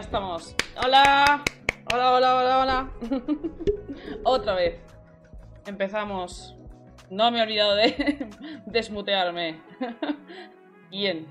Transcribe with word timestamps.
Ya 0.00 0.04
estamos. 0.04 0.56
Hola. 0.82 1.44
Hola, 1.92 2.12
hola, 2.14 2.36
hola, 2.36 2.58
hola. 2.62 2.90
Otra 4.24 4.54
vez. 4.54 4.80
Empezamos. 5.66 6.56
No 7.10 7.30
me 7.30 7.38
he 7.38 7.42
olvidado 7.42 7.74
de 7.74 8.26
desmutearme. 8.66 9.60
Bien. 10.90 11.26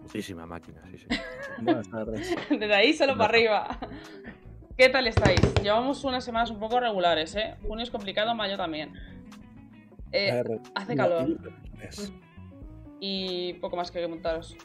Muchísima 0.00 0.46
máquina, 0.46 0.80
sí, 0.90 0.96
sí. 0.96 1.06
Buenas 1.60 1.86
tardes. 1.90 2.34
Desde 2.48 2.74
ahí 2.74 2.94
solo 2.94 3.18
para 3.18 3.28
arriba. 3.28 3.78
¿Qué 4.78 4.88
tal 4.88 5.06
estáis? 5.06 5.42
Llevamos 5.62 6.04
unas 6.04 6.24
semanas 6.24 6.50
un 6.50 6.60
poco 6.60 6.80
regulares, 6.80 7.34
¿eh? 7.34 7.56
Junio 7.68 7.82
es 7.82 7.90
complicado, 7.90 8.34
mayo 8.34 8.56
también. 8.56 8.94
Eh, 10.10 10.32
ver, 10.32 10.58
hace 10.74 10.96
calor. 10.96 11.38
y 12.98 13.52
poco 13.60 13.76
más 13.76 13.90
que 13.90 14.08
contaros. 14.08 14.56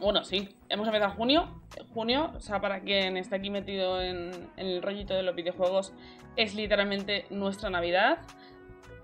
Bueno, 0.00 0.24
sí, 0.24 0.48
hemos 0.70 0.86
empezado 0.88 1.12
junio. 1.12 1.62
Junio, 1.92 2.32
o 2.34 2.40
sea, 2.40 2.60
para 2.60 2.80
quien 2.80 3.18
está 3.18 3.36
aquí 3.36 3.50
metido 3.50 4.00
en, 4.00 4.50
el 4.56 4.82
rollito 4.82 5.14
de 5.14 5.22
los 5.22 5.34
videojuegos, 5.34 5.92
es 6.36 6.54
literalmente 6.54 7.26
nuestra 7.28 7.68
Navidad. 7.68 8.18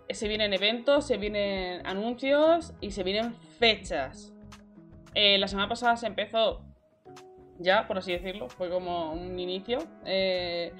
Se 0.09 0.27
vienen 0.27 0.55
eventos, 0.55 1.07
se 1.07 1.19
vienen 1.19 1.87
anuncios 1.87 2.73
y 2.81 2.93
se 2.93 3.03
vienen 3.03 3.35
fechas. 3.59 4.33
Eh, 5.15 5.37
la 5.37 5.49
semana 5.49 5.69
pasada 5.69 5.97
se 5.97 6.07
empezó 6.07 6.65
ya, 7.59 7.87
por 7.87 7.99
así 7.99 8.13
decirlo, 8.13 8.49
fue 8.49 8.71
como 8.71 9.13
un 9.13 9.39
inicio. 9.39 9.79
Eh, 10.05 10.73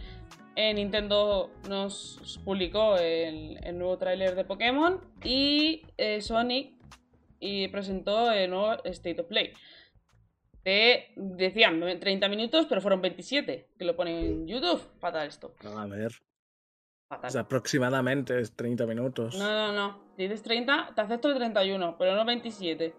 eh, 0.57 0.75
Nintendo 0.75 1.51
nos 1.69 2.41
publicó 2.45 2.97
el, 2.97 3.59
nuevo 3.77 3.99
tráiler 3.99 4.35
de 4.35 4.45
Pokémon 4.45 5.01
y 5.23 5.83
eh, 5.99 6.21
Sonic 6.23 6.73
presentó 7.71 8.33
el 8.33 8.51
nuevo 8.51 8.83
State 8.85 9.21
of 9.21 9.27
Play. 9.27 9.53
De, 10.67 11.13
decían 11.15 11.81
30 11.81 12.29
minutos, 12.29 12.67
pero 12.69 12.81
fueron 12.81 13.01
27, 13.01 13.69
que 13.79 13.85
lo 13.85 13.95
ponen 13.95 14.17
en 14.17 14.49
YouTube. 14.49 14.83
Fatal 14.99 15.29
esto. 15.29 15.55
A 15.65 15.87
ver, 15.87 16.11
Fatal. 17.09 17.31
sea, 17.31 17.43
aproximadamente 17.43 18.41
es 18.41 18.57
30 18.57 18.85
minutos. 18.85 19.39
No, 19.39 19.49
no, 19.49 19.73
no. 19.73 20.01
Si 20.17 20.25
dices 20.25 20.43
30, 20.43 20.91
te 20.97 21.01
acepto 21.01 21.29
el 21.29 21.37
31, 21.37 21.97
pero 21.97 22.17
no 22.17 22.25
27. 22.25 22.97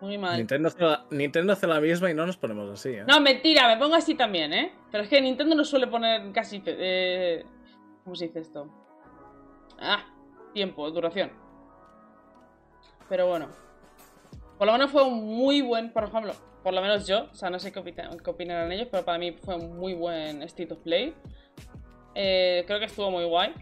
Muy 0.00 0.18
mal. 0.18 0.36
Nintendo, 0.36 0.66
hace 0.66 0.82
la, 0.82 1.06
Nintendo 1.10 1.52
hace 1.52 1.68
la 1.68 1.80
misma 1.80 2.10
y 2.10 2.14
no 2.14 2.26
nos 2.26 2.36
ponemos 2.36 2.68
así, 2.68 2.88
¿eh? 2.88 3.04
No, 3.06 3.20
mentira, 3.20 3.68
me 3.68 3.76
pongo 3.76 3.94
así 3.94 4.16
también, 4.16 4.52
¿eh? 4.52 4.72
Pero 4.90 5.04
es 5.04 5.08
que 5.08 5.20
Nintendo 5.20 5.54
no 5.54 5.62
suele 5.62 5.86
poner 5.86 6.32
casi... 6.32 6.60
Eh, 6.66 7.44
¿Cómo 8.02 8.16
se 8.16 8.26
dice 8.26 8.40
esto? 8.40 8.68
Ah, 9.78 10.04
tiempo, 10.52 10.90
duración. 10.90 11.30
Pero 13.08 13.28
bueno. 13.28 13.46
Por 14.58 14.66
lo 14.66 14.72
menos 14.72 14.90
fue 14.90 15.04
un 15.04 15.24
muy 15.24 15.62
buen, 15.62 15.92
por 15.92 16.02
ejemplo, 16.02 16.34
por 16.64 16.72
lo 16.74 16.80
menos 16.80 17.06
yo, 17.06 17.28
o 17.30 17.34
sea, 17.34 17.50
no 17.50 17.58
sé 17.60 17.70
qué, 17.70 17.78
opina- 17.78 18.10
qué 18.24 18.30
opinarán 18.30 18.72
ellos, 18.72 18.88
pero 18.90 19.04
para 19.04 19.18
mí 19.18 19.32
fue 19.32 19.54
un 19.54 19.76
muy 19.78 19.94
buen 19.94 20.42
State 20.42 20.72
of 20.72 20.80
Play. 20.80 21.14
Eh, 22.14 22.64
creo 22.66 22.78
que 22.80 22.86
estuvo 22.86 23.10
muy 23.10 23.24
guay. 23.24 23.52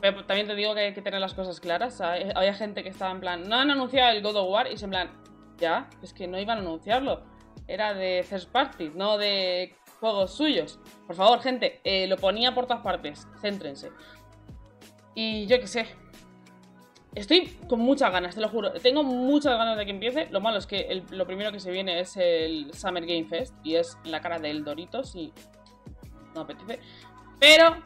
Pero 0.00 0.24
también 0.24 0.46
te 0.46 0.54
digo 0.54 0.74
que 0.74 0.80
hay 0.80 0.94
que 0.94 1.02
tener 1.02 1.20
las 1.20 1.34
cosas 1.34 1.60
claras. 1.60 2.00
había 2.00 2.54
gente 2.54 2.82
que 2.82 2.88
estaba 2.88 3.10
en 3.12 3.20
plan, 3.20 3.48
no 3.48 3.56
han 3.56 3.70
anunciado 3.70 4.10
el 4.12 4.22
God 4.22 4.36
of 4.36 4.48
War 4.50 4.66
y 4.70 4.74
es 4.74 4.82
en 4.82 4.90
plan, 4.90 5.10
ya, 5.58 5.90
es 6.02 6.12
que 6.14 6.26
no 6.26 6.38
iban 6.40 6.58
a 6.58 6.60
anunciarlo. 6.60 7.22
Era 7.66 7.92
de 7.94 8.24
first 8.28 8.50
party, 8.50 8.90
no 8.94 9.18
de 9.18 9.74
juegos 10.00 10.34
suyos. 10.34 10.78
Por 11.06 11.16
favor, 11.16 11.40
gente, 11.40 11.80
eh, 11.84 12.06
lo 12.06 12.16
ponía 12.16 12.54
por 12.54 12.66
todas 12.66 12.82
partes. 12.82 13.26
Céntrense. 13.40 13.90
Y 15.14 15.46
yo 15.46 15.60
qué 15.60 15.66
sé. 15.66 15.86
Estoy 17.14 17.46
con 17.68 17.80
muchas 17.80 18.10
ganas, 18.10 18.34
te 18.34 18.40
lo 18.40 18.48
juro. 18.48 18.72
Tengo 18.72 19.02
muchas 19.04 19.56
ganas 19.58 19.76
de 19.76 19.84
que 19.84 19.90
empiece. 19.90 20.28
Lo 20.30 20.40
malo 20.40 20.58
es 20.58 20.66
que 20.66 20.80
el- 20.88 21.04
lo 21.10 21.26
primero 21.26 21.52
que 21.52 21.60
se 21.60 21.70
viene 21.70 22.00
es 22.00 22.16
el 22.16 22.72
Summer 22.72 23.04
Game 23.04 23.26
Fest. 23.26 23.54
Y 23.62 23.74
es 23.74 23.98
la 24.04 24.20
cara 24.20 24.38
del 24.38 24.64
Doritos 24.64 25.14
y 25.14 25.32
no 26.34 26.42
apetece. 26.42 26.78
Pero 27.38 27.76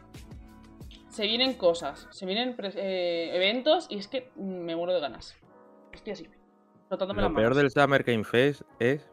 se 1.09 1.26
vienen 1.26 1.54
cosas, 1.54 2.06
se 2.10 2.26
vienen 2.26 2.54
eh, 2.60 3.31
eventos 3.34 3.87
y 3.91 3.97
es 3.98 4.06
que 4.06 4.31
me 4.37 4.76
muero 4.76 4.92
de 4.94 5.00
ganas. 5.00 5.34
Estoy 5.93 6.12
así. 6.12 6.28
Lo 6.91 7.34
peor 7.34 7.54
del 7.54 7.70
Summer 7.70 8.04
Game 8.04 8.22
Fest 8.22 8.62
es 8.78 9.10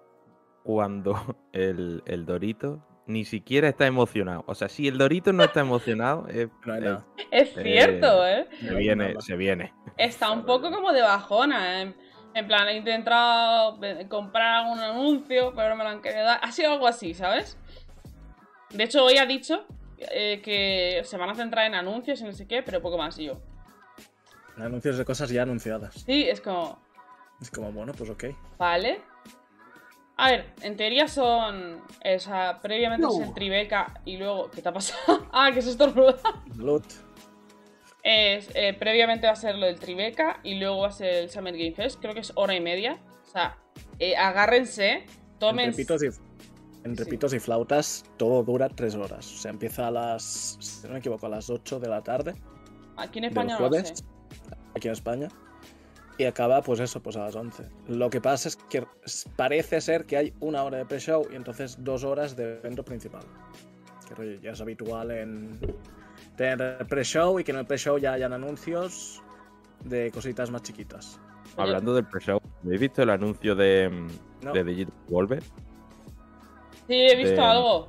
cuando 0.63 1.15
el, 1.53 2.03
el 2.05 2.25
Dorito 2.25 2.85
ni 3.05 3.25
siquiera 3.25 3.67
está 3.69 3.85
emocionado. 3.85 4.43
O 4.47 4.55
sea, 4.55 4.69
si 4.69 4.87
el 4.87 4.97
Dorito 4.97 5.33
no 5.33 5.43
está 5.43 5.59
emocionado, 5.61 6.27
es- 6.27 6.49
No. 6.65 7.05
Es 7.31 7.53
cierto, 7.53 8.25
¿eh? 8.27 8.47
se 8.59 8.75
viene, 8.75 9.15
se 9.19 9.35
viene. 9.35 9.73
Está 9.97 10.31
un 10.31 10.45
poco 10.45 10.71
como 10.71 10.91
de 10.93 11.01
bajona. 11.01 11.81
En, 11.81 11.95
en 12.33 12.47
plan, 12.47 12.67
he 12.69 12.77
intentado 12.77 13.77
ve- 13.77 14.07
comprar 14.07 14.65
un 14.71 14.79
anuncio, 14.79 15.53
pero 15.55 15.69
no 15.69 15.75
me 15.75 15.83
lo 15.83 15.89
han 15.89 16.01
querido 16.01 16.23
dar. 16.23 16.39
Ha 16.41 16.51
sido 16.51 16.71
algo 16.71 16.87
así, 16.87 17.13
¿sabes? 17.13 17.57
De 18.69 18.83
hecho, 18.85 19.03
hoy 19.03 19.17
ha 19.17 19.25
dicho 19.25 19.65
eh, 19.97 20.41
que 20.43 21.01
se 21.05 21.17
van 21.17 21.29
a 21.29 21.35
centrar 21.35 21.65
en 21.67 21.75
anuncios 21.75 22.19
y 22.21 22.23
no 22.23 22.33
sé 22.33 22.47
qué, 22.47 22.63
pero 22.63 22.81
poco 22.81 22.97
más. 22.97 23.17
Y 23.19 23.25
yo, 23.25 23.41
Anuncios 24.57 24.97
de 24.97 25.05
cosas 25.05 25.29
ya 25.29 25.41
anunciadas. 25.43 25.93
sí, 26.05 26.27
es 26.29 26.39
como, 26.41 26.79
Es 27.41 27.49
como, 27.51 27.71
bueno, 27.71 27.93
pues 27.93 28.09
ok. 28.09 28.25
vale. 28.57 29.01
A 30.23 30.29
ver, 30.29 30.45
en 30.61 30.77
teoría 30.77 31.07
son. 31.07 31.81
O 31.81 32.19
sea, 32.19 32.59
previamente 32.61 33.05
es 33.07 33.19
el 33.27 33.33
Tribeca 33.33 34.01
y 34.05 34.17
luego. 34.17 34.49
¿Qué 34.51 34.61
te 34.61 34.69
ha 34.69 34.73
pasado? 34.73 35.27
ah, 35.31 35.51
que 35.53 35.61
se 35.61 35.71
estornuda. 35.71 36.17
Loot. 36.57 36.85
Es, 38.03 38.49
eh, 38.53 38.73
previamente 38.73 39.27
va 39.27 39.33
a 39.33 39.35
ser 39.37 39.55
lo 39.55 39.65
del 39.65 39.79
Tribeca 39.79 40.39
y 40.43 40.55
luego 40.55 40.79
va 40.79 40.89
a 40.89 40.91
ser 40.91 41.13
el 41.15 41.29
Summer 41.29 41.53
Game 41.57 41.73
Fest. 41.73 41.99
Creo 42.01 42.13
que 42.13 42.19
es 42.21 42.31
hora 42.35 42.53
y 42.55 42.59
media. 42.61 42.99
O 43.27 43.31
sea, 43.31 43.57
eh, 43.99 44.15
agárrense, 44.15 45.05
tomen. 45.39 45.65
Entre 45.69 45.83
pitos 45.83 46.03
y, 46.03 46.07
entre 46.83 47.05
Sí. 47.05 47.11
pitos 47.11 47.33
y 47.33 47.39
flautas, 47.39 48.03
todo 48.17 48.43
dura 48.43 48.69
3 48.69 48.95
horas. 48.95 49.25
O 49.31 49.37
sea, 49.37 49.51
empieza 49.51 49.87
a 49.87 49.91
las, 49.91 50.57
si 50.59 50.87
no 50.87 50.93
me 50.93 50.99
equivoco, 50.99 51.25
a 51.25 51.29
las 51.29 51.49
8 51.49 51.79
de 51.79 51.87
la 51.87 52.01
tarde 52.01 52.35
Aquí 52.97 53.19
en 53.19 53.25
España 53.25 53.57
no 53.57 53.69
lo 53.69 53.73
sé. 53.73 53.93
aquí 54.75 54.87
en 54.87 54.93
España. 54.93 55.29
Y 56.17 56.25
acaba, 56.25 56.61
pues 56.61 56.79
eso, 56.79 57.01
pues 57.01 57.15
a 57.17 57.21
las 57.21 57.35
11. 57.35 57.67
Lo 57.87 58.09
que 58.09 58.21
pasa 58.21 58.47
es 58.49 58.55
que 58.55 58.85
parece 59.35 59.81
ser 59.81 60.05
que 60.05 60.17
hay 60.17 60.33
una 60.41 60.63
hora 60.63 60.77
de 60.77 60.85
pre-show 60.85 61.27
y 61.31 61.35
entonces 61.35 61.83
dos 61.83 62.03
horas 62.03 62.35
de 62.35 62.57
evento 62.59 62.85
principal. 62.85 63.23
Que 64.07 64.13
rollo, 64.13 64.39
ya 64.39 64.51
es 64.51 64.61
habitual 64.61 65.09
en 65.11 65.59
tener 66.37 66.85
pre-show 66.87 67.39
y 67.39 67.43
que 67.43 67.51
en 67.51 67.57
el 67.59 67.65
pre-show 67.65 67.97
ya 67.97 68.13
hayan 68.13 68.31
anuncios 68.33 69.23
de 69.85 70.11
cositas 70.11 70.51
más 70.51 70.61
chiquitas. 70.61 71.19
Hablando 71.57 71.93
del 71.95 72.05
pre-show, 72.05 72.39
¿habéis 72.63 72.81
visto 72.81 73.01
el 73.01 73.09
anuncio 73.09 73.55
de, 73.55 73.89
No. 74.41 74.53
de 74.53 74.63
Digital 74.63 74.93
Volver? 75.07 75.43
Sí, 76.87 76.93
he 76.95 77.15
visto 77.15 77.41
de- 77.41 77.41
algo. 77.41 77.87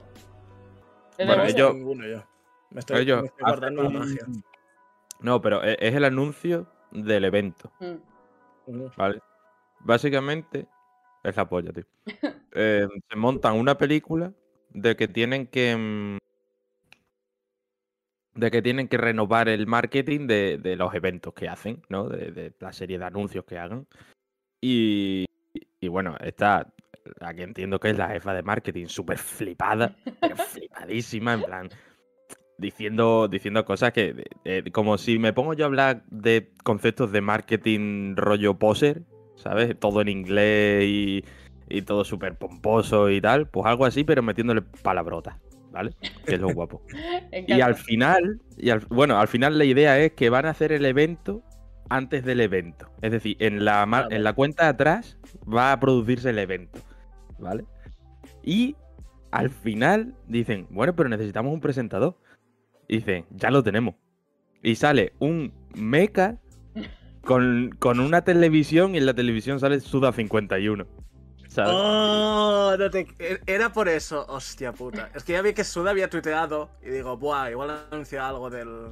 De 1.18 1.26
Bueno, 1.26 1.44
The 1.46 1.58
No 1.60 1.72
ninguno 1.74 2.06
yo. 2.06 2.22
Me 2.70 2.80
estoy, 2.80 3.02
Ellos 3.02 3.20
me 3.22 3.26
estoy 3.28 3.44
guardando 3.46 3.82
la 3.82 3.88
magia. 3.90 4.26
No, 5.20 5.40
pero 5.40 5.62
e- 5.62 5.76
es 5.78 5.94
el 5.94 6.04
anuncio 6.04 6.66
del 6.90 7.24
evento, 7.24 7.70
Mm. 7.80 7.94
Básicamente, 9.80 10.66
es 11.22 11.36
la 11.36 11.48
polla, 11.48 11.72
tío. 11.72 11.84
Eh, 12.56 12.86
se 13.10 13.16
montan 13.16 13.56
una 13.58 13.76
película 13.76 14.32
de 14.70 14.96
que 14.96 15.08
tienen 15.08 15.48
que. 15.48 15.76
mm, 15.76 16.18
De 18.34 18.50
que 18.50 18.62
tienen 18.62 18.88
que 18.88 18.96
renovar 18.98 19.48
el 19.48 19.68
marketing 19.68 20.26
de, 20.26 20.58
de 20.58 20.74
los 20.74 20.92
eventos 20.94 21.32
que 21.34 21.48
hacen, 21.48 21.82
¿no? 21.88 22.08
De, 22.08 22.32
de 22.32 22.52
la 22.58 22.72
serie 22.72 22.98
de 22.98 23.04
anuncios 23.04 23.44
que 23.44 23.58
hagan. 23.58 23.86
Y, 24.60 25.26
y 25.80 25.88
bueno, 25.88 26.16
está. 26.20 26.72
Aquí 27.20 27.42
entiendo 27.42 27.80
que 27.80 27.90
es 27.90 27.98
la 27.98 28.08
jefa 28.10 28.34
de 28.34 28.42
marketing, 28.42 28.86
súper 28.86 29.18
flipada, 29.18 29.96
pero 30.20 30.36
flipadísima, 30.36 31.34
en 31.34 31.44
plan. 31.44 31.70
Diciendo, 32.56 33.26
diciendo 33.28 33.64
cosas 33.64 33.92
que. 33.92 34.24
eh, 34.44 34.62
como 34.72 34.96
si 34.98 35.18
me 35.18 35.32
pongo 35.32 35.54
yo 35.54 35.64
a 35.64 35.66
hablar 35.66 36.04
de 36.10 36.52
conceptos 36.62 37.10
de 37.12 37.20
marketing 37.20 38.14
rollo 38.16 38.58
poser, 38.58 39.02
¿sabes? 39.34 39.78
Todo 39.78 40.00
en 40.00 40.08
inglés 40.08 40.84
y, 40.86 41.24
y 41.68 41.82
todo 41.82 42.04
súper 42.04 42.36
pomposo 42.36 43.10
y 43.10 43.20
tal. 43.20 43.48
Pues 43.48 43.66
algo 43.66 43.84
así, 43.86 44.04
pero 44.04 44.22
metiéndole 44.22 44.62
palabrotas, 44.82 45.36
¿vale? 45.72 45.90
Que 46.24 46.36
es 46.36 46.40
lo 46.40 46.48
guapo. 46.54 46.80
Y 47.46 47.60
al 47.60 47.74
final, 47.74 48.40
y 48.56 48.70
al- 48.70 48.86
bueno, 48.88 49.18
al 49.18 49.26
final 49.28 49.58
la 49.58 49.64
idea 49.64 49.98
es 49.98 50.12
que 50.12 50.30
van 50.30 50.46
a 50.46 50.50
hacer 50.50 50.70
el 50.70 50.84
evento 50.86 51.42
antes 51.90 52.24
del 52.24 52.40
evento. 52.40 52.88
Es 53.02 53.10
decir, 53.10 53.36
en 53.40 53.64
la, 53.64 53.84
mar- 53.84 54.04
Vale. 54.04 54.16
en 54.16 54.22
la 54.24 54.32
cuenta 54.32 54.62
de 54.64 54.70
atrás 54.70 55.18
va 55.52 55.72
a 55.72 55.80
producirse 55.80 56.30
el 56.30 56.38
evento, 56.38 56.80
¿vale? 57.40 57.64
Y 58.44 58.76
al 59.32 59.50
final 59.50 60.14
dicen, 60.28 60.68
bueno, 60.70 60.94
pero 60.94 61.08
necesitamos 61.08 61.52
un 61.52 61.60
presentador. 61.60 62.16
Y 62.88 62.96
dicen, 62.98 63.26
ya 63.30 63.50
lo 63.50 63.62
tenemos. 63.62 63.94
Y 64.62 64.76
sale 64.76 65.12
un 65.18 65.52
mecha 65.74 66.38
con, 67.22 67.70
con 67.78 68.00
una 68.00 68.22
televisión 68.24 68.94
y 68.94 68.98
en 68.98 69.06
la 69.06 69.14
televisión 69.14 69.60
sale 69.60 69.80
Suda 69.80 70.12
51. 70.12 70.86
¿Sabes? 71.48 71.70
Oh, 71.72 72.74
no 72.78 72.90
te- 72.90 73.06
e- 73.18 73.40
Era 73.46 73.72
por 73.72 73.88
eso, 73.88 74.26
hostia 74.28 74.72
puta. 74.72 75.10
Es 75.14 75.22
que 75.22 75.32
ya 75.34 75.42
vi 75.42 75.52
que 75.54 75.62
Suda 75.64 75.90
había 75.90 76.10
tuiteado 76.10 76.70
y 76.82 76.90
digo, 76.90 77.16
buah, 77.16 77.50
igual 77.50 77.70
anuncia 77.92 78.28
algo 78.28 78.50
del 78.50 78.90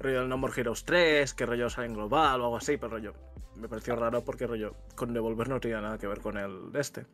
rollo 0.00 0.20
del 0.20 0.28
No 0.28 0.38
More 0.38 0.54
Heroes 0.58 0.84
3, 0.84 1.34
que 1.34 1.44
rollo 1.44 1.68
sale 1.68 1.88
en 1.88 1.94
global 1.94 2.40
o 2.40 2.44
algo 2.44 2.56
así, 2.56 2.76
pero 2.78 2.92
rollo. 2.92 3.12
Me 3.56 3.68
pareció 3.68 3.94
raro 3.94 4.24
porque 4.24 4.46
rollo 4.46 4.74
con 4.94 5.12
Devolver 5.12 5.48
no 5.50 5.60
tenía 5.60 5.80
nada 5.82 5.98
que 5.98 6.06
ver 6.06 6.20
con 6.20 6.38
el 6.38 6.72
de 6.72 6.80
este. 6.80 7.06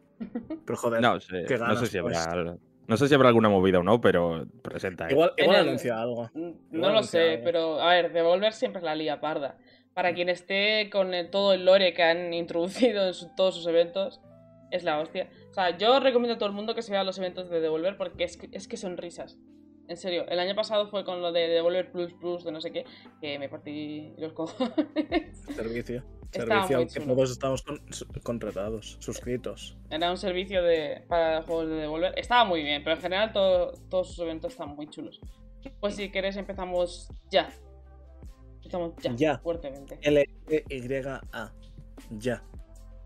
Pero 0.64 0.76
joder, 0.78 1.00
No 1.02 1.18
sé, 1.18 1.42
no 1.58 1.76
sé 1.76 1.86
si 1.86 2.00
pues. 2.00 2.16
No 2.88 2.96
sé 2.96 3.06
si 3.06 3.14
habrá 3.14 3.28
alguna 3.28 3.48
movida 3.48 3.78
o 3.78 3.82
no, 3.82 4.00
pero 4.00 4.46
presenta. 4.62 5.06
eso. 5.06 5.12
igual, 5.14 5.32
igual 5.36 5.56
el- 5.56 5.68
anuncia 5.68 6.00
algo. 6.00 6.30
Mm, 6.34 6.38
Igual 6.46 6.58
No 6.72 6.90
lo 6.90 7.02
sé, 7.04 7.32
algo. 7.32 7.44
pero 7.44 7.80
a 7.80 7.90
ver, 7.94 8.12
Devolver 8.12 8.52
siempre 8.52 8.80
es 8.80 8.84
la 8.84 8.94
liga 8.96 9.20
parda. 9.20 9.56
Para 9.94 10.14
quien 10.14 10.28
esté 10.28 10.88
con 10.90 11.12
el- 11.14 11.30
todo 11.30 11.52
el 11.52 11.64
lore 11.64 11.92
que 11.94 12.02
han 12.02 12.32
introducido 12.34 13.06
en 13.06 13.14
su- 13.14 13.34
todos 13.36 13.54
sus 13.54 13.66
eventos, 13.66 14.20
es 14.70 14.84
la 14.84 14.98
hostia. 15.00 15.28
O 15.50 15.54
sea, 15.54 15.76
yo 15.76 15.98
recomiendo 16.00 16.34
a 16.34 16.38
todo 16.38 16.48
el 16.48 16.54
mundo 16.54 16.74
que 16.74 16.82
se 16.82 16.92
vea 16.92 17.04
los 17.04 17.18
eventos 17.18 17.48
de 17.50 17.60
Devolver 17.60 17.96
porque 17.96 18.24
es 18.24 18.36
que, 18.36 18.48
es 18.52 18.68
que 18.68 18.76
son 18.76 18.96
risas. 18.96 19.38
En 19.88 19.96
serio, 19.96 20.26
el 20.28 20.38
año 20.38 20.54
pasado 20.54 20.86
fue 20.88 21.02
con 21.04 21.22
lo 21.22 21.32
de 21.32 21.48
Devolver 21.48 21.90
Plus 21.90 22.12
Plus 22.12 22.44
de 22.44 22.52
no 22.52 22.60
sé 22.60 22.70
qué, 22.72 22.84
que 23.20 23.38
me 23.38 23.48
partí 23.48 24.12
los 24.18 24.32
cojones. 24.34 24.74
Servicio. 25.56 26.04
Servicio 26.30 26.76
al 26.76 26.86
que 26.88 27.00
todos 27.00 27.30
estamos 27.30 27.62
con- 27.62 27.80
contratados, 28.22 28.98
suscritos. 29.00 29.78
Era 29.88 30.10
un 30.10 30.18
servicio 30.18 30.62
de, 30.62 31.02
para 31.08 31.42
juegos 31.42 31.68
de 31.70 31.74
Devolver. 31.76 32.12
Estaba 32.18 32.44
muy 32.44 32.62
bien, 32.62 32.84
pero 32.84 32.96
en 32.96 33.02
general 33.02 33.32
todo- 33.32 33.72
todos 33.88 34.08
sus 34.08 34.18
eventos 34.18 34.52
están 34.52 34.76
muy 34.76 34.88
chulos. 34.90 35.20
Pues 35.80 35.94
si 35.96 36.10
queréis 36.10 36.36
empezamos 36.36 37.08
ya. 37.30 37.48
Empezamos 38.56 38.92
ya, 39.00 39.12
Ya. 39.16 39.38
fuertemente. 39.38 39.98
L-E-Y-A. 40.02 41.52
Ya. 42.10 42.42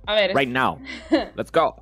A 0.07 0.15
ver, 0.17 0.35
Right 0.35 0.49
now. 0.51 0.81
Let's 1.37 1.53
go. 1.53 1.77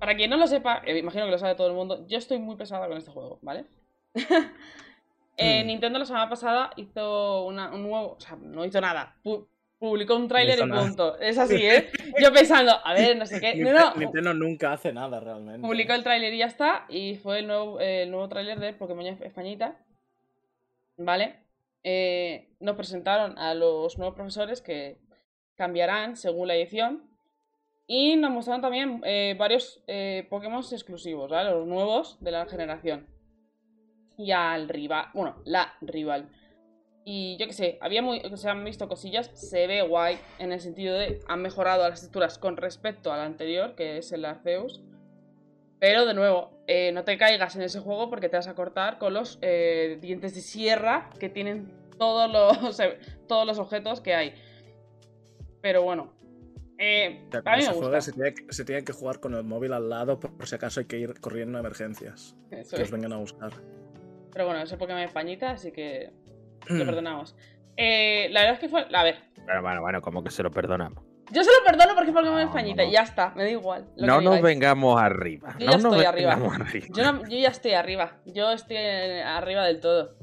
Para 0.00 0.16
quien 0.16 0.28
no 0.28 0.36
lo 0.36 0.46
sepa, 0.48 0.82
eh, 0.84 0.98
imagino 0.98 1.24
que 1.24 1.30
lo 1.30 1.38
sabe 1.38 1.54
todo 1.54 1.68
el 1.68 1.74
mundo, 1.74 2.04
yo 2.08 2.18
estoy 2.18 2.38
muy 2.38 2.56
pesada 2.56 2.86
con 2.88 2.96
este 2.98 3.10
juego, 3.12 3.38
¿vale? 3.42 3.64
Eh, 5.38 5.62
Hmm. 5.62 5.66
Nintendo 5.66 5.98
la 5.98 6.06
semana 6.06 6.30
pasada 6.30 6.70
hizo 6.76 7.44
una- 7.44 7.70
un 7.70 7.82
nuevo, 7.82 8.12
o 8.16 8.20
sea, 8.20 8.36
no 8.40 8.64
hizo 8.64 8.80
nada, 8.80 9.16
pu- 9.22 9.46
publicó 9.78 10.16
un 10.16 10.28
tráiler 10.28 10.54
hizo 10.56 10.64
y 10.66 10.70
nada. 10.70 10.82
punto. 10.86 11.18
Es 11.18 11.36
así, 11.36 11.56
¿eh? 11.56 11.90
Yo 12.22 12.32
pensando, 12.32 12.72
a 12.82 12.94
ver, 12.94 13.18
no 13.18 13.26
sé 13.26 13.38
qué. 13.38 13.54
No, 13.56 13.68
Ninte- 13.70 13.94
no, 13.94 13.94
Nintendo 14.00 14.32
nunca 14.32 14.72
hace 14.72 14.94
nada 14.94 15.20
realmente. 15.20 15.60
publicó 15.60 15.92
el 15.92 16.02
tráiler 16.02 16.32
y 16.32 16.38
ya 16.38 16.46
está, 16.46 16.86
y 16.88 17.16
fue 17.16 17.40
el 17.40 17.48
nuevo, 17.48 17.78
eh, 17.80 18.04
el 18.04 18.10
nuevo 18.12 18.26
tráiler 18.30 18.58
de 18.58 18.72
Pokémon 18.72 19.04
Españita, 19.04 19.76
¿vale? 20.96 21.36
Eh, 21.84 22.48
nos 22.60 22.74
presentaron 22.76 23.38
a 23.38 23.52
los 23.52 23.98
nuevos 23.98 24.14
profesores 24.16 24.62
que 24.62 24.96
cambiarán 25.54 26.16
según 26.16 26.48
la 26.48 26.54
edición. 26.56 27.02
Y 27.86 28.16
nos 28.16 28.30
mostraron 28.30 28.62
también 28.62 29.02
eh, 29.04 29.36
varios 29.38 29.82
Pokémon 30.30 30.64
exclusivos, 30.72 31.30
¿vale? 31.30 31.50
Los 31.50 31.66
nuevos 31.66 32.16
de 32.24 32.30
la 32.30 32.46
generación. 32.46 33.06
Y 34.18 34.32
al 34.32 34.68
rival. 34.68 35.06
Bueno, 35.14 35.36
la 35.44 35.74
rival. 35.80 36.28
Y 37.04 37.36
yo 37.38 37.46
qué 37.46 37.52
sé, 37.52 37.78
había 37.80 38.02
muy, 38.02 38.20
se 38.34 38.48
han 38.48 38.64
visto 38.64 38.88
cosillas. 38.88 39.30
Se 39.34 39.66
ve 39.66 39.82
guay 39.82 40.18
en 40.38 40.52
el 40.52 40.60
sentido 40.60 40.94
de 40.96 41.20
han 41.28 41.40
mejorado 41.42 41.88
las 41.88 42.00
texturas 42.00 42.38
con 42.38 42.56
respecto 42.56 43.12
al 43.12 43.20
anterior, 43.20 43.74
que 43.76 43.98
es 43.98 44.10
el 44.12 44.24
Arceus. 44.24 44.82
Pero 45.78 46.06
de 46.06 46.14
nuevo, 46.14 46.50
eh, 46.66 46.90
no 46.92 47.04
te 47.04 47.18
caigas 47.18 47.54
en 47.54 47.62
ese 47.62 47.80
juego 47.80 48.08
porque 48.10 48.28
te 48.28 48.36
vas 48.36 48.48
a 48.48 48.54
cortar 48.54 48.98
con 48.98 49.12
los 49.14 49.38
eh, 49.42 49.98
dientes 50.00 50.34
de 50.34 50.40
sierra 50.40 51.10
que 51.20 51.28
tienen 51.28 51.70
todos 51.98 52.30
los, 52.32 52.76
todos 53.28 53.46
los 53.46 53.58
objetos 53.58 54.00
que 54.00 54.14
hay. 54.14 54.34
Pero 55.60 55.82
bueno. 55.82 56.12
Eh, 56.78 57.24
O 57.28 57.30
sea, 57.30 57.42
a 57.42 57.42
cuando 57.42 57.56
mí 57.56 57.62
se 57.62 57.70
me 57.70 57.76
juega 57.76 57.98
gusta. 57.98 58.00
se 58.00 58.12
tiene, 58.12 58.34
que, 58.34 58.52
se 58.52 58.64
tiene 58.64 58.84
que 58.84 58.92
jugar 58.92 59.20
con 59.20 59.34
el 59.34 59.44
móvil 59.44 59.72
al 59.74 59.88
lado 59.88 60.18
por, 60.18 60.36
por 60.36 60.48
si 60.48 60.54
acaso 60.56 60.80
hay 60.80 60.86
que 60.86 60.98
ir 60.98 61.20
corriendo 61.20 61.56
a 61.58 61.60
emergencias. 61.60 62.36
Eso 62.50 62.76
Que 62.76 62.82
es. 62.82 62.88
os 62.88 62.90
vengan 62.90 63.12
a 63.12 63.16
buscar. 63.18 63.52
Pero 64.36 64.48
bueno, 64.48 64.60
ese 64.62 64.76
Pokémon 64.76 65.00
Españita, 65.00 65.52
así 65.52 65.72
que 65.72 66.10
lo 66.68 66.84
Mm. 66.84 66.86
perdonamos. 66.86 67.34
Eh, 67.74 68.28
la 68.32 68.40
verdad 68.40 68.54
es 68.56 68.60
que 68.60 68.68
fue. 68.68 68.86
A 68.92 69.02
ver, 69.02 69.14
Bueno, 69.46 69.62
bueno, 69.62 69.80
bueno, 69.80 70.02
como 70.02 70.22
que 70.22 70.30
se 70.30 70.42
lo 70.42 70.50
perdonamos. 70.50 71.02
yo 71.32 71.42
se 71.42 71.50
lo 71.50 71.64
perdono 71.64 71.94
porque 71.94 72.10
es 72.10 72.14
Pokémon 72.14 72.34
No, 72.38 72.46
Españita 72.46 72.82
no. 72.82 72.88
y 72.90 72.92
ya 72.92 73.00
está, 73.00 73.32
me 73.34 73.44
da 73.44 73.48
igual. 73.50 73.86
lo 73.96 74.02
que 74.02 74.06
No 74.06 74.20
nos 74.20 74.42
vengamos 74.42 75.00
arriba. 75.00 75.56
Yo 75.58 75.64
no 75.64 75.72
ya 75.72 75.78
nos 75.78 75.92
estoy 75.94 76.04
arriba. 76.04 76.34
vengamos 76.34 76.54
arriba. 76.60 76.86
Yo, 76.94 77.12
no- 77.12 77.22
yo 77.26 77.38
ya 77.38 77.48
estoy 77.48 77.72
arriba. 77.72 78.18
Yo 78.26 78.52
estoy 78.52 78.76
eh, 78.78 79.22
arriba 79.22 79.64
del 79.64 79.80
todo. 79.80 80.16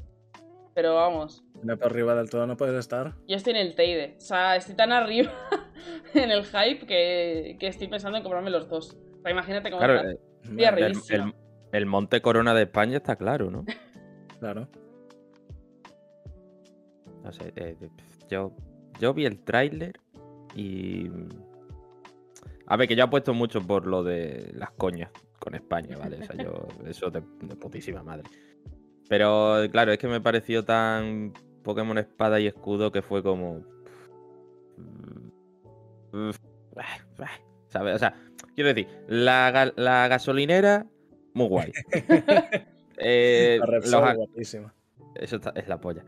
Pero 0.75 0.93
vamos, 0.93 1.43
No 1.63 1.75
por 1.77 1.87
arriba 1.91 2.13
del 2.13 2.29
todo 2.29 2.45
no 2.45 2.55
puedes 2.55 2.75
estar. 2.75 3.13
yo 3.27 3.35
estoy 3.35 3.53
en 3.53 3.57
el 3.61 3.73
Teide. 3.73 4.13
O 4.17 4.21
sea, 4.21 4.55
estoy 4.57 4.75
tan 4.75 4.91
arriba 4.91 5.31
en 6.13 6.29
el 6.29 6.43
hype 6.45 6.85
que, 6.85 7.57
que 7.59 7.65
estoy 7.67 7.87
pensando 7.87 8.17
en 8.19 8.23
comprarme 8.23 8.51
los 8.51 8.69
dos. 8.69 8.95
O 9.17 9.21
sea, 9.23 9.31
imagínate 9.31 9.71
cómo 9.71 9.79
Claro, 9.79 9.95
está. 9.95 10.11
eh, 10.11 10.17
Estoy 10.43 10.59
el, 10.59 10.65
arribísima. 10.65 11.23
el- 11.25 11.33
el 11.79 11.85
Monte 11.87 12.21
Corona 12.21 12.53
de 12.53 12.63
España 12.63 12.97
está 12.97 13.15
claro, 13.15 13.49
¿no? 13.49 13.65
Claro. 14.43 14.67
No 17.23 17.31
sé, 17.31 17.53
eh, 17.55 17.77
yo, 18.29 18.51
yo 18.99 19.13
vi 19.13 19.25
el 19.25 19.39
tráiler 19.39 19.97
y... 20.53 21.09
A 22.67 22.75
ver, 22.75 22.89
que 22.89 22.97
yo 22.97 23.05
apuesto 23.05 23.33
mucho 23.33 23.65
por 23.65 23.87
lo 23.87 24.03
de 24.03 24.51
las 24.53 24.71
coñas 24.71 25.11
con 25.39 25.55
España, 25.55 25.97
¿vale? 25.97 26.19
O 26.19 26.25
sea, 26.25 26.35
yo, 26.35 26.67
eso 26.85 27.09
de, 27.09 27.23
de 27.39 27.55
putísima 27.55 28.03
madre. 28.03 28.25
Pero, 29.07 29.59
claro, 29.71 29.93
es 29.93 29.97
que 29.97 30.09
me 30.09 30.19
pareció 30.19 30.65
tan 30.65 31.31
Pokémon 31.63 31.97
Espada 31.97 32.37
y 32.41 32.47
Escudo 32.47 32.91
que 32.91 33.01
fue 33.01 33.23
como... 33.23 33.63
¿Sabes? 37.69 37.95
O 37.95 37.99
sea, 37.99 38.13
quiero 38.55 38.73
decir, 38.73 38.89
la, 39.07 39.71
la 39.77 40.09
gasolinera, 40.09 40.85
muy 41.33 41.47
guay. 41.47 41.71
Eh, 42.97 43.57
La 43.59 43.65
Repsol, 43.65 44.15
guapísima. 44.15 44.73
eso 45.15 45.35
está- 45.37 45.53
es 45.55 45.67
la 45.67 45.79
polla. 45.79 46.03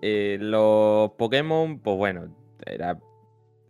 Eh, 0.00 0.38
los 0.40 1.12
Pokémon, 1.12 1.78
pues 1.78 1.96
bueno, 1.96 2.34
era, 2.66 2.98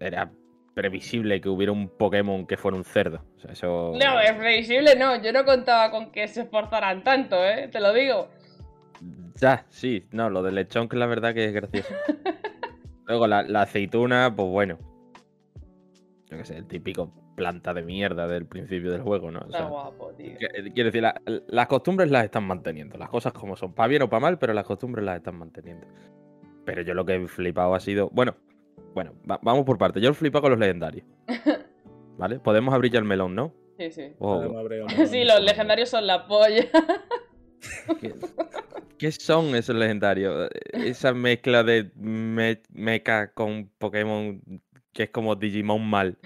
era 0.01 0.31
previsible 0.75 1.41
que 1.41 1.49
hubiera 1.51 1.73
un 1.73 1.89
Pokémon 1.89 2.47
que 2.47 2.57
fuera 2.57 2.77
un 2.77 2.85
cerdo. 2.85 3.23
O 3.37 3.41
sea, 3.41 3.53
eso. 3.53 3.93
No, 3.99 4.21
es 4.21 4.33
previsible, 4.33 4.97
no. 4.97 5.21
Yo 5.23 5.33
no 5.33 5.45
contaba 5.45 5.91
con 5.91 6.11
que 6.11 6.27
se 6.29 6.43
esforzaran 6.43 7.03
tanto, 7.05 7.37
¿eh? 7.45 7.69
Te 7.71 7.81
lo 7.81 7.93
digo. 7.93 8.29
Ya, 9.41 9.67
sí, 9.69 10.07
no, 10.13 10.31
lo 10.31 10.43
del 10.43 10.55
lechón, 10.55 10.89
que 10.89 10.97
la 10.97 11.07
verdad 11.07 11.35
que 11.35 11.45
es 11.47 11.53
gracioso. 11.53 11.93
Luego 13.07 13.27
la, 13.27 13.43
la 13.43 13.63
aceituna, 13.63 14.33
pues 14.35 14.49
bueno. 14.49 14.79
Yo 16.31 16.39
qué 16.39 16.45
sé, 16.45 16.57
el 16.57 16.67
típico 16.67 17.13
planta 17.35 17.73
de 17.75 17.83
mierda 17.83 18.27
del 18.29 18.47
principio 18.47 18.91
del 18.93 19.01
juego, 19.03 19.31
¿no? 19.31 19.41
O 19.41 19.45
Está 19.47 19.65
guapo, 19.67 20.11
tío. 20.13 20.33
eh, 20.39 20.71
quiero 20.75 20.89
decir, 20.89 21.03
la- 21.03 21.21
las 21.49 21.67
costumbres 21.67 22.11
las 22.11 22.25
están 22.25 22.45
manteniendo, 22.45 22.99
las 22.99 23.09
cosas 23.09 23.33
como 23.33 23.57
son, 23.57 23.73
para 23.75 23.89
bien 23.89 24.03
o 24.03 24.09
para 24.11 24.21
mal, 24.21 24.39
pero 24.39 24.53
las 24.53 24.65
costumbres 24.67 25.05
las 25.05 25.17
están 25.17 25.37
manteniendo. 25.37 25.87
Pero 26.65 26.83
yo 26.83 26.95
lo 26.95 27.05
que 27.05 27.15
he 27.17 27.29
flipado 27.29 27.75
ha 27.75 27.81
sido, 27.81 28.11
bueno, 28.11 28.37
bueno, 28.95 29.15
va- 29.29 29.41
vamos 29.43 29.65
por 29.65 29.79
partes. 29.79 30.03
Yo 30.03 30.11
he 30.11 30.15
flipado 30.15 30.43
con 30.43 30.51
los 30.53 30.61
legendarios. 30.61 31.07
¿Vale? 32.19 32.39
Podemos 32.39 32.73
abrir 32.75 32.93
ya 32.93 32.99
el 32.99 33.05
melón, 33.07 33.35
¿no? 33.35 33.55
Sí, 33.79 33.91
sí. 33.91 34.13
Oh, 34.19 34.43
Sí, 35.07 35.25
los 35.25 35.43
legendarios 35.43 35.89
son 35.89 36.07
la 36.07 36.27
polla. 36.27 36.67
¿qué, 38.01 38.15
qué 38.99 39.13
son 39.13 39.55
esos 39.55 39.75
legendarios? 39.75 40.51
Esa 40.73 41.15
mezcla 41.15 41.63
de 41.65 41.91
me- 41.97 42.61
mecha 42.73 43.33
con 43.33 43.71
Pokémon 43.79 44.43
que 44.93 45.05
es 45.05 45.11
como 45.11 45.35
Digimon 45.37 45.85
mal. 45.87 46.19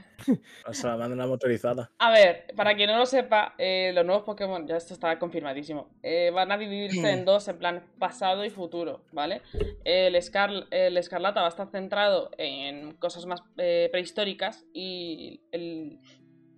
O 0.67 0.73
sea, 0.73 0.91
la 0.93 0.97
mandan 0.97 1.19
una 1.19 1.27
motorizada. 1.27 1.91
A 1.99 2.11
ver, 2.11 2.47
para 2.57 2.75
quien 2.75 2.91
no 2.91 2.97
lo 2.99 3.07
sepa, 3.07 3.55
eh, 3.59 3.93
los 3.95 4.05
nuevos 4.05 4.25
Pokémon, 4.25 4.67
ya 4.67 4.77
esto 4.77 4.95
está 4.95 5.19
confirmadísimo, 5.19 5.91
eh, 6.03 6.31
van 6.33 6.51
a 6.51 6.59
dividirse 6.59 7.11
en 7.11 7.25
dos, 7.27 7.47
en 7.49 7.59
plan 7.59 7.85
pasado 7.99 8.45
y 8.45 8.51
futuro, 8.51 9.05
¿vale? 9.13 9.43
El, 9.85 10.15
Escar- 10.17 10.67
el 10.71 10.97
Escarlata 10.97 11.41
va 11.43 11.47
a 11.47 11.51
estar 11.51 11.69
centrado 11.71 12.31
en 12.39 12.95
cosas 12.97 13.27
más 13.27 13.43
eh, 13.59 13.89
prehistóricas 13.93 14.65
y 14.73 15.43
el, 15.53 16.01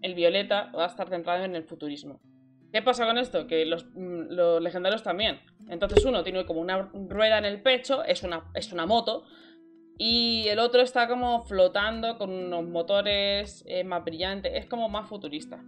el 0.03 0.15
Violeta 0.15 0.71
va 0.77 0.85
a 0.85 0.89
estar 0.89 1.09
centrado 1.09 1.45
en 1.45 1.57
el 1.57 1.65
futurismo. 1.65 2.21
¿Qué 2.73 2.83
pasa 2.83 3.07
con 3.07 3.19
esto? 3.19 3.47
Que 3.47 3.65
los, 3.67 3.87
mm, 3.95 4.27
los 4.31 4.63
legendarios 4.63 5.03
también. 5.03 5.41
Entonces 5.69 6.05
uno 6.05 6.23
tiene 6.23 6.47
como 6.47 6.61
una 6.61 6.91
rueda 6.93 7.39
en 7.39 7.45
el 7.47 7.61
pecho, 7.63 8.05
es 8.05 8.23
una, 8.23 8.45
es 8.55 8.73
una 8.73 8.87
moto, 8.87 9.25
y 9.99 10.47
el 10.49 10.59
otro 10.61 10.81
está 10.81 11.09
como 11.09 11.43
flotando 11.43 12.17
con 12.19 12.31
unos 12.31 12.65
motores 12.67 13.65
eh, 13.67 13.83
más 13.85 14.05
brillantes. 14.05 14.53
Es 14.55 14.67
como 14.67 14.89
más 14.89 15.09
futurista. 15.09 15.63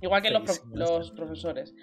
Igual 0.00 0.22
que 0.22 0.30
los, 0.30 0.42
pro- 0.60 0.70
los 0.76 1.10
profesores. 1.10 1.74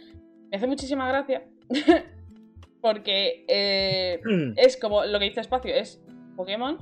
Me 0.49 0.57
hace 0.57 0.65
muchísima 0.67 1.07
gracia. 1.09 1.45
porque 2.81 3.45
eh, 3.47 4.21
es 4.55 4.77
como 4.77 5.03
lo 5.05 5.19
que 5.19 5.25
dice 5.25 5.41
Espacio: 5.41 5.73
es 5.75 6.01
Pokémon 6.35 6.77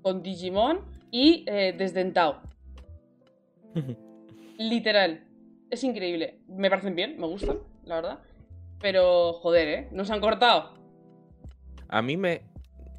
con 0.00 0.22
Digimon 0.22 0.80
y 1.10 1.44
eh, 1.46 1.74
desdentado. 1.76 2.40
Literal. 4.58 5.24
Es 5.70 5.84
increíble. 5.84 6.40
Me 6.48 6.68
parecen 6.70 6.94
bien, 6.94 7.18
me 7.18 7.26
gustan, 7.26 7.58
la 7.84 7.96
verdad. 7.96 8.18
Pero, 8.80 9.32
joder, 9.34 9.68
¿eh? 9.68 9.88
Nos 9.92 10.10
han 10.10 10.20
cortado. 10.20 10.74
A 11.88 12.02
mí 12.02 12.16
me. 12.16 12.42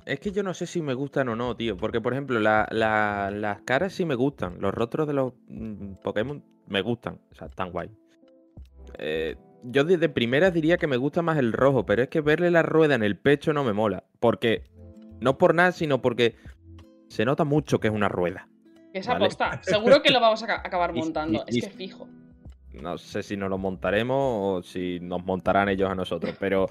Es 0.05 0.19
que 0.19 0.31
yo 0.31 0.43
no 0.43 0.53
sé 0.53 0.65
si 0.67 0.81
me 0.81 0.93
gustan 0.93 1.29
o 1.29 1.35
no, 1.35 1.55
tío. 1.55 1.77
Porque, 1.77 2.01
por 2.01 2.13
ejemplo, 2.13 2.39
la- 2.39 2.67
la- 2.71 3.31
las 3.31 3.61
caras 3.61 3.93
sí 3.93 4.05
me 4.05 4.15
gustan. 4.15 4.57
Los 4.59 4.73
rostros 4.73 5.07
de 5.07 5.13
los 5.13 5.33
mm, 5.47 5.93
Pokémon 6.03 6.43
me 6.67 6.81
gustan. 6.81 7.19
O 7.31 7.35
sea, 7.35 7.47
están 7.47 7.71
guay. 7.71 7.89
Eh, 8.99 9.35
yo 9.63 9.83
desde 9.85 10.09
primeras 10.09 10.53
diría 10.53 10.77
que 10.77 10.87
me 10.87 10.97
gusta 10.97 11.21
más 11.21 11.37
el 11.37 11.53
rojo, 11.53 11.85
pero 11.85 12.03
es 12.03 12.09
que 12.09 12.19
verle 12.21 12.51
la 12.51 12.63
rueda 12.63 12.95
en 12.95 13.03
el 13.03 13.17
pecho 13.17 13.53
no 13.53 13.63
me 13.63 13.73
mola. 13.73 14.03
Porque. 14.19 14.63
No 15.21 15.37
por 15.37 15.55
nada, 15.55 15.71
sino 15.71 16.01
porque 16.01 16.35
se 17.07 17.23
nota 17.23 17.45
mucho 17.45 17.79
que 17.79 17.87
es 17.87 17.93
una 17.93 18.09
rueda. 18.09 18.49
Es 18.93 19.07
Vale. 19.07 19.23
aposta. 19.25 19.61
Seguro 19.63 20.01
que 20.01 20.11
lo 20.11 20.19
vamos 20.19 20.43
a 20.43 20.47
ca- 20.47 20.61
acabar 20.65 20.91
montando. 20.93 21.45
y- 21.47 21.59
es 21.59 21.65
que 21.65 21.71
fijo. 21.71 22.09
No 22.73 22.97
sé 22.97 23.23
si 23.23 23.37
nos 23.37 23.49
lo 23.49 23.57
montaremos 23.57 24.17
o 24.19 24.63
si 24.63 24.99
nos 24.99 25.23
montarán 25.23 25.69
ellos 25.69 25.89
a 25.89 25.95
nosotros, 25.95 26.35
pero 26.39 26.67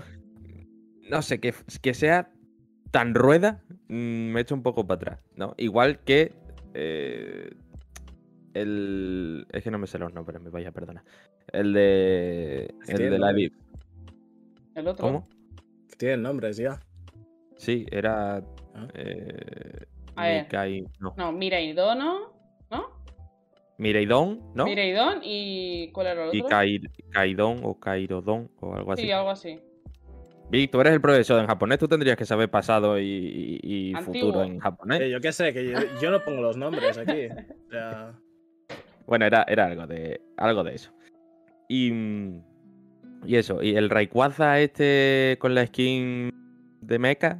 no 1.08 1.22
sé, 1.22 1.38
que, 1.40 1.54
que 1.80 1.94
sea 1.94 2.28
tan 2.92 3.14
rueda 3.14 3.60
mm, 3.88 4.30
me 4.30 4.40
echo 4.42 4.54
un 4.54 4.62
poco 4.62 4.86
para 4.86 4.96
atrás, 4.96 5.20
¿no? 5.34 5.54
Igual 5.56 5.98
que 6.04 6.32
eh, 6.74 7.50
el... 8.54 9.46
Es 9.50 9.64
que 9.64 9.70
no 9.72 9.78
me 9.78 9.88
sé 9.88 9.98
los 9.98 10.14
nombres, 10.14 10.40
me 10.40 10.50
vaya 10.50 10.68
a 10.68 10.72
perdonar. 10.72 11.02
El 11.52 11.72
de... 11.72 12.72
El 12.86 13.10
de 13.10 13.18
la... 13.18 13.30
Edit. 13.32 13.54
El 14.76 14.86
otro. 14.86 15.04
¿Cómo? 15.04 15.28
Que 15.88 15.96
tienen 15.96 16.22
nombres 16.22 16.56
ya. 16.56 16.78
Sí, 17.56 17.86
era... 17.90 18.36
Ah. 18.74 18.88
Eh, 18.94 19.86
A 20.14 20.26
ver. 20.26 20.48
Mikai- 20.48 20.88
no. 21.00 21.14
No, 21.16 21.32
Miraidono. 21.32 22.32
¿No? 22.70 23.02
Mireidon, 23.78 24.52
¿no? 24.54 24.64
Mireidon 24.64 25.20
y. 25.24 25.90
¿Cuál 25.92 26.06
era 26.06 26.22
el 26.22 26.28
otro? 26.28 26.38
Y 26.38 26.42
Kai, 26.48 26.80
Kaidon 27.10 27.60
o 27.64 27.80
Kairodon 27.80 28.50
o 28.60 28.74
algo 28.76 28.92
así. 28.92 29.02
Sí, 29.02 29.10
algo 29.10 29.30
así. 29.30 29.60
Vic, 30.52 30.70
tú 30.70 30.82
eres 30.82 30.92
el 30.92 31.00
profesor 31.00 31.40
en 31.40 31.46
japonés, 31.46 31.78
tú 31.78 31.88
tendrías 31.88 32.14
que 32.14 32.26
saber 32.26 32.50
pasado 32.50 33.00
y, 33.00 33.94
futuro 34.04 34.44
en 34.44 34.58
japonés. 34.58 35.00
Eh, 35.00 35.10
yo 35.10 35.18
qué 35.18 35.32
sé, 35.32 35.50
que 35.54 35.66
yo, 35.66 35.78
yo 35.98 36.10
no 36.10 36.20
pongo 36.20 36.42
los 36.42 36.58
nombres 36.58 36.98
aquí. 36.98 37.28
O 37.68 37.70
sea, 37.70 38.12
Bueno, 39.06 39.24
era, 39.24 39.46
era 39.48 39.64
algo 39.64 39.86
de 39.86 40.20
algo 40.36 40.62
de 40.62 40.74
eso. 40.74 40.92
Y, 41.70 41.90
y 43.24 43.36
eso, 43.36 43.62
y 43.62 43.76
el 43.76 43.88
Rayquaza 43.88 44.60
este 44.60 45.38
con 45.40 45.54
la 45.54 45.66
skin 45.66 46.30
de 46.82 46.98
mecha 46.98 47.38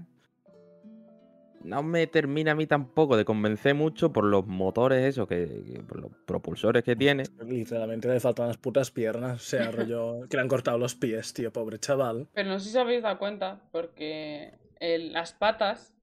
no 1.65 1.83
me 1.83 2.07
termina 2.07 2.53
a 2.53 2.55
mí 2.55 2.67
tampoco 2.67 3.17
de 3.17 3.25
convencer 3.25 3.75
mucho 3.75 4.13
por 4.13 4.25
los 4.25 4.47
motores 4.47 5.05
esos, 5.05 5.27
que, 5.29 5.63
que- 5.67 5.81
por 5.83 6.01
los 6.01 6.11
propulsores 6.27 6.83
que 6.85 6.97
tiene. 6.97 7.25
literalmente 7.47 8.09
le 8.09 8.21
faltan 8.21 8.49
las 8.49 8.59
putas 8.59 8.91
piernas. 8.91 9.37
O 9.37 9.45
sea, 9.45 9.71
rollo 9.71 10.21
que 10.31 10.37
le 10.37 10.43
han 10.43 10.49
cortado 10.49 10.79
los 10.79 10.95
pies, 10.95 11.33
tío, 11.35 11.53
pobre 11.53 11.79
chaval. 11.79 12.29
Pero 12.35 12.49
no 12.51 12.59
sé 12.59 12.71
si 12.71 12.77
os 12.77 12.83
habéis 12.83 13.03
dado 13.03 13.19
cuenta, 13.19 13.63
porque 13.73 14.55
el- 14.81 15.13
las 15.13 15.33
patas 15.33 15.95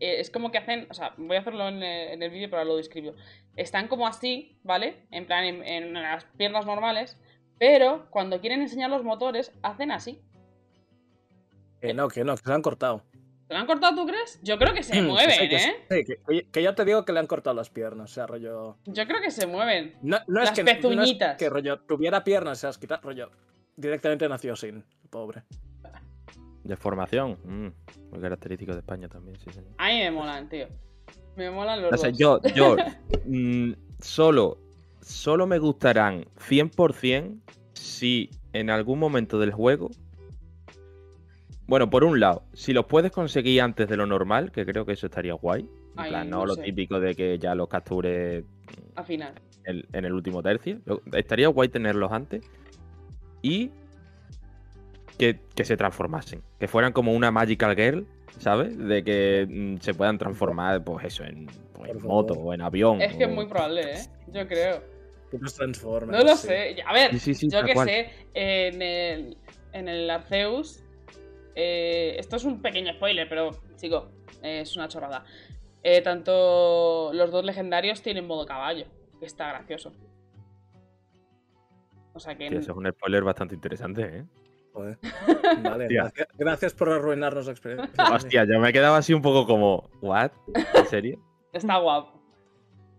eh, 0.00 0.20
es 0.20 0.30
como 0.30 0.50
que 0.50 0.58
hacen. 0.58 0.86
O 0.90 0.94
sea, 0.94 1.14
voy 1.16 1.36
a 1.36 1.40
hacerlo 1.40 1.68
en 1.68 1.82
el, 1.82 2.12
en 2.14 2.22
el 2.22 2.30
vídeo, 2.30 2.48
pero 2.48 2.58
ahora 2.62 2.70
lo 2.70 2.76
describo. 2.76 3.14
Están 3.56 3.88
como 3.88 4.06
así, 4.06 4.58
¿vale? 4.64 5.06
En 5.10 5.26
plan, 5.26 5.44
en, 5.44 5.62
en 5.64 5.92
las 5.94 6.24
piernas 6.24 6.64
normales. 6.66 7.18
Pero 7.58 8.06
cuando 8.10 8.40
quieren 8.40 8.62
enseñar 8.62 8.90
los 8.90 9.04
motores, 9.04 9.52
hacen 9.62 9.92
así. 9.92 10.20
Que 11.80 11.94
no, 11.94 12.08
que 12.08 12.24
no, 12.24 12.36
que 12.36 12.42
se 12.42 12.52
han 12.52 12.62
cortado. 12.62 13.02
¿Te 13.52 13.56
lo 13.56 13.60
han 13.60 13.66
cortado, 13.66 13.94
tú 13.94 14.06
crees? 14.06 14.40
Yo 14.42 14.56
creo 14.56 14.72
que 14.72 14.82
se 14.82 14.94
Que 14.94 15.02
mueven, 15.02 15.30
sí, 15.30 15.46
que 15.46 15.58
sí, 15.58 15.68
¿eh? 15.90 16.04
sí, 16.26 16.46
que, 16.50 16.62
ya 16.62 16.74
te 16.74 16.86
digo 16.86 17.04
que 17.04 17.12
le 17.12 17.18
han 17.18 17.26
cortado 17.26 17.54
las 17.54 17.68
piernas. 17.68 18.10
O 18.10 18.14
sea, 18.14 18.26
rollo. 18.26 18.78
Yo 18.86 19.06
creo 19.06 19.20
que 19.20 19.30
se 19.30 19.46
mueven. 19.46 19.94
No, 20.00 20.16
no 20.26 20.40
es 20.40 20.48
Las 20.48 20.52
que, 20.58 20.64
no 20.64 20.70
es 20.70 20.76
pezuñitas. 20.78 21.36
que 21.36 21.50
rollo 21.50 21.78
tuviera 21.80 22.24
piernas, 22.24 22.60
se 22.60 22.66
las 22.66 22.78
quita, 22.78 22.96
rollo. 23.02 23.30
Directamente 23.76 24.26
nació 24.26 24.56
sin, 24.56 24.82
pobre. 25.10 25.42
De 26.64 26.76
formación. 26.78 27.36
mm, 27.44 27.66
muy 28.12 28.20
característico 28.22 28.72
de 28.72 28.78
España 28.78 29.06
también, 29.08 29.38
sí, 29.38 29.50
señor. 29.52 29.72
A 29.76 29.88
mí 29.88 29.98
me 29.98 30.10
molan, 30.12 30.48
tío. 30.48 30.68
Me 31.36 31.50
molan 31.50 31.82
los 31.82 31.90
No 31.90 31.98
sé, 31.98 32.06
dos. 32.08 32.16
yo, 32.16 32.40
yo 32.54 32.76
mm, 33.26 33.72
solo, 34.00 34.56
solo 35.02 35.46
me 35.46 35.58
gustarán 35.58 36.24
100% 36.48 37.38
si 37.74 38.30
en 38.54 38.70
algún 38.70 38.98
momento 38.98 39.38
del 39.38 39.52
juego. 39.52 39.90
Bueno, 41.66 41.88
por 41.88 42.04
un 42.04 42.18
lado, 42.20 42.42
si 42.52 42.72
los 42.72 42.86
puedes 42.86 43.12
conseguir 43.12 43.60
antes 43.62 43.88
de 43.88 43.96
lo 43.96 44.06
normal, 44.06 44.50
que 44.52 44.66
creo 44.66 44.84
que 44.84 44.92
eso 44.92 45.06
estaría 45.06 45.34
guay. 45.34 45.62
En 45.62 45.68
Ay, 46.00 46.10
plan, 46.10 46.28
no 46.30 46.38
no 46.38 46.46
lo 46.46 46.54
sé. 46.54 46.62
típico 46.62 46.98
de 47.00 47.14
que 47.14 47.38
ya 47.38 47.54
los 47.54 47.68
captures 47.68 48.44
Al 48.96 49.04
final. 49.04 49.34
el- 49.64 49.86
en 49.92 50.04
el 50.04 50.12
último 50.12 50.42
tercio. 50.42 50.80
Estaría 51.12 51.48
guay 51.48 51.68
tenerlos 51.68 52.10
antes. 52.12 52.42
Y 53.42 53.70
que, 55.18 55.38
que 55.54 55.64
se 55.64 55.76
transformasen. 55.76 56.42
Que 56.58 56.66
fueran 56.68 56.92
como 56.92 57.12
una 57.12 57.30
Magical 57.30 57.76
Girl, 57.76 58.06
¿sabes? 58.38 58.76
De 58.76 59.04
que 59.04 59.46
mm, 59.48 59.76
se 59.80 59.94
puedan 59.94 60.18
transformar, 60.18 60.82
pues 60.82 61.04
eso, 61.06 61.24
en, 61.24 61.46
pues, 61.74 61.90
en 61.90 62.02
moto 62.02 62.34
o 62.34 62.52
en 62.54 62.60
avión. 62.62 63.00
Es 63.00 63.14
que 63.14 63.24
es 63.24 63.30
muy 63.30 63.46
probable, 63.46 63.82
¿eh? 63.82 64.00
Yo 64.32 64.46
creo. 64.48 64.82
Que 65.30 65.38
nos 65.38 65.54
transformen. 65.54 66.10
No 66.16 66.24
lo 66.24 66.36
sí. 66.36 66.48
sé. 66.48 66.76
A 66.86 66.92
ver, 66.92 67.12
Sí, 67.12 67.18
sí, 67.18 67.34
sí, 67.34 67.48
yo 67.50 67.64
que 67.64 67.74
cual. 67.74 67.88
sé, 67.88 68.10
en 68.34 68.82
el, 68.82 69.36
en 69.72 69.88
el 69.88 70.10
Arceus. 70.10 70.81
Eh, 71.54 72.16
esto 72.18 72.36
es 72.36 72.44
un 72.44 72.60
pequeño 72.60 72.92
spoiler, 72.94 73.28
pero, 73.28 73.50
chico, 73.76 74.10
eh, 74.42 74.60
es 74.60 74.76
una 74.76 74.88
chorrada. 74.88 75.24
Eh, 75.82 76.00
tanto 76.00 77.10
los 77.12 77.30
dos 77.30 77.44
legendarios 77.44 78.02
tienen 78.02 78.26
modo 78.26 78.46
caballo, 78.46 78.86
que 79.18 79.26
está 79.26 79.48
gracioso. 79.48 79.92
O 82.14 82.20
sea 82.20 82.36
que. 82.36 82.48
Sí, 82.48 82.56
eso 82.56 82.72
es 82.72 82.76
un 82.76 82.90
spoiler 82.90 83.24
bastante 83.24 83.54
interesante, 83.54 84.18
¿eh? 84.18 84.24
Joder. 84.72 84.98
Vale, 85.62 85.88
gracias, 85.88 86.28
gracias 86.38 86.74
por 86.74 86.90
arruinarnos 86.90 87.46
la 87.46 87.52
experiencia. 87.52 88.04
Hostia, 88.12 88.44
yo 88.44 88.58
me 88.60 88.70
he 88.70 88.72
quedado 88.72 88.94
así 88.94 89.12
un 89.12 89.22
poco 89.22 89.46
como, 89.46 89.90
¿what? 90.00 90.30
¿En 90.74 90.86
serio? 90.86 91.18
Está 91.52 91.78
guapo. 91.78 92.22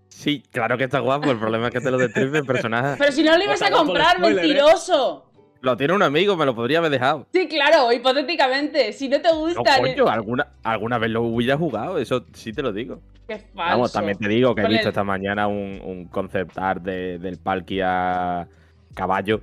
Sí, 0.10 0.44
claro 0.52 0.78
que 0.78 0.84
está 0.84 1.00
guapo, 1.00 1.32
el 1.32 1.40
problema 1.40 1.70
es 1.70 1.74
que 1.74 1.82
te 1.82 1.90
lo 1.90 1.98
destripe 1.98 2.38
el 2.38 2.46
personaje. 2.46 2.98
Pero 3.00 3.12
si 3.12 3.24
no 3.24 3.36
lo 3.36 3.44
ibas 3.44 3.64
a 3.64 3.72
comprar, 3.72 4.18
spoiler, 4.18 4.46
¿eh? 4.46 4.48
mentiroso. 4.48 5.33
Lo 5.64 5.78
tiene 5.78 5.94
un 5.94 6.04
amigo, 6.04 6.36
me 6.36 6.46
lo 6.46 6.54
podría 6.54 6.80
haber 6.80 6.92
dejado. 6.92 7.26
Sí, 7.32 7.48
claro, 7.48 7.90
hipotéticamente. 7.94 8.92
Si 8.92 9.08
no 9.08 9.22
te 9.22 9.30
No, 9.30 9.40
gusta. 9.40 9.80
coño, 9.80 10.10
alguna, 10.10 10.48
alguna 10.62 10.98
vez 10.98 11.10
lo 11.10 11.22
hubiera 11.22 11.58
jugado, 11.58 11.98
eso 12.00 12.26
sí 12.34 12.52
te 12.52 12.62
lo 12.62 12.74
digo. 12.74 13.00
Qué 13.30 13.38
falso. 13.38 13.54
Vamos, 13.56 13.94
también 13.94 14.18
te 14.18 14.28
digo 14.28 14.54
que 14.54 14.62
he 14.62 14.68
visto 14.68 14.82
el- 14.84 14.90
esta 14.90 15.06
mañana 15.06 15.48
un, 15.48 15.80
un 15.82 16.06
concept 16.10 16.58
art 16.58 16.84
de- 16.84 17.18
del 17.18 17.38
Palkia 17.38 18.46
caballo. 18.94 19.40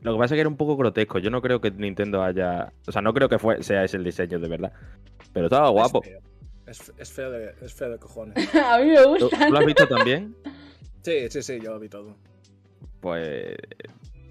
Lo 0.00 0.14
que 0.14 0.18
pasa 0.18 0.34
es 0.34 0.38
que 0.38 0.40
era 0.40 0.48
un 0.48 0.56
poco 0.56 0.76
grotesco. 0.76 1.20
Yo 1.20 1.30
no 1.30 1.40
creo 1.40 1.60
que 1.60 1.70
Nintendo 1.70 2.24
haya. 2.24 2.72
O 2.88 2.90
sea, 2.90 3.00
no 3.00 3.14
creo 3.14 3.28
que 3.28 3.38
fue, 3.38 3.62
sea 3.62 3.84
ese 3.84 3.96
el 3.96 4.02
diseño 4.02 4.40
de 4.40 4.48
verdad. 4.48 4.72
Pero 5.32 5.46
estaba 5.46 5.68
guapo. 5.68 6.02
Es 6.02 6.08
feo, 6.10 6.20
es, 6.66 6.92
es 6.98 7.12
feo 7.12 7.30
de, 7.30 7.54
es 7.62 7.72
feo 7.72 7.90
de 7.90 7.98
cojones. 7.98 8.34
a 8.56 8.78
mí 8.80 8.86
me 8.86 8.96
¿Tú, 8.96 9.08
gustan. 9.20 9.46
tú 9.46 9.52
lo 9.52 9.58
has 9.60 9.66
visto 9.66 9.86
también? 9.86 10.34
Sí, 11.02 11.30
sí, 11.30 11.42
sí, 11.44 11.60
yo 11.62 11.70
lo 11.74 11.78
vi 11.78 11.88
todo. 11.88 12.16
Pues. 13.00 13.54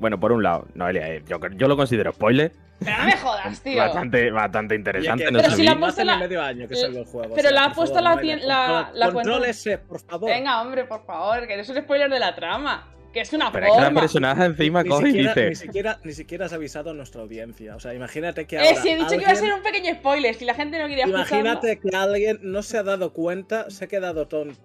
Bueno, 0.03 0.19
por 0.19 0.33
un 0.33 0.43
lado, 0.43 0.67
Noelia, 0.75 1.07
eh, 1.13 1.24
yo, 1.25 1.39
yo 1.55 1.67
lo 1.69 1.77
considero 1.77 2.12
spoiler. 2.12 2.51
Pero 2.83 2.98
no 2.98 3.05
me 3.05 3.13
jodas, 3.13 3.62
tío. 3.63 3.77
Bastante, 3.77 4.31
bastante 4.31 4.75
interesante. 4.75 5.31
No 5.31 5.38
Pero 5.39 5.50
sé 5.51 5.55
si 5.55 5.63
la 5.63 5.75
No 5.75 5.79
puesto 5.79 6.03
la- 6.03 6.17
medio 6.17 6.41
año 6.41 6.67
que 6.67 6.74
Eh, 6.74 6.77
salió 6.77 7.00
el 7.00 7.05
juego. 7.05 7.33
pero 7.33 7.48
o 7.48 7.51
sea, 7.51 7.51
la 7.62 7.63
ha 7.67 7.74
puesto 7.74 7.95
favor, 7.95 8.10
la 8.10 8.15
Noelia, 8.15 8.36
tien- 8.36 8.45
la- 8.45 8.91
la 8.93 9.12
cuenta- 9.13 9.31
Contrólese, 9.31 9.77
por 9.77 10.01
favor. 10.01 10.29
Venga, 10.29 10.62
hombre, 10.62 10.83
por 10.83 11.05
favor, 11.05 11.48
que 11.48 11.55
no 11.55 11.62
es 11.62 11.69
un 11.69 11.77
spoiler 11.77 12.10
de 12.10 12.19
la 12.19 12.36
trama. 12.36 12.89
Que 13.13 13.22
es 13.22 13.31
una 13.31 13.50
Pero 13.50 13.67
es 13.67 13.72
que 13.72 13.77
la 13.79 13.86
forma. 13.86 14.01
personaje 14.01 14.43
encima 14.43 14.83
ni, 14.83 14.89
coge 14.89 15.07
y 15.07 15.12
siquiera, 15.12 15.33
dice. 15.36 15.48
ni, 15.50 15.55
siquiera, 15.55 16.00
ni 16.03 16.12
siquiera 16.12 16.45
has 16.48 16.51
avisado 16.53 16.89
a 16.89 16.93
nuestra 16.93 17.22
audiencia. 17.22 17.77
O 17.77 17.79
sea, 17.79 17.93
imagínate 17.93 18.45
que 18.45 18.57
Eh, 18.57 18.60
ahora 18.67 18.81
si 18.81 18.89
he 18.89 18.95
dicho 18.98 19.07
que 19.12 19.15
iba 19.22 19.31
a 19.31 19.36
ser 19.36 19.53
un 19.53 19.62
pequeño 19.62 19.93
spoiler, 19.93 20.36
si 20.36 20.43
la 20.43 20.53
gente 20.53 20.77
no 20.79 20.88
quería 20.89 21.05
escucharlo. 21.05 21.38
Imagínate 21.39 21.79
que 21.79 21.95
alguien 21.95 22.39
no 22.41 22.62
se 22.62 22.77
ha 22.79 22.83
dado 22.83 23.13
cuenta, 23.13 23.69
se 23.69 23.86
ha 23.86 23.88
quedado 23.88 24.27
tonto 24.27 24.60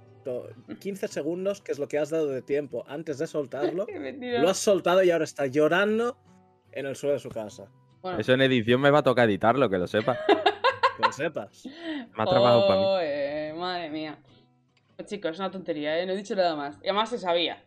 15 0.80 1.08
segundos, 1.08 1.60
que 1.60 1.72
es 1.72 1.78
lo 1.78 1.88
que 1.88 1.98
has 1.98 2.10
dado 2.10 2.28
de 2.28 2.42
tiempo 2.42 2.84
antes 2.88 3.18
de 3.18 3.26
soltarlo. 3.26 3.86
Qué. 3.86 4.38
Lo 4.40 4.48
has 4.50 4.58
soltado 4.58 5.02
y 5.02 5.10
ahora 5.10 5.24
está 5.24 5.46
llorando 5.46 6.16
en 6.72 6.86
el 6.86 6.96
suelo 6.96 7.14
de 7.14 7.20
su 7.20 7.28
casa. 7.30 7.68
Bueno, 8.02 8.18
Eso 8.18 8.32
en 8.32 8.42
edición 8.42 8.80
me 8.80 8.90
va 8.90 9.00
a 9.00 9.02
tocar 9.02 9.28
editarlo, 9.28 9.68
que 9.68 9.78
lo 9.78 9.86
sepa. 9.86 10.18
Que 10.98 11.04
lo 11.04 11.12
sepas. 11.12 11.64
Me 11.64 12.22
ha 12.22 12.26
trabajado 12.26 12.66
para 12.66 12.80
mí. 13.52 13.58
madre 13.60 13.88
mía. 13.88 14.18
Pues, 14.96 15.06
chicos, 15.06 15.30
es 15.30 15.38
una 15.38 15.48
tontería, 15.48 15.96
¿eh? 15.96 16.04
No 16.04 16.12
he 16.12 16.16
dicho 16.16 16.34
nada 16.34 16.56
más. 16.56 16.74
Y 16.82 16.88
además 16.88 17.10
se 17.10 17.18
sabía. 17.18 17.62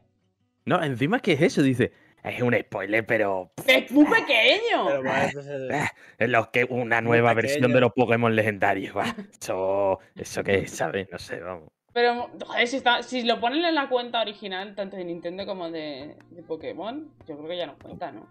No, 0.66 0.84
encima 0.84 1.16
es 1.16 1.22
que 1.24 1.32
es 1.32 1.42
eso, 1.42 1.62
dice. 1.62 1.94
Es 2.26 2.42
un 2.42 2.54
spoiler, 2.60 3.06
pero. 3.06 3.54
¡Es 3.66 3.90
muy 3.90 4.04
pequeño! 4.06 4.86
Pero 4.86 5.02
bueno, 5.02 5.24
entonces, 5.24 5.72
Ah, 5.74 5.92
Es 6.18 6.30
lo 6.30 6.52
que 6.52 6.66
una 6.66 7.00
nueva 7.00 7.34
versión 7.34 7.72
de 7.72 7.80
los 7.80 7.94
Pokémon 7.94 8.36
legendarios. 8.36 8.96
va. 8.96 9.16
Eso, 9.42 10.00
eso 10.14 10.44
que 10.44 10.68
¿sabes? 10.68 11.08
No 11.10 11.18
sé, 11.18 11.40
vamos. 11.40 11.70
Pero, 11.94 12.30
joder, 12.46 12.68
si, 12.68 12.78
está, 12.78 13.04
si 13.04 13.24
lo 13.24 13.40
ponen 13.40 13.66
en 13.66 13.76
la 13.76 13.90
cuenta 13.90 14.22
original, 14.22 14.76
tanto 14.76 14.96
de 14.96 15.04
Nintendo 15.04 15.46
como 15.46 15.70
de, 15.70 16.16
de 16.30 16.44
Pokémon, 16.44 17.12
yo 17.28 17.36
creo 17.38 17.50
que 17.50 17.58
ya 17.58 17.66
no 17.68 17.76
cuenta, 17.78 18.12
¿no? 18.12 18.28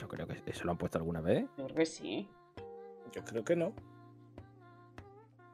Yo 0.00 0.08
creo 0.08 0.26
que 0.26 0.42
eso 0.46 0.64
lo 0.64 0.72
han 0.72 0.78
puesto 0.78 0.98
alguna 0.98 1.20
vez. 1.20 1.46
Yo 1.56 1.64
creo 1.64 1.76
que 1.76 1.86
sí. 1.86 2.28
yo 3.12 3.24
creo 3.24 3.44
que 3.44 3.54
no. 3.56 3.72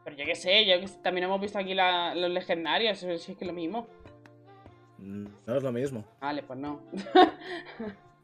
Pero 0.05 0.17
yo 0.17 0.25
qué 0.25 0.35
sé, 0.35 0.67
yo 0.67 0.81
que 0.81 0.89
sé, 0.89 0.99
también 1.01 1.25
hemos 1.25 1.41
visto 1.41 1.59
aquí 1.59 1.75
la- 1.75 2.15
los 2.15 2.31
legendarios, 2.31 2.99
sí 2.99 3.07
es 3.11 3.25
que 3.27 3.33
es 3.33 3.47
lo 3.47 3.53
mismo. 3.53 3.87
No 4.99 5.57
es 5.57 5.63
lo 5.63 5.71
mismo. 5.73 6.05
Vale, 6.21 6.43
pues 6.43 6.59
no. 6.59 6.81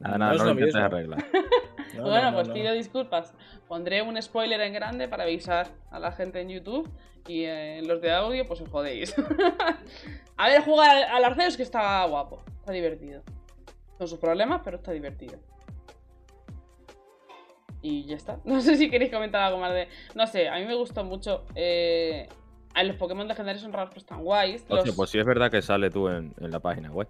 Nada, 0.01 0.19
No 0.19 0.19
nada, 0.19 0.33
es 0.35 0.39
no, 0.39 0.45
lo 0.45 0.55
lo 0.55 0.61
intentes 0.61 0.75
mismo. 0.75 0.87
arreglar. 0.87 1.25
No, 1.97 2.03
bueno, 2.03 2.23
no, 2.23 2.31
no, 2.31 2.37
pues 2.37 2.49
no. 2.49 2.55
pido 2.55 2.73
disculpas. 2.73 3.35
Pondré 3.67 4.03
un 4.03 4.21
spoiler 4.21 4.61
en 4.61 4.73
grande 4.73 5.09
para 5.09 5.25
avisar 5.25 5.69
a 5.91 5.99
la 5.99 6.13
gente 6.13 6.41
en 6.41 6.49
YouTube. 6.49 6.91
Y 7.27 7.45
eh, 7.45 7.83
los 7.85 8.01
de 8.01 8.13
audio, 8.13 8.47
pues 8.47 8.61
os 8.61 8.69
jodéis. 8.71 9.15
a 10.37 10.49
ver, 10.49 10.63
jugar 10.63 10.97
al, 11.11 11.25
Arceus 11.25 11.57
que 11.57 11.63
está 11.63 12.05
guapo. 12.07 12.43
Está 12.61 12.73
divertido. 12.73 13.23
Con 13.99 14.09
sus 14.09 14.19
problemas, 14.19 14.63
pero 14.65 14.77
está 14.79 14.93
divertido. 14.93 15.39
Y 17.83 18.05
ya 18.05 18.17
está. 18.17 18.39
No 18.45 18.61
sé 18.61 18.77
si 18.77 18.91
queréis 18.91 19.11
comentar 19.13 19.43
algo 19.43 19.59
más 19.59 19.73
de. 19.73 19.89
No 20.15 20.27
sé, 20.27 20.49
a 20.49 20.57
mí 20.59 20.65
me 20.65 20.75
gustó 20.75 21.05
mucho. 21.05 21.45
eh, 21.55 22.29
a 22.75 22.85
los 22.85 22.97
Pokémon 22.97 23.27
legendarios 23.27 23.63
son 23.63 23.73
raros, 23.73 23.89
pero 23.91 24.01
están 24.01 24.23
guays. 24.23 24.63
Hostia, 24.69 24.77
Los- 24.87 24.95
pues 24.97 25.11
sí 25.11 25.19
es 25.19 25.25
verdad 25.27 25.51
que 25.51 25.61
sale 25.63 25.91
tú 25.91 26.09
en, 26.09 26.35
en 26.39 26.51
la 26.51 26.61
página 26.61 26.91
web. 26.91 27.09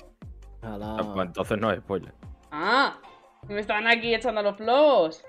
Pues 0.60 1.26
entonces 1.26 1.58
no 1.58 1.70
es 1.70 1.78
spoiler. 1.80 2.12
Ah, 2.50 2.98
me 3.46 3.60
estaban 3.60 3.86
aquí 3.86 4.14
echando 4.14 4.42
los 4.42 4.56
flows. 4.56 5.24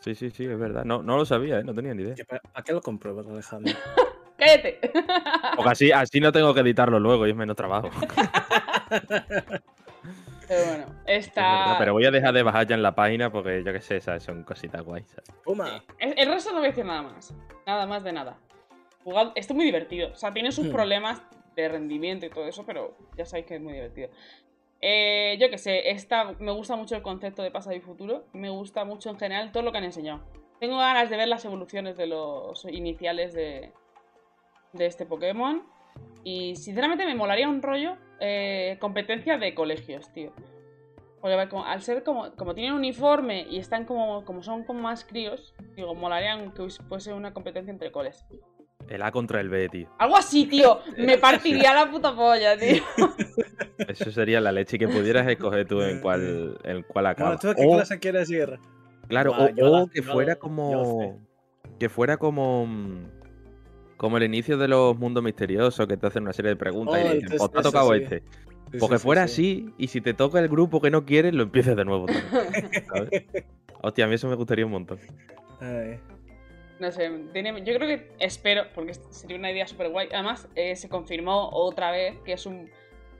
Sí, 0.00 0.14
sí, 0.14 0.30
sí, 0.30 0.44
es 0.44 0.58
verdad. 0.58 0.84
No, 0.84 1.02
no 1.02 1.16
lo 1.16 1.24
sabía, 1.24 1.58
¿eh? 1.60 1.64
no 1.64 1.74
tenía 1.74 1.92
ni 1.94 2.02
idea. 2.02 2.14
¿Qué- 2.14 2.24
¿A 2.54 2.62
qué 2.62 2.72
lo 2.72 2.80
compruebas, 2.80 3.26
Alejandro? 3.26 3.72
¡Cállate! 4.38 4.78
Porque 5.56 5.70
así, 5.70 5.90
así 5.92 6.20
no 6.20 6.30
tengo 6.30 6.54
que 6.54 6.60
editarlo 6.60 7.00
luego 7.00 7.26
y 7.26 7.30
es 7.30 7.36
menos 7.36 7.56
trabajo. 7.56 7.90
Pero 10.48 10.64
bueno, 10.66 10.86
Es 11.04 11.26
está. 11.26 11.42
verdad, 11.42 11.76
pero 11.78 11.92
voy 11.92 12.06
a 12.06 12.10
dejar 12.10 12.32
de 12.32 12.42
bajar 12.42 12.66
ya 12.66 12.74
en 12.74 12.82
la 12.82 12.94
página 12.94 13.30
porque 13.30 13.62
yo 13.62 13.70
qué 13.72 13.82
sé, 13.82 14.00
¿sabes? 14.00 14.22
son 14.22 14.44
cositas 14.44 14.80
guays. 14.82 15.06
¿sabes? 15.10 15.30
Puma. 15.44 15.84
El 15.98 16.14
el 16.18 16.26
resto 16.28 16.50
no 16.52 16.58
voy 16.58 16.68
a 16.68 16.70
decir 16.70 16.86
nada 16.86 17.02
más. 17.02 17.34
Nada 17.66 17.86
más 17.86 18.02
de 18.02 18.12
nada. 18.12 18.38
Jugad- 19.04 19.32
Esto 19.34 19.52
es 19.52 19.56
muy 19.56 19.66
divertido. 19.66 20.10
O 20.12 20.16
sea, 20.16 20.32
tiene 20.32 20.50
sus 20.50 20.68
Hmm. 20.68 20.72
problemas 20.72 21.20
de 21.54 21.68
rendimiento 21.68 22.24
y 22.24 22.30
todo 22.30 22.46
eso, 22.48 22.64
pero 22.64 22.96
ya 23.16 23.26
sabéis 23.26 23.46
que 23.46 23.56
es 23.56 23.60
muy 23.60 23.74
divertido. 23.74 24.08
Eh, 24.80 25.36
yo 25.40 25.50
qué 25.50 25.58
sé, 25.58 25.90
esta, 25.90 26.32
me 26.38 26.52
gusta 26.52 26.76
mucho 26.76 26.94
el 26.94 27.02
concepto 27.02 27.42
de 27.42 27.50
pasado 27.50 27.74
y 27.74 27.80
futuro. 27.80 28.24
Me 28.32 28.50
gusta 28.50 28.84
mucho 28.84 29.10
en 29.10 29.18
general 29.18 29.52
todo 29.52 29.62
lo 29.62 29.72
que 29.72 29.78
han 29.78 29.84
enseñado. 29.84 30.20
Tengo 30.60 30.78
ganas 30.78 31.10
de 31.10 31.16
ver 31.16 31.28
las 31.28 31.44
evoluciones 31.44 31.96
de 31.96 32.06
los 32.06 32.64
iniciales 32.64 33.32
de, 33.32 33.72
de 34.72 34.86
este 34.86 35.06
Pokémon. 35.06 35.62
Y 36.24 36.56
sinceramente 36.56 37.06
me 37.06 37.14
molaría 37.14 37.48
un 37.48 37.62
rollo 37.62 37.96
eh, 38.20 38.76
competencia 38.80 39.38
de 39.38 39.54
colegios, 39.54 40.12
tío. 40.12 40.32
Porque 41.20 41.34
al 41.34 41.82
ser 41.82 42.04
como, 42.04 42.30
como 42.36 42.54
tienen 42.54 42.74
uniforme 42.74 43.46
y 43.50 43.58
están 43.58 43.84
como, 43.84 44.24
como 44.24 44.42
son 44.42 44.64
como 44.64 44.80
más 44.80 45.04
críos, 45.04 45.54
digo, 45.74 45.94
molarían 45.94 46.52
que 46.52 46.68
fuese 46.88 47.12
una 47.12 47.34
competencia 47.34 47.72
entre 47.72 47.90
coles. 47.90 48.24
El 48.86 49.02
A 49.02 49.10
contra 49.10 49.40
el 49.40 49.48
B, 49.48 49.68
tío. 49.68 49.88
Algo 49.98 50.16
así, 50.16 50.46
tío. 50.46 50.80
Me 50.96 51.18
partiría 51.18 51.74
la 51.74 51.90
puta 51.90 52.14
polla, 52.14 52.56
tío. 52.56 52.82
Eso 53.88 54.10
sería 54.12 54.40
la 54.40 54.52
leche 54.52 54.78
que 54.78 54.88
pudieras 54.88 55.26
escoger 55.28 55.66
tú 55.66 55.82
en 55.82 56.00
cuál, 56.00 56.58
en 56.64 56.82
cuál 56.84 57.06
acaba. 57.06 57.30
Bueno, 57.36 57.40
¿tú 57.40 57.48
a 57.50 57.54
qué 57.54 57.66
O- 57.66 57.74
clase 57.76 57.98
quieres 57.98 58.30
ir? 58.30 58.58
Claro, 59.08 59.32
o, 59.32 59.48
la- 59.70 59.86
que 59.92 60.02
fuera 60.02 60.32
la- 60.34 60.38
como. 60.38 61.20
Que 61.78 61.88
fuera 61.88 62.16
como. 62.16 62.66
Como 63.96 64.16
el 64.16 64.22
inicio 64.22 64.56
de 64.58 64.68
los 64.68 64.96
mundos 64.96 65.24
misteriosos, 65.24 65.86
que 65.88 65.96
te 65.96 66.06
hacen 66.06 66.22
una 66.22 66.32
serie 66.32 66.50
de 66.50 66.56
preguntas 66.56 67.00
y 67.00 67.04
Oh, 67.04 67.08
le 67.08 67.14
dicen, 67.20 67.36
pues 67.38 67.50
te 67.50 67.58
ha 67.58 67.62
tocado 67.62 67.92
sí. 67.94 68.00
este. 68.04 68.22
Sí, 68.70 68.78
Porque 68.78 68.98
sí, 68.98 69.02
fuera 69.02 69.26
sí. 69.26 69.32
así, 69.66 69.74
y 69.78 69.88
si 69.88 70.00
te 70.00 70.14
toca 70.14 70.38
el 70.38 70.48
grupo 70.48 70.80
que 70.80 70.90
no 70.90 71.04
quieres, 71.04 71.34
lo 71.34 71.42
empieces 71.42 71.74
de 71.74 71.84
nuevo. 71.84 72.06
también, 72.06 72.84
¿sabes? 72.94 73.24
Hostia, 73.82 74.04
a 74.04 74.08
mí 74.08 74.14
eso 74.14 74.28
me 74.28 74.34
gustaría 74.36 74.66
un 74.66 74.72
montón. 74.72 74.98
Ay. 75.60 75.98
No 76.80 76.92
sé, 76.92 77.10
tiene- 77.32 77.64
yo 77.64 77.74
creo 77.74 77.88
que 77.88 78.12
espero, 78.20 78.64
porque 78.74 78.94
sería 78.94 79.36
una 79.36 79.50
idea 79.50 79.66
súper 79.66 79.88
guay. 79.90 80.08
Además, 80.12 80.48
eh, 80.54 80.76
se 80.76 80.88
confirmó 80.88 81.48
otra 81.50 81.90
vez 81.90 82.18
que 82.24 82.32
es 82.34 82.46
un 82.46 82.70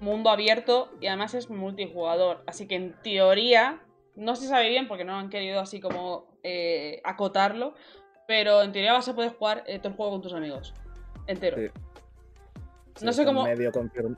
mundo 0.01 0.31
abierto 0.31 0.91
y 1.01 1.09
además 1.09 1.35
es 1.35 1.51
multijugador. 1.51 2.43
Así 2.47 2.69
que 2.69 2.77
en 2.77 2.95
teoría, 3.03 3.81
no 4.15 4.37
se 4.37 4.47
sabe 4.47 4.69
bien 4.69 4.87
porque 4.87 5.05
no 5.05 5.17
han 5.17 5.29
querido 5.29 5.61
así 5.61 5.81
como 5.81 6.29
eh, 6.45 7.01
acotarlo, 7.05 7.75
pero 8.29 8.63
en 8.63 8.71
teoría 8.71 8.93
vas 8.93 9.09
a 9.09 9.15
poder 9.15 9.33
jugar 9.33 9.65
eh, 9.67 9.79
todo 9.79 9.89
el 9.89 9.95
juego 9.97 10.13
con 10.13 10.23
tus 10.23 10.33
amigos. 10.33 10.73
Entero. 11.27 11.57
Sí. 11.57 11.69
Sí, 12.95 13.05
No 13.05 13.13
sé 13.13 13.25
cómo- 13.25 13.45
medio 13.45 13.71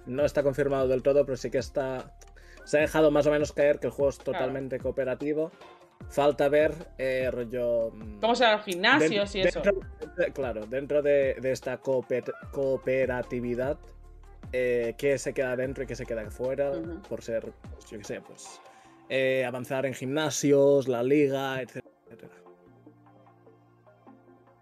No 0.06 0.24
está 0.24 0.42
confirmado 0.42 0.86
del 0.88 1.02
todo, 1.02 1.24
pero 1.24 1.36
sí 1.36 1.50
que 1.50 1.58
está. 1.58 2.14
Se 2.64 2.76
ha 2.78 2.80
dejado 2.82 3.10
más 3.10 3.26
o 3.26 3.30
menos 3.30 3.52
caer 3.52 3.78
que 3.78 3.86
el 3.86 3.92
juego 3.92 4.10
es 4.10 4.18
totalmente 4.18 4.78
cooperativo. 4.78 5.50
Falta 6.08 6.48
ver, 6.48 6.72
eh, 6.98 7.30
rollo. 7.30 7.90
mm, 7.92 8.20
¿Cómo 8.20 8.34
serán 8.34 8.56
los 8.56 8.64
gimnasios 8.64 9.34
y 9.36 9.40
eso? 9.42 9.60
dentro- 9.60 10.32
claro, 10.34 10.66
dentro 10.66 11.02
de, 11.02 11.34
de 11.34 11.52
esta 11.52 11.80
cooper- 11.80 12.32
cooperatividad, 12.50 13.78
eh, 14.52 14.94
qué 14.98 15.18
se 15.18 15.32
queda 15.32 15.54
dentro 15.56 15.84
y 15.84 15.86
qué 15.86 15.94
se 15.94 16.06
queda 16.06 16.28
fuera, 16.30 16.72
por 17.08 17.22
ser, 17.22 17.52
pues, 17.72 17.86
yo 17.90 17.98
qué 17.98 18.04
sé, 18.04 18.20
pues. 18.20 18.60
eh, 19.08 19.44
avanzar 19.44 19.86
en 19.86 19.94
gimnasios, 19.94 20.86
la 20.88 21.02
liga, 21.02 21.60
etcétera. 21.60 21.94
etcétera. 22.06 22.34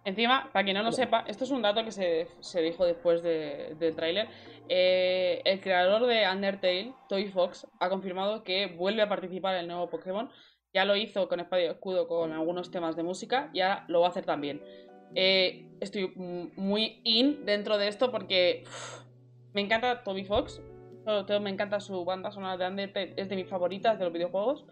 Encima, 0.05 0.49
para 0.53 0.65
quien 0.65 0.75
no 0.77 0.83
lo 0.83 0.91
sepa, 0.93 1.25
esto 1.27 1.45
es 1.45 1.51
un 1.51 1.61
dato 1.61 1.85
que 1.85 1.93
se, 1.93 2.29
se 2.41 2.63
dijo 2.63 2.87
después 2.87 3.23
de- 3.23 3.75
del 3.79 3.95
tráiler. 3.95 4.29
eh, 4.71 5.41
el 5.47 5.61
creador 5.63 6.07
de 6.07 6.27
Undertale, 6.31 6.93
Toy 7.09 7.29
Fox, 7.29 7.67
ha 7.81 7.89
confirmado 7.89 8.43
que 8.45 8.67
vuelve 8.67 9.01
a 9.01 9.09
participar 9.09 9.55
en 9.55 9.61
el 9.63 9.69
nuevo 9.69 9.89
Pokémon. 9.89 10.31
Ya 10.75 10.85
lo 10.85 10.97
hizo 10.97 11.29
con 11.29 11.41
Espada 11.41 11.63
y 11.63 11.67
Escudo 11.67 12.07
con 12.07 12.33
algunos 12.33 12.71
temas 12.71 12.95
de 12.97 13.03
música, 13.03 13.51
ya 13.55 13.85
lo 13.89 14.01
va 14.01 14.09
a 14.09 14.11
hacer 14.11 14.25
también. 14.25 14.63
Eh, 15.15 15.67
estoy 15.81 16.13
mm, 16.15 16.61
muy 16.61 17.01
in 17.05 17.45
dentro 17.47 17.79
de 17.79 17.89
esto 17.89 18.11
porque 18.11 18.65
me 19.55 19.61
encanta 19.61 20.03
Toby 20.03 20.25
Fox. 20.25 20.61
Me 21.41 21.49
encanta 21.49 21.81
su 21.81 22.05
banda 22.05 22.31
sonora 22.31 22.59
de 22.59 22.69
Undertale, 22.69 23.15
es 23.17 23.31
de 23.31 23.37
mis 23.37 23.49
favoritas 23.49 23.99
de 23.99 24.05
los 24.05 24.13
videojuegos. 24.13 24.67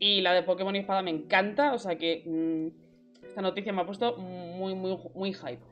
Y 0.00 0.20
la 0.20 0.32
de 0.32 0.42
Pokémon 0.42 0.74
y 0.74 0.80
Espada 0.80 1.02
me 1.02 1.12
encanta, 1.12 1.72
o 1.72 1.78
sea 1.78 1.96
que 1.96 2.24
mm, 2.26 3.24
esta 3.26 3.42
noticia 3.42 3.72
me 3.72 3.82
ha 3.82 3.86
puesto 3.86 4.16
muy, 4.16 4.74
muy, 4.74 4.98
muy 5.14 5.32
hype. 5.32 5.62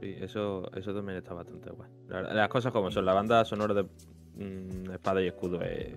Sí, 0.00 0.16
eso, 0.18 0.70
eso 0.74 0.94
también 0.94 1.18
está 1.18 1.34
bastante 1.34 1.70
guay. 1.70 1.90
Las 2.08 2.48
cosas 2.48 2.72
como 2.72 2.90
son, 2.90 3.04
la 3.04 3.12
banda 3.12 3.44
sonora 3.44 3.74
de 3.74 3.82
mm, 3.82 4.92
Espada 4.92 5.22
y 5.22 5.26
Escudo 5.26 5.60
es, 5.60 5.94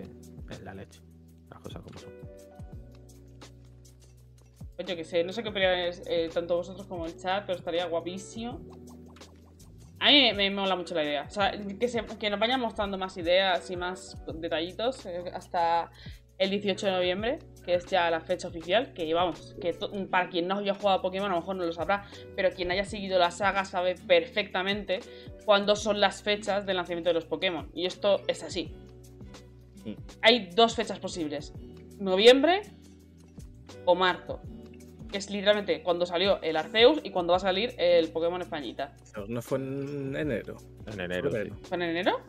es 0.50 0.62
la 0.62 0.74
leche. 0.74 1.07
Las 1.58 1.62
cosas 1.62 1.82
como 1.82 1.98
son. 1.98 2.12
Pues 4.76 4.86
yo 4.86 4.94
que 4.94 5.04
sé, 5.04 5.24
no 5.24 5.32
sé 5.32 5.42
qué 5.42 5.48
opináis 5.48 6.02
eh, 6.06 6.30
tanto 6.32 6.56
vosotros 6.56 6.86
como 6.86 7.04
el 7.04 7.16
chat, 7.16 7.44
pero 7.44 7.58
estaría 7.58 7.86
guapísimo. 7.86 8.60
A 9.98 10.10
mí 10.10 10.32
me, 10.34 10.50
mola 10.50 10.76
mucho 10.76 10.94
la 10.94 11.02
idea. 11.02 11.24
O 11.26 11.30
sea, 11.30 11.50
que, 11.50 12.30
nos 12.30 12.38
vayan 12.38 12.60
mostrando 12.60 12.96
más 12.96 13.16
ideas 13.16 13.68
y 13.72 13.76
más 13.76 14.16
detallitos 14.34 15.04
eh, 15.06 15.24
hasta 15.34 15.90
el 16.38 16.50
18 16.50 16.86
de 16.86 16.92
noviembre, 16.92 17.38
que 17.64 17.74
es 17.74 17.86
ya 17.86 18.08
la 18.08 18.20
fecha 18.20 18.46
oficial. 18.46 18.92
Que 18.94 19.12
vamos, 19.12 19.56
que 19.60 19.74
para 20.08 20.28
quien 20.28 20.46
no 20.46 20.58
haya 20.58 20.74
jugado 20.74 21.00
a 21.00 21.02
Pokémon 21.02 21.28
a 21.28 21.34
lo 21.34 21.40
mejor 21.40 21.56
no 21.56 21.64
lo 21.64 21.72
sabrá, 21.72 22.04
pero 22.36 22.50
quien 22.52 22.70
haya 22.70 22.84
seguido 22.84 23.18
la 23.18 23.32
saga 23.32 23.64
sabe 23.64 23.96
perfectamente 23.96 25.00
cuándo 25.44 25.74
son 25.74 26.00
las 26.00 26.22
fechas 26.22 26.66
del 26.66 26.76
lanzamiento 26.76 27.10
de 27.10 27.14
los 27.14 27.24
Pokémon. 27.24 27.68
Y 27.74 27.86
esto 27.86 28.22
es 28.28 28.44
así. 28.44 28.72
Hay 30.22 30.50
dos 30.54 30.74
fechas 30.74 30.98
posibles: 30.98 31.52
noviembre 31.98 32.62
o 33.84 33.94
marzo. 33.94 34.40
Que 35.10 35.16
es 35.18 35.30
literalmente 35.30 35.82
cuando 35.82 36.04
salió 36.04 36.38
el 36.42 36.54
Arceus 36.56 37.00
y 37.02 37.10
cuando 37.10 37.30
va 37.32 37.38
a 37.38 37.40
salir 37.40 37.72
el 37.78 38.08
Pokémon 38.08 38.42
Españita. 38.42 38.94
No 39.26 39.40
fue 39.40 39.56
en 39.58 40.14
enero. 40.14 40.56
En 40.86 41.00
enero, 41.00 41.30
sí. 41.30 41.50
¿Fue 41.62 41.76
en 41.76 41.82
enero? 41.82 42.20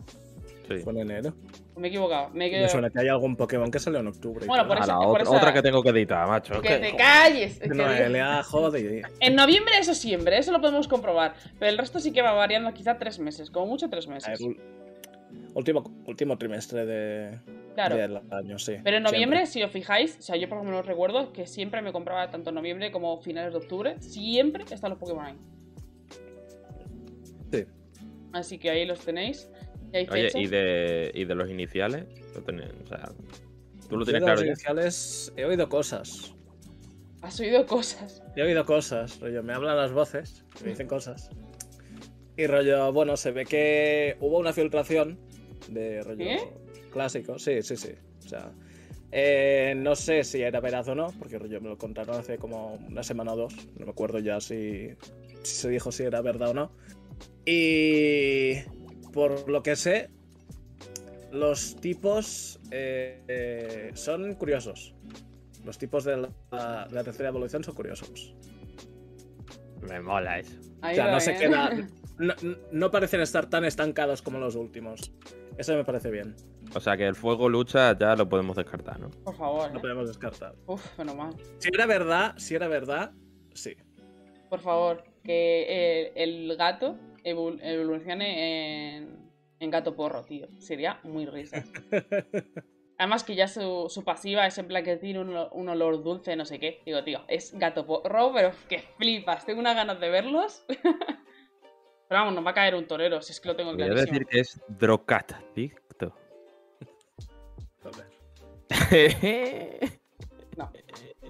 sí. 0.66 0.78
Fue 0.78 0.92
en 0.94 0.98
enero. 1.00 1.34
Me 1.76 1.88
he 1.88 1.90
equivocado. 1.90 2.28
Me 2.30 2.34
he 2.34 2.38
Me 2.38 2.46
equivocado. 2.46 2.72
suena 2.72 2.90
que 2.90 3.00
hay 3.00 3.08
algún 3.08 3.36
Pokémon 3.36 3.70
que 3.70 3.78
salió 3.78 4.00
en 4.00 4.06
octubre. 4.06 4.46
Bueno, 4.46 4.66
por 4.66 4.78
A 4.78 4.80
eso- 4.80 4.88
la 4.92 4.96
por 4.98 5.08
otra, 5.08 5.22
esa- 5.24 5.32
otra 5.36 5.52
que 5.52 5.62
tengo 5.62 5.82
que 5.82 5.90
editar, 5.90 6.26
macho. 6.26 6.58
Que 6.62 6.76
te 6.78 6.96
calles. 6.96 7.60
Es 7.60 7.68
que- 7.68 7.74
Noelia, 7.74 8.42
joder. 8.44 9.02
En 9.20 9.34
noviembre 9.34 9.74
eso 9.78 9.94
siempre, 9.94 10.38
eso 10.38 10.50
lo 10.52 10.60
podemos 10.62 10.88
comprobar. 10.88 11.34
Pero 11.58 11.70
el 11.70 11.76
resto 11.76 12.00
sí 12.00 12.12
que 12.12 12.22
va 12.22 12.32
variando 12.32 12.72
quizá 12.72 12.96
tres 12.96 13.18
meses, 13.18 13.50
como 13.50 13.66
mucho 13.66 13.90
tres 13.90 14.06
ver, 14.06 14.14
meses. 14.14 14.40
Último, 15.54 15.82
último 16.06 16.36
trimestre 16.38 16.86
de, 16.86 17.38
Claro. 17.74 17.96
del 17.96 18.20
año, 18.30 18.58
sí. 18.58 18.74
Pero 18.82 18.96
en 18.98 19.02
noviembre, 19.02 19.46
siempre. 19.46 19.52
si 19.52 19.62
os 19.62 19.70
fijáis, 19.70 20.18
o 20.18 20.22
sea, 20.22 20.36
yo 20.36 20.48
por 20.48 20.64
lo 20.64 20.82
recuerdo 20.82 21.32
que 21.32 21.46
siempre 21.46 21.82
me 21.82 21.92
compraba 21.92 22.30
tanto 22.30 22.50
en 22.50 22.56
noviembre 22.56 22.90
como 22.90 23.20
finales 23.20 23.52
de 23.52 23.58
octubre. 23.58 23.96
Siempre 24.00 24.64
están 24.70 24.90
los 24.90 24.98
Pokémon 24.98 25.24
ahí. 25.26 25.36
Sí. 27.52 27.64
Así 28.32 28.58
que 28.58 28.70
ahí 28.70 28.86
los 28.86 29.00
tenéis. 29.00 29.48
Y 29.92 29.96
hay 29.96 30.08
Oye. 30.10 30.30
¿y 30.34 30.46
de, 30.46 31.10
¿y 31.14 31.24
de 31.24 31.34
los 31.34 31.50
iniciales? 31.50 32.04
Lo 32.34 32.42
tenés- 32.44 32.72
o 32.84 32.86
sea, 32.86 33.10
¿tú 33.88 33.96
lo 33.96 34.04
Yo 34.04 34.12
tienes 34.12 34.12
de 34.12 34.18
claro 34.20 34.34
los 34.34 34.40
ya? 34.42 34.46
iniciales 34.52 35.32
he 35.36 35.44
oído 35.44 35.68
cosas. 35.68 36.32
Has 37.22 37.38
oído 37.40 37.66
cosas. 37.66 38.22
He 38.36 38.42
oído 38.42 38.64
cosas, 38.64 39.18
rollo, 39.20 39.42
me 39.42 39.52
hablan 39.52 39.76
las 39.76 39.92
voces, 39.92 40.44
me 40.62 40.70
dicen 40.70 40.86
cosas. 40.86 41.28
Y 42.40 42.46
rollo, 42.46 42.90
bueno, 42.90 43.18
se 43.18 43.32
ve 43.32 43.44
que 43.44 44.16
hubo 44.18 44.38
una 44.38 44.54
filtración 44.54 45.18
de 45.68 46.02
rollo 46.02 46.24
¿Qué? 46.24 46.38
clásico, 46.90 47.38
sí, 47.38 47.60
sí, 47.60 47.76
sí. 47.76 47.90
O 48.24 48.28
sea, 48.30 48.50
eh, 49.12 49.74
no 49.76 49.94
sé 49.94 50.24
si 50.24 50.40
era 50.40 50.58
veraz 50.58 50.88
o 50.88 50.94
no, 50.94 51.08
porque 51.18 51.38
rollo 51.38 51.60
me 51.60 51.68
lo 51.68 51.76
contaron 51.76 52.18
hace 52.18 52.38
como 52.38 52.76
una 52.88 53.02
semana 53.02 53.34
o 53.34 53.36
dos. 53.36 53.54
No 53.78 53.84
me 53.84 53.90
acuerdo 53.90 54.20
ya 54.20 54.40
si, 54.40 54.88
si 55.42 55.54
se 55.54 55.68
dijo 55.68 55.92
si 55.92 56.04
era 56.04 56.22
verdad 56.22 56.52
o 56.52 56.54
no. 56.54 56.72
Y 57.44 58.54
por 59.12 59.46
lo 59.46 59.62
que 59.62 59.76
sé, 59.76 60.08
los 61.32 61.76
tipos 61.76 62.58
eh, 62.70 63.22
eh, 63.28 63.90
son 63.92 64.32
curiosos. 64.36 64.94
Los 65.66 65.76
tipos 65.76 66.04
de 66.04 66.16
la, 66.16 66.86
de 66.88 66.94
la 66.94 67.04
tercera 67.04 67.28
evolución 67.28 67.62
son 67.62 67.74
curiosos. 67.74 68.34
Me 69.82 70.00
mola 70.00 70.38
eso. 70.38 70.56
Ahí 70.80 70.94
O 70.94 71.02
sea, 71.02 71.10
no 71.10 71.20
se 71.20 71.32
¿eh? 71.32 71.36
queda. 71.38 71.70
No, 72.20 72.34
no 72.70 72.90
parecen 72.90 73.20
estar 73.22 73.48
tan 73.48 73.64
estancados 73.64 74.20
como 74.22 74.38
los 74.38 74.54
últimos. 74.54 75.10
Eso 75.56 75.74
me 75.74 75.84
parece 75.84 76.10
bien. 76.10 76.36
O 76.74 76.80
sea, 76.80 76.96
que 76.96 77.06
el 77.06 77.14
fuego 77.14 77.48
lucha 77.48 77.96
ya 77.98 78.14
lo 78.14 78.28
podemos 78.28 78.56
descartar, 78.56 79.00
¿no? 79.00 79.10
Por 79.24 79.34
favor. 79.36 79.70
No 79.72 79.78
¿eh? 79.78 79.80
podemos 79.80 80.06
descartar. 80.06 80.54
Uf, 80.66 80.84
fenomenal. 80.96 81.34
Si 81.58 81.68
era 81.72 81.86
verdad, 81.86 82.34
si 82.36 82.54
era 82.54 82.68
verdad, 82.68 83.12
sí. 83.54 83.74
por 84.48 84.60
favor, 84.60 85.02
que 85.24 85.66
eh, 85.68 86.12
el 86.16 86.56
gato 86.56 86.96
evol- 87.24 87.58
evolucione 87.62 88.96
en, 88.96 89.30
en 89.58 89.70
gato 89.70 89.96
porro, 89.96 90.22
tío. 90.24 90.46
Sería 90.58 91.00
muy 91.04 91.24
risas. 91.26 91.70
Además 92.98 93.24
que 93.24 93.34
ya 93.34 93.48
su, 93.48 93.86
su 93.88 94.04
pasiva 94.04 94.46
es 94.46 94.58
en 94.58 94.66
plan 94.68 94.84
que 94.84 94.96
tiene 94.98 95.20
un, 95.20 95.34
un 95.52 95.68
olor 95.70 96.02
dulce, 96.04 96.36
no 96.36 96.44
sé 96.44 96.58
qué. 96.60 96.82
Digo, 96.84 97.02
tío, 97.02 97.22
es 97.28 97.58
gato 97.58 97.86
porro, 97.86 98.32
pero 98.34 98.52
que 98.68 98.80
flipas. 98.98 99.46
Tengo 99.46 99.60
unas 99.60 99.74
ganas 99.74 99.98
de 100.00 100.10
verlos. 100.10 100.64
pero 102.10 102.22
vamos, 102.22 102.34
nos 102.34 102.44
va 102.44 102.50
a 102.50 102.54
caer 102.54 102.74
un 102.74 102.88
torero, 102.88 103.22
si 103.22 103.30
es 103.30 103.38
que 103.38 103.50
lo 103.50 103.54
tengo 103.54 103.72
Voy 103.72 103.82
a 103.82 103.86
clarísimo. 103.86 104.18
decir 104.18 104.26
que 104.26 104.40
es 104.40 104.60
Drocatdicto. 104.66 106.12
Joder. 107.84 108.08
No, 110.56 110.72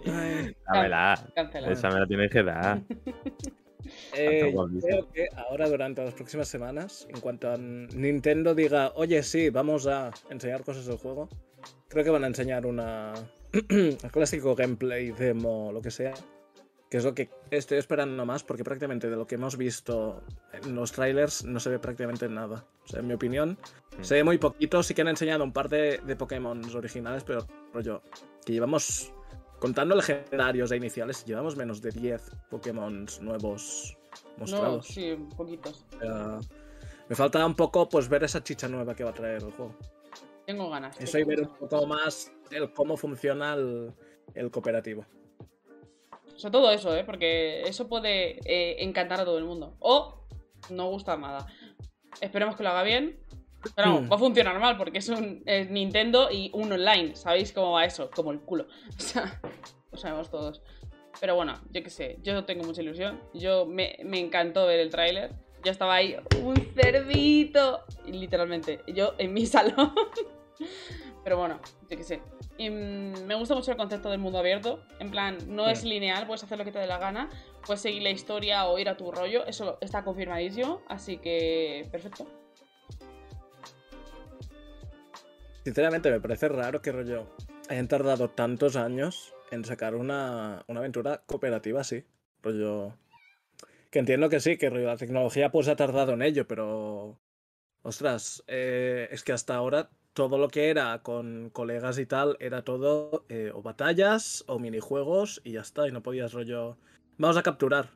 Dámela. 0.72 1.30
cancela. 1.34 1.70
Esa 1.70 1.90
me 1.90 2.00
la 2.00 2.06
tienes 2.06 2.30
que 2.30 2.42
dar. 2.42 2.80
eh, 4.16 4.54
creo 4.80 5.12
que 5.12 5.28
ahora 5.36 5.68
durante 5.68 6.02
las 6.02 6.14
próximas 6.14 6.48
semanas, 6.48 7.06
en 7.10 7.20
cuanto 7.20 7.50
a 7.52 7.58
Nintendo 7.58 8.54
diga, 8.54 8.92
oye, 8.94 9.22
sí, 9.22 9.50
vamos 9.50 9.86
a 9.86 10.10
enseñar 10.30 10.64
cosas 10.64 10.86
del 10.86 10.96
juego, 10.96 11.28
creo 11.88 12.04
que 12.04 12.10
van 12.10 12.24
a 12.24 12.28
enseñar 12.28 12.64
una 12.64 13.12
clásico 14.12 14.54
gameplay, 14.54 15.10
demo, 15.10 15.72
lo 15.72 15.82
que 15.82 15.90
sea, 15.90 16.14
que 16.90 16.96
es 16.98 17.04
lo 17.04 17.14
que 17.14 17.30
estoy 17.52 17.78
esperando 17.78 18.26
más, 18.26 18.42
porque 18.42 18.64
prácticamente 18.64 19.08
de 19.08 19.16
lo 19.16 19.26
que 19.26 19.36
hemos 19.36 19.56
visto 19.56 20.22
en 20.52 20.74
los 20.74 20.90
trailers 20.92 21.44
no 21.44 21.60
se 21.60 21.70
ve 21.70 21.78
prácticamente 21.78 22.28
nada. 22.28 22.66
O 22.84 22.88
sea, 22.88 23.00
en 23.00 23.06
mi 23.06 23.14
opinión, 23.14 23.56
Mm. 23.98 24.02
se 24.04 24.14
ve 24.16 24.24
muy 24.24 24.38
poquito, 24.38 24.82
sí 24.82 24.92
que 24.94 25.02
han 25.02 25.08
enseñado 25.08 25.44
un 25.44 25.52
par 25.52 25.68
de, 25.68 25.98
de 25.98 26.16
Pokémon 26.16 26.62
originales, 26.74 27.22
pero 27.24 27.46
rollo, 27.72 28.02
que 28.44 28.52
llevamos, 28.52 29.12
contando 29.60 29.94
legendarios 29.94 30.72
e 30.72 30.76
iniciales, 30.76 31.24
llevamos 31.24 31.56
menos 31.56 31.80
de 31.80 31.90
10 31.90 32.22
Pokémon 32.50 33.06
nuevos 33.20 33.96
No, 34.36 34.38
mostrados. 34.38 34.86
sí, 34.86 35.16
poquitos. 35.36 35.86
Sea, 36.00 36.40
me 37.08 37.14
falta 37.16 37.44
un 37.46 37.54
poco 37.54 37.88
pues 37.88 38.08
ver 38.08 38.24
esa 38.24 38.42
chicha 38.42 38.68
nueva 38.68 38.94
que 38.94 39.04
va 39.04 39.10
a 39.10 39.14
traer 39.14 39.42
el 39.44 39.52
juego. 39.52 39.76
Tengo 40.46 40.70
ganas. 40.70 41.00
Eso 41.00 41.18
y 41.18 41.24
ver 41.24 41.42
un 41.42 41.54
poco 41.56 41.86
más 41.86 42.32
el 42.50 42.72
cómo 42.72 42.96
funciona 42.96 43.54
el, 43.54 43.92
el 44.34 44.50
cooperativo. 44.50 45.04
Sobre 46.40 46.52
todo 46.52 46.72
eso, 46.72 46.96
¿eh? 46.96 47.04
Porque 47.04 47.62
eso 47.62 47.88
puede 47.88 48.38
eh, 48.44 48.82
encantar 48.82 49.20
a 49.20 49.24
todo 49.24 49.38
el 49.38 49.44
mundo. 49.44 49.76
O 49.78 50.24
no 50.70 50.88
gustar 50.88 51.18
nada. 51.18 51.46
Esperemos 52.20 52.56
que 52.56 52.62
lo 52.62 52.70
haga 52.70 52.82
bien. 52.82 53.20
Pero 53.76 53.88
vamos, 53.88 54.02
Hmm. 54.04 54.10
va 54.12 54.16
a 54.16 54.18
funcionar 54.18 54.58
mal 54.58 54.78
porque 54.78 54.98
es 54.98 55.08
un 55.10 55.42
es 55.44 55.68
Nintendo 55.70 56.30
y 56.30 56.50
un 56.54 56.72
online. 56.72 57.14
¿Sabéis 57.14 57.52
cómo 57.52 57.72
va 57.72 57.84
eso? 57.84 58.10
Como 58.10 58.32
el 58.32 58.40
culo. 58.40 58.66
O 58.96 59.00
sea, 59.00 59.40
lo 59.92 59.98
sabemos 59.98 60.30
todos. 60.30 60.62
Pero 61.20 61.34
bueno, 61.34 61.60
yo 61.70 61.82
qué 61.82 61.90
sé, 61.90 62.16
yo 62.22 62.44
tengo 62.44 62.64
mucha 62.64 62.80
ilusión. 62.80 63.20
Yo 63.34 63.66
me, 63.66 63.98
me 64.04 64.18
encantó 64.18 64.64
ver 64.66 64.80
el 64.80 64.88
tráiler. 64.90 65.32
Yo 65.62 65.70
estaba 65.72 65.96
ahí, 65.96 66.16
un 66.42 66.56
cerdito. 66.74 67.84
Literalmente, 68.06 68.80
yo 68.86 69.12
en 69.18 69.34
mi 69.34 69.44
salón. 69.54 69.92
Pero 71.22 71.36
bueno, 71.36 71.60
yo 71.88 71.96
qué 71.96 72.02
sé. 72.04 72.22
Y, 72.56 72.70
mm, 72.70 73.24
me 73.26 73.34
gusta 73.34 73.54
mucho 73.54 73.70
el 73.70 73.76
concepto 73.76 74.08
del 74.10 74.18
mundo 74.20 74.38
abierto. 74.38 74.82
En 74.98 75.10
plan, 75.10 75.36
no 75.48 75.68
es 75.68 75.80
Sí. 75.80 75.88
lineal, 75.88 76.26
puedes 76.26 76.42
hacer 76.42 76.56
lo 76.58 76.64
que 76.64 76.72
te 76.72 76.78
dé 76.78 76.86
la 76.86 76.98
gana. 76.98 77.28
Puedes 77.66 77.82
seguir 77.82 78.02
la 78.02 78.10
historia 78.10 78.66
o 78.66 78.78
ir 78.78 78.88
a 78.88 78.96
tu 78.96 79.10
rollo. 79.12 79.44
Eso 79.46 79.76
está 79.80 80.02
confirmadísimo. 80.02 80.82
Así 80.88 81.18
que, 81.18 81.86
perfecto. 81.92 82.26
Sinceramente 85.64 86.10
me 86.10 86.20
parece 86.20 86.48
raro 86.48 86.80
que 86.80 86.90
rollo 86.92 87.26
hayan 87.68 87.86
tardado 87.86 88.30
tantos 88.30 88.76
años 88.76 89.34
en 89.50 89.64
sacar 89.64 89.94
una, 89.94 90.64
una 90.66 90.80
aventura 90.80 91.22
cooperativa 91.26 91.82
así. 91.82 92.04
Rollo. 92.42 92.94
Que 93.90 93.98
entiendo 93.98 94.28
que 94.30 94.40
sí, 94.40 94.56
que 94.56 94.70
rollo, 94.70 94.86
la 94.86 94.96
tecnología 94.96 95.50
pues 95.50 95.68
ha 95.68 95.76
tardado 95.76 96.12
en 96.14 96.22
ello, 96.22 96.46
pero. 96.48 97.18
Ostras, 97.82 98.42
eh, 98.46 99.08
es 99.10 99.22
que 99.24 99.32
hasta 99.32 99.54
ahora 99.54 99.90
todo 100.28 100.38
lo 100.38 100.48
que 100.48 100.68
era 100.70 100.98
con 101.02 101.50
colegas 101.50 101.98
y 101.98 102.04
tal 102.06 102.36
era 102.40 102.62
todo 102.62 103.24
eh, 103.28 103.50
o 103.54 103.62
batallas 103.62 104.44
o 104.46 104.58
minijuegos 104.58 105.40
y 105.44 105.52
ya 105.52 105.60
está, 105.62 105.88
y 105.88 105.92
no 105.92 106.02
podías 106.02 106.32
rollo. 106.34 106.76
Vamos 107.18 107.36
a 107.36 107.42
capturar, 107.42 107.90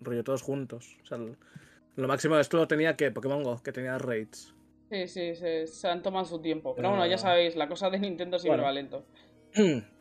rollo 0.00 0.24
todos 0.24 0.42
juntos. 0.42 0.96
O 1.02 1.06
sea, 1.06 1.18
lo 1.18 2.08
máximo 2.08 2.34
de 2.36 2.40
esto 2.42 2.56
lo 2.56 2.66
tenía 2.66 2.96
que 2.96 3.10
Pokémon 3.10 3.42
Go, 3.42 3.62
que 3.62 3.72
tenía 3.72 3.98
raids. 3.98 4.54
Sí, 4.90 5.06
sí, 5.08 5.34
se, 5.34 5.66
se 5.66 5.88
han 5.88 6.02
tomado 6.02 6.24
su 6.24 6.40
tiempo. 6.40 6.74
Pero 6.74 6.90
bueno, 6.90 7.04
ya 7.06 7.16
Ah. 7.16 7.18
sabéis, 7.18 7.56
la 7.56 7.68
cosa 7.68 7.90
de 7.90 7.98
Nintendo 7.98 8.38
siempre 8.38 8.62
Bueno. 8.62 8.66
va 8.68 8.72
lento. 8.72 9.04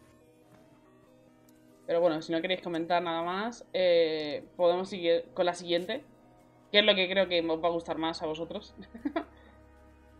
Pero 1.87 2.01
bueno, 2.01 2.21
si 2.21 2.31
no 2.31 2.41
queréis 2.41 2.61
comentar 2.61 3.01
nada 3.03 3.21
más, 3.23 3.65
eh, 3.73 4.43
podemos 4.55 4.89
seguir 4.89 5.25
con 5.33 5.45
la 5.45 5.53
siguiente. 5.53 6.03
Que 6.71 6.79
es 6.79 6.85
lo 6.85 6.95
que 6.95 7.07
creo 7.09 7.27
que 7.29 7.39
os 7.47 7.63
va 7.63 7.67
a 7.67 7.71
gustar 7.71 7.97
más 7.97 8.21
a 8.21 8.25
vosotros. 8.25 8.73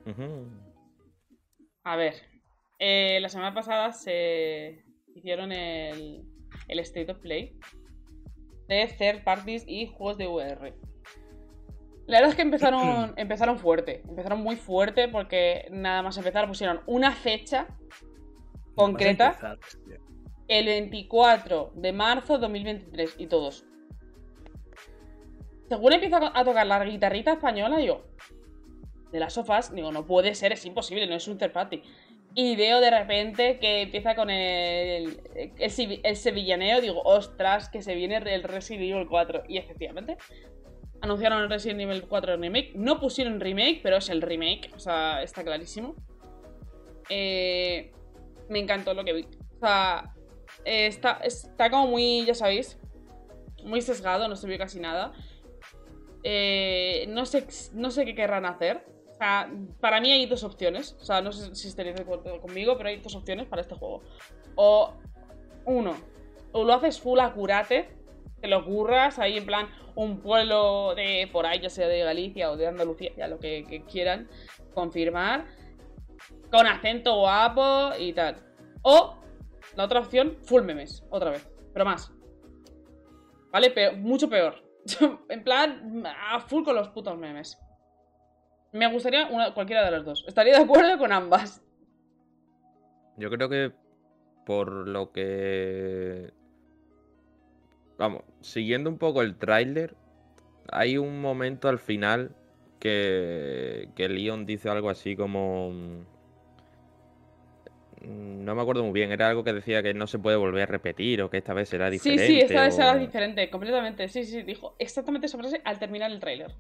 A 1.86 1.96
ver, 1.96 2.16
eh, 2.80 3.20
la 3.22 3.30
semana 3.30 3.54
pasada 3.54 3.92
se 3.92 4.84
hicieron 5.14 5.52
el, 5.52 6.26
el 6.68 6.80
State 6.80 7.12
of 7.12 7.20
Play 7.20 7.56
de 8.68 8.88
third 8.98 9.24
parties 9.24 9.64
y 9.68 9.86
juegos 9.86 10.18
de 10.18 10.28
VR. 10.28 10.74
La 12.08 12.18
verdad 12.18 12.30
es 12.30 12.36
que 12.36 12.42
empezaron, 12.42 13.14
empezaron 13.18 13.60
fuerte, 13.60 14.02
empezaron 14.10 14.42
muy 14.42 14.56
fuerte 14.56 15.08
porque 15.08 15.68
nada 15.70 16.02
más 16.02 16.18
empezar 16.18 16.48
pusieron 16.48 16.82
una 16.88 17.12
fecha 17.12 17.68
concreta, 18.74 19.28
empezar, 19.28 19.60
el 20.48 20.66
24 20.66 21.72
de 21.76 21.94
marzo 21.94 22.34
de 22.34 22.40
2023 22.40 23.16
y 23.20 23.28
todos. 23.28 23.64
Según 25.70 25.94
empieza 25.94 26.32
a 26.34 26.44
tocar 26.44 26.66
la 26.66 26.84
guitarrita 26.84 27.34
española, 27.34 27.80
yo, 27.80 28.08
de 29.16 29.22
las 29.22 29.34
sofás, 29.34 29.74
digo, 29.74 29.92
no 29.92 30.06
puede 30.06 30.36
ser, 30.36 30.52
es 30.52 30.66
imposible, 30.66 31.08
no 31.08 31.16
es 31.16 31.28
un 31.28 31.38
third. 31.38 31.54
Y 32.36 32.58
veo 32.58 32.82
de 32.82 32.92
repente 32.92 33.60
que 33.60 33.84
empieza 33.84 34.14
con 34.14 34.30
el, 34.30 35.22
el, 35.58 36.02
el 36.04 36.16
sevillaneo, 36.18 36.82
digo, 36.82 37.02
ostras, 37.04 37.70
que 37.70 37.82
se 37.82 37.96
viene 37.96 38.18
el 38.18 38.44
Resident 38.44 38.84
Evil 38.84 39.08
4. 39.08 39.44
Y 39.48 39.58
efectivamente, 39.58 40.18
anunciaron 41.00 41.42
el 41.42 41.50
Resident 41.50 41.80
Evil 41.80 42.04
4 42.08 42.36
remake. 42.36 42.74
No 42.76 43.00
pusieron 43.00 43.40
remake, 43.40 43.80
pero 43.82 43.96
es 43.96 44.10
el 44.10 44.22
remake, 44.22 44.70
o 44.76 44.80
sea, 44.80 45.24
está 45.24 45.46
clarísimo. 45.46 45.96
Eh, 47.10 47.94
me 48.50 48.60
encantó 48.60 48.94
lo 48.94 49.06
que 49.06 49.14
vi. 49.14 49.28
O 49.56 49.60
sea, 49.60 50.14
eh, 50.66 50.88
está, 50.88 51.22
está 51.24 51.70
como 51.70 51.88
muy, 51.88 52.26
ya 52.26 52.34
sabéis, 52.34 52.78
muy 53.64 53.82
sesgado, 53.82 54.28
no 54.28 54.36
se 54.36 54.48
vio 54.48 54.58
casi 54.58 54.82
nada. 54.82 55.14
Eh, 56.24 57.06
no, 57.10 57.26
sé, 57.26 57.48
no 57.74 57.92
sé 57.92 58.04
qué 58.04 58.14
querrán 58.14 58.46
hacer. 58.46 58.84
O 59.16 59.18
sea, 59.18 59.50
para 59.80 60.02
mí 60.02 60.12
hay 60.12 60.26
dos 60.26 60.44
opciones. 60.44 60.98
O 61.00 61.06
sea, 61.06 61.22
no 61.22 61.32
sé 61.32 61.56
si 61.56 61.70
estaréis 61.70 61.96
de 61.96 62.02
acuerdo 62.02 62.42
conmigo, 62.42 62.76
pero 62.76 62.90
hay 62.90 62.98
dos 62.98 63.16
opciones 63.16 63.48
para 63.48 63.62
este 63.62 63.74
juego. 63.74 64.04
O 64.56 64.94
uno, 65.66 65.96
o 66.52 66.66
lo 66.66 66.74
haces 66.74 67.00
full 67.00 67.20
acurate, 67.20 67.90
te 68.42 68.48
lo 68.50 68.66
curras 68.66 69.18
ahí 69.18 69.38
en 69.38 69.46
plan 69.46 69.70
un 69.96 70.20
pueblo 70.20 70.94
de 70.96 71.30
por 71.32 71.46
ahí, 71.46 71.62
ya 71.62 71.70
sea 71.70 71.88
de 71.88 72.00
Galicia 72.02 72.52
o 72.52 72.58
de 72.58 72.68
Andalucía, 72.68 73.12
ya 73.16 73.30
lo 73.30 73.40
que, 73.40 73.84
quieran 73.90 74.28
confirmar, 74.74 75.46
con 76.52 76.68
acento 76.68 77.18
guapo 77.18 77.96
y 77.98 78.12
tal. 78.12 78.36
O 78.82 79.16
la 79.78 79.86
otra 79.86 80.02
opción, 80.02 80.38
full 80.44 80.64
memes, 80.64 81.06
otra 81.10 81.32
vez, 81.32 81.50
pero 81.74 81.86
más. 81.86 82.12
¿Vale? 83.52 83.72
Peor- 83.72 83.96
mucho 83.96 84.30
peor. 84.30 84.62
en 85.30 85.44
plan, 85.44 86.04
a 86.06 86.42
full 86.42 86.66
con 86.66 86.76
los 86.76 86.90
putos 86.90 87.18
memes. 87.18 87.58
Me 88.76 88.86
gustaría 88.88 89.26
una, 89.28 89.54
cualquiera 89.56 89.84
de 89.84 89.90
las 89.92 90.06
dos. 90.06 90.24
Estaría 90.28 90.54
de 90.58 90.64
acuerdo 90.64 90.98
con 91.00 91.12
ambas. 91.12 91.64
Yo 93.18 93.30
creo 93.30 93.50
que 93.50 93.72
por 94.46 94.72
lo 94.88 95.12
que... 95.12 96.34
Vamos, 97.98 98.24
siguiendo 98.42 98.90
un 98.90 98.98
poco 98.98 99.22
el 99.22 99.38
tráiler, 99.38 99.96
hay 100.72 100.98
un 100.98 101.22
momento 101.22 101.70
al 101.70 101.80
final 101.80 102.36
que, 102.80 103.90
que 103.96 104.10
Leon 104.10 104.46
dice 104.46 104.70
algo 104.70 104.90
así 104.90 105.16
como... 105.16 105.72
mm, 108.02 108.44
No 108.46 108.56
me 108.56 108.62
acuerdo 108.62 108.84
muy 108.84 108.94
bien, 108.94 109.12
era 109.12 109.30
algo 109.30 109.44
que 109.44 109.54
decía 109.54 109.82
que 109.84 109.94
no 109.94 110.08
se 110.08 110.20
puede 110.20 110.38
volver 110.38 110.64
a 110.64 110.66
repetir 110.68 111.22
o 111.22 111.30
que 111.30 111.38
esta 111.38 111.54
vez 111.54 111.70
será 111.70 111.90
Sí, 111.90 112.00
diferente. 112.10 112.28
sí, 112.28 112.42
esta 112.42 112.62
vez 112.64 112.78
o- 112.78 112.82
era 112.82 112.96
diferente, 112.98 113.50
completamente. 113.50 114.08
Sí, 114.08 114.24
sí, 114.24 114.44
dijo 114.44 114.76
exactamente 114.80 115.28
esa 115.28 115.38
frase 115.38 115.62
al 115.64 115.80
terminar 115.80 116.12
el 116.12 116.20
tráiler. 116.20 116.54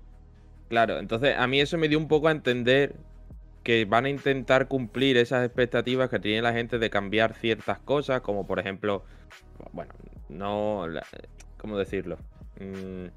Claro, 0.69 0.99
entonces 0.99 1.35
a 1.37 1.47
mí 1.47 1.59
eso 1.61 1.77
me 1.77 1.87
dio 1.87 1.97
un 1.97 2.07
poco 2.07 2.27
a 2.27 2.31
entender 2.31 2.95
que 3.63 3.85
van 3.85 4.05
a 4.05 4.09
intentar 4.09 4.67
cumplir 4.67 5.17
esas 5.17 5.45
expectativas 5.45 6.09
que 6.09 6.19
tiene 6.19 6.41
la 6.41 6.53
gente 6.53 6.77
de 6.79 6.89
cambiar 6.89 7.33
ciertas 7.33 7.79
cosas, 7.79 8.21
como 8.21 8.45
por 8.45 8.59
ejemplo, 8.59 9.03
bueno, 9.71 9.93
no, 10.29 10.85
¿cómo 11.57 11.77
decirlo? 11.77 12.17
Mm, 12.59 13.07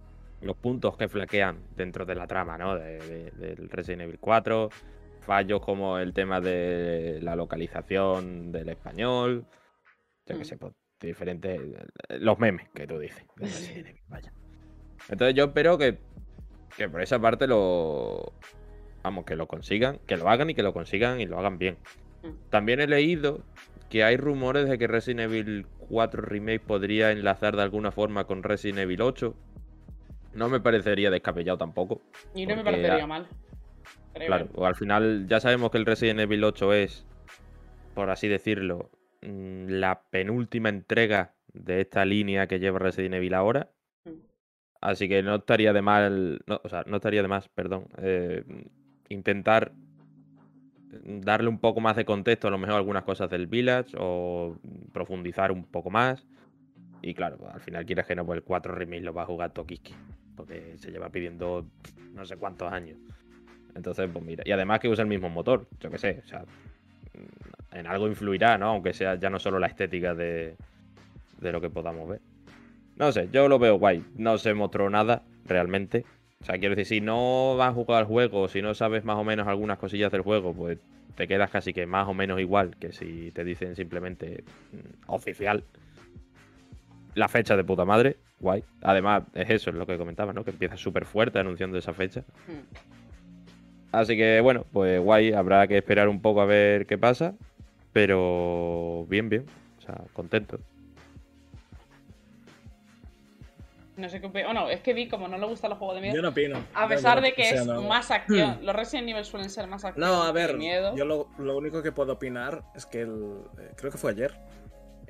los 0.40 0.56
puntos 0.56 0.96
que 0.96 1.08
flaquean 1.08 1.58
dentro 1.76 2.06
de 2.06 2.14
la 2.14 2.26
trama, 2.26 2.56
¿no? 2.56 2.76
De- 2.76 2.98
de- 2.98 3.30
del 3.32 3.68
Resident 3.68 4.02
Evil 4.02 4.18
4, 4.20 4.70
fallos 5.20 5.60
como 5.60 5.98
el 5.98 6.12
tema 6.14 6.40
de 6.40 7.18
la 7.22 7.36
localización 7.36 8.52
del 8.52 8.68
español, 8.70 9.44
Mm. 10.28 10.38
que 10.38 10.44
sé, 10.44 10.56
pues, 10.56 10.72
diferentes, 11.00 11.60
los 12.20 12.38
memes 12.38 12.68
que 12.74 12.86
tú 12.86 12.98
dices. 12.98 13.24
de 13.36 13.46
Resident 13.76 13.86
Evil, 13.88 14.00
vaya. 14.08 14.32
Entonces 15.08 15.34
yo 15.34 15.44
espero 15.44 15.76
que, 15.78 15.98
que 16.78 16.88
por 16.88 17.02
esa 17.02 17.18
parte 17.18 17.46
lo. 17.46 18.32
Vamos, 19.02 19.24
que 19.24 19.36
lo 19.36 19.46
consigan, 19.46 19.98
que 20.06 20.16
lo 20.16 20.28
hagan 20.28 20.50
y 20.50 20.54
que 20.54 20.62
lo 20.62 20.72
consigan 20.72 21.20
y 21.20 21.26
lo 21.26 21.38
hagan 21.38 21.58
bien. 21.58 21.76
Mm. 22.22 22.50
También 22.50 22.80
he 22.80 22.86
leído 22.86 23.40
que 23.90 24.04
hay 24.04 24.16
rumores 24.16 24.68
de 24.68 24.78
que 24.78 24.86
Resident 24.86 25.32
Evil 25.32 25.66
4 25.88 26.22
Remake 26.22 26.60
podría 26.60 27.10
enlazar 27.10 27.56
de 27.56 27.62
alguna 27.62 27.90
forma 27.90 28.24
con 28.24 28.42
Resident 28.42 28.78
Evil 28.80 29.02
8. 29.02 29.34
No 30.34 30.48
me 30.48 30.60
parecería 30.60 31.10
descabellado 31.10 31.58
tampoco. 31.58 32.00
Y 32.34 32.46
no 32.46 32.54
me 32.56 32.62
parecería 32.64 33.04
a- 33.04 33.06
mal. 33.06 33.26
Claro, 34.14 34.48
bien. 34.52 34.66
al 34.66 34.74
final 34.74 35.26
ya 35.28 35.40
sabemos 35.40 35.70
que 35.70 35.78
el 35.78 35.86
Resident 35.86 36.20
Evil 36.20 36.44
8 36.44 36.72
es, 36.74 37.06
por 37.94 38.10
así 38.10 38.28
decirlo, 38.28 38.90
mm, 39.22 39.68
la 39.68 40.02
penúltima 40.10 40.68
entrega 40.68 41.34
de 41.52 41.80
esta 41.80 42.04
línea 42.04 42.46
que 42.46 42.58
lleva 42.58 42.78
Resident 42.78 43.14
Evil 43.14 43.34
ahora. 43.34 43.70
Mm. 44.80 44.84
Así 44.86 45.08
que 45.08 45.22
no 45.22 45.36
estaría 45.36 45.72
de 45.72 45.82
mal, 45.82 46.40
o 46.46 46.68
sea, 46.68 46.84
no 46.86 46.96
estaría 46.96 47.22
de 47.22 47.28
más, 47.28 47.48
perdón, 47.48 47.86
eh, 47.98 48.44
intentar 49.08 49.72
darle 51.04 51.48
un 51.48 51.58
poco 51.58 51.80
más 51.80 51.96
de 51.96 52.04
contexto 52.04 52.48
a 52.48 52.50
lo 52.50 52.58
mejor 52.58 52.76
algunas 52.76 53.04
cosas 53.04 53.28
del 53.30 53.46
Village 53.46 53.96
o 53.98 54.56
profundizar 54.92 55.52
un 55.52 55.64
poco 55.64 55.90
más. 55.90 56.26
Y 57.02 57.14
claro, 57.14 57.36
pues, 57.38 57.54
al 57.54 57.60
final 57.60 57.86
quieres 57.86 58.06
que 58.06 58.16
no, 58.16 58.24
pues 58.24 58.38
el 58.38 58.42
4 58.42 58.74
Remake 58.74 59.02
lo 59.02 59.14
va 59.14 59.22
a 59.22 59.26
jugar 59.26 59.52
Tokiski, 59.52 59.94
porque 60.36 60.76
se 60.78 60.90
lleva 60.90 61.10
pidiendo 61.10 61.66
no 62.14 62.24
sé 62.24 62.36
cuántos 62.36 62.72
años. 62.72 62.98
Entonces, 63.74 64.08
pues 64.12 64.24
mira, 64.24 64.42
y 64.46 64.50
además 64.50 64.80
que 64.80 64.88
usa 64.88 65.02
el 65.02 65.08
mismo 65.08 65.28
motor, 65.28 65.68
yo 65.80 65.90
qué 65.90 65.98
sé, 65.98 66.22
o 66.24 66.26
sea, 66.26 66.40
mm, 66.40 67.76
en 67.76 67.86
algo 67.86 68.08
influirá, 68.08 68.58
¿no? 68.58 68.70
Aunque 68.70 68.92
sea 68.92 69.14
ya 69.14 69.30
no 69.30 69.38
solo 69.38 69.58
la 69.58 69.68
estética 69.68 70.14
de, 70.14 70.56
de 71.40 71.52
lo 71.52 71.60
que 71.60 71.70
podamos 71.70 72.08
ver. 72.08 72.20
No 72.98 73.12
sé, 73.12 73.28
yo 73.32 73.48
lo 73.48 73.58
veo 73.58 73.78
guay. 73.78 74.04
No 74.16 74.38
se 74.38 74.52
mostró 74.54 74.90
nada 74.90 75.22
realmente. 75.46 76.04
O 76.42 76.44
sea, 76.44 76.58
quiero 76.58 76.74
decir, 76.74 76.98
si 76.98 77.00
no 77.00 77.56
vas 77.56 77.70
a 77.70 77.74
jugar 77.74 78.00
al 78.00 78.06
juego, 78.06 78.48
si 78.48 78.60
no 78.60 78.74
sabes 78.74 79.04
más 79.04 79.16
o 79.16 79.24
menos 79.24 79.46
algunas 79.46 79.78
cosillas 79.78 80.10
del 80.10 80.22
juego, 80.22 80.52
pues 80.52 80.78
te 81.14 81.28
quedas 81.28 81.50
casi 81.50 81.72
que 81.72 81.86
más 81.86 82.08
o 82.08 82.14
menos 82.14 82.40
igual 82.40 82.76
que 82.76 82.92
si 82.92 83.30
te 83.32 83.44
dicen 83.44 83.76
simplemente 83.76 84.44
mm, 84.72 85.10
oficial. 85.12 85.64
La 87.14 87.28
fecha 87.28 87.56
de 87.56 87.64
puta 87.64 87.84
madre, 87.84 88.16
guay. 88.40 88.64
Además, 88.82 89.24
es 89.34 89.50
eso, 89.50 89.70
es 89.70 89.76
lo 89.76 89.86
que 89.86 89.96
comentaba, 89.96 90.32
¿no? 90.32 90.44
Que 90.44 90.50
empieza 90.50 90.76
súper 90.76 91.04
fuerte 91.04 91.38
anunciando 91.38 91.78
esa 91.78 91.92
fecha. 91.92 92.20
Mm. 92.46 92.76
Así 93.92 94.16
que 94.16 94.40
bueno, 94.40 94.66
pues 94.72 95.00
guay, 95.00 95.32
habrá 95.32 95.66
que 95.68 95.78
esperar 95.78 96.08
un 96.08 96.20
poco 96.20 96.40
a 96.40 96.46
ver 96.46 96.86
qué 96.86 96.98
pasa. 96.98 97.34
Pero 97.92 99.06
bien, 99.08 99.28
bien. 99.28 99.46
O 99.78 99.80
sea, 99.80 100.02
contento. 100.12 100.58
No 103.98 104.08
sé 104.08 104.20
qué 104.20 104.28
opi- 104.28 104.44
Bueno, 104.44 104.70
es 104.70 104.80
que 104.80 104.94
vi 104.94 105.08
como 105.08 105.26
no 105.28 105.36
le 105.38 105.46
gustan 105.46 105.70
los 105.70 105.78
juegos 105.78 105.96
de 105.96 106.02
miedo. 106.02 106.14
Yo 106.16 106.22
no 106.22 106.28
opino. 106.28 106.64
A 106.72 106.86
pesar 106.88 107.20
de 107.20 107.32
que 107.32 107.42
o 107.42 107.44
sea, 107.46 107.60
es 107.62 107.66
no- 107.66 107.82
más 107.82 108.10
acción. 108.10 108.58
Los 108.62 108.74
Resident 108.76 109.08
Evil 109.08 109.24
suelen 109.24 109.50
ser 109.50 109.66
más 109.66 109.84
acción. 109.84 110.06
No, 110.08 110.22
a 110.22 110.32
ver, 110.32 110.56
miedo. 110.56 110.94
yo 110.96 111.04
lo, 111.04 111.28
lo 111.38 111.56
único 111.56 111.82
que 111.82 111.92
puedo 111.92 112.12
opinar 112.14 112.62
es 112.74 112.86
que 112.86 113.02
el, 113.02 113.40
eh, 113.58 113.72
creo 113.76 113.90
que 113.92 113.98
fue 113.98 114.12
ayer. 114.12 114.34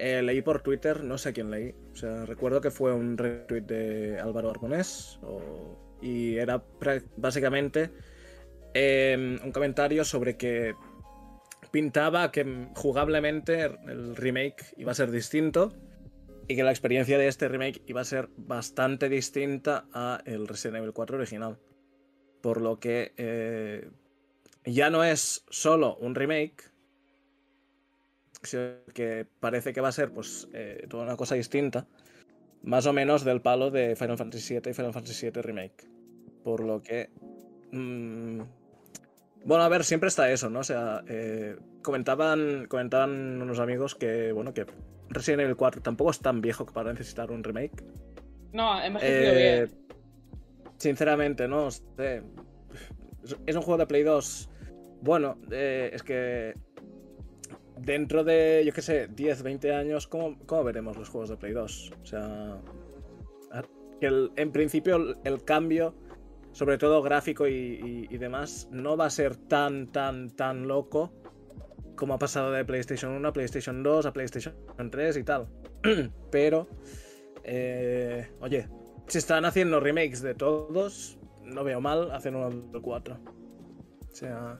eh, 0.00 0.22
leí 0.22 0.42
por 0.42 0.62
Twitter, 0.62 1.02
no 1.02 1.18
sé 1.18 1.32
quién 1.32 1.50
leí. 1.50 1.74
O 1.92 1.96
sea, 1.96 2.24
recuerdo 2.24 2.60
que 2.60 2.70
fue 2.70 2.94
un 2.94 3.18
retweet 3.18 3.62
de 3.62 4.20
Álvaro 4.20 4.48
Arbonés. 4.50 5.18
o- 5.22 5.76
y 6.00 6.36
era 6.36 6.62
básicamente 7.16 7.90
eh, 8.74 9.38
un 9.42 9.50
comentario 9.50 10.04
sobre 10.04 10.36
que 10.36 10.74
pintaba 11.72 12.30
que 12.30 12.68
jugablemente 12.74 13.62
el 13.64 14.14
remake 14.16 14.64
iba 14.76 14.92
a 14.92 14.94
ser 14.94 15.10
distinto. 15.10 15.72
Y 16.48 16.56
que 16.56 16.62
la 16.62 16.70
experiencia 16.70 17.18
de 17.18 17.28
este 17.28 17.46
remake 17.46 17.82
iba 17.86 18.00
a 18.00 18.04
ser 18.04 18.30
bastante 18.36 19.10
distinta 19.10 19.86
a 19.92 20.22
el 20.24 20.48
Resident 20.48 20.78
Evil 20.78 20.94
4 20.94 21.18
original. 21.18 21.58
Por 22.40 22.62
lo 22.62 22.80
que 22.80 23.12
eh, 23.18 23.90
ya 24.64 24.88
no 24.88 25.04
es 25.04 25.44
solo 25.50 25.96
un 25.96 26.14
remake, 26.14 26.72
sino 28.42 28.62
que 28.94 29.26
parece 29.40 29.74
que 29.74 29.82
va 29.82 29.88
a 29.88 29.92
ser 29.92 30.10
pues 30.10 30.48
eh, 30.54 30.86
toda 30.88 31.04
una 31.04 31.16
cosa 31.16 31.34
distinta, 31.34 31.86
más 32.62 32.86
o 32.86 32.94
menos 32.94 33.24
del 33.24 33.42
palo 33.42 33.70
de 33.70 33.94
Final 33.94 34.16
Fantasy 34.16 34.54
VII 34.54 34.70
y 34.70 34.74
Final 34.74 34.94
Fantasy 34.94 35.30
VII 35.30 35.42
Remake. 35.42 35.86
Por 36.44 36.64
lo 36.64 36.82
que... 36.82 37.10
mm, 37.72 38.40
bueno, 39.44 39.64
a 39.64 39.68
ver, 39.68 39.84
siempre 39.84 40.08
está 40.08 40.30
eso, 40.30 40.48
¿no? 40.48 40.60
O 40.60 40.64
sea, 40.64 41.02
eh, 41.08 41.56
comentaban, 41.82 42.66
comentaban 42.68 43.42
unos 43.42 43.58
amigos 43.58 43.94
que, 43.94 44.32
bueno, 44.32 44.54
que 44.54 44.66
Resident 45.10 45.42
Evil 45.42 45.56
4 45.56 45.80
tampoco 45.82 46.10
es 46.10 46.20
tan 46.20 46.40
viejo 46.40 46.66
para 46.66 46.92
necesitar 46.92 47.30
un 47.30 47.42
remake. 47.42 47.82
No, 48.52 48.80
envejecido 48.82 49.32
Eh, 49.32 49.66
bien. 49.66 49.88
Sinceramente, 50.76 51.48
no 51.48 51.70
sé. 51.70 52.22
Es- 53.46 53.56
un 53.56 53.62
juego 53.62 53.78
de 53.78 53.86
Play 53.86 54.02
2. 54.04 54.48
Bueno, 55.02 55.38
eh, 55.50 55.90
es 55.92 56.02
que 56.02 56.54
dentro 57.76 58.24
de, 58.24 58.62
yo 58.66 58.72
qué 58.72 58.82
sé, 58.82 59.08
10, 59.08 59.42
20 59.42 59.72
años, 59.74 60.06
¿cómo, 60.06 60.36
cómo 60.46 60.64
veremos 60.64 60.96
los 60.96 61.08
juegos 61.08 61.28
de 61.30 61.36
Play 61.36 61.52
2? 61.52 61.92
O 62.02 62.06
sea, 62.06 62.60
que 64.00 64.06
el- 64.06 64.30
en 64.36 64.52
principio 64.52 64.96
el, 64.96 65.16
el 65.24 65.44
cambio, 65.44 65.94
sobre 66.52 66.78
todo 66.78 67.02
gráfico 67.02 67.46
y, 67.48 67.52
y- 67.54 68.06
y 68.14 68.18
demás, 68.18 68.68
no 68.70 68.96
va 68.96 69.06
a 69.06 69.10
ser 69.10 69.36
tan, 69.36 69.88
tan, 69.88 70.30
tan 70.30 70.68
loco 70.68 71.12
como 71.98 72.14
ha 72.14 72.18
pasado 72.18 72.52
de 72.52 72.64
PlayStation 72.64 73.12
1 73.12 73.28
a 73.28 73.32
PlayStation 73.32 73.82
2 73.82 74.06
a 74.06 74.12
PlayStation 74.12 74.54
3 74.90 75.16
y 75.16 75.24
tal. 75.24 75.48
Pero, 76.30 76.68
eh, 77.44 78.30
oye, 78.40 78.68
si 79.08 79.18
están 79.18 79.44
haciendo 79.44 79.80
remakes 79.80 80.22
de 80.22 80.34
todos, 80.34 81.18
no 81.42 81.64
veo 81.64 81.80
mal 81.80 82.10
hacer 82.12 82.34
uno 82.34 82.50
del 82.50 82.80
4. 82.80 83.14
O 83.16 84.14
sea, 84.14 84.58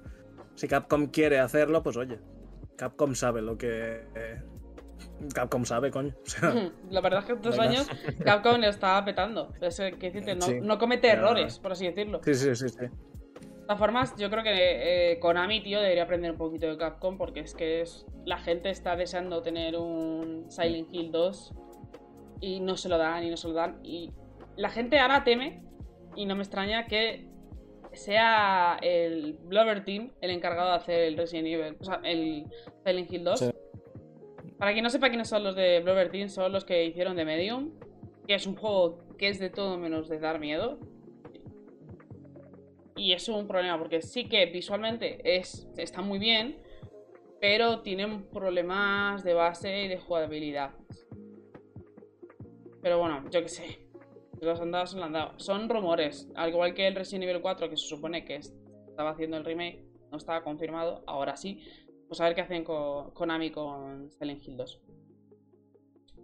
si 0.55 0.67
Capcom 0.69 1.07
quiere 1.07 1.39
hacerlo, 1.39 1.83
pues 1.83 1.97
oye, 1.97 2.19
Capcom 2.77 3.15
sabe 3.15 3.41
lo 3.41 3.57
que. 3.57 4.03
eh, 4.15 4.43
Capcom 5.33 5.65
sabe, 5.65 5.91
coño. 5.91 6.15
O 6.25 6.29
sea, 6.29 6.53
La 6.91 7.01
verdad 7.01 7.21
es 7.21 7.27
que 7.27 7.35
no 7.49 7.63
hay 7.63 7.69
años 7.69 7.89
Capcom 8.25 8.61
le 8.61 8.69
está 8.69 9.05
petando. 9.05 9.53
Es 9.61 9.77
que 9.79 10.11
decirte, 10.11 10.35
no, 10.35 10.43
Sí. 10.43 10.61
no 10.61 10.79
comete 10.79 11.09
errores, 11.09 11.59
por 11.59 11.73
así 11.73 11.87
decirlo. 11.87 12.21
sí, 12.25 12.35
sí, 12.35 12.55
sí, 12.57 12.69
sí. 12.69 12.87
De 13.69 13.75
todas 13.75 13.81
formas, 13.81 14.17
yo 14.17 14.31
creo 14.31 14.43
que 14.43 15.13
eh, 15.13 15.19
Konami, 15.21 15.63
tío, 15.63 15.83
debería 15.83 16.05
aprender 16.05 16.31
un 16.31 16.39
poquito 16.39 16.67
de 16.69 16.79
Capcom 16.79 17.19
porque 17.19 17.41
es 17.41 17.53
que 17.53 17.83
es, 17.83 18.07
la 18.25 18.39
gente 18.39 18.71
está 18.71 18.97
deseando 18.97 19.43
tener 19.43 19.77
un 19.77 20.47
Silent 20.49 20.89
Hill 20.91 21.13
2 21.13 21.53
y 22.41 22.61
no 22.61 22.79
se 22.79 22.89
lo 22.89 22.97
dan 22.97 23.25
y 23.25 23.29
no 23.29 23.37
se 23.37 23.47
lo 23.47 23.53
dan. 23.53 23.79
Y 23.85 24.11
la 24.57 24.71
gente 24.71 24.99
ahora 24.99 25.23
teme, 25.23 25.61
y 26.17 26.25
no 26.25 26.35
me 26.35 26.45
extraña, 26.45 26.87
que 26.87 27.29
sea 27.93 28.79
el 28.81 29.35
Blubber 29.43 29.85
Team 29.85 30.13
el 30.23 30.31
encargado 30.31 30.71
de 30.71 30.77
hacer 30.77 31.01
el 31.01 31.19
Resident 31.19 31.49
Evil, 31.49 31.77
o 31.79 31.85
sea, 31.85 32.01
el 32.05 32.47
Silent 32.87 33.13
Hill 33.13 33.25
2. 33.25 33.39
Sí. 33.39 33.51
Para 34.57 34.73
quien 34.73 34.83
no 34.83 34.89
sepa 34.89 35.11
quiénes 35.11 35.29
son 35.29 35.45
los 35.45 35.55
de 35.55 35.81
Blubber 35.81 36.11
Team, 36.11 36.31
son 36.31 36.53
los 36.53 36.65
que 36.65 36.87
hicieron 36.87 37.17
de 37.17 37.27
Medium, 37.27 37.73
que 38.27 38.35
es 38.35 38.47
un 38.47 38.57
juego 38.57 39.15
que 39.19 39.29
es 39.29 39.39
de 39.39 39.51
todo 39.51 39.77
menos 39.77 40.09
de 40.09 40.19
dar 40.21 40.41
miedo. 40.41 40.79
Y 42.99 43.13
es 43.13 43.29
un 43.29 43.47
problema, 43.47 43.79
porque 43.79 44.03
sí 44.03 44.29
que 44.29 44.45
visualmente 44.47 45.21
es, 45.37 45.69
está 45.77 46.03
muy 46.03 46.19
bien, 46.19 46.59
pero 47.41 47.81
tiene 47.81 48.25
problemas 48.33 49.23
de 49.23 49.35
base 49.35 49.85
y 49.85 49.89
de 49.89 49.99
jugabilidad. 49.99 50.73
Pero 52.83 52.99
bueno, 52.99 53.25
yo 53.31 53.41
qué 53.43 53.49
sé. 53.49 53.89
Los 54.41 54.61
han 54.61 54.73
dado, 54.73 54.87
se 54.87 55.01
han 55.01 55.13
dado. 55.13 55.39
Son 55.39 55.69
rumores. 55.69 56.29
Al 56.35 56.51
igual 56.51 56.75
que 56.75 56.87
el 56.87 56.95
Resident 56.95 57.25
Evil 57.25 57.41
4, 57.41 57.71
que 57.71 57.77
se 57.77 57.87
supone 57.87 58.25
que 58.25 58.37
estaba 58.37 59.11
haciendo 59.11 59.37
el 59.37 59.45
remake, 59.45 59.85
no 60.11 60.19
estaba 60.19 60.43
confirmado, 60.43 61.03
ahora 61.07 61.37
sí. 61.37 61.63
Pues 62.09 62.21
a 62.21 62.25
ver 62.25 62.35
qué 62.35 62.41
hacen 62.41 62.65
con 62.65 63.13
Konami 63.13 63.51
con 63.51 64.11
Silent 64.11 64.47
Hill 64.47 64.57
2. 64.57 64.81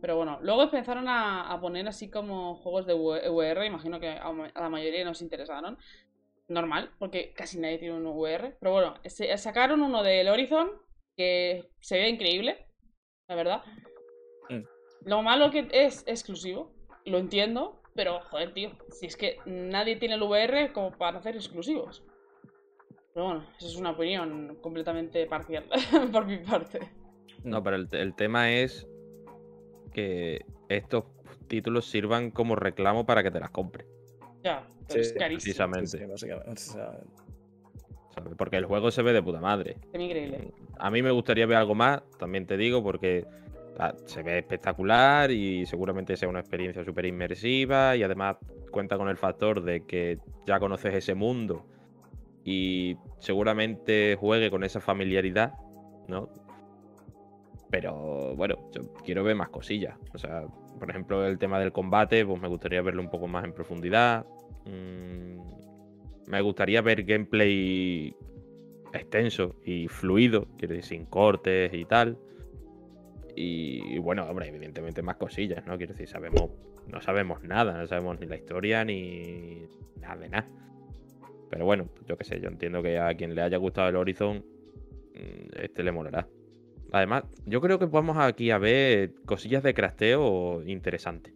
Pero 0.00 0.16
bueno, 0.16 0.38
luego 0.42 0.64
empezaron 0.64 1.06
a, 1.08 1.56
poner 1.60 1.88
así 1.88 2.10
como 2.10 2.56
juegos 2.56 2.86
de 2.86 2.92
VR, 2.92 3.66
imagino 3.66 3.98
que 3.98 4.08
a 4.10 4.32
la 4.60 4.68
mayoría 4.68 5.04
nos 5.04 5.22
interesaron. 5.22 5.78
Normal, 6.48 6.90
porque 6.98 7.32
casi 7.32 7.58
nadie 7.58 7.78
tiene 7.78 7.94
un 7.94 8.06
VR. 8.06 8.56
Pero 8.60 8.72
bueno, 8.72 8.94
se- 9.04 9.36
sacaron 9.38 9.80
uno 9.82 10.02
del 10.02 10.28
Horizon 10.28 10.70
que 11.16 11.70
se 11.80 11.98
ve 11.98 12.08
increíble, 12.08 12.66
la 13.28 13.34
verdad. 13.34 13.62
Mm. 14.50 14.62
Lo 15.06 15.22
malo 15.22 15.50
que 15.50 15.68
es 15.72 16.04
exclusivo, 16.06 16.72
lo 17.06 17.18
entiendo, 17.18 17.80
pero 17.94 18.20
joder, 18.20 18.52
tío, 18.52 18.72
si 18.90 19.06
es 19.06 19.16
que 19.16 19.38
nadie 19.46 19.96
tiene 19.96 20.16
el 20.16 20.22
VR 20.22 20.72
como 20.72 20.90
para 20.92 21.18
hacer 21.18 21.34
exclusivos. 21.36 22.04
Pero 23.14 23.26
bueno, 23.26 23.46
eso 23.58 23.68
es 23.68 23.76
una 23.76 23.92
opinión 23.92 24.56
completamente 24.60 25.24
parcial 25.26 25.64
por 26.12 26.26
mi 26.26 26.38
parte. 26.38 26.80
No, 27.44 27.62
pero 27.62 27.76
el, 27.76 27.88
el 27.92 28.14
tema 28.14 28.50
es 28.52 28.86
que 29.92 30.44
estos 30.68 31.04
títulos 31.46 31.86
sirvan 31.86 32.30
como 32.30 32.56
reclamo 32.56 33.06
para 33.06 33.22
que 33.22 33.30
te 33.30 33.38
las 33.40 33.50
compres. 33.50 33.86
Ya, 34.42 34.66
pero 34.88 35.02
Sí, 35.02 35.10
es 35.10 35.12
carísimo. 35.12 35.70
precisamente. 35.72 36.06
O. 38.16 38.34
Porque 38.36 38.56
el 38.56 38.64
juego 38.66 38.90
se 38.90 39.02
ve 39.02 39.12
de 39.12 39.22
puta 39.22 39.40
madre. 39.40 39.76
Es 39.92 40.00
increíble. 40.00 40.52
A 40.78 40.90
mí 40.90 41.02
me 41.02 41.10
gustaría 41.10 41.46
ver 41.46 41.56
algo 41.58 41.74
más, 41.74 42.02
también 42.18 42.46
te 42.46 42.56
digo, 42.56 42.82
porque 42.82 43.26
Ah, 43.78 43.92
Se 44.06 44.22
ve 44.22 44.38
espectacular 44.38 45.32
y 45.32 45.66
seguramente 45.66 46.16
sea 46.16 46.28
una 46.28 46.38
experiencia 46.38 46.84
súper 46.84 47.06
inmersiva 47.06 47.96
y 47.96 48.04
además 48.04 48.36
cuenta 48.70 48.96
con 48.96 49.08
el 49.08 49.16
factor 49.16 49.64
de 49.64 49.84
que 49.84 50.18
ya 50.46 50.60
conoces 50.60 50.94
ese 50.94 51.14
mundo 51.16 51.66
y 52.44 52.96
seguramente 53.18 54.16
juegue 54.20 54.48
con 54.50 54.62
esa 54.62 54.80
familiaridad, 54.80 55.54
¿no? 56.06 56.28
Pero 57.70 58.36
bueno, 58.36 58.70
yo 58.72 58.92
quiero 59.04 59.24
ver 59.24 59.34
más 59.34 59.48
cosillas. 59.48 59.98
O 60.14 60.18
sea, 60.18 60.44
por 60.78 60.88
ejemplo, 60.88 61.26
el 61.26 61.38
tema 61.38 61.58
del 61.58 61.72
combate, 61.72 62.24
pues 62.24 62.40
me 62.40 62.46
gustaría 62.46 62.80
verlo 62.80 63.02
un 63.02 63.10
poco 63.10 63.26
más 63.26 63.44
en 63.44 63.52
profundidad. 63.54 64.24
Mm, 64.66 66.30
me 66.30 66.40
gustaría 66.40 66.80
ver 66.82 67.04
gameplay 67.04 68.14
extenso 68.92 69.56
y 69.64 69.88
fluido, 69.88 70.46
quiero 70.56 70.74
decir, 70.74 70.98
sin 70.98 71.06
cortes 71.06 71.72
y 71.74 71.84
tal. 71.84 72.18
Y, 73.36 73.98
bueno, 73.98 74.24
hombre, 74.28 74.48
evidentemente 74.48 75.02
más 75.02 75.16
cosillas, 75.16 75.66
¿no? 75.66 75.76
Quiero 75.76 75.92
decir, 75.92 76.08
sabemos, 76.08 76.50
no 76.86 77.00
sabemos 77.00 77.42
nada, 77.42 77.76
no 77.76 77.86
sabemos 77.86 78.20
ni 78.20 78.26
la 78.26 78.36
historia 78.36 78.84
ni 78.84 79.66
nada 80.00 80.16
de 80.16 80.28
nada. 80.28 80.48
Pero 81.50 81.64
bueno, 81.64 81.88
yo 82.06 82.16
qué 82.16 82.24
sé, 82.24 82.40
yo 82.40 82.48
entiendo 82.48 82.82
que 82.82 82.98
a 82.98 83.14
quien 83.14 83.34
le 83.34 83.42
haya 83.42 83.56
gustado 83.58 83.88
el 83.88 83.96
Horizon, 83.96 84.44
mm, 85.14 85.60
este 85.62 85.82
le 85.82 85.92
molará. 85.92 86.28
Además, 86.92 87.24
yo 87.44 87.60
creo 87.60 87.80
que 87.80 87.86
vamos 87.86 88.16
aquí 88.18 88.52
a 88.52 88.58
ver 88.58 89.14
cosillas 89.26 89.64
de 89.64 89.74
crafteo 89.74 90.62
interesantes. 90.64 91.34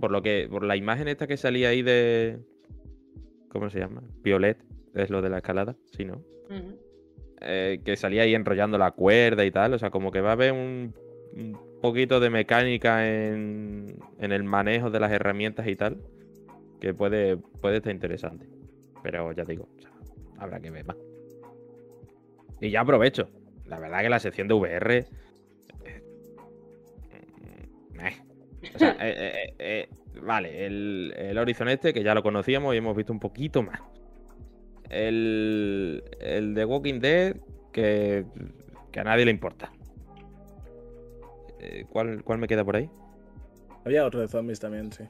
Por 0.00 0.10
lo 0.10 0.22
que, 0.22 0.48
por 0.50 0.64
la 0.64 0.76
imagen 0.76 1.08
esta 1.08 1.26
que 1.26 1.36
salía 1.36 1.68
ahí 1.68 1.82
de. 1.82 2.40
¿Cómo 3.48 3.70
se 3.70 3.78
llama? 3.78 4.02
Violet, 4.22 4.58
es 4.94 5.10
lo 5.10 5.22
de 5.22 5.30
la 5.30 5.38
escalada, 5.38 5.76
sí, 5.96 6.04
¿no? 6.04 6.22
Eh, 7.40 7.80
que 7.84 7.96
salía 7.96 8.22
ahí 8.22 8.34
enrollando 8.34 8.78
la 8.78 8.90
cuerda 8.90 9.44
y 9.44 9.50
tal. 9.50 9.74
O 9.74 9.78
sea, 9.78 9.90
como 9.90 10.10
que 10.10 10.20
va 10.20 10.30
a 10.30 10.32
haber 10.32 10.52
un, 10.52 10.94
un 11.34 11.58
poquito 11.80 12.20
de 12.20 12.30
mecánica 12.30 13.08
en, 13.08 13.96
en 14.18 14.32
el 14.32 14.44
manejo 14.44 14.90
de 14.90 15.00
las 15.00 15.12
herramientas 15.12 15.66
y 15.68 15.76
tal. 15.76 15.98
Que 16.80 16.94
puede, 16.94 17.36
puede 17.36 17.76
estar 17.76 17.92
interesante. 17.92 18.48
Pero 19.02 19.32
ya 19.32 19.44
digo, 19.44 19.68
o 19.76 19.80
sea, 19.80 19.90
habrá 20.38 20.60
que 20.60 20.70
ver 20.70 20.84
más. 20.86 20.96
Y 22.60 22.70
ya 22.70 22.80
aprovecho. 22.80 23.28
La 23.66 23.78
verdad 23.78 24.00
que 24.00 24.08
la 24.08 24.18
sección 24.18 24.48
de 24.48 24.54
VR. 24.54 25.06
eh, 25.84 26.02
mm. 27.92 28.74
O 28.74 28.78
sea, 28.78 28.96
eh, 29.00 29.14
eh, 29.16 29.54
eh, 29.58 29.88
vale, 30.22 30.66
el, 30.66 31.14
el 31.16 31.38
Horizon 31.38 31.68
este, 31.68 31.92
que 31.92 32.02
ya 32.02 32.14
lo 32.14 32.22
conocíamos 32.22 32.74
y 32.74 32.78
hemos 32.78 32.96
visto 32.96 33.12
un 33.12 33.20
poquito 33.20 33.62
más. 33.62 33.80
El, 34.90 36.02
el 36.20 36.54
de 36.54 36.64
Walking 36.64 37.00
Dead, 37.00 37.36
que, 37.72 38.24
que 38.90 39.00
a 39.00 39.04
nadie 39.04 39.24
le 39.24 39.30
importa. 39.30 39.70
Eh, 41.60 41.84
¿Cuál, 41.90 42.22
¿Cuál 42.24 42.38
me 42.38 42.46
queda 42.46 42.64
por 42.64 42.76
ahí? 42.76 42.88
Había 43.84 44.04
otro 44.06 44.20
de 44.20 44.28
zombies 44.28 44.60
también, 44.60 44.92
sí. 44.92 45.04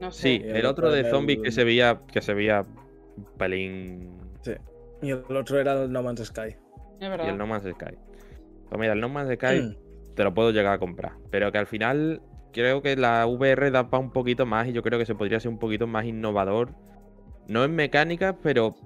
No 0.00 0.10
sé. 0.10 0.22
Sí, 0.22 0.42
el, 0.44 0.56
el 0.56 0.66
otro 0.66 0.88
otro 0.88 0.96
de 0.96 1.08
zombies 1.10 1.38
el- 1.38 1.44
que 1.44 1.50
se 1.52 1.64
veía 1.64 2.00
que 2.10 2.22
se 2.22 2.34
veía 2.34 2.64
un 3.16 3.24
pelín 3.38 4.18
Sí. 4.42 4.52
Y 5.02 5.10
el 5.10 5.36
otro 5.36 5.58
era 5.60 5.82
el 5.84 5.92
No 5.92 6.02
Man's 6.02 6.24
Sky. 6.26 6.48
Es 6.48 6.56
y 7.00 7.08
verdad. 7.08 7.28
el 7.28 7.38
No 7.38 7.46
Man's 7.46 7.64
Sky. 7.64 7.96
Pues 8.68 8.80
mira, 8.80 8.92
el 8.94 9.00
No 9.00 9.08
Man's 9.08 9.34
Sky 9.34 9.60
Mm. 9.60 10.14
te 10.14 10.24
lo 10.24 10.34
puedo 10.34 10.50
llegar 10.50 10.72
a 10.74 10.78
comprar, 10.78 11.12
pero 11.30 11.52
que 11.52 11.58
al 11.58 11.66
final 11.66 12.20
creo 12.52 12.82
que 12.82 12.96
la 12.96 13.26
VR 13.26 13.70
da 13.70 13.88
para 13.90 14.02
un 14.02 14.10
poquito 14.12 14.46
más 14.46 14.68
y 14.68 14.72
yo 14.72 14.82
creo 14.82 14.98
que 14.98 15.06
se 15.06 15.14
podría 15.14 15.40
ser 15.40 15.50
un 15.50 15.58
poquito 15.58 15.86
más 15.86 16.04
innovador, 16.04 16.70
no 17.46 17.64
en 17.64 17.74
mecánica, 17.74 18.36
pero 18.42 18.76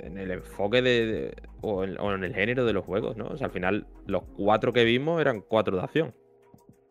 en 0.00 0.18
el 0.18 0.30
enfoque 0.30 0.82
de, 0.82 1.06
de- 1.06 1.36
o, 1.60 1.84
en, 1.84 1.98
o 2.00 2.12
en 2.14 2.24
el 2.24 2.34
género 2.34 2.64
de 2.64 2.72
los 2.72 2.84
juegos, 2.84 3.16
¿no? 3.16 3.26
O 3.26 3.36
sea, 3.36 3.46
al 3.46 3.52
final 3.52 3.86
los 4.06 4.22
cuatro 4.36 4.72
que 4.72 4.84
vimos 4.84 5.20
eran 5.20 5.40
cuatro 5.40 5.76
de 5.76 5.82
acción. 5.82 6.14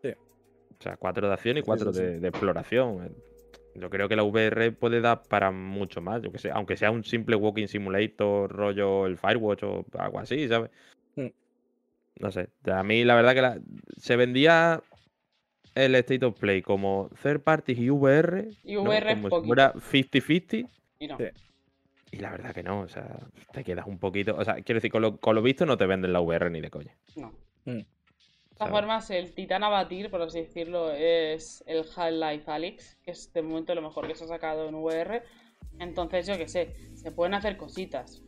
Sí. 0.02 0.10
O 0.10 0.82
sea, 0.84 0.98
cuatro 0.98 1.28
de 1.28 1.34
acción 1.34 1.58
y 1.58 1.62
cuatro 1.62 1.92
sí, 1.94 2.00
sí. 2.00 2.06
de, 2.06 2.20
de 2.20 2.28
exploración. 2.28 3.13
Yo 3.76 3.89
creo 3.89 4.08
que 4.08 4.16
la 4.16 4.24
VR 4.24 4.72
puede 4.72 5.02
dar 5.02 5.24
para 5.24 5.52
mucho 5.52 6.00
más, 6.00 6.22
yo 6.22 6.32
que 6.32 6.38
sé, 6.38 6.52
aunque 6.52 6.78
sea 6.78 6.92
un 6.92 7.04
simple 7.04 7.36
walking 7.36 7.68
simulator, 7.68 8.52
rollo 8.52 9.08
el 9.08 9.18
Firewatch 9.18 9.63
o 9.63 9.86
algo 9.98 10.20
así, 10.20 10.48
¿sabes? 10.48 10.70
Mm. 11.16 11.28
No 12.20 12.32
sé. 12.32 12.50
A 12.72 12.84
mí 12.84 13.04
la 13.04 13.16
verdad 13.16 13.34
que 13.34 13.42
la- 13.42 13.60
se 13.98 14.16
vendía 14.16 14.82
el 15.75 15.95
State 15.95 16.25
of 16.25 16.38
Play 16.39 16.62
como 16.62 17.09
third 17.21 17.41
party 17.41 17.73
y 17.73 17.89
VR, 17.89 18.49
Y 18.63 18.75
¿no? 18.75 18.83
VR 18.83 19.15
como 19.21 19.41
si 19.41 19.47
fuera 19.47 19.73
50-50. 19.73 20.69
Y 20.99 21.07
no. 21.07 21.17
Sí. 21.17 21.25
Y 22.12 22.17
la 22.17 22.29
verdad 22.31 22.53
que 22.53 22.62
no, 22.62 22.81
o 22.81 22.88
sea, 22.88 23.07
te 23.51 23.63
quedas 23.63 23.88
un 23.88 23.97
poquito. 23.97 24.36
O 24.38 24.43
sea, 24.45 24.55
quiero 24.62 24.77
decir, 24.77 24.91
con 24.91 25.01
lo, 25.01 25.17
con 25.17 25.33
lo 25.36 25.41
visto 25.41 25.65
no 25.65 25.77
te 25.77 25.88
venden 25.88 26.13
la 26.13 26.21
VR 26.21 26.49
ni 26.51 26.62
de 26.62 26.69
coña. 26.69 26.95
No. 27.15 27.31
Mm. 27.65 27.71
De 27.79 27.86
todas 28.57 28.71
formas, 28.71 29.09
el 29.09 29.33
titán 29.33 29.63
a 29.63 29.69
batir, 29.69 30.12
por 30.12 30.21
así 30.21 30.41
decirlo, 30.41 30.91
es 30.91 31.63
el 31.65 31.83
Half-Life 31.95 32.49
Alyx, 32.51 32.97
que 33.03 33.12
es 33.12 33.33
de 33.33 33.41
momento 33.41 33.73
lo 33.73 33.81
mejor 33.81 34.07
que 34.07 34.13
se 34.13 34.25
ha 34.25 34.27
sacado 34.27 34.69
en 34.69 34.75
VR. 34.75 35.23
Entonces, 35.79 36.27
yo 36.27 36.38
qué 36.38 36.47
sé, 36.47 36.75
se 36.93 37.12
pueden 37.12 37.33
hacer 37.33 37.57
cositas. 37.57 38.21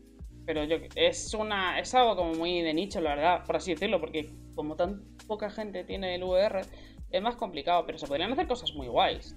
Pero 0.48 0.64
yo 0.64 0.80
que- 0.80 0.90
es 0.96 1.34
una 1.36 1.80
es 1.80 1.94
algo 1.94 2.16
como 2.16 2.34
muy 2.34 2.62
de 2.62 2.74
nicho, 2.74 3.02
la 3.02 3.16
verdad, 3.16 3.44
por 3.46 3.56
así 3.56 3.74
decirlo, 3.74 4.00
porque 4.00 4.32
como 4.56 4.76
tan 4.76 5.04
poca 5.28 5.50
gente 5.52 5.84
tiene 5.84 6.16
el 6.16 6.24
VR, 6.24 6.62
es 7.12 7.22
más 7.22 7.36
complicado, 7.36 7.86
pero 7.86 7.98
se 7.98 8.08
podrían 8.08 8.32
hacer 8.32 8.48
cosas 8.48 8.74
muy 8.74 8.88
guays. 8.88 9.36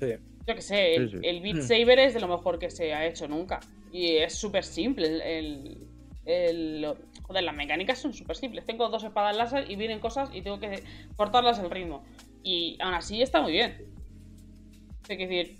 Sí. 0.00 0.14
Yo 0.46 0.54
que 0.54 0.62
sé, 0.62 0.94
el, 0.94 1.10
Sí, 1.10 1.18
sí. 1.18 1.26
el 1.26 1.40
Beat 1.40 1.56
Mm. 1.56 1.62
Saber 1.62 1.98
es 1.98 2.14
de 2.14 2.20
lo 2.20 2.28
mejor 2.28 2.58
que 2.58 2.70
se 2.70 2.94
ha 2.94 3.06
hecho 3.06 3.28
nunca. 3.28 3.60
Y 3.92 4.16
es 4.16 4.34
súper 4.34 4.64
simple. 4.64 5.38
El, 5.38 6.94
joder, 7.22 7.42
las 7.42 7.54
mecánicas 7.54 7.98
son 7.98 8.12
súper 8.12 8.36
simples. 8.36 8.64
Tengo 8.64 8.88
dos 8.88 9.02
espadas 9.02 9.36
láser 9.36 9.70
y 9.70 9.76
vienen 9.76 9.98
cosas 10.00 10.30
y 10.32 10.42
tengo 10.42 10.60
que 10.60 10.82
cortarlas 11.16 11.58
al 11.58 11.70
ritmo. 11.70 12.04
Y 12.42 12.78
aún 12.80 12.94
así 12.94 13.20
está 13.20 13.40
muy 13.40 13.52
bien. 13.52 13.86
Hay 15.08 15.16
que 15.16 15.26
decir, 15.26 15.58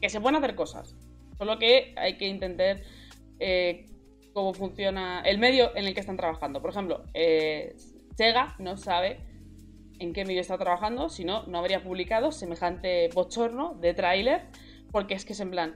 que 0.00 0.08
se 0.08 0.20
pueden 0.20 0.36
hacer 0.36 0.54
cosas. 0.54 0.94
Solo 1.36 1.58
que 1.58 1.94
hay 1.96 2.16
que 2.16 2.28
entender 2.28 2.82
eh, 3.38 3.86
cómo 4.32 4.54
funciona 4.54 5.22
el 5.24 5.38
medio 5.38 5.76
en 5.76 5.86
el 5.86 5.94
que 5.94 6.00
están 6.00 6.16
trabajando. 6.16 6.60
Por 6.60 6.70
ejemplo, 6.70 7.04
eh, 7.14 7.76
Sega 8.16 8.56
no 8.58 8.76
sabe 8.76 9.20
en 9.98 10.12
qué 10.12 10.24
medio 10.24 10.40
está 10.40 10.56
trabajando, 10.58 11.08
si 11.08 11.24
no, 11.24 11.44
no 11.46 11.58
habría 11.58 11.82
publicado 11.82 12.32
semejante 12.32 13.08
bochorno 13.14 13.74
de 13.80 13.94
tráiler, 13.94 14.42
porque 14.92 15.14
es 15.14 15.24
que 15.24 15.32
es 15.32 15.40
en 15.40 15.50
plan, 15.50 15.74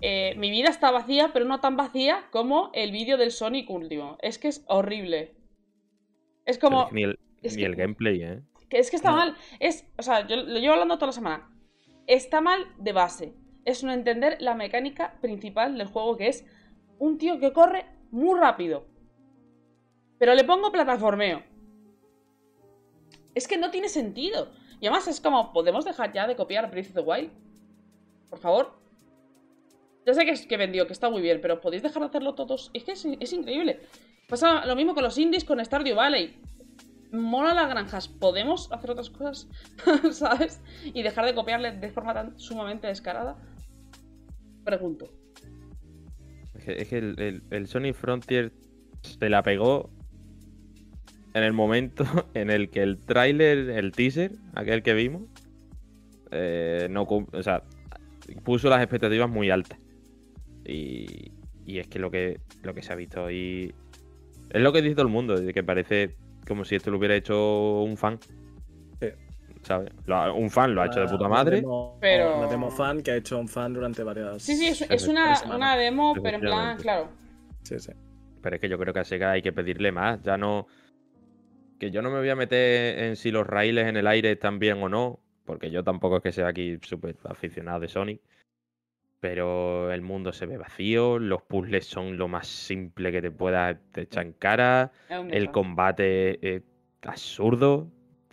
eh, 0.00 0.34
mi 0.36 0.50
vida 0.50 0.68
está 0.68 0.90
vacía, 0.90 1.30
pero 1.32 1.44
no 1.44 1.60
tan 1.60 1.76
vacía 1.76 2.26
como 2.30 2.70
el 2.74 2.92
vídeo 2.92 3.16
del 3.16 3.30
Sonic 3.30 3.68
último. 3.70 4.18
Es 4.22 4.38
que 4.38 4.48
es 4.48 4.64
horrible. 4.68 5.34
Es 6.44 6.58
como... 6.58 6.88
ni 6.92 7.02
el, 7.04 7.18
es 7.42 7.54
ni 7.56 7.62
que- 7.62 7.66
el 7.66 7.76
gameplay, 7.76 8.22
¿eh? 8.22 8.42
que 8.68 8.78
es 8.78 8.90
que 8.90 8.96
está 8.96 9.10
No. 9.10 9.16
mal. 9.16 9.36
Es, 9.60 9.86
o 9.96 10.02
sea, 10.02 10.26
yo 10.26 10.36
lo 10.36 10.58
llevo 10.58 10.72
hablando 10.74 10.96
toda 10.96 11.08
la 11.08 11.12
semana. 11.12 11.50
Está 12.06 12.40
mal 12.40 12.66
de 12.78 12.92
base. 12.92 13.34
Es 13.64 13.82
no 13.84 13.92
entender 13.92 14.36
la 14.40 14.54
mecánica 14.54 15.18
principal 15.20 15.76
del 15.78 15.86
juego, 15.88 16.16
que 16.16 16.28
es 16.28 16.44
un 16.98 17.16
tío 17.18 17.38
que 17.40 17.52
corre 17.52 17.86
muy 18.10 18.38
rápido. 18.38 18.86
Pero 20.18 20.34
le 20.34 20.44
pongo 20.44 20.72
plataformeo. 20.72 21.42
Es 23.36 23.46
que 23.46 23.58
no 23.58 23.70
tiene 23.70 23.88
sentido. 23.90 24.48
Y 24.80 24.86
además 24.86 25.06
es 25.08 25.20
como, 25.20 25.52
¿podemos 25.52 25.84
dejar 25.84 26.12
ya 26.12 26.26
de 26.26 26.34
copiar 26.36 26.70
Breath 26.70 26.88
of 26.88 26.94
the 26.94 27.00
Wild? 27.00 27.30
Por 28.30 28.38
favor. 28.38 28.72
Yo 30.06 30.14
sé 30.14 30.24
que, 30.24 30.30
es, 30.30 30.46
que 30.46 30.56
vendió, 30.56 30.86
que 30.86 30.94
está 30.94 31.10
muy 31.10 31.20
bien, 31.20 31.40
pero 31.42 31.60
¿podéis 31.60 31.82
dejar 31.82 32.00
de 32.02 32.08
hacerlo 32.08 32.34
todos? 32.34 32.70
Es 32.72 32.84
que 32.84 32.92
es, 32.92 33.32
increíble. 33.32 33.80
Pasa 34.28 34.64
lo 34.64 34.74
mismo 34.74 34.94
con 34.94 35.04
los 35.04 35.18
indies, 35.18 35.44
con 35.44 35.64
Stardew 35.64 35.94
Valley 35.94 36.34
mola 37.12 37.54
las 37.54 37.68
granjas, 37.68 38.08
¿podemos 38.08 38.70
hacer 38.72 38.90
otras 38.90 39.10
cosas? 39.10 39.48
¿Sabes? 40.12 40.60
Y 40.84 41.02
dejar 41.02 41.24
de 41.24 41.34
copiarle 41.34 41.72
de 41.72 41.90
forma 41.90 42.12
tan 42.14 42.38
sumamente 42.38 42.86
descarada. 42.88 43.36
Pregunto. 44.64 45.08
Es 46.54 46.88
que, 46.88 46.98
el, 46.98 47.20
el- 47.20 47.42
el 47.50 47.66
Sonic 47.68 47.94
Frontier 47.94 48.52
se 49.02 49.28
la 49.28 49.42
pegó 49.42 49.90
en 51.36 51.44
el 51.44 51.52
momento 51.52 52.04
en 52.34 52.50
el 52.50 52.70
que 52.70 52.82
el 52.82 52.98
tráiler, 52.98 53.70
el 53.70 53.92
teaser, 53.92 54.32
aquel 54.54 54.82
que 54.82 54.94
vimos, 54.94 55.22
eh, 56.30 56.88
no 56.90 57.02
o 57.02 57.42
sea, 57.42 57.62
puso 58.44 58.68
las 58.68 58.80
expectativas 58.82 59.28
muy 59.28 59.50
altas. 59.50 59.78
Y, 60.64 61.32
y 61.64 61.78
es 61.78 61.86
que 61.86 61.98
lo 61.98 62.10
que 62.10 62.40
lo 62.62 62.74
que 62.74 62.82
se 62.82 62.92
ha 62.92 62.96
visto 62.96 63.26
ahí 63.26 63.72
es 64.50 64.60
lo 64.62 64.72
que 64.72 64.82
dice 64.82 64.94
todo 64.94 65.06
el 65.06 65.12
mundo, 65.12 65.36
de 65.36 65.52
que 65.52 65.62
parece 65.62 66.16
como 66.46 66.64
si 66.64 66.74
esto 66.76 66.90
lo 66.90 66.98
hubiera 66.98 67.14
hecho 67.14 67.82
un 67.82 67.96
fan. 67.96 68.18
Sí. 69.00 69.08
¿Sabes? 69.62 69.90
Lo 70.06 70.34
un 70.34 70.48
fan 70.50 70.74
lo 70.74 70.82
ha 70.82 70.86
hecho 70.86 71.00
de 71.00 71.06
puta 71.06 71.26
una 71.26 71.28
madre. 71.28 71.60
demo- 71.60 71.98
Pero- 72.00 72.38
Una 72.38 72.46
demo 72.48 72.70
fan 72.70 73.02
que 73.02 73.10
ha 73.10 73.16
hecho 73.16 73.38
un 73.38 73.48
fan 73.48 73.72
durante 73.74 74.02
varias. 74.02 74.42
Sí, 74.42 74.54
sí, 74.56 74.68
es, 74.68 74.82
es 74.90 75.06
una, 75.08 75.34
una 75.54 75.76
demo, 75.76 76.14
pero 76.22 76.36
en 76.36 76.40
plan, 76.40 76.76
claro. 76.78 77.08
Sí, 77.62 77.78
sí. 77.78 77.92
Pero 78.42 78.56
es 78.56 78.60
que 78.60 78.68
yo 78.68 78.78
creo 78.78 78.94
que 78.94 79.00
a 79.00 79.04
Sega 79.04 79.32
hay 79.32 79.42
que 79.42 79.52
pedirle 79.52 79.90
más. 79.92 80.22
Ya 80.22 80.36
no. 80.36 80.66
Que 81.78 81.90
yo 81.90 82.02
no 82.02 82.10
me 82.10 82.18
voy 82.18 82.28
a 82.28 82.36
meter 82.36 82.98
en 83.04 83.16
si 83.16 83.30
los 83.30 83.46
raíles 83.46 83.86
en 83.86 83.96
el 83.96 84.06
aire 84.06 84.32
están 84.32 84.58
bien 84.58 84.82
o 84.82 84.88
no. 84.88 85.20
Porque 85.44 85.70
yo 85.70 85.84
tampoco 85.84 86.16
es 86.16 86.22
que 86.22 86.32
sea 86.32 86.48
aquí 86.48 86.78
súper 86.82 87.16
aficionado 87.24 87.80
de 87.80 87.88
Sonic. 87.88 88.20
Pero 89.20 89.92
el 89.92 90.02
mundo 90.02 90.32
se 90.32 90.46
ve 90.46 90.56
vacío. 90.56 91.18
Los 91.18 91.42
puzzles 91.42 91.86
son 91.86 92.16
lo 92.16 92.28
más 92.28 92.46
simple 92.46 93.12
que 93.12 93.22
te 93.22 93.30
pueda 93.30 93.78
te 93.92 94.02
echar 94.02 94.26
en 94.26 94.32
cara. 94.32 94.92
El 95.08 95.50
combate 95.50 96.56
es 96.56 96.62
absurdo. 97.02 97.88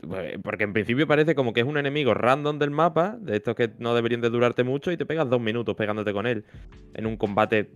pues, 0.08 0.38
porque 0.44 0.64
en 0.64 0.74
principio 0.74 1.08
parece 1.08 1.36
como 1.36 1.54
que 1.54 1.62
es 1.62 1.66
un 1.66 1.78
enemigo 1.78 2.14
random 2.14 2.60
del 2.60 2.72
mapa, 2.72 3.18
de 3.20 3.38
estos 3.38 3.56
que 3.56 3.72
no 3.80 3.96
deberían 3.96 4.22
de 4.22 4.30
durarte 4.30 4.64
mucho, 4.64 4.92
y 4.92 4.98
te 4.98 5.06
pegas 5.06 5.30
dos 5.30 5.42
minutos 5.42 5.76
pegándote 5.76 6.14
con 6.14 6.28
él 6.28 6.44
en 6.94 7.06
un 7.06 7.18
combate 7.18 7.70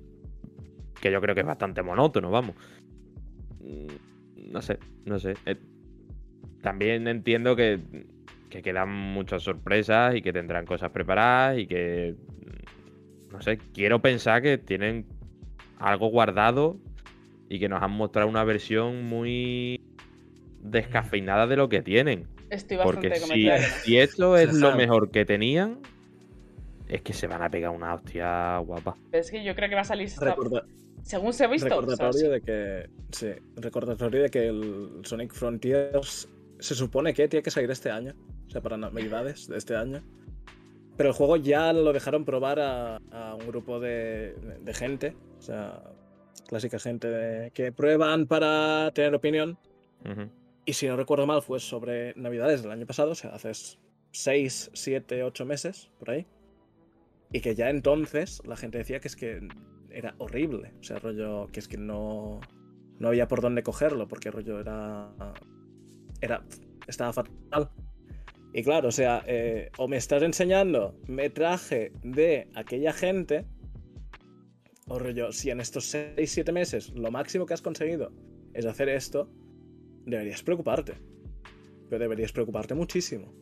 que 1.02 1.12
yo 1.12 1.22
creo 1.22 1.36
que 1.36 1.42
es 1.42 1.48
bastante 1.48 1.82
monótono, 1.84 2.32
vamos. 2.32 2.56
No 4.50 4.62
sé, 4.62 4.80
no 5.06 5.20
sé. 5.20 5.36
Eh, 5.46 5.58
también 6.62 7.08
entiendo 7.08 7.56
que, 7.56 7.80
que 8.50 8.62
quedan 8.62 8.90
muchas 8.90 9.44
sorpresas 9.44 10.16
y 10.16 10.22
que 10.22 10.34
tendrán 10.34 10.66
cosas 10.66 10.92
preparadas 10.92 11.60
y 11.60 11.68
que, 11.68 12.16
mm, 12.18 13.32
no 13.34 13.42
sé, 13.42 13.58
quiero 13.74 14.02
pensar 14.02 14.42
que 14.42 14.58
tienen 14.58 15.06
algo 15.80 16.08
guardado 16.08 16.78
y 17.50 17.60
que 17.60 17.70
nos 17.70 17.82
han 17.82 17.92
mostrado 17.92 18.28
una 18.28 18.44
versión 18.44 19.06
muy 19.06 19.80
descafeinada 20.62 21.48
de 21.48 21.56
lo 21.56 21.70
que 21.70 21.82
tienen. 21.82 22.28
Estoy 22.50 22.78
bastante 22.78 23.10
Porque 23.10 23.20
si, 23.20 23.50
si 23.84 23.98
esto 23.98 24.38
es 24.38 24.54
lo 24.54 24.76
mejor 24.76 25.12
que 25.12 25.26
tenían, 25.26 25.80
es 26.88 27.02
que 27.02 27.14
se 27.14 27.28
van 27.28 27.42
a 27.42 27.50
pegar 27.50 27.72
una 27.72 27.94
hostia 27.94 28.58
guapa. 28.60 28.96
Es 29.12 29.30
que 29.30 29.44
yo 29.44 29.56
creo 29.56 29.70
que 29.70 29.76
va 29.76 29.82
a 29.82 29.86
salir. 29.86 30.10
Según 31.04 31.34
se 31.34 31.46
ha 31.46 31.48
visto. 31.48 31.68
o 31.68 31.70
sea, 31.70 31.80
recordatorio 31.80 32.20
sí. 32.26 32.28
de 32.28 32.42
que. 32.42 32.90
Sí, 33.12 33.28
recordatorio 33.56 34.22
de 34.24 34.30
que 34.30 34.48
el 34.48 35.02
Sonic 35.04 35.34
Frontiers 35.34 36.28
se 36.60 36.76
supone 36.76 37.14
que 37.14 37.28
tiene 37.28 37.44
que 37.44 37.52
salir 37.52 37.70
este 37.72 37.90
año. 37.92 38.14
O 38.48 38.50
sea, 38.50 38.62
para 38.62 38.78
navidades 38.78 39.48
de 39.48 39.58
este 39.58 39.76
año. 39.76 40.02
Pero 40.98 41.10
el 41.10 41.16
juego 41.16 41.38
ya 41.38 41.72
lo 41.74 41.94
dejaron 41.94 42.26
probar 42.26 42.60
a, 42.60 42.98
a 43.12 43.36
un 43.36 43.46
grupo 43.48 43.80
de, 43.80 44.34
de 44.62 44.74
gente. 44.74 45.16
O 45.38 45.42
sea, 45.42 45.84
clásica 46.48 46.80
gente 46.80 47.08
de- 47.08 47.52
que 47.52 47.72
prueban 47.72 48.26
para 48.26 48.92
tener 48.94 49.14
opinión. 49.14 49.58
Ujú. 50.04 50.30
Y 50.66 50.74
si 50.74 50.88
no 50.88 50.98
recuerdo 50.98 51.26
mal, 51.28 51.42
fue 51.42 51.60
sobre 51.60 52.14
Navidades 52.16 52.62
del 52.64 52.72
año 52.72 52.86
pasado, 52.86 53.12
o 53.12 53.16
sea, 53.16 53.30
hace 53.36 53.52
6, 54.12 54.72
7, 54.74 55.24
8 55.24 55.46
meses, 55.46 55.90
por 56.00 56.10
ahí. 56.10 56.26
Y 57.32 57.42
que 57.42 57.56
ya 57.56 57.70
entonces 57.70 58.42
la 58.46 58.56
gente 58.58 58.78
decía 58.80 59.00
que 59.00 59.08
es 59.08 59.16
que 59.16 59.48
era 59.98 60.14
horrible. 60.20 60.74
O 60.80 60.84
sea, 60.84 61.00
rollo, 61.00 61.48
que 61.52 61.60
es 61.60 61.68
que 61.68 61.78
no, 61.78 62.40
no 63.00 63.08
había 63.08 63.28
por 63.28 63.42
dónde 63.42 63.64
cogerlo, 63.64 64.08
porque 64.08 64.30
rollo 64.30 64.60
era. 64.60 65.10
era 66.22 66.44
estaba 66.88 67.12
fatal. 67.14 67.72
Y 68.54 68.64
claro, 68.64 68.90
o 68.90 68.92
sea, 68.92 69.24
eh, 69.26 69.72
o 69.78 69.88
me 69.88 69.98
estás 69.98 70.22
enseñando 70.22 70.96
metraje 71.08 71.92
de 72.04 72.48
aquella 72.56 72.94
gente, 72.94 73.46
o 74.88 75.00
rollo, 75.00 75.32
si 75.32 75.50
en 75.50 75.60
estos 75.60 75.86
6, 75.86 76.32
7 76.32 76.52
meses 76.52 76.92
lo 76.92 77.12
máximo 77.12 77.46
que 77.46 77.56
has 77.56 77.62
conseguido 77.62 78.12
es 78.54 78.66
hacer 78.66 78.90
esto, 78.90 79.30
deberías 80.06 80.44
preocuparte. 80.44 80.94
Pero 81.90 82.00
deberías 82.00 82.32
preocuparte 82.32 82.76
muchísimo. 82.76 83.34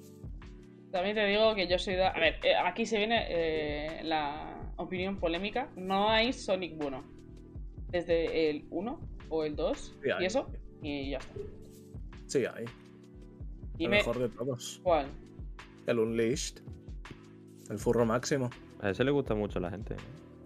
También 0.91 1.15
te 1.15 1.25
digo 1.25 1.53
que 1.53 1.67
yo 1.67 1.77
soy. 1.77 1.95
A 1.95 2.13
ver, 2.13 2.35
eh, 2.43 2.55
aquí 2.55 2.85
se 2.85 2.97
viene 2.97 3.25
eh, 3.27 4.03
la 4.03 4.54
opinión 4.77 5.17
polémica. 5.19 5.69
No 5.75 6.09
hay 6.09 6.33
Sonic 6.33 6.77
bueno. 6.77 7.03
Desde 7.89 8.49
el 8.49 8.65
1 8.71 8.99
o 9.29 9.43
el 9.43 9.55
2 9.55 9.95
Sí, 10.03 10.09
hay. 10.11 10.23
y 10.23 10.25
eso, 10.25 10.47
y 10.81 11.09
ya 11.11 11.17
está. 11.19 11.33
Sí, 12.27 12.45
hay. 12.45 12.65
Y 13.77 13.85
el 13.85 13.89
me. 13.91 13.97
mejor 13.97 14.19
de 14.19 14.29
todos. 14.29 14.79
¿Cuál? 14.83 15.07
El 15.87 15.99
Unleashed. 15.99 16.61
El 17.69 17.77
furro 17.79 18.05
máximo. 18.05 18.49
A 18.81 18.89
ese 18.89 19.03
le 19.03 19.11
gusta 19.11 19.33
mucho 19.35 19.59
a 19.59 19.61
la 19.61 19.69
gente. 19.71 19.95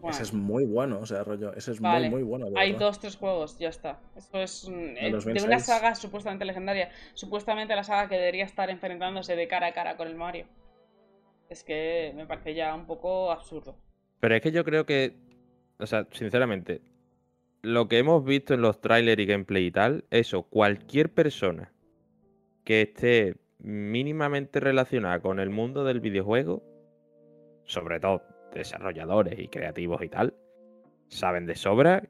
Bueno, 0.01 0.13
Ese 0.15 0.23
es 0.23 0.34
muy 0.34 0.65
bueno, 0.65 0.99
o 0.99 1.05
sea, 1.05 1.23
rollo. 1.25 1.53
Ese 1.53 1.71
es 1.71 1.82
Vale. 1.82 2.09
muy, 2.09 2.21
muy 2.21 2.30
bueno. 2.30 2.45
hay 2.57 2.71
verdad. 2.71 2.88
dos, 2.88 2.99
tres 3.01 3.17
juegos, 3.17 3.57
ya 3.59 3.67
está. 3.67 3.99
Esto 4.15 4.39
es 4.39 4.69
mm, 4.69 4.73
eh, 4.97 4.97
de 5.05 5.11
2006. 5.11 5.45
una 5.45 5.59
saga 5.59 5.93
supuestamente 5.95 6.45
legendaria. 6.45 6.89
Supuestamente 7.15 7.75
la 7.75 7.84
saga 7.84 8.07
que 8.07 8.15
debería 8.15 8.45
estar 8.45 8.69
enfrentándose 8.69 9.36
de 9.36 9.47
cara 9.49 9.67
a 9.67 9.73
cara 9.73 9.97
con 9.97 10.07
el 10.07 10.15
Mario. 10.15 10.45
Es 11.49 11.63
que 11.65 12.13
me 12.15 12.25
parece 12.25 12.53
ya 12.53 12.73
un 12.75 12.86
poco 12.86 13.30
absurdo. 13.32 13.75
Pero 14.20 14.36
es 14.36 14.41
que 14.41 14.51
yo 14.51 14.63
creo 14.63 14.86
que, 14.86 15.15
o 15.78 15.86
sea, 15.86 16.07
sinceramente, 16.11 16.82
lo 17.61 17.88
que 17.88 17.99
hemos 17.99 18.24
visto 18.24 18.53
en 18.53 18.61
los 18.61 18.82
trailers 18.82 19.22
y 19.22 19.26
gameplay 19.26 19.65
y 19.67 19.72
tal, 19.72 20.05
eso, 20.11 20.43
cualquier 20.43 21.09
persona 21.09 21.72
que 22.63 22.82
esté 22.82 23.36
mínimamente 23.59 24.59
relacionada 24.59 25.20
con 25.20 25.39
el 25.39 25.49
mundo 25.49 25.84
del 25.84 25.99
videojuego, 25.99 26.63
sobre 27.65 27.99
todo 27.99 28.24
desarrolladores 28.53 29.38
y 29.39 29.47
creativos 29.47 30.01
y 30.03 30.09
tal, 30.09 30.34
saben 31.07 31.45
de 31.45 31.55
sobra 31.55 32.03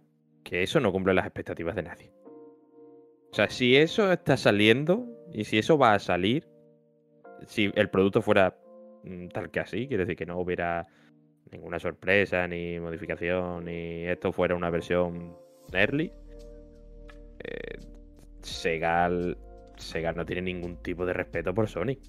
que 0.44 0.64
eso 0.64 0.80
no 0.80 0.92
cumple 0.92 1.14
las 1.14 1.26
expectativas 1.26 1.76
de 1.76 1.84
nadie. 1.84 2.12
O 3.32 3.36
sea, 3.36 3.50
si 3.50 3.76
eso 3.76 4.12
está 4.12 4.38
saliendo 4.38 5.06
y 5.32 5.46
si 5.46 5.60
eso 5.60 5.78
va 5.78 5.94
a 5.94 6.00
salir, 6.00 6.48
si 7.46 7.72
el 7.76 7.90
producto 7.90 8.22
fuera 8.22 8.58
mm, 9.04 9.28
tal 9.28 9.52
que 9.52 9.60
así, 9.60 9.88
quiere 9.88 10.06
decir 10.06 10.18
que 10.18 10.26
no 10.26 10.40
hubiera 10.40 10.88
ninguna 11.52 11.80
sorpresa, 11.80 12.48
ni 12.48 12.80
modificación, 12.80 13.66
ni 13.66 14.06
esto 14.06 14.32
fuera 14.32 14.56
una 14.56 14.70
versión 14.70 15.36
early, 15.74 16.12
eh, 17.40 17.80
Sega, 18.42 19.10
Sega 19.78 20.12
no 20.14 20.26
tiene 20.26 20.42
ningún 20.44 20.78
tipo 20.78 21.06
de 21.06 21.14
respeto 21.14 21.54
por 21.54 21.68
Sonic. 21.68 22.00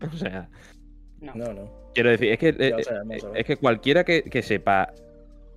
O 0.12 0.16
sea, 0.16 0.48
No. 1.20 1.32
No, 1.34 1.52
no. 1.54 1.90
quiero 1.94 2.10
decir, 2.10 2.32
es 2.32 2.38
que, 2.38 2.48
eh, 2.50 2.54
eh, 2.58 3.18
es 3.34 3.44
que 3.46 3.56
cualquiera 3.56 4.04
que, 4.04 4.22
que 4.24 4.42
sepa 4.42 4.92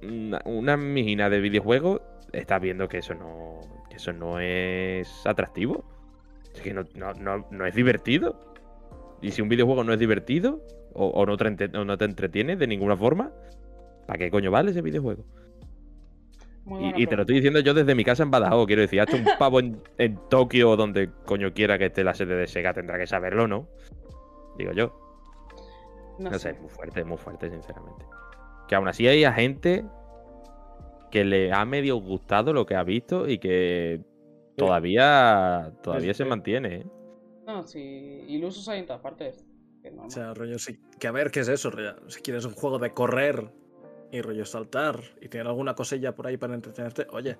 una, 0.02 0.42
una 0.46 0.78
mijina 0.78 1.30
de 1.30 1.42
videojuegos 1.42 2.02
está 2.32 2.58
viendo 2.60 2.88
que 2.88 3.00
eso 3.00 3.14
no, 3.16 3.60
que 3.90 3.98
eso 3.98 4.14
no 4.14 4.40
es 4.40 5.26
atractivo. 5.26 5.84
Es 6.54 6.62
que 6.62 6.74
no, 6.74 6.86
no, 6.96 7.14
no, 7.14 7.46
no 7.52 7.66
es 7.66 7.76
divertido. 7.76 8.40
Y 9.22 9.32
si 9.32 9.42
un 9.42 9.50
videojuego 9.50 9.84
no 9.84 9.92
es 9.94 10.00
divertido 10.00 10.62
o, 10.94 11.08
o 11.08 11.26
no, 11.26 11.38
te, 11.38 11.48
entre- 11.48 11.78
o 11.78 11.86
no 11.86 11.98
te 11.98 12.06
entretiene 12.06 12.56
de 12.56 12.68
ninguna 12.68 12.96
forma, 12.98 13.32
¿para 14.08 14.20
qué 14.20 14.32
coño 14.32 14.52
vale 14.52 14.72
ese 14.72 14.82
videojuego? 14.82 15.26
Y, 16.96 17.08
te 17.08 17.16
lo 17.16 17.24
estoy 17.24 17.36
diciendo 17.38 17.62
yo 17.62 17.74
desde 17.74 17.96
mi 17.96 18.04
casa 18.04 18.22
en 18.22 18.30
Badajoz, 18.30 18.68
quiero 18.68 18.84
decir, 18.84 19.02
hasta 19.02 19.16
un 19.16 19.26
pavo 19.40 19.60
en, 19.60 19.82
en 19.98 20.20
Tokio 20.30 20.70
o 20.72 20.76
donde 20.76 21.10
coño 21.26 21.52
quiera 21.52 21.80
que 21.80 21.86
esté 21.88 22.04
la 22.04 22.14
sede 22.14 22.36
de 22.36 22.46
Sega 22.46 22.74
tendrá 22.76 23.00
que 23.00 23.08
saberlo, 23.08 23.48
¿no? 23.48 23.68
Digo 24.58 24.72
yo. 24.74 24.94
No, 26.20 26.30
No 26.30 26.38
sé. 26.38 26.54
sé, 26.54 26.60
muy 26.60 26.70
fuerte, 26.70 27.04
muy 27.04 27.18
fuerte, 27.18 27.50
sinceramente. 27.50 28.06
Que 28.68 28.76
aún 28.76 28.88
así 28.88 29.08
hay 29.08 29.24
a 29.24 29.34
gente 29.34 29.84
que 31.10 31.24
le 31.24 31.52
ha 31.52 31.66
medio 31.66 31.96
gustado 31.96 32.54
lo 32.54 32.68
que 32.68 32.76
ha 32.76 32.84
visto 32.84 33.28
y 33.28 33.40
que 33.40 34.02
todavía 34.56 35.72
todavía 35.82 36.14
se 36.14 36.26
mantiene. 36.26 36.76
¿eh? 36.76 36.86
No, 37.48 37.64
sí. 37.64 38.26
Ilusos 38.28 38.68
hay 38.70 38.82
en 38.82 38.86
todas 38.86 39.02
partes. 39.02 39.44
Que 39.82 39.92
no, 39.92 40.04
O 40.04 40.10
sea, 40.10 40.34
rollo, 40.34 40.60
sí. 40.60 40.80
Que 41.00 41.08
a 41.08 41.12
ver, 41.12 41.32
¿qué 41.32 41.42
es 41.42 41.48
eso? 41.48 41.70
rollo? 41.70 42.10
Si 42.10 42.22
quieres 42.22 42.46
un 42.46 42.54
juego 42.54 42.80
de 42.80 42.94
correr 42.94 43.50
y 44.12 44.22
rollo 44.22 44.46
saltar 44.46 45.00
y 45.22 45.30
tener 45.30 45.48
alguna 45.48 45.76
cosilla 45.76 46.16
por 46.16 46.28
ahí 46.28 46.38
para 46.38 46.56
entretenerte, 46.56 47.08
oye, 47.12 47.38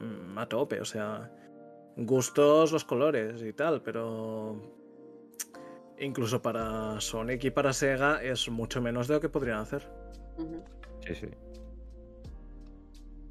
mm, 0.00 0.38
a 0.38 0.48
tope, 0.48 0.80
o 0.80 0.84
sea, 0.84 1.30
gustos 1.96 2.72
los 2.72 2.84
colores 2.84 3.42
y 3.42 3.52
tal, 3.52 3.82
pero 3.82 4.60
incluso 5.98 6.42
para 6.42 7.00
Sonic 7.00 7.44
y 7.44 7.50
para 7.50 7.72
Sega 7.72 8.22
es 8.22 8.48
mucho 8.48 8.80
menos 8.80 9.08
de 9.08 9.14
lo 9.14 9.20
que 9.20 9.28
podrían 9.28 9.58
hacer. 9.58 9.88
Sí, 11.06 11.14
sí. 11.14 11.28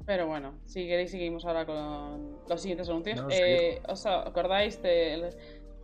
Pero 0.06 0.26
bueno, 0.26 0.54
si 0.66 0.86
queréis 0.86 1.10
seguimos 1.10 1.44
ahora 1.46 1.64
con 1.64 2.38
los 2.48 2.60
siguientes 2.60 2.88
anuncios. 2.88 3.22
No. 3.22 3.28
Eh, 3.30 3.80
¿Os 3.88 4.04
acordáis 4.06 4.80
de, 4.82 5.30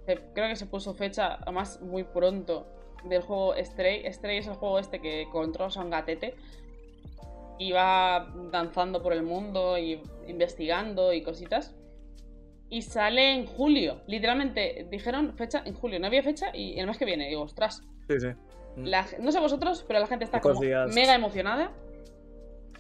Creo 0.07 0.49
que 0.49 0.57
se 0.57 0.67
puso 0.67 0.95
fecha, 0.95 1.35
además 1.43 1.81
muy 1.83 2.05
pronto, 2.05 2.67
del 3.05 3.23
juego 3.23 3.55
Stray. 3.57 4.11
Stray 4.13 4.39
es 4.39 4.47
el 4.47 4.55
juego 4.55 4.79
este 4.79 5.01
que 5.01 5.27
controlas 5.31 5.77
a 5.77 5.83
un 5.83 5.91
gatete 5.91 6.35
y 7.59 7.73
va 7.73 8.33
danzando 8.51 9.03
por 9.03 9.13
el 9.13 9.23
mundo 9.23 9.79
y 9.79 10.03
investigando 10.27 11.13
y 11.13 11.23
cositas. 11.23 11.75
Y 12.69 12.83
sale 12.83 13.33
en 13.35 13.47
julio. 13.47 14.01
Literalmente 14.07 14.87
dijeron 14.91 15.37
fecha 15.37 15.63
en 15.65 15.75
julio. 15.75 15.99
No 16.01 16.07
había 16.07 16.23
fecha 16.23 16.55
y 16.55 16.79
el 16.79 16.87
mes 16.87 16.99
que 16.99 17.05
viene. 17.05 17.29
Digo, 17.29 17.43
ostras. 17.43 17.83
Sí, 18.09 18.21
sí. 18.21 18.29
La- 18.77 19.07
no 19.19 19.33
sé 19.33 19.41
vosotros, 19.41 19.85
pero 19.87 19.99
la 20.01 20.07
gente 20.07 20.25
está 20.25 20.41
como 20.41 20.61
mega 20.95 21.15
emocionada. 21.15 21.73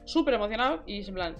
Súper 0.05 0.35
emocionada. 0.35 0.83
Y 0.87 1.01
es 1.01 1.09
en 1.09 1.15
plan. 1.15 1.37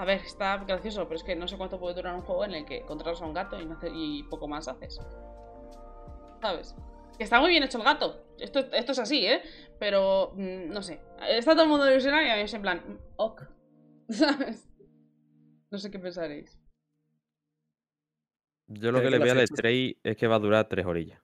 A 0.00 0.04
ver, 0.06 0.22
está 0.24 0.56
gracioso, 0.64 1.04
pero 1.06 1.16
es 1.18 1.22
que 1.24 1.36
no 1.36 1.46
sé 1.46 1.58
cuánto 1.58 1.78
puede 1.78 1.94
durar 1.94 2.14
un 2.14 2.22
juego 2.22 2.46
en 2.46 2.54
el 2.54 2.64
que 2.64 2.80
controlas 2.86 3.20
a 3.20 3.26
un 3.26 3.34
gato 3.34 3.60
y, 3.60 3.66
no 3.66 3.74
hace- 3.74 3.90
y 3.94 4.22
poco 4.30 4.48
más 4.48 4.66
haces. 4.66 4.98
¿Sabes? 6.40 6.74
Que 7.18 7.24
está 7.24 7.38
muy 7.38 7.50
bien 7.50 7.64
hecho 7.64 7.76
el 7.76 7.84
gato. 7.84 8.24
Esto, 8.38 8.60
esto 8.72 8.92
es 8.92 8.98
así, 8.98 9.26
¿eh? 9.26 9.42
Pero, 9.78 10.32
mm, 10.36 10.70
no 10.70 10.80
sé. 10.80 11.02
Está 11.28 11.52
todo 11.52 11.64
el 11.64 11.68
mundo 11.68 11.90
ilusionado 11.90 12.22
y 12.22 12.30
a 12.30 12.36
mí 12.36 12.40
es 12.40 12.54
en 12.54 12.62
plan, 12.62 12.78
mm, 12.78 12.98
ok. 13.16 13.42
¿Sabes? 14.08 14.70
No 15.70 15.76
sé 15.76 15.90
qué 15.90 15.98
pensaréis. 15.98 16.58
Yo 18.68 18.92
lo 18.92 19.02
que 19.02 19.10
le 19.10 19.18
veo 19.18 19.32
al 19.34 19.46
Stray 19.46 19.98
es 20.02 20.16
que 20.16 20.28
va 20.28 20.36
a 20.36 20.38
durar 20.38 20.66
tres 20.66 20.86
orillas. 20.86 21.20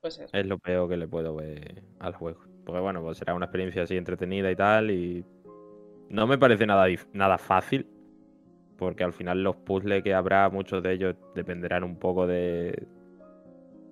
Puede 0.00 0.10
ser. 0.12 0.30
Es 0.32 0.44
lo 0.46 0.58
peor 0.58 0.88
que 0.88 0.96
le 0.96 1.06
puedo 1.06 1.36
ver 1.36 1.84
al 2.00 2.14
juego. 2.14 2.42
Porque 2.66 2.80
bueno, 2.80 3.00
pues 3.00 3.18
será 3.18 3.34
una 3.34 3.46
experiencia 3.46 3.84
así 3.84 3.96
entretenida 3.96 4.50
y 4.50 4.56
tal. 4.56 4.90
Y 4.90 5.24
no 6.10 6.26
me 6.26 6.38
parece 6.38 6.66
nada, 6.66 6.86
nada 7.12 7.38
fácil. 7.38 7.86
porque 8.78 9.04
al 9.04 9.12
final 9.12 9.42
los 9.44 9.56
puzzles 9.56 10.02
que 10.02 10.14
habrá, 10.14 10.48
muchos 10.50 10.82
de 10.82 10.92
ellos 10.94 11.16
dependerán 11.34 11.84
un 11.84 11.96
poco 11.98 12.26
de, 12.26 12.86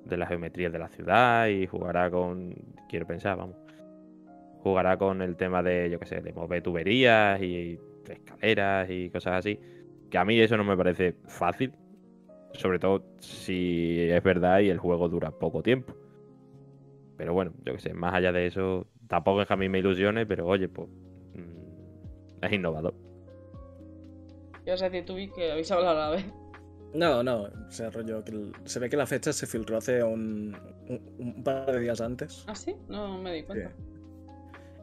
de 0.06 0.16
las 0.16 0.28
geometrías 0.28 0.72
de 0.72 0.78
la 0.78 0.88
ciudad 0.88 1.48
y 1.48 1.66
jugará 1.66 2.10
con, 2.10 2.54
quiero 2.88 3.06
pensar, 3.06 3.36
vamos, 3.36 3.56
jugará 4.62 4.96
con 4.96 5.22
el 5.22 5.36
tema 5.36 5.62
de, 5.62 5.90
yo 5.90 5.98
qué 6.00 6.06
sé, 6.06 6.20
de 6.20 6.32
mover 6.32 6.62
tuberías 6.62 7.40
y 7.42 7.78
escaleras 8.08 8.88
y 8.90 9.10
cosas 9.10 9.34
así, 9.34 9.60
que 10.10 10.18
a 10.18 10.24
mí 10.24 10.40
eso 10.40 10.56
no 10.56 10.64
me 10.64 10.76
parece 10.76 11.14
fácil, 11.26 11.72
sobre 12.54 12.78
todo 12.78 13.04
si 13.18 14.00
es 14.10 14.22
verdad 14.22 14.60
y 14.60 14.70
el 14.70 14.78
juego 14.78 15.08
dura 15.08 15.30
poco 15.30 15.62
tiempo. 15.62 15.94
Pero 17.16 17.34
bueno, 17.34 17.52
yo 17.64 17.74
qué 17.74 17.80
sé, 17.80 17.94
más 17.94 18.14
allá 18.14 18.32
de 18.32 18.46
eso, 18.46 18.86
tampoco 19.08 19.42
es 19.42 19.48
que 19.48 19.54
a 19.54 19.56
mí 19.56 19.68
me 19.68 19.80
ilusione, 19.80 20.24
pero 20.26 20.46
oye, 20.46 20.68
pues 20.68 20.88
es 22.42 22.52
innovador. 22.52 22.94
Yo 24.66 24.74
os 24.74 24.80
decir 24.80 25.04
tú 25.06 25.14
que 25.34 25.50
habéis 25.52 25.70
hablado 25.70 25.98
a 25.98 26.10
la 26.10 26.16
vez. 26.16 26.26
No, 26.94 27.22
no, 27.22 27.42
o 27.42 27.70
sea, 27.70 27.90
rollo, 27.90 28.24
que 28.24 28.32
el- 28.32 28.52
se 28.64 28.78
ve 28.78 28.88
que 28.88 28.96
la 28.96 29.06
fecha 29.06 29.32
se 29.32 29.46
filtró 29.46 29.76
hace 29.76 30.02
un, 30.02 30.56
un- 30.88 31.14
un 31.18 31.44
par 31.44 31.70
de 31.72 31.80
días 31.80 32.00
antes. 32.00 32.44
¿Ah, 32.46 32.54
sí? 32.54 32.74
No 32.88 33.18
me 33.18 33.32
di 33.34 33.42
cuenta. 33.42 33.72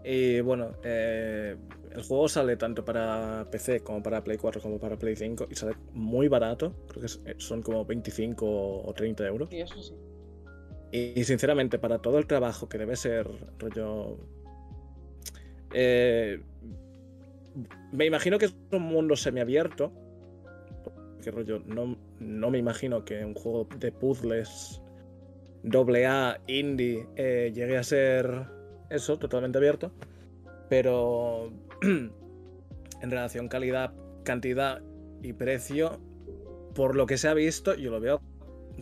Y 0.03 0.39
bueno, 0.41 0.74
eh, 0.84 1.56
el 1.91 2.03
juego 2.03 2.28
sale 2.28 2.58
tanto 2.58 2.86
para 2.86 3.47
PC 3.49 3.80
como 3.82 4.03
para 4.03 4.24
Play 4.24 4.38
4 4.38 4.62
como 4.62 4.78
para 4.80 4.97
Play 4.97 5.16
5 5.16 5.47
y 5.49 5.56
sale 5.56 5.76
muy 5.93 6.28
barato, 6.28 6.74
creo 6.88 7.01
que 7.01 7.32
eh, 7.32 7.36
son 7.39 7.64
como 7.64 7.84
25 7.86 8.45
o 8.84 8.93
30 8.93 9.26
euros. 9.26 9.49
Sí, 9.49 9.62
eso 9.62 9.82
sí. 9.82 9.95
Y, 10.91 11.20
y 11.20 11.24
sinceramente, 11.24 11.80
para 11.80 11.97
todo 11.99 12.20
el 12.20 12.28
trabajo 12.28 12.70
que 12.70 12.78
debe 12.78 12.95
ser 12.95 13.28
rollo... 13.58 14.18
eh, 15.74 16.39
me 17.96 18.06
imagino 18.06 18.38
que 18.38 18.46
es 18.46 18.56
un 18.72 18.84
mundo 18.84 19.16
semiabierto. 19.16 19.91
Que 21.22 21.32
rollo, 21.32 21.62
no, 21.66 21.98
no 22.20 22.52
me 22.52 22.58
imagino 22.58 23.04
que 23.04 23.26
un 23.26 23.34
juego 23.34 23.68
de 23.80 23.91
puzzles 23.91 24.82
AA, 25.64 26.39
indie, 26.48 27.08
eh, 27.16 27.52
llegue 27.54 27.78
a 27.78 27.84
ser 27.84 28.48
eso, 28.89 29.18
totalmente 29.18 29.58
abierto. 29.58 29.91
Pero 30.70 31.52
en 31.82 32.12
relación 33.02 33.48
calidad, 33.48 33.93
cantidad 34.24 34.82
y 35.22 35.34
precio, 35.34 36.00
por 36.74 36.96
lo 36.96 37.06
que 37.06 37.18
se 37.18 37.28
ha 37.28 37.34
visto, 37.34 37.74
yo 37.76 37.91
lo 37.91 38.00
veo 38.00 38.22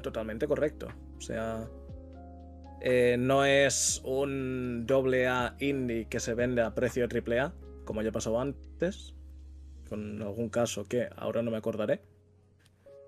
totalmente 0.02 0.48
correcto. 0.48 0.88
O 1.18 1.22
sea, 1.22 1.70
eh, 2.82 3.16
no 3.18 3.46
es 3.46 4.02
un 4.04 4.86
doble 4.86 5.28
A 5.28 5.56
indie 5.60 6.06
que 6.10 6.20
se 6.20 6.34
vende 6.34 6.62
a 6.62 6.74
precio 6.74 7.08
triple 7.08 7.40
A, 7.40 7.54
como 7.86 8.02
ya 8.02 8.12
pasó 8.12 8.40
antes, 8.40 9.16
con 9.90 10.22
algún 10.22 10.50
caso 10.50 10.86
que 10.86 11.08
ahora 11.16 11.42
no 11.42 11.52
me 11.52 11.58
acordaré, 11.58 12.02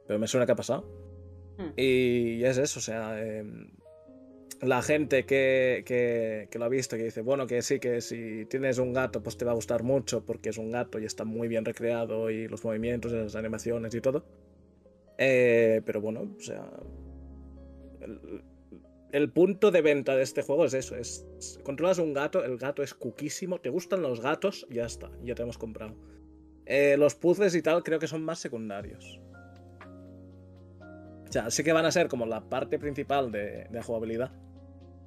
pero 0.08 0.20
me 0.20 0.28
suena 0.28 0.46
que 0.46 0.52
ha 0.52 0.56
pasado. 0.56 0.86
Hmm. 1.58 1.70
Y 1.78 2.44
es 2.44 2.58
eso, 2.58 2.80
o 2.80 2.82
sea, 2.82 3.22
eh, 3.24 3.44
la 4.62 4.82
gente 4.82 5.26
que, 5.26 5.84
que- 5.86 6.48
que 6.52 6.60
lo 6.60 6.66
ha 6.66 6.70
visto, 6.70 6.96
que 6.98 7.04
dice, 7.06 7.22
bueno, 7.22 7.48
que 7.48 7.62
sí, 7.62 7.80
que 7.80 8.02
si 8.02 8.46
tienes 8.46 8.78
un 8.78 8.94
gato, 8.94 9.22
pues 9.24 9.38
te 9.38 9.46
va 9.46 9.52
a 9.52 9.56
gustar 9.56 9.84
mucho 9.84 10.26
porque 10.26 10.50
es 10.50 10.58
un 10.58 10.72
gato 10.72 11.00
y 11.00 11.06
está 11.06 11.24
muy 11.26 11.48
bien 11.48 11.66
recreado 11.66 12.30
y 12.30 12.48
los 12.48 12.64
movimientos, 12.64 13.12
y 13.12 13.16
las 13.16 13.36
animaciones 13.36 13.94
y 13.96 14.02
todo. 14.02 14.26
Eh, 15.18 15.82
pero 15.86 16.02
bueno, 16.02 16.22
o 16.38 16.42
sea, 16.42 16.70
el, 18.02 18.42
el 19.16 19.32
punto 19.32 19.72
de 19.72 19.82
venta 19.82 20.14
de 20.14 20.24
este 20.24 20.42
juego 20.42 20.66
es 20.66 20.74
eso, 20.74 20.98
es 20.98 21.26
controlas 21.64 22.00
un 22.00 22.14
gato, 22.14 22.44
el 22.44 22.58
gato 22.58 22.84
es 22.84 22.94
cuquísimo, 22.94 23.62
te 23.62 23.70
gustan 23.70 24.02
los 24.02 24.20
gatos, 24.20 24.68
ya 24.70 24.84
está, 24.84 25.10
ya 25.24 25.34
te 25.36 25.44
hemos 25.44 25.58
comprado. 25.58 25.96
Eh, 26.66 26.98
los 26.98 27.16
puzzles 27.16 27.56
y 27.56 27.62
tal 27.62 27.82
creo 27.82 27.98
que 27.98 28.08
son 28.08 28.26
más 28.26 28.40
secundarios. 28.40 29.22
O 31.30 31.32
sea, 31.32 31.50
sí 31.50 31.64
que 31.64 31.72
van 31.72 31.86
a 31.86 31.94
ser 31.94 32.10
como 32.10 32.26
la 32.26 32.42
parte 32.50 32.78
principal 32.78 33.32
de, 33.32 33.68
de 33.70 33.82
jugabilidad, 33.82 34.34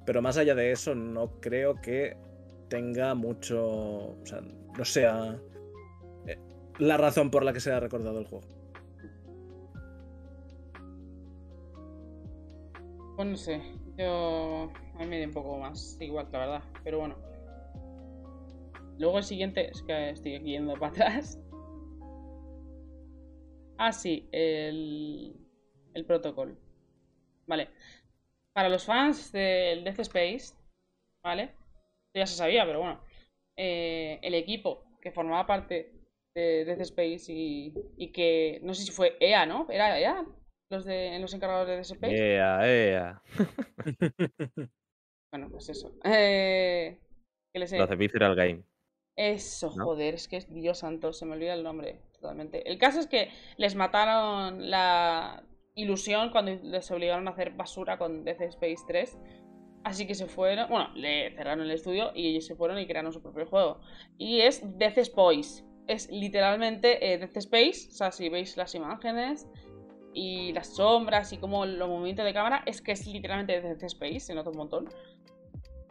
pero 0.07 0.23
más 0.23 0.37
allá 0.37 0.55
de 0.55 0.71
eso 0.71 0.95
no 0.95 1.39
creo 1.39 1.79
que 1.79 2.17
tenga 2.67 3.13
mucho, 3.13 3.63
o 3.63 4.25
sea, 4.25 4.41
no 4.75 4.85
sea 4.85 5.39
eh, 6.25 6.39
la 6.79 6.97
razón 6.97 7.29
por 7.29 7.43
la 7.43 7.53
que 7.53 7.59
se 7.59 7.71
ha 7.71 7.79
recordado 7.79 8.17
el 8.17 8.25
juego. 8.25 8.47
Pues 13.15 13.49
yo 13.99 14.71
a 14.95 14.99
mí 14.99 15.05
me 15.07 15.19
da 15.19 15.27
un 15.27 15.33
poco 15.33 15.57
más 15.57 15.97
igual, 16.01 16.27
la 16.31 16.39
verdad, 16.39 16.63
pero 16.83 16.99
bueno. 16.99 17.15
Luego 18.99 19.17
el 19.17 19.23
siguiente, 19.23 19.71
es 19.71 19.81
que 19.81 20.11
estoy 20.11 20.35
aquí 20.35 20.51
yendo 20.51 20.73
para 20.77 20.91
atrás. 20.91 21.39
Ah, 23.77 23.91
sí, 23.93 24.27
el, 24.31 25.35
el 25.93 26.05
protocolo. 26.05 26.55
Vale. 27.47 27.69
Para 28.53 28.69
los 28.69 28.85
fans 28.85 29.31
del 29.33 29.83
Death 29.83 29.99
Space, 30.01 30.55
¿vale? 31.23 31.43
Esto 31.43 32.19
ya 32.19 32.27
se 32.27 32.35
sabía, 32.35 32.65
pero 32.65 32.79
bueno. 32.81 33.01
eh, 33.57 34.19
el 34.23 34.35
equipo 34.35 34.85
que 35.01 35.11
formaba 35.11 35.47
parte 35.47 35.93
de 36.35 36.65
Death 36.65 36.81
Space 36.81 37.31
y, 37.33 37.73
y 37.97 38.11
que 38.13 38.59
no 38.63 38.73
sé 38.75 38.83
si 38.85 38.91
fue 38.91 39.17
EA, 39.21 39.45
¿no? 39.47 39.67
¿Era 39.71 39.99
EA? 39.99 40.25
Los, 40.69 40.85
de, 40.85 41.17
los 41.19 41.33
encargados 41.33 41.67
de 41.67 41.79
Space. 41.79 42.15
Ea, 42.35 42.67
ea. 42.67 43.21
Bueno, 45.31 45.47
pues 45.51 45.69
eso. 45.69 45.93
Eh, 46.03 46.97
que 47.53 47.59
les 47.59 47.71
he- 47.71 47.77
Los 47.77 47.87
de 47.89 47.95
Visceral 47.95 48.35
Game. 48.35 48.63
Eso, 49.15 49.71
¿no? 49.75 49.85
joder, 49.85 50.15
es 50.15 50.27
que 50.27 50.37
es 50.37 50.51
Dios 50.51 50.79
santo, 50.79 51.13
se 51.13 51.25
me 51.25 51.33
olvida 51.33 51.53
el 51.53 51.61
nombre 51.63 52.01
totalmente. 52.13 52.67
El 52.67 52.79
caso 52.79 52.99
es 52.99 53.05
que 53.07 53.29
les 53.57 53.75
mataron 53.75 54.71
la 54.71 55.43
ilusión 55.75 56.31
cuando 56.31 56.55
les 56.63 56.89
obligaron 56.89 57.27
a 57.27 57.31
hacer 57.31 57.51
basura 57.51 57.97
con 57.99 58.23
Death 58.23 58.41
Space 58.41 58.83
3. 58.87 59.17
Así 59.83 60.07
que 60.07 60.15
se 60.15 60.25
fueron, 60.25 60.67
bueno, 60.69 60.89
le 60.95 61.31
cerraron 61.35 61.61
el 61.61 61.71
estudio 61.71 62.11
y 62.15 62.29
ellos 62.29 62.45
se 62.47 62.55
fueron 62.55 62.79
y 62.79 62.87
crearon 62.87 63.13
su 63.13 63.21
propio 63.21 63.45
juego. 63.45 63.81
Y 64.17 64.41
es 64.41 64.61
Death 64.79 64.97
Space. 64.99 65.63
Es 65.87 66.09
literalmente 66.09 67.13
eh, 67.13 67.17
Death 67.17 67.37
Space. 67.37 67.89
O 67.89 67.91
sea, 67.91 68.11
si 68.11 68.29
veis 68.29 68.57
las 68.57 68.73
imágenes 68.73 69.47
y 70.13 70.51
las 70.53 70.75
sombras 70.75 71.31
y 71.33 71.37
como 71.37 71.65
los 71.65 71.87
movimientos 71.87 72.25
de 72.25 72.33
cámara, 72.33 72.63
es 72.65 72.81
que 72.81 72.91
es 72.93 73.05
literalmente 73.07 73.61
Death 73.61 73.83
Space, 73.83 74.19
se 74.19 74.35
nota 74.35 74.49
un 74.49 74.57
montón. 74.57 74.89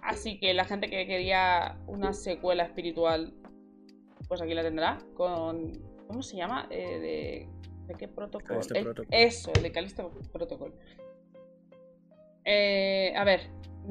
Así 0.02 0.38
que 0.38 0.54
la 0.54 0.64
gente 0.64 0.88
que 0.88 1.06
quería 1.06 1.78
una 1.86 2.12
secuela 2.12 2.64
espiritual, 2.64 3.32
pues 4.28 4.40
aquí 4.42 4.54
la 4.54 4.62
tendrá. 4.62 4.98
Con. 5.14 5.72
¿Cómo 6.06 6.22
se 6.22 6.36
llama? 6.36 6.66
Eh, 6.70 6.98
de, 6.98 7.48
¿De 7.86 7.94
qué 7.98 8.08
protocolo? 8.08 8.60
El- 8.74 8.84
Protocol. 8.84 9.06
Eso, 9.10 9.52
el 9.54 9.62
de 9.62 9.72
Callisto 9.72 10.10
Protocol. 10.32 10.72
Eh, 12.44 13.12
a 13.14 13.24
ver, 13.24 13.40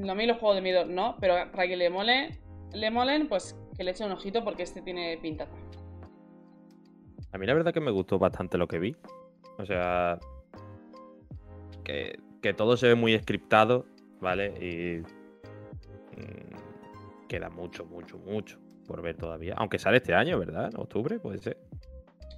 a 0.09 0.15
mí 0.15 0.25
los 0.25 0.37
juegos 0.37 0.55
de 0.55 0.61
miedo 0.61 0.85
no, 0.85 1.15
pero 1.19 1.35
para 1.51 1.67
que 1.67 1.75
le 1.77 1.89
mole, 1.89 2.39
le 2.73 2.89
molen, 2.89 3.27
pues 3.27 3.55
que 3.77 3.83
le 3.83 3.91
eche 3.91 4.03
un 4.05 4.11
ojito 4.11 4.43
porque 4.43 4.63
este 4.63 4.81
tiene 4.81 5.17
pinta. 5.21 5.47
A 7.31 7.37
mí 7.37 7.45
la 7.45 7.53
verdad 7.53 7.73
que 7.73 7.81
me 7.81 7.91
gustó 7.91 8.17
bastante 8.17 8.57
lo 8.57 8.67
que 8.67 8.79
vi. 8.79 8.95
O 9.57 9.65
sea, 9.65 10.19
que, 11.83 12.19
que 12.41 12.53
todo 12.53 12.77
se 12.77 12.87
ve 12.87 12.95
muy 12.95 13.17
scriptado, 13.17 13.85
¿vale? 14.21 14.47
Y 14.63 15.01
mm, 16.19 17.27
queda 17.27 17.49
mucho, 17.49 17.85
mucho, 17.85 18.17
mucho 18.19 18.59
por 18.87 19.01
ver 19.01 19.17
todavía. 19.17 19.55
Aunque 19.57 19.79
sale 19.79 19.97
este 19.97 20.13
año, 20.13 20.39
¿verdad? 20.39 20.69
En 20.73 20.79
octubre, 20.79 21.19
puede 21.19 21.39
ser. 21.39 21.57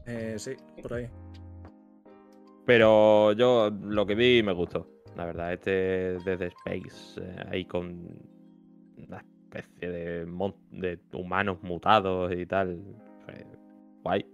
Eh, 0.05 0.35
sí, 0.37 0.51
por 0.81 0.93
ahí. 0.93 1.07
Pero 2.65 3.33
yo 3.33 3.69
lo 3.83 4.05
que 4.05 4.15
vi 4.15 4.43
me 4.43 4.53
gustó, 4.53 4.87
la 5.15 5.25
verdad. 5.25 5.53
Este 5.53 5.71
de 5.71 6.37
The 6.37 6.47
Space, 6.47 7.19
eh, 7.21 7.35
ahí 7.51 7.65
con 7.65 8.07
una 9.07 9.17
especie 9.51 9.89
de, 9.89 10.25
mon- 10.25 10.55
de 10.71 10.99
humanos 11.13 11.57
mutados 11.63 12.31
y 12.33 12.45
tal. 12.45 12.79
fue 13.25 13.45
guay. 14.03 14.25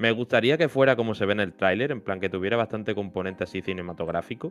Me 0.00 0.12
gustaría 0.12 0.56
que 0.56 0.70
fuera 0.70 0.96
como 0.96 1.14
se 1.14 1.26
ve 1.26 1.32
en 1.34 1.40
el 1.40 1.52
tráiler, 1.52 1.90
en 1.92 2.00
plan 2.00 2.20
que 2.20 2.30
tuviera 2.30 2.56
bastante 2.56 2.94
componente 2.94 3.44
así 3.44 3.60
cinematográfico. 3.60 4.50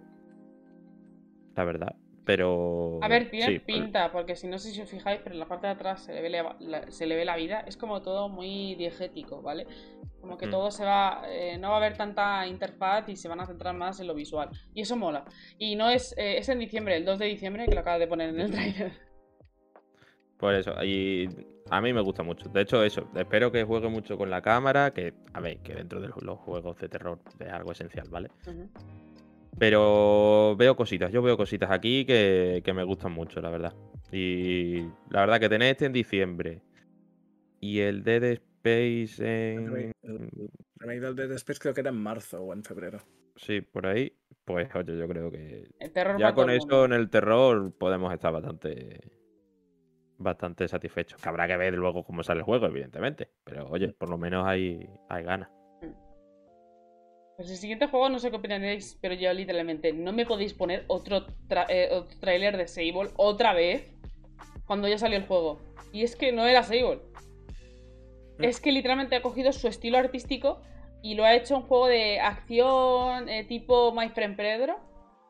La 1.56 1.64
verdad. 1.64 1.96
Pero. 2.24 3.00
A 3.02 3.08
ver, 3.08 3.32
tiene 3.32 3.54
sí, 3.54 3.60
pinta, 3.60 4.12
porque 4.12 4.36
si 4.36 4.48
no 4.48 4.60
sé 4.60 4.70
si 4.70 4.80
os 4.80 4.88
fijáis, 4.88 5.22
pero 5.24 5.34
en 5.34 5.40
la 5.40 5.48
parte 5.48 5.66
de 5.66 5.74
atrás 5.74 6.04
se 6.04 6.14
le 6.14 6.22
ve 6.22 6.30
la, 6.30 6.56
la- 6.60 6.92
se 6.92 7.08
le 7.08 7.16
ve 7.16 7.26
la 7.26 7.36
vida. 7.36 7.62
Es 7.66 7.78
como 7.78 8.04
todo 8.04 8.30
muy 8.30 8.76
diegético, 8.76 9.42
¿vale? 9.42 9.66
Como 10.22 10.38
que 10.38 10.46
Mm. 10.46 10.52
todo 10.52 10.70
se 10.70 10.86
va. 10.86 11.24
eh, 11.28 11.58
no 11.58 11.70
va 11.70 11.76
a 11.76 11.78
haber 11.78 11.98
tanta 11.98 12.46
interfaz 12.46 13.10
y 13.10 13.16
se 13.16 13.28
van 13.28 13.40
a 13.40 13.48
centrar 13.48 13.74
más 13.76 14.00
en 14.00 14.06
lo 14.06 14.14
visual. 14.14 14.50
Y 14.76 14.82
eso 14.82 14.96
mola. 14.96 15.26
Y 15.58 15.76
no 15.76 15.90
es. 15.90 16.14
eh, 16.16 16.38
es 16.38 16.48
en 16.50 16.60
diciembre, 16.60 16.96
el 16.96 17.06
2 17.06 17.18
de 17.18 17.26
diciembre, 17.26 17.66
que 17.66 17.74
lo 17.74 17.82
acaba 17.82 17.98
de 17.98 18.08
poner 18.08 18.30
en 18.30 18.40
el 18.42 18.52
trailer. 18.52 18.92
Por 20.38 20.54
eso, 20.54 20.74
y 20.84 21.28
a 21.70 21.82
mí 21.82 21.94
me 21.94 22.02
gusta 22.02 22.24
mucho. 22.24 22.50
De 22.50 22.62
hecho, 22.62 22.84
eso, 22.84 23.08
espero 23.16 23.52
que 23.52 23.64
juegue 23.64 23.90
mucho 23.90 24.18
con 24.18 24.30
la 24.30 24.42
cámara, 24.42 24.92
que, 24.92 25.14
a 25.34 25.40
ver, 25.40 25.60
que 25.60 25.74
dentro 25.76 26.00
de 26.02 26.08
los- 26.10 26.22
los 26.24 26.38
juegos 26.40 26.78
de 26.80 26.90
terror 26.90 27.20
es 27.40 27.48
algo 27.50 27.72
esencial, 27.72 28.08
¿vale? 28.10 28.30
Pero 29.58 30.56
veo 30.58 30.76
cositas, 30.76 31.12
yo 31.12 31.22
veo 31.22 31.36
cositas 31.36 31.70
aquí 31.72 32.06
que, 32.06 32.62
que 32.64 32.74
me 32.74 32.84
gustan 32.84 33.12
mucho, 33.12 33.42
la 33.42 33.50
verdad. 33.50 33.74
Y 34.12 34.82
la 35.10 35.22
verdad 35.22 35.40
que 35.40 35.50
tener 35.50 35.72
este 35.72 35.86
en 35.86 35.94
diciembre 35.94 36.62
y 37.60 37.80
el 37.80 38.04
Dead 38.04 38.24
Space 38.24 39.22
en... 39.24 39.94
El- 40.02 40.50
remake 40.80 41.00
del 41.02 41.16
Dead 41.16 41.32
Space 41.34 41.60
creo 41.60 41.74
que 41.74 41.82
era 41.82 41.90
en 41.90 41.98
marzo 41.98 42.42
o 42.42 42.54
en 42.54 42.64
febrero. 42.64 43.00
Sí, 43.36 43.62
por 43.62 43.86
ahí. 43.88 44.14
Pues 44.46 44.74
oye, 44.76 44.98
yo 44.98 45.08
creo 45.08 45.30
que 45.30 45.70
El 45.80 45.92
terror 45.92 46.18
ya 46.18 46.34
con 46.34 46.50
eso 46.50 46.86
en 46.86 46.94
el 46.94 47.10
terror 47.10 47.72
podemos 47.78 48.12
estar 48.14 48.32
bastante 48.34 49.00
bastante 50.20 50.68
satisfechos. 50.68 51.22
Que 51.22 51.30
habrá 51.30 51.48
que 51.48 51.58
ver 51.58 51.74
luego 51.74 52.04
cómo 52.04 52.24
sale 52.24 52.40
el 52.40 52.46
juego, 52.46 52.68
evidentemente. 52.68 53.30
Pero 53.44 53.68
oye, 53.70 53.90
por 53.90 54.10
lo 54.10 54.18
menos 54.18 54.46
hay, 54.46 54.88
hay 55.10 55.24
ganas. 55.24 55.50
Pues 57.38 57.50
el 57.52 57.58
siguiente 57.58 57.88
juego 57.88 58.10
no 58.10 58.20
sé 58.20 58.30
qué 58.30 58.36
opinaréis, 58.36 58.98
pero 59.02 59.14
yo 59.16 59.32
literalmente 59.34 59.94
no 59.94 60.12
me 60.12 60.26
podéis 60.26 60.54
poner 60.54 60.84
otro, 60.88 61.26
tra- 61.48 61.68
eh, 61.70 61.88
otro 61.92 62.20
tráiler 62.20 62.58
de 62.58 62.68
Sable 62.68 63.12
otra 63.16 63.54
vez 63.54 63.90
cuando 64.66 64.90
ya 64.90 64.98
salió 64.98 65.18
el 65.18 65.26
juego. 65.26 65.60
Y 65.94 66.04
es 66.04 66.18
que 66.18 66.34
no 66.34 66.46
era 66.46 66.64
Sable. 66.64 67.00
Mm. 68.38 68.44
Es 68.44 68.60
que 68.60 68.74
literalmente 68.74 69.16
ha 69.16 69.22
cogido 69.22 69.54
su 69.54 69.70
estilo 69.70 69.98
artístico 69.98 70.62
y 71.02 71.16
lo 71.16 71.24
ha 71.24 71.34
hecho 71.34 71.56
un 71.56 71.64
juego 71.64 71.88
de 71.88 72.20
acción 72.20 73.30
eh, 73.30 73.46
tipo 73.46 73.94
My 73.94 74.10
Friend 74.10 74.36
Pedro, 74.36 74.78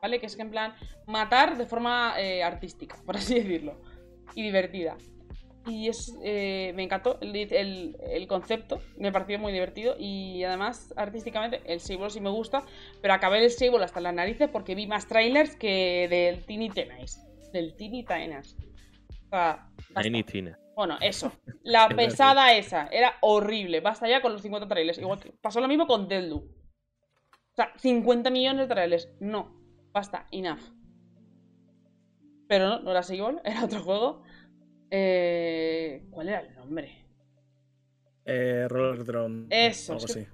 ¿vale? 0.02 0.18
Que 0.18 0.26
es 0.26 0.34
que 0.34 0.42
en 0.42 0.50
plan 0.50 0.74
matar 1.06 1.56
de 1.56 1.64
forma 1.64 2.14
eh, 2.18 2.42
artística, 2.42 2.96
por 3.06 3.16
así 3.16 3.36
decirlo. 3.36 3.80
Y 4.34 4.42
divertida. 4.42 4.96
Y 5.66 5.88
es, 5.88 6.16
eh, 6.24 6.72
me 6.74 6.82
encantó 6.84 7.18
el, 7.20 7.36
el- 7.36 7.96
el 8.10 8.26
concepto, 8.26 8.80
me 8.96 9.12
pareció 9.12 9.38
muy 9.38 9.52
divertido 9.52 9.94
y 9.98 10.42
además 10.42 10.92
artísticamente 10.96 11.60
el 11.66 11.80
Sable 11.80 12.08
sí 12.10 12.20
me 12.20 12.30
gusta, 12.30 12.64
pero 13.02 13.12
acabé 13.12 13.44
el 13.44 13.50
Sable 13.50 13.84
hasta 13.84 14.00
las 14.00 14.14
narices 14.14 14.48
porque 14.48 14.74
vi 14.74 14.86
más 14.86 15.06
trailers 15.06 15.56
que 15.56 16.08
del 16.08 16.44
Tiny 16.46 16.70
Tennis. 16.70 17.20
Del 17.52 17.76
Tiny 17.76 18.04
Tennis. 18.04 18.56
O 19.26 19.28
sea, 19.28 19.68
basta. 19.90 20.02
Tiny 20.02 20.22
Tina. 20.24 20.58
Bueno, 20.74 20.96
eso. 21.02 21.30
La 21.62 21.86
Es 21.90 21.94
pesada 21.94 22.54
esa. 22.54 22.88
Era 22.90 23.16
horrible. 23.20 23.80
Basta 23.80 24.08
ya 24.08 24.22
con 24.22 24.32
los 24.32 24.40
50 24.40 24.66
trailers. 24.66 24.98
Igual 24.98 25.20
que 25.20 25.32
pasó 25.42 25.60
lo 25.60 25.68
mismo 25.68 25.86
con 25.86 26.08
Deadloop. 26.08 26.42
O 26.44 27.54
sea, 27.54 27.70
50 27.76 28.30
millones 28.30 28.66
de 28.66 28.74
trailers. 28.74 29.08
No. 29.20 29.60
Basta. 29.92 30.26
Enough. 30.30 30.60
Pero 32.50 32.68
no, 32.68 32.80
no 32.80 32.90
era 32.90 33.04
Seagull. 33.04 33.40
Era 33.44 33.64
otro 33.64 33.78
juego. 33.80 34.24
Eh, 34.90 36.04
¿Cuál 36.10 36.30
era 36.30 36.40
el 36.40 36.52
nombre? 36.56 37.06
Eh, 38.24 38.66
Roller 38.68 39.04
Drone. 39.04 39.46
Eso, 39.50 39.92
Algo 39.92 40.04
es 40.06 40.12
que- 40.14 40.20
así. 40.22 40.30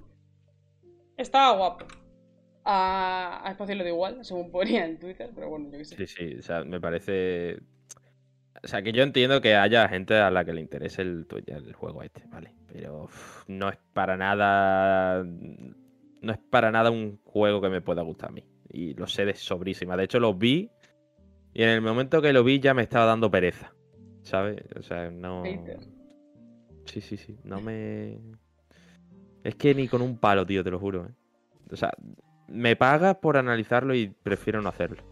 Estaba 1.18 1.54
guapo. 1.58 1.84
A, 2.64 3.42
a 3.46 3.50
Espacio 3.50 3.74
le 3.74 3.84
da 3.84 3.90
igual, 3.90 4.24
según 4.24 4.50
ponía 4.50 4.86
en 4.86 4.98
Twitter. 4.98 5.30
Pero 5.34 5.50
bueno, 5.50 5.66
yo 5.70 5.76
qué 5.76 5.84
sé. 5.84 5.96
Sí, 5.96 6.06
sí, 6.06 6.34
o 6.38 6.42
sea, 6.42 6.64
me 6.64 6.80
parece. 6.80 7.58
O 8.64 8.66
sea, 8.66 8.80
que 8.82 8.92
yo 8.92 9.02
entiendo 9.02 9.42
que 9.42 9.54
haya 9.54 9.86
gente 9.86 10.14
a 10.14 10.30
la 10.30 10.44
que 10.46 10.54
le 10.54 10.62
interese 10.62 11.02
el, 11.02 11.26
el 11.46 11.72
juego 11.74 12.02
este, 12.02 12.24
¿vale? 12.28 12.54
Pero 12.72 13.04
uf, 13.04 13.44
no 13.46 13.68
es 13.68 13.76
para 13.92 14.16
nada. 14.16 15.22
No 15.22 16.32
es 16.32 16.38
para 16.50 16.70
nada 16.70 16.90
un 16.90 17.20
juego 17.24 17.60
que 17.60 17.68
me 17.68 17.82
pueda 17.82 18.00
gustar 18.00 18.30
a 18.30 18.32
mí. 18.32 18.42
Y 18.70 18.94
lo 18.94 19.06
sé 19.06 19.26
de 19.26 19.34
sobrísima. 19.34 19.96
De 19.98 20.04
hecho, 20.04 20.18
lo 20.18 20.32
vi. 20.32 20.70
Y 21.56 21.62
en 21.62 21.70
el 21.70 21.80
momento 21.80 22.20
que 22.20 22.34
lo 22.34 22.44
vi 22.44 22.60
ya 22.60 22.74
me 22.74 22.82
estaba 22.82 23.06
dando 23.06 23.30
pereza. 23.30 23.72
¿Sabes? 24.20 24.62
O 24.78 24.82
sea, 24.82 25.10
no. 25.10 25.42
Sí, 26.84 27.00
sí, 27.00 27.16
sí. 27.16 27.38
No 27.44 27.62
me. 27.62 28.20
Es 29.42 29.54
que 29.54 29.74
ni 29.74 29.88
con 29.88 30.02
un 30.02 30.18
palo, 30.18 30.44
tío, 30.44 30.62
te 30.62 30.70
lo 30.70 30.78
juro. 30.78 31.06
¿eh? 31.06 31.14
O 31.72 31.76
sea, 31.76 31.92
me 32.46 32.76
pagas 32.76 33.16
por 33.16 33.38
analizarlo 33.38 33.94
y 33.94 34.08
prefiero 34.08 34.60
no 34.60 34.68
hacerlo. 34.68 35.02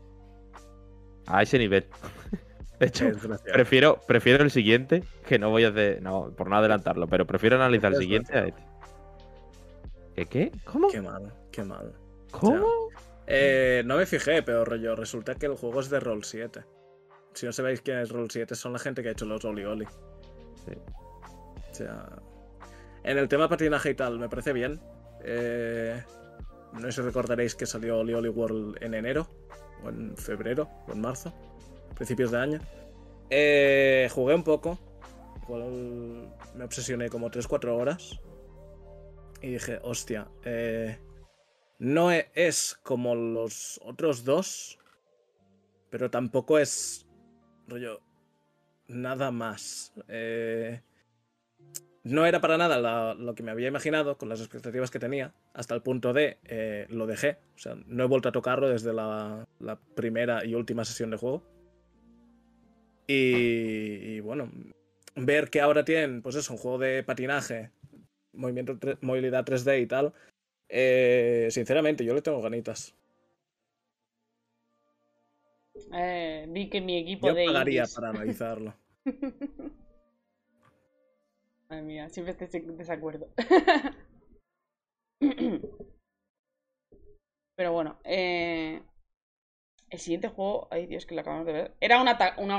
A 1.26 1.42
ese 1.42 1.58
nivel. 1.58 1.86
De 2.78 2.88
hecho, 2.88 3.06
prefiero, 3.50 4.00
prefiero 4.06 4.44
el 4.44 4.50
siguiente, 4.50 5.02
que 5.26 5.38
no 5.38 5.48
voy 5.48 5.64
a 5.64 5.68
hacer. 5.68 6.02
No, 6.02 6.30
por 6.36 6.50
no 6.50 6.56
adelantarlo, 6.56 7.06
pero 7.06 7.26
prefiero 7.26 7.56
analizar 7.56 7.94
el 7.94 7.98
siguiente 7.98 8.36
a 8.36 8.44
este. 8.48 8.62
¿Qué 10.14 10.26
qué? 10.26 10.52
¿Cómo? 10.64 10.88
Qué 10.88 11.00
mal, 11.00 11.32
qué 11.50 11.64
mal. 11.64 11.94
¿Cómo? 12.32 12.66
Eh, 13.26 13.82
no 13.86 13.96
me 13.96 14.06
fijé, 14.06 14.42
pero 14.42 14.64
rollo, 14.64 14.96
resulta 14.96 15.34
que 15.34 15.46
el 15.46 15.54
juego 15.54 15.80
es 15.80 15.90
de 15.90 16.00
Roll 16.00 16.24
7. 16.24 16.64
Si 17.32 17.46
no 17.46 17.52
sabéis 17.52 17.80
quién 17.80 17.98
es 17.98 18.10
Roll 18.10 18.30
7, 18.30 18.54
son 18.54 18.72
la 18.72 18.78
gente 18.78 19.02
que 19.02 19.08
ha 19.08 19.12
hecho 19.12 19.24
los 19.24 19.44
Oli 19.44 19.64
Oli. 19.64 19.86
Sí. 20.66 20.72
O 21.70 21.74
sea, 21.74 22.06
en 23.02 23.18
el 23.18 23.28
tema 23.28 23.48
patinaje 23.48 23.90
y 23.90 23.94
tal, 23.94 24.18
me 24.18 24.28
parece 24.28 24.52
bien. 24.52 24.80
Eh, 25.24 26.02
no 26.74 26.80
sé 26.82 26.92
si 26.92 27.00
recordaréis 27.02 27.54
que 27.54 27.66
salió 27.66 27.98
Oli 27.98 28.14
Oli 28.14 28.28
World 28.28 28.76
en 28.82 28.94
enero, 28.94 29.26
o 29.84 29.88
en 29.88 30.16
febrero, 30.16 30.68
o 30.88 30.92
en 30.92 31.00
marzo, 31.00 31.32
principios 31.94 32.30
de 32.30 32.38
año. 32.38 32.60
Eh, 33.30 34.08
jugué 34.12 34.34
un 34.34 34.44
poco, 34.44 34.78
me 36.54 36.64
obsesioné 36.64 37.08
como 37.08 37.30
3-4 37.30 37.68
horas. 37.76 38.20
Y 39.42 39.52
dije, 39.52 39.78
hostia, 39.82 40.28
eh, 40.44 40.98
no 41.78 42.12
e- 42.12 42.30
es 42.34 42.78
como 42.82 43.14
los 43.14 43.80
otros 43.84 44.24
dos, 44.24 44.78
pero 45.90 46.10
tampoco 46.10 46.58
es 46.58 47.06
rollo 47.68 48.00
nada 48.88 49.30
más. 49.30 49.92
Eh, 50.08 50.80
no 52.04 52.26
era 52.26 52.40
para 52.40 52.58
nada 52.58 53.14
lo 53.14 53.34
que 53.34 53.42
me 53.42 53.50
había 53.50 53.68
imaginado 53.68 54.18
con 54.18 54.28
las 54.28 54.40
expectativas 54.40 54.90
que 54.90 54.98
tenía, 54.98 55.32
hasta 55.54 55.74
el 55.74 55.82
punto 55.82 56.12
de 56.12 56.38
eh, 56.44 56.86
lo 56.90 57.06
dejé. 57.06 57.38
O 57.56 57.58
sea, 57.58 57.76
no 57.86 58.04
he 58.04 58.06
vuelto 58.06 58.28
a 58.28 58.32
tocarlo 58.32 58.68
desde 58.68 58.92
la, 58.92 59.46
la 59.58 59.76
primera 59.76 60.44
y 60.44 60.54
última 60.54 60.84
sesión 60.84 61.10
de 61.10 61.16
juego. 61.16 61.42
Y, 63.06 64.16
y 64.16 64.20
bueno, 64.20 64.50
ver 65.16 65.48
que 65.48 65.60
ahora 65.60 65.84
tienen, 65.84 66.22
pues 66.22 66.36
eso, 66.36 66.52
un 66.52 66.58
juego 66.58 66.78
de 66.78 67.02
patinaje, 67.02 67.70
movimiento, 68.32 68.78
movilidad 69.00 69.44
3D 69.44 69.80
y 69.80 69.86
tal, 69.86 70.12
eh, 70.68 71.48
sinceramente, 71.50 72.04
yo 72.04 72.14
le 72.14 72.22
tengo 72.22 72.40
ganitas. 72.42 72.94
Eh, 75.92 76.46
vi 76.48 76.68
que 76.70 76.80
mi 76.80 76.98
equipo 76.98 77.28
Yo 77.28 77.34
de 77.34 77.46
pagaría 77.46 77.82
indies- 77.84 77.94
para 77.94 78.08
analizarlo. 78.10 78.74
Madre 81.68 81.82
mía, 81.82 82.08
siempre 82.10 82.32
estoy 82.38 82.60
en 82.60 82.76
desacuerdo. 82.76 83.28
Pero 87.56 87.72
bueno, 87.72 87.98
eh, 88.04 88.82
el 89.94 90.00
siguiente 90.00 90.28
juego, 90.28 90.68
ay 90.70 90.86
Dios, 90.86 91.06
que 91.06 91.14
lo 91.14 91.22
acabamos 91.22 91.46
de 91.46 91.52
ver. 91.52 91.72
Era 91.80 92.00
una, 92.00 92.18
una 92.38 92.58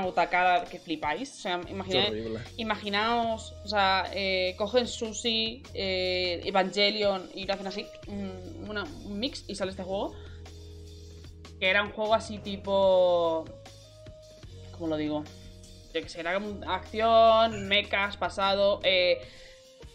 que 0.70 0.78
flipáis. 0.78 1.30
O 1.32 1.40
sea, 1.40 1.60
horrible. 2.08 2.40
imaginaos, 2.56 3.52
o 3.64 3.68
sea, 3.68 4.10
eh, 4.12 4.54
cogen 4.58 4.86
Sushi, 4.86 5.62
eh, 5.74 6.40
Evangelion 6.44 7.30
y 7.34 7.44
lo 7.46 7.54
hacen 7.54 7.66
así, 7.66 7.86
un, 8.08 8.66
una- 8.68 8.84
un 8.84 9.18
mix 9.18 9.44
y 9.48 9.54
sale 9.54 9.70
este 9.70 9.82
juego. 9.84 10.14
Que 11.60 11.70
era 11.70 11.82
un 11.82 11.92
juego 11.92 12.14
así 12.14 12.38
tipo. 12.38 13.44
¿Cómo 14.72 14.88
lo 14.88 14.96
digo? 14.96 15.24
Yo 15.94 16.02
que 16.02 16.08
sé, 16.08 16.20
era 16.20 16.38
acción, 16.66 17.66
mechas, 17.68 18.16
pasado, 18.18 18.80
eh, 18.82 19.18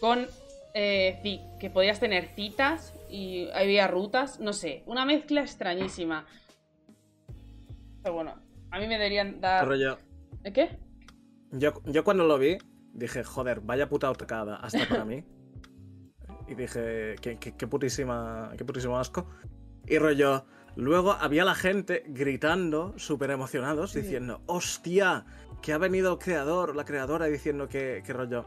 con 0.00 0.26
eh, 0.74 1.20
que 1.60 1.70
podías 1.70 2.00
tener 2.00 2.30
citas 2.34 2.94
y 3.08 3.48
había 3.52 3.86
rutas, 3.86 4.40
no 4.40 4.52
sé, 4.52 4.82
una 4.86 5.04
mezcla 5.04 5.42
extrañísima. 5.42 6.26
Pero 8.02 8.14
bueno, 8.14 8.34
a 8.70 8.78
mí 8.78 8.86
me 8.86 8.94
deberían 8.94 9.40
dar. 9.40 9.66
Rollo, 9.66 9.98
¿Eh, 10.44 10.52
¿Qué? 10.52 10.78
yo, 11.52 11.72
yo 11.84 12.04
cuando 12.04 12.24
lo 12.24 12.38
vi, 12.38 12.58
dije, 12.92 13.22
joder, 13.24 13.60
vaya 13.60 13.88
puta 13.88 14.06
autocada, 14.08 14.56
hasta 14.56 14.88
para 14.88 15.04
mí. 15.04 15.24
Y 16.48 16.54
dije, 16.54 17.14
qué, 17.22 17.38
qué- 17.38 17.56
qué 17.56 17.66
putísima, 17.66 18.50
qué 18.58 18.64
putísimo 18.64 18.98
asco. 18.98 19.26
Y 19.86 19.96
rollo, 19.98 20.44
luego 20.76 21.12
había 21.12 21.44
la 21.44 21.54
gente 21.54 22.02
gritando, 22.08 22.92
súper 22.98 23.30
emocionados, 23.30 23.92
Sí. 23.92 24.00
diciendo, 24.02 24.42
hostia, 24.46 25.24
que 25.62 25.72
ha 25.72 25.78
venido 25.78 26.12
el 26.12 26.18
creador, 26.18 26.74
la 26.76 26.84
creadora, 26.84 27.26
diciendo 27.26 27.68
que, 27.68 28.02
que 28.04 28.12
rollo, 28.12 28.44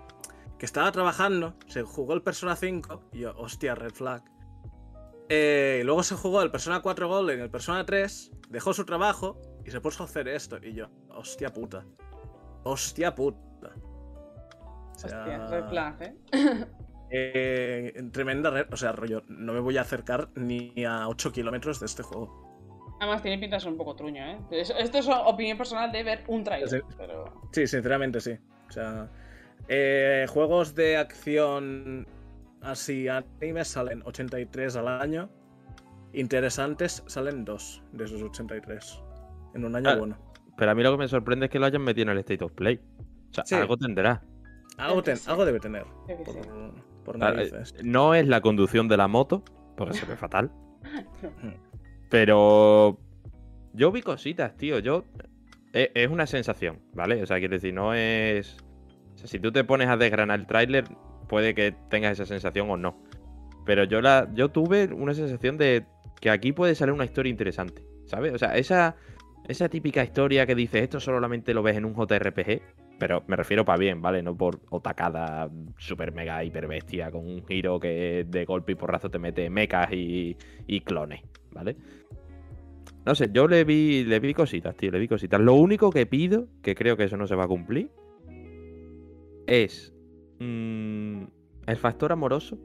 que 0.59 0.65
estaba 0.65 0.91
trabajando, 0.91 1.55
se 1.67 1.81
jugó 1.83 2.13
el 2.13 2.21
Persona 2.21 2.55
5, 2.55 3.09
y 3.13 3.19
yo, 3.19 3.33
hostia, 3.37 3.73
red 3.75 3.91
flag. 3.91 4.21
Eh, 5.29 5.79
y 5.81 5.83
luego 5.83 6.03
se 6.03 6.15
jugó 6.15 6.41
el 6.41 6.51
Persona 6.51 6.81
4 6.81 7.07
Golden, 7.07 7.39
el 7.39 7.49
Persona 7.49 7.85
3, 7.85 8.31
dejó 8.49 8.73
su 8.73 8.85
trabajo 8.85 9.41
y 9.65 9.71
se 9.71 9.81
puso 9.81 10.03
a 10.03 10.05
hacer 10.05 10.27
esto. 10.27 10.57
Y 10.61 10.73
yo, 10.73 10.87
hostia 11.09 11.51
puta. 11.51 11.83
Hostia 12.63 13.13
puta. 13.15 13.71
O 13.71 14.97
sea, 14.97 15.19
Hostia, 15.21 15.47
red 15.47 15.69
flag, 15.69 16.01
¿eh? 16.01 16.15
eh, 17.09 18.03
tremenda 18.11 18.49
red. 18.49 18.67
O 18.71 18.77
sea, 18.77 18.91
rollo, 18.91 19.23
no 19.27 19.53
me 19.53 19.59
voy 19.59 19.77
a 19.77 19.81
acercar 19.81 20.29
ni 20.35 20.73
a 20.85 21.07
8 21.07 21.31
kilómetros 21.31 21.79
de 21.79 21.87
este 21.87 22.03
juego. 22.03 22.43
Además, 22.99 23.21
tiene 23.21 23.37
pinta 23.39 23.57
de 23.57 23.59
ser 23.59 23.71
un 23.71 23.77
poco 23.77 23.95
truño, 23.95 24.23
¿eh? 24.23 24.37
Esto 24.51 24.97
es 24.97 25.07
opinión 25.09 25.57
personal 25.57 25.91
de 25.91 26.03
ver 26.03 26.23
un 26.27 26.43
trailer, 26.43 26.69
Sí. 26.69 26.77
pero. 26.97 27.41
Sí, 27.51 27.67
sinceramente 27.67 28.21
sí. 28.21 28.37
O 28.69 28.71
sea, 28.71 29.09
eh, 29.67 30.25
juegos 30.29 30.75
de 30.75 30.95
acción 30.97 32.07
así 32.65 33.07
animes 33.07 33.67
salen 33.69 34.01
83 34.05 34.75
al 34.75 34.87
año. 34.87 35.29
Interesantes 36.13 37.03
salen 37.07 37.43
2 37.45 37.83
de 37.93 38.05
esos 38.05 38.21
83. 38.21 39.01
En 39.53 39.65
un 39.65 39.75
año 39.75 39.89
Ah, 39.89 39.95
bueno. 39.95 40.17
Pero 40.57 40.71
a 40.71 40.75
mí 40.75 40.83
lo 40.83 40.91
que 40.91 40.97
me 40.97 41.07
sorprende 41.07 41.45
es 41.47 41.51
que 41.51 41.59
lo 41.59 41.65
hayan 41.65 41.81
metido 41.81 42.03
en 42.03 42.09
el 42.09 42.19
State 42.19 42.43
of 42.43 42.53
Play. 42.53 42.79
O 43.31 43.33
sea, 43.33 43.45
Sí. 43.45 43.55
algo 43.55 43.75
tendrá. 43.77 44.23
Algo, 44.77 45.03
ten- 45.03 45.17
algo 45.27 45.45
debe 45.45 45.59
tener. 45.59 45.85
Por- 46.07 47.13
por 47.17 47.23
Ah, 47.23 47.33
eh. 47.37 47.51
No 47.83 48.13
es 48.15 48.27
la 48.27 48.41
conducción 48.41 48.87
de 48.87 48.97
la 48.97 49.07
moto, 49.07 49.43
porque 49.75 49.93
se 49.95 50.05
ve 50.05 50.15
fatal. 50.17 50.51
Pero 52.09 52.97
yo 53.73 53.91
vi 53.91 54.01
cositas, 54.01 54.55
tío. 54.57 54.79
Yo. 54.79 55.03
e- 55.73 55.91
Es 55.93 56.09
una 56.09 56.25
sensación, 56.25 56.79
¿vale? 56.93 57.21
O 57.21 57.25
sea, 57.25 57.37
quiero 57.39 57.55
decir, 57.55 57.73
no 57.73 57.93
es. 57.93 58.57
o 59.15 59.17
sea, 59.17 59.27
si 59.27 59.39
tú 59.39 59.51
te 59.51 59.63
pones 59.65 59.89
a 59.89 59.97
desgranar 59.97 60.39
el 60.39 60.47
tráiler, 60.47 60.85
puede 61.27 61.53
que 61.53 61.73
tengas 61.89 62.13
esa 62.13 62.25
sensación 62.25 62.69
o 62.69 62.77
no. 62.77 62.97
Pero 63.65 63.83
yo 63.83 64.01
la. 64.01 64.29
Yo 64.33 64.49
tuve 64.49 64.85
una 64.93 65.13
sensación 65.13 65.57
de 65.57 65.85
que 66.21 66.29
aquí 66.29 66.51
puede 66.51 66.75
salir 66.75 66.93
una 66.93 67.05
historia 67.05 67.29
interesante. 67.29 67.83
¿Sabes? 68.05 68.33
O 68.33 68.37
sea, 68.37 68.55
esa. 68.55 68.95
Esa 69.47 69.69
típica 69.69 70.03
historia 70.03 70.47
que 70.47 70.55
dices, 70.55 70.81
esto 70.81 70.99
solamente 70.99 71.53
lo 71.53 71.61
ves 71.61 71.77
en 71.77 71.85
un 71.85 71.93
JRPG. 71.93 72.61
Pero 72.97 73.23
me 73.27 73.35
refiero 73.35 73.63
para 73.63 73.77
bien, 73.77 74.01
¿vale? 74.01 74.23
No 74.23 74.35
por 74.35 74.61
otacada 74.69 75.49
super 75.77 76.13
mega 76.13 76.43
hiper 76.43 76.65
bestia 76.67 77.11
con 77.11 77.27
un 77.27 77.45
giro 77.45 77.79
que 77.79 78.25
de 78.27 78.45
golpe 78.45 78.71
y 78.71 78.75
porrazo 78.75 79.11
te 79.11 79.19
mete 79.19 79.49
mechas 79.49 79.91
y, 79.91 80.35
y 80.65 80.79
clones, 80.79 81.21
¿vale? 81.51 81.75
No 83.05 83.13
sé, 83.13 83.29
yo 83.31 83.47
le 83.47 83.63
vi, 83.65 84.03
le 84.03 84.19
vi 84.19 84.33
cositas, 84.33 84.75
tío, 84.75 84.89
le 84.91 84.97
vi 84.97 85.07
cositas. 85.07 85.39
Lo 85.39 85.53
único 85.53 85.91
que 85.91 86.07
pido, 86.07 86.47
que 86.63 86.73
creo 86.73 86.97
que 86.97 87.03
eso 87.03 87.17
no 87.17 87.27
se 87.27 87.35
va 87.35 87.43
a 87.43 87.47
cumplir, 87.47 87.91
es 89.45 89.94
mm, 90.45 91.23
el 91.67 91.77
factor 91.77 92.11
amoroso. 92.11 92.57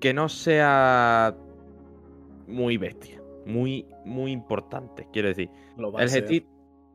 Que 0.00 0.14
no 0.14 0.28
sea 0.28 1.34
muy 2.46 2.76
bestia, 2.76 3.20
muy, 3.46 3.86
muy 4.04 4.30
importante. 4.32 5.08
Quiero 5.12 5.28
decir, 5.28 5.50
Lo 5.76 5.98
el. 5.98 6.08
GT, 6.08 6.46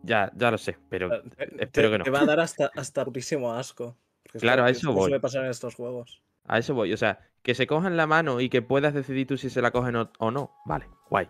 ya, 0.03 0.31
ya 0.35 0.51
lo 0.51 0.57
sé, 0.57 0.77
pero 0.89 1.13
Eh, 1.13 1.21
te- 1.37 1.63
espero 1.63 1.91
que 1.91 1.97
no. 1.97 2.03
Te 2.05 2.09
va 2.09 2.21
a 2.21 2.25
dar 2.25 2.39
hasta, 2.39 2.71
hasta 2.75 3.03
putísimo 3.05 3.51
asco. 3.53 3.97
Claro, 4.39 4.63
a 4.63 4.69
eso 4.69 4.91
voy. 4.93 5.01
suele 5.03 5.19
pasar 5.19 5.43
en 5.43 5.51
estos 5.51 5.75
juegos. 5.75 6.23
A 6.45 6.57
eso 6.57 6.73
voy. 6.73 6.93
O 6.93 6.97
sea, 6.97 7.19
que 7.43 7.53
se 7.55 7.67
cojan 7.67 7.97
la 7.97 8.07
mano 8.07 8.39
y 8.41 8.49
que 8.49 8.61
puedas 8.61 8.93
decidir 8.93 9.27
tú 9.27 9.37
si 9.37 9.49
se 9.49 9.61
la 9.61 9.71
cogen 9.71 9.95
o, 9.97 10.11
o 10.19 10.31
no. 10.31 10.51
Vale, 10.65 10.87
guay. 11.09 11.29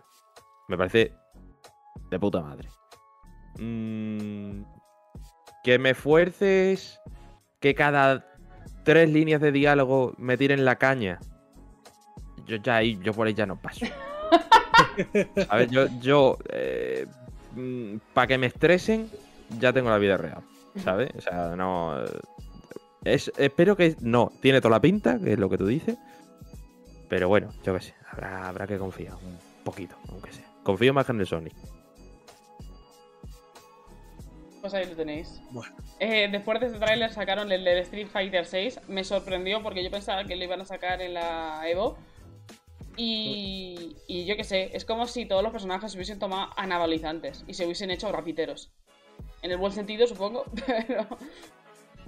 Me 0.68 0.78
parece 0.78 1.12
de 2.10 2.18
puta 2.18 2.40
madre. 2.40 2.68
Mm, 3.58 4.62
que 5.62 5.78
me 5.78 5.94
fuerces 5.94 7.00
que 7.64 7.74
cada 7.74 8.26
tres 8.82 9.08
líneas 9.08 9.40
de 9.40 9.50
diálogo 9.50 10.12
me 10.18 10.36
tiren 10.36 10.66
la 10.66 10.76
caña. 10.76 11.18
Yo 12.44 12.56
ya 12.56 12.76
ahí, 12.76 12.98
yo 13.02 13.14
por 13.14 13.26
ahí 13.26 13.32
ya 13.32 13.46
no 13.46 13.56
paso. 13.56 13.86
¿Sabes? 15.48 15.70
Yo, 15.70 15.86
yo 16.02 16.36
para 18.12 18.26
que 18.26 18.36
me 18.36 18.48
estresen, 18.48 19.08
ya 19.58 19.72
tengo 19.72 19.88
la 19.88 19.96
vida 19.96 20.18
real. 20.18 20.42
¿Sabes? 20.76 21.10
O 21.16 21.22
sea, 21.22 21.56
no. 21.56 22.04
eh, 22.04 22.20
es, 23.04 23.32
espero 23.38 23.76
que 23.78 23.96
no. 24.02 24.30
Tiene 24.42 24.60
toda 24.60 24.72
la 24.72 24.80
pinta, 24.82 25.18
que 25.18 25.32
es 25.32 25.38
lo 25.38 25.48
que 25.48 25.56
tú 25.56 25.66
dices. 25.66 25.96
Pero 27.08 27.28
bueno, 27.28 27.48
yo 27.64 27.72
qué 27.72 27.80
sé. 27.80 27.94
Habrá, 28.10 28.46
habrá 28.46 28.66
que 28.66 28.76
confiar 28.76 29.14
un 29.14 29.38
poquito, 29.64 29.96
aunque 30.10 30.34
sea. 30.34 30.44
Confío 30.64 30.92
más 30.92 31.06
que 31.06 31.12
en 31.12 31.20
el 31.20 31.26
Sonic. 31.26 31.54
Pues 34.64 34.72
ahí 34.72 34.86
lo 34.86 34.96
tenéis. 34.96 35.42
Bueno. 35.50 35.76
Eh, 36.00 36.26
después 36.32 36.58
de 36.58 36.68
este 36.68 36.78
tráiler 36.78 37.12
sacaron 37.12 37.52
el 37.52 37.64
de 37.64 37.80
Street 37.80 38.06
Fighter 38.06 38.46
6. 38.46 38.80
Me 38.88 39.04
sorprendió 39.04 39.62
porque 39.62 39.84
yo 39.84 39.90
pensaba 39.90 40.24
que 40.24 40.36
lo 40.36 40.42
iban 40.44 40.62
a 40.62 40.64
sacar 40.64 41.02
en 41.02 41.12
la 41.12 41.60
Evo. 41.68 41.98
Y, 42.96 43.94
y 44.08 44.24
yo 44.24 44.36
qué 44.38 44.44
sé, 44.44 44.70
es 44.74 44.86
como 44.86 45.06
si 45.06 45.26
todos 45.26 45.42
los 45.42 45.52
personajes 45.52 45.92
se 45.92 45.98
hubiesen 45.98 46.18
tomado 46.18 46.48
anabolizantes 46.56 47.44
y 47.46 47.52
se 47.52 47.66
hubiesen 47.66 47.90
hecho 47.90 48.10
rapiteros. 48.10 48.70
En 49.42 49.50
el 49.50 49.58
buen 49.58 49.72
sentido, 49.74 50.06
supongo, 50.06 50.46
pero 50.66 51.06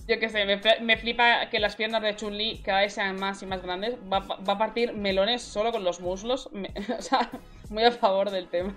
yo 0.08 0.18
qué 0.18 0.30
sé, 0.30 0.46
me, 0.46 0.58
me 0.80 0.96
flipa 0.96 1.50
que 1.50 1.60
las 1.60 1.76
piernas 1.76 2.00
de 2.00 2.16
Chun-Li 2.16 2.60
cada 2.60 2.80
vez 2.80 2.94
sean 2.94 3.20
más 3.20 3.42
y 3.42 3.46
más 3.46 3.62
grandes. 3.62 3.96
Va, 4.10 4.20
va 4.20 4.54
a 4.54 4.58
partir 4.58 4.94
melones 4.94 5.42
solo 5.42 5.72
con 5.72 5.84
los 5.84 6.00
muslos. 6.00 6.48
Me- 6.52 6.72
o 6.98 7.02
sea, 7.02 7.30
muy 7.68 7.84
a 7.84 7.92
favor 7.92 8.30
del 8.30 8.48
tema. 8.48 8.74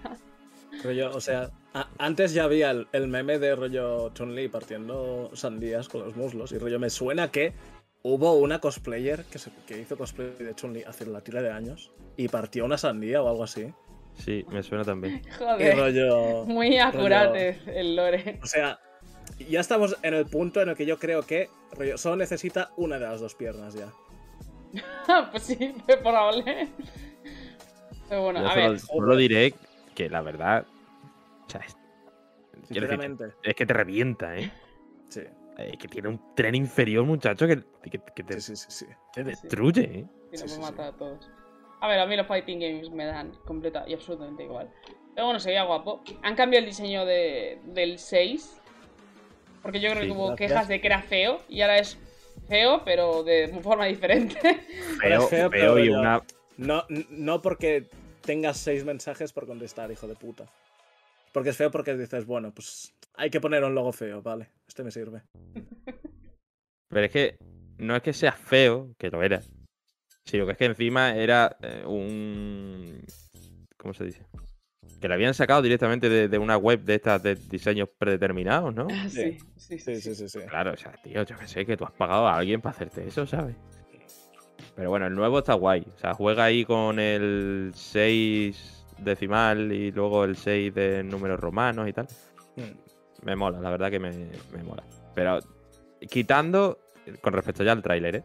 Rollo, 0.84 1.12
o 1.16 1.22
sea, 1.22 1.50
a- 1.74 1.88
antes 1.98 2.34
ya 2.34 2.44
había 2.46 2.72
el, 2.72 2.88
el 2.94 3.08
meme 3.08 3.40
de 3.40 3.56
rollo 3.56 4.10
Chun-Li 4.14 4.48
partiendo 4.50 5.30
sandías 5.34 5.90
con 5.90 6.02
los 6.02 6.16
muslos. 6.16 6.52
Y 6.52 6.58
rollo, 6.58 6.80
me 6.80 6.90
suena 6.90 7.32
que 7.32 7.54
hubo 8.04 8.34
una 8.34 8.60
cosplayer 8.60 9.26
que, 9.26 9.40
se- 9.40 9.52
que 9.68 9.80
hizo 9.80 9.98
cosplay 9.98 10.32
de 10.38 10.56
Chun-Li 10.56 10.84
hace 10.84 11.06
la 11.06 11.22
tira 11.22 11.42
de 11.42 11.52
años 11.52 11.92
y 12.18 12.28
partió 12.28 12.66
una 12.66 12.78
sandía 12.78 13.22
o 13.22 13.30
algo 13.30 13.44
así. 13.44 13.74
Sí, 14.16 14.46
me 14.50 14.64
suena 14.64 14.84
también. 14.84 15.22
Y 15.28 15.32
Joder, 15.32 15.78
rollo. 15.78 16.46
muy 16.46 16.78
acurate 16.78 17.60
el 17.68 17.96
lore. 17.96 18.40
O 18.44 18.46
sea, 18.46 18.80
ya 19.50 19.60
estamos 19.60 19.98
en 20.04 20.14
el 20.14 20.26
punto 20.26 20.62
en 20.62 20.70
el 20.70 20.76
que 20.76 20.86
yo 20.86 20.98
creo 21.00 21.24
que 21.24 21.50
rollo, 21.74 21.98
solo 21.98 22.16
necesita 22.18 22.72
una 22.78 23.00
de 23.00 23.06
las 23.06 23.22
dos 23.22 23.36
piernas 23.36 23.74
ya. 23.74 23.92
pues 25.32 25.44
sí, 25.44 25.58
es 25.88 25.98
probable. 26.04 26.70
Pero 28.08 28.24
bueno, 28.24 28.40
a 28.40 28.54
solo, 28.54 28.70
ver. 28.72 28.80
solo 28.80 29.16
diré 29.16 29.54
que 30.00 30.10
la 30.10 30.22
verdad. 30.22 30.66
O 31.46 31.50
sea, 31.50 31.60
es, 31.62 31.76
decir, 32.70 33.18
es 33.44 33.56
que 33.56 33.66
te 33.66 33.74
revienta, 33.74 34.38
¿eh? 34.38 34.50
sí. 35.10 35.22
Es 35.58 35.78
que 35.78 35.90
tiene 35.90 36.08
un 36.08 36.22
tren 36.36 36.56
inferior, 36.56 37.04
muchacho, 37.04 37.46
que, 37.46 37.58
que- 37.92 38.00
que 38.00 38.24
te, 38.24 38.40
Sí, 38.40 38.56
sí, 38.56 38.72
sí, 38.72 38.86
sí. 38.86 38.94
te 39.14 39.26
destruye, 39.26 39.82
¿eh? 39.82 40.06
Y 40.32 40.38
Sí, 40.38 40.44
nos 40.44 40.52
sí, 40.54 40.62
va 40.62 40.68
a 40.68 40.70
sí. 40.70 40.72
matar 40.72 40.86
a 40.94 40.98
todos. 40.98 41.30
A 41.82 41.88
ver, 41.90 42.00
a 42.00 42.06
mí 42.06 42.16
los 42.16 42.28
fighting 42.28 42.60
games 42.62 42.90
me 42.92 43.04
dan 43.06 43.34
completa 43.46 43.84
y 43.86 43.94
absolutamente 43.94 44.46
igual. 44.46 44.70
Pero 45.14 45.26
bueno, 45.26 45.40
sería 45.42 45.64
guapo. 45.64 46.02
Han 46.22 46.36
cambiado 46.36 46.64
el 46.64 46.70
diseño 46.70 47.06
de, 47.06 47.60
del 47.66 48.00
6. 48.00 48.62
Porque 49.62 49.82
yo 49.82 49.90
creo 49.92 50.04
Sí, 50.04 50.08
que 50.08 50.14
hubo 50.14 50.28
gracias. 50.28 50.50
quejas 50.52 50.68
de 50.70 50.80
que 50.80 50.88
era 50.88 51.02
feo. 51.02 51.42
Y 51.50 51.60
ahora 51.62 51.78
es 51.80 51.98
feo, 52.48 52.84
pero 52.86 53.24
de 53.24 53.50
forma 53.62 53.86
diferente. 53.86 54.40
Feo, 55.02 55.22
feo, 55.28 55.28
feo 55.28 55.50
pero 55.50 55.80
y 55.80 55.90
una. 55.90 56.24
No, 56.56 56.86
no 57.10 57.42
porque 57.42 57.84
tengas 58.22 58.58
seis 58.58 58.86
mensajes 58.86 59.34
por 59.34 59.48
contestar, 59.48 59.92
hijo 59.92 60.08
de 60.08 60.16
puta. 60.16 60.46
Porque 61.32 61.50
es 61.50 61.58
feo 61.58 61.72
porque 61.72 61.96
dices, 61.96 62.26
bueno, 62.26 62.52
pues 62.54 62.94
hay 63.16 63.30
que 63.30 63.42
poner 63.42 63.64
un 63.64 63.76
logo 63.76 63.92
feo, 63.92 64.22
vale, 64.22 64.50
este 64.68 64.84
me 64.84 64.92
sirve. 64.92 65.22
Pero 66.90 67.06
es 67.06 67.12
que 67.12 67.38
no 67.78 67.96
es 67.96 68.02
que 68.02 68.14
sea 68.14 68.32
feo, 68.32 68.94
que 68.98 69.10
lo 69.10 69.22
era, 69.22 69.42
sino 70.26 70.46
que 70.46 70.54
es 70.54 70.58
que 70.58 70.66
encima 70.66 71.16
era 71.16 71.56
eh, 71.62 71.84
un. 71.86 73.06
¿Cómo 73.78 73.94
se 73.94 74.06
dice? 74.06 74.26
Que 75.00 75.08
lo 75.08 75.14
habían 75.14 75.34
sacado 75.34 75.62
directamente 75.62 76.10
de, 76.10 76.28
de 76.28 76.38
una 76.38 76.58
web 76.58 76.82
de 76.82 76.96
estas 76.96 77.22
de 77.24 77.36
diseños 77.36 77.90
predeterminados, 77.98 78.74
¿no? 78.74 78.88
sí, 79.08 79.38
sí, 79.56 79.80
Sí, 79.80 80.02
sí, 80.02 80.16
sí, 80.16 80.28
sí. 80.28 80.40
Claro, 80.48 80.74
o 80.74 80.78
sea, 80.78 80.92
tío, 81.04 81.24
yo 81.24 81.38
que 81.38 81.48
sé 81.48 81.66
que 81.66 81.78
tú 81.78 81.86
has 81.86 81.92
pagado 81.92 82.28
a 82.28 82.38
alguien 82.38 82.60
para 82.60 82.76
hacerte 82.76 83.08
eso, 83.08 83.26
¿sabes? 83.26 83.56
Pero 84.80 84.92
bueno, 84.92 85.08
el 85.08 85.14
nuevo 85.14 85.40
está 85.40 85.56
guay. 85.56 85.86
O 85.94 86.00
sea, 86.00 86.14
juega 86.14 86.46
ahí 86.46 86.64
con 86.64 87.00
el 87.00 87.72
6 87.76 88.86
decimal 89.00 89.74
y 89.74 89.92
luego 89.92 90.24
el 90.24 90.38
6 90.38 90.74
de 90.74 91.04
números 91.04 91.38
romanos 91.38 91.90
y 91.90 91.92
tal. 91.92 92.08
Mm. 92.56 93.26
Me 93.26 93.36
mola, 93.36 93.60
la 93.60 93.72
verdad 93.72 93.92
que 93.92 94.00
me, 94.00 94.12
me 94.54 94.64
mola. 94.64 94.82
Pero 95.14 95.40
quitando, 96.10 96.80
con 97.20 97.34
respecto 97.34 97.66
ya 97.66 97.74
al 97.74 97.82
tráiler, 97.82 98.16
¿eh? 98.16 98.24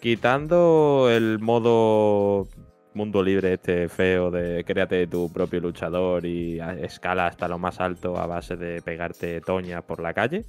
Quitando 0.00 1.10
el 1.10 1.38
modo 1.40 2.48
mundo 2.94 3.22
libre 3.22 3.52
este 3.52 3.90
feo 3.90 4.30
de 4.30 4.64
créate 4.64 5.06
tu 5.06 5.30
propio 5.30 5.60
luchador 5.60 6.24
y 6.24 6.60
escala 6.80 7.26
hasta 7.26 7.46
lo 7.46 7.58
más 7.58 7.78
alto 7.78 8.16
a 8.16 8.26
base 8.26 8.56
de 8.56 8.80
pegarte 8.80 9.42
toñas 9.42 9.82
por 9.82 10.00
la 10.00 10.14
calle, 10.14 10.46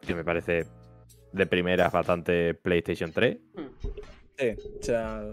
que 0.00 0.14
me 0.14 0.24
parece 0.24 0.64
de 1.34 1.46
primeras 1.46 1.92
bastante 1.92 2.54
PlayStation 2.54 3.12
3. 3.12 3.36
Sí, 4.38 4.54
o 4.80 4.82
sea. 4.82 5.24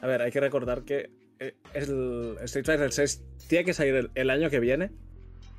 A 0.00 0.06
ver, 0.06 0.22
hay 0.22 0.30
que 0.30 0.40
recordar 0.40 0.82
que 0.84 1.10
eh, 1.38 1.54
el 1.74 2.36
Street 2.42 2.64
Fighter 2.64 2.90
6 2.92 3.22
tiene 3.48 3.64
que 3.64 3.74
salir 3.74 3.94
el, 3.94 4.10
el 4.14 4.30
año 4.30 4.48
que 4.48 4.60
viene 4.60 4.90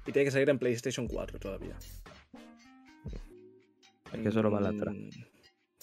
y 0.05 0.11
tiene 0.11 0.25
que 0.25 0.31
salir 0.31 0.49
en 0.49 0.57
PlayStation 0.57 1.07
4 1.07 1.39
todavía. 1.39 1.75
Es 4.13 4.19
que 4.19 4.29
eso 4.29 4.41
lo 4.41 4.51
va 4.51 4.57
a 4.57 4.61
lastrar. 4.61 4.93
Mm, 4.93 5.09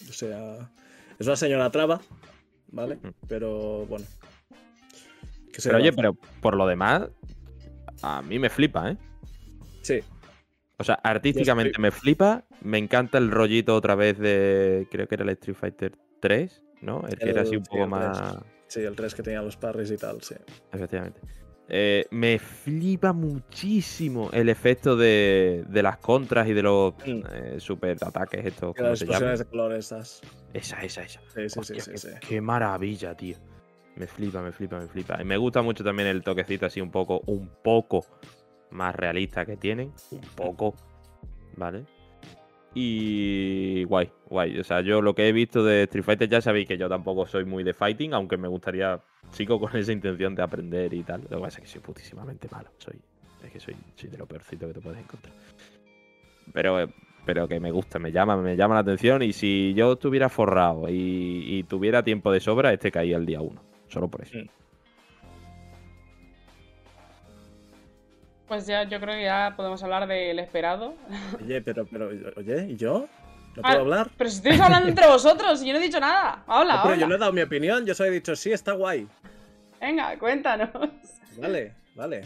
O 0.09 0.13
sea, 0.13 0.71
es 1.19 1.27
una 1.27 1.37
señora 1.37 1.71
traba, 1.71 2.01
¿vale? 2.73 2.97
Mm. 2.97 3.09
Pero 3.29 3.87
bueno. 3.87 4.05
¿Qué 5.53 5.61
se 5.61 5.69
Pero 5.69 5.81
oye, 5.81 5.93
pero 5.93 6.15
por 6.41 6.57
lo 6.57 6.67
demás, 6.67 7.09
a 8.03 8.23
mí 8.23 8.39
me 8.39 8.51
flipa, 8.51 8.91
¿eh? 8.91 8.97
Sí, 9.83 10.01
O 10.77 10.85
sea, 10.85 10.95
artísticamente 10.97 11.81
me 11.81 11.91
flipa. 11.91 12.45
Me 12.61 12.79
encanta 12.79 13.19
el 13.19 13.31
rollito 13.31 13.75
otra 13.75 13.95
vez 13.95 14.19
de. 14.19 14.87
Creo 14.91 15.07
que 15.07 15.15
era 15.15 15.25
el 15.25 15.31
Street 15.31 15.57
Fighter 15.57 15.93
3, 16.21 16.63
¿no? 16.83 17.07
El 17.09 17.19
que 17.19 17.31
era 17.31 17.43
así 17.43 17.57
un 17.57 17.65
sí, 17.65 17.71
poco 17.71 17.85
el 17.85 17.91
3. 17.91 17.91
más. 17.91 18.37
sí, 18.67 18.81
el 18.83 18.95
3 18.97 19.15
que 19.15 19.23
tenía 19.23 19.43
los 19.43 19.57
parries 19.57 19.91
y 19.91 19.97
tal, 19.97 20.21
sí. 20.23 20.35
Efectivamente. 20.73 21.21
Eh, 21.71 22.07
me 22.11 22.39
flipa 22.39 23.13
muchísimo 23.13 24.31
el 24.33 24.49
efecto 24.49 24.97
de, 24.97 25.65
de 25.69 25.83
las 25.83 25.99
contras 25.99 26.49
y 26.49 26.55
de 26.55 26.63
los 26.63 26.95
Mm. 27.07 27.21
eh, 27.31 27.57
super 27.59 27.97
ataques 28.01 28.47
estos. 28.47 28.71
Y 28.75 28.79
¿Cómo 28.79 28.89
las 28.91 28.99
se 28.99 29.05
llaman? 29.05 29.33
explosiones 29.35 29.39
de 29.41 29.45
colores 29.47 29.79
estas. 29.85 30.21
Esa, 30.55 30.81
esa, 30.83 31.03
esa. 31.03 31.21
Sí, 31.35 31.49
sí, 31.49 31.59
Hostia, 31.59 31.81
sí, 31.81 31.91
qué, 31.93 31.99
sí, 31.99 32.09
sí. 32.09 32.15
qué 32.27 32.41
maravilla, 32.41 33.15
tío. 33.15 33.37
Me 33.97 34.07
flipa, 34.07 34.41
me 34.41 34.53
flipa, 34.53 34.79
me 34.81 34.87
flipa. 34.87 35.21
Y 35.21 35.25
me 35.25 35.37
gusta 35.37 35.61
mucho 35.61 35.85
también 35.85 36.09
el 36.09 36.23
toquecito 36.23 36.65
así 36.67 36.81
un 36.81 36.91
poco, 36.91 37.21
un 37.27 37.51
poco 37.63 38.07
más 38.71 38.95
realista 38.97 39.45
que 39.45 39.57
tienen. 39.59 39.93
Un 40.11 40.21
poco. 40.37 40.75
¿Vale? 41.57 41.85
Y 42.75 43.85
guay, 43.85 44.11
guay. 44.29 44.59
O 44.59 44.65
sea, 44.65 44.83
yo 44.83 45.01
lo 45.01 45.15
que 45.15 45.29
he 45.29 45.33
visto 45.33 45.65
de 45.65 45.85
Street 45.85 46.05
Fighter 46.05 46.29
ya 46.29 46.41
sabéis 46.41 46.69
que 46.69 46.77
yo 46.77 46.89
tampoco 46.89 47.27
soy 47.27 47.45
muy 47.45 47.65
de 47.65 47.73
fighting, 47.73 48.15
aunque 48.15 48.37
me 48.37 48.49
gustaría, 48.49 49.01
sigo 49.31 49.59
con 49.59 49.75
esa 49.77 49.93
intención 49.93 50.35
de 50.35 50.43
aprender 50.43 50.93
y 50.95 51.03
tal. 51.03 51.23
Lo 51.23 51.39
que 51.39 51.43
pasa 51.43 51.59
es 51.59 51.65
que 51.65 51.71
soy 51.73 51.81
putísimamente 51.81 52.49
malo. 52.51 52.69
Soy, 52.79 53.01
es 53.43 53.51
que 53.51 53.61
soy, 53.61 53.75
soy 53.95 54.11
de 54.11 54.19
lo 54.19 54.27
peorcito 54.27 54.67
que 54.69 54.75
te 54.75 54.81
puedes 54.81 55.01
encontrar. 55.01 55.35
Pero, 56.53 56.89
pero 57.25 57.49
que 57.49 57.59
me 57.59 57.71
gusta, 57.71 57.99
me 57.99 58.13
llama, 58.13 58.37
me 58.37 58.57
llama 58.57 58.75
la 58.75 58.81
atención. 58.81 59.23
Y 59.23 59.33
si 59.33 59.73
yo 59.75 59.95
estuviera 59.95 60.29
forrado 60.29 60.89
y, 60.89 61.59
y 61.59 61.63
tuviera 61.65 62.03
tiempo 62.03 62.31
de 62.33 62.41
sobra, 62.41 62.73
este 62.73 62.91
caía 62.91 63.17
el 63.17 63.27
día 63.27 63.41
uno. 63.41 63.63
Solo 63.89 64.09
por 64.09 64.23
eso. 64.23 64.37
Mm. 64.39 64.49
Pues 68.49 68.67
ya, 68.67 68.85
yo 68.85 68.99
creo 69.01 69.15
que 69.15 69.23
ya 69.25 69.53
podemos 69.57 69.83
hablar 69.83 70.07
del 70.09 70.39
esperado. 70.39 70.95
Oye, 71.45 71.61
pero, 71.61 71.87
pero, 71.87 72.09
oye, 72.37 72.67
¿y 72.71 72.77
yo? 72.77 73.07
¿No 73.57 73.63
Ah, 73.65 73.69
puedo 73.71 73.81
hablar? 73.81 74.11
Pero 74.17 74.31
si 74.31 74.37
estáis 74.37 74.61
hablando 74.61 74.89
entre 74.89 75.07
vosotros 75.07 75.63
y 75.63 75.67
yo 75.67 75.73
no 75.75 75.79
he 75.81 75.83
dicho 75.83 76.01
nada. 76.01 76.45
Habla, 76.47 76.77
No, 76.77 76.83
pero 76.83 76.95
habla. 76.95 76.97
yo 76.97 77.09
no 77.09 77.15
he 77.15 77.19
dado 77.19 77.33
mi 77.33 77.43
opinión, 77.43 77.85
yo 77.85 77.95
solo 77.95 78.09
he 78.11 78.13
dicho, 78.13 78.35
sí, 78.37 78.53
está 78.53 78.73
guay. 78.73 79.07
Venga, 79.81 80.19
cuéntanos. 80.19 80.71
Vale, 81.39 81.75
vale. 81.95 82.23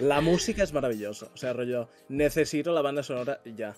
La 0.00 0.20
música 0.20 0.62
es 0.62 0.72
maravillosa. 0.72 1.26
O 1.32 1.36
sea, 1.36 1.52
rollo, 1.54 1.88
necesito 2.08 2.72
la 2.72 2.82
banda 2.82 3.02
sonora 3.02 3.40
y 3.44 3.54
ya. 3.54 3.74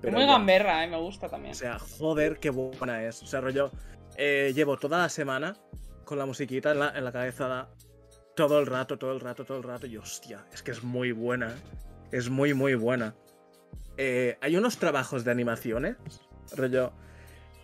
Pero 0.00 0.14
Muy 0.14 0.26
ya. 0.26 0.32
gamberra, 0.32 0.84
eh, 0.84 0.88
me 0.88 0.96
gusta 0.96 1.28
también. 1.28 1.52
O 1.52 1.54
sea, 1.54 1.78
joder, 1.78 2.38
qué 2.38 2.50
buena 2.50 3.02
es. 3.04 3.22
O 3.22 3.26
sea, 3.26 3.40
rollo, 3.40 3.70
eh, 4.16 4.52
llevo 4.54 4.76
toda 4.78 4.98
la 4.98 5.08
semana 5.08 5.54
con 6.04 6.18
la 6.18 6.24
musiquita 6.26 6.72
en 6.72 6.78
la, 6.80 6.88
en 6.96 7.04
la 7.04 7.12
cabeza 7.12 7.68
todo 8.38 8.60
el 8.60 8.66
rato, 8.66 8.96
todo 8.98 9.10
el 9.12 9.18
rato, 9.20 9.44
todo 9.44 9.58
el 9.58 9.64
rato. 9.64 9.86
Y 9.88 9.96
hostia, 9.96 10.46
es 10.52 10.62
que 10.62 10.70
es 10.70 10.84
muy 10.84 11.10
buena. 11.10 11.56
Es 12.12 12.30
muy, 12.30 12.54
muy 12.54 12.76
buena. 12.76 13.16
Eh, 13.96 14.36
hay 14.40 14.56
unos 14.56 14.78
trabajos 14.78 15.24
de 15.24 15.32
animaciones, 15.32 15.96
rollo. 16.56 16.92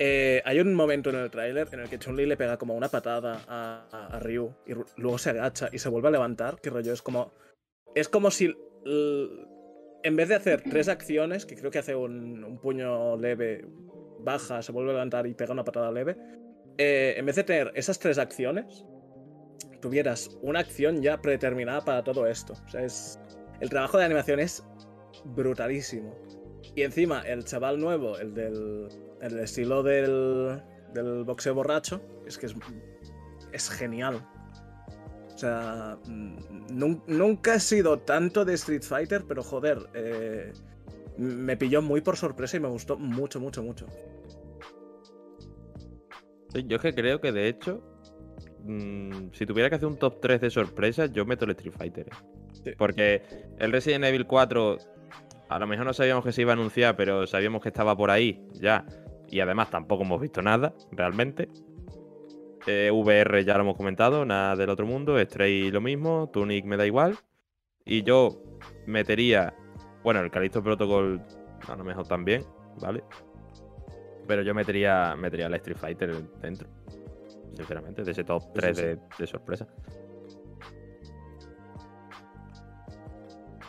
eh, 0.00 0.42
hay 0.44 0.58
un 0.58 0.74
momento 0.74 1.10
en 1.10 1.16
el 1.16 1.30
tráiler 1.30 1.68
en 1.70 1.78
el 1.78 1.88
que 1.88 2.00
Chun-Li 2.00 2.26
le 2.26 2.36
pega 2.36 2.56
como 2.58 2.74
una 2.74 2.88
patada 2.88 3.40
a, 3.46 3.86
a- 3.92 4.16
a 4.16 4.18
Ryu 4.18 4.52
y 4.66 4.72
luego 4.96 5.16
se 5.16 5.30
agacha 5.30 5.68
y 5.72 5.78
se 5.78 5.88
vuelve 5.88 6.08
a 6.08 6.10
levantar, 6.10 6.60
que 6.60 6.70
rollo 6.70 6.92
es 6.92 7.02
como... 7.02 7.32
Es 7.94 8.08
como 8.08 8.32
si... 8.32 8.52
en 10.02 10.16
vez 10.16 10.28
de 10.28 10.34
hacer 10.34 10.62
tres 10.68 10.88
acciones, 10.88 11.46
que 11.46 11.54
creo 11.54 11.70
que 11.70 11.78
hace 11.78 11.94
un, 11.94 12.42
un 12.42 12.58
puño 12.58 13.16
leve, 13.16 13.64
baja, 14.18 14.60
se 14.60 14.72
vuelve 14.72 14.90
a 14.90 14.94
levantar 14.94 15.28
y 15.28 15.34
pega 15.34 15.52
una 15.52 15.64
patada 15.64 15.92
leve, 15.92 16.16
eh, 16.78 17.14
en 17.16 17.24
vez 17.26 17.36
de 17.36 17.44
tener 17.44 17.70
esas 17.76 18.00
tres 18.00 18.18
acciones, 18.18 18.84
tuvieras 19.84 20.30
una 20.40 20.60
acción 20.60 21.02
ya 21.02 21.20
predeterminada 21.20 21.84
para 21.84 22.02
todo 22.02 22.26
esto. 22.26 22.54
O 22.66 22.70
sea, 22.70 22.82
es... 22.82 23.20
El 23.60 23.68
trabajo 23.68 23.98
de 23.98 24.04
animación 24.06 24.40
es 24.40 24.64
brutalísimo. 25.26 26.14
Y 26.74 26.82
encima, 26.82 27.20
el 27.20 27.44
chaval 27.44 27.78
nuevo, 27.78 28.16
el 28.18 28.32
del 28.32 28.88
el 29.20 29.38
estilo 29.40 29.82
del, 29.82 30.62
del 30.94 31.24
boxeo 31.24 31.54
borracho, 31.54 32.00
es 32.26 32.38
que 32.38 32.46
es, 32.46 32.54
es 33.52 33.68
genial. 33.68 34.26
O 35.34 35.38
sea, 35.38 35.98
mm, 36.06 36.36
nun- 36.70 37.02
nunca 37.06 37.56
he 37.56 37.60
sido 37.60 37.98
tanto 37.98 38.46
de 38.46 38.54
Street 38.54 38.82
Fighter, 38.82 39.24
pero 39.28 39.42
joder, 39.42 39.78
eh, 39.92 40.50
me 41.18 41.58
pilló 41.58 41.82
muy 41.82 42.00
por 42.00 42.16
sorpresa 42.16 42.56
y 42.56 42.60
me 42.60 42.68
gustó 42.68 42.96
mucho, 42.96 43.38
mucho, 43.38 43.62
mucho. 43.62 43.86
Sí, 46.54 46.64
yo 46.66 46.78
que 46.78 46.94
creo 46.94 47.20
que 47.20 47.32
de 47.32 47.48
hecho, 47.48 47.82
mm, 48.64 49.32
si 49.32 49.46
tuviera 49.46 49.68
que 49.68 49.76
hacer 49.76 49.88
un 49.88 49.98
top 49.98 50.20
3 50.20 50.40
de 50.40 50.50
sorpresas, 50.50 51.12
yo 51.12 51.24
meto 51.24 51.44
el 51.44 51.52
Street 51.52 51.74
Fighter. 51.76 52.08
eh. 52.08 52.16
Sí. 52.64 52.70
Porque 52.76 53.22
el 53.58 53.72
Resident 53.72 54.04
Evil 54.04 54.26
4, 54.26 54.78
a 55.48 55.58
lo 55.58 55.66
mejor 55.66 55.86
no 55.86 55.92
sabíamos 55.92 56.24
que 56.24 56.32
se 56.32 56.42
iba 56.42 56.52
a 56.52 56.54
anunciar, 56.54 56.96
pero 56.96 57.26
sabíamos 57.26 57.62
que 57.62 57.68
estaba 57.68 57.96
por 57.96 58.10
ahí 58.10 58.46
ya. 58.54 58.84
Y 59.30 59.40
además 59.40 59.70
tampoco 59.70 60.04
hemos 60.04 60.20
visto 60.20 60.42
nada, 60.42 60.74
realmente. 60.92 61.48
Eh, 62.66 62.90
VR 62.90 63.44
ya 63.44 63.54
lo 63.54 63.60
hemos 63.60 63.76
comentado, 63.76 64.24
nada 64.24 64.56
del 64.56 64.70
otro 64.70 64.86
mundo. 64.86 65.18
Stray 65.18 65.70
lo 65.70 65.80
mismo, 65.80 66.30
Tunic 66.32 66.64
me 66.64 66.76
da 66.76 66.86
igual. 66.86 67.16
Y 67.84 68.02
yo 68.02 68.40
metería, 68.86 69.54
bueno, 70.02 70.20
el 70.20 70.30
Callisto 70.30 70.62
Protocol 70.62 71.20
a 71.68 71.76
lo 71.76 71.84
mejor 71.84 72.06
también, 72.06 72.44
¿vale? 72.80 73.04
Pero 74.26 74.42
yo 74.42 74.54
metería, 74.54 75.14
metería 75.16 75.46
el 75.46 75.54
Street 75.54 75.76
Fighter 75.76 76.22
dentro. 76.40 76.68
Sinceramente, 77.56 78.02
de 78.04 78.10
ese 78.12 78.24
top 78.24 78.42
Sí, 78.42 78.48
3 78.54 78.76
sí, 78.76 78.82
de, 78.84 78.98
de 79.18 79.26
sorpresa. 79.26 79.66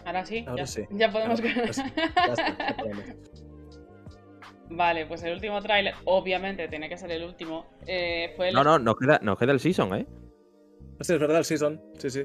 Ahora 0.05 0.25
sí, 0.25 0.43
Ahora 0.47 0.63
ya, 0.63 0.67
sí. 0.67 0.83
ya 0.91 1.11
podemos. 1.11 1.39
Ahora, 1.39 1.53
Ya 1.65 2.33
está, 2.33 2.57
ya 2.69 2.77
podemos. 2.77 3.05
vale, 4.69 5.05
pues 5.07 5.23
el 5.23 5.33
último 5.33 5.61
tráiler, 5.61 5.95
obviamente 6.05 6.67
tiene 6.67 6.89
que 6.89 6.97
ser 6.97 7.11
el 7.11 7.23
último. 7.23 7.65
eh, 7.87 8.33
fue 8.35 8.49
el... 8.49 8.53
No, 8.55 8.63
no, 8.63 8.77
nos 8.77 8.95
queda, 8.97 9.19
nos 9.23 9.37
queda 9.37 9.51
el 9.51 9.59
season, 9.59 9.95
¿eh? 9.95 10.05
Sí, 11.01 11.13
es 11.13 11.19
verdad, 11.19 11.39
el 11.39 11.45
season. 11.45 11.81
Sí, 11.97 12.09
sí. 12.09 12.23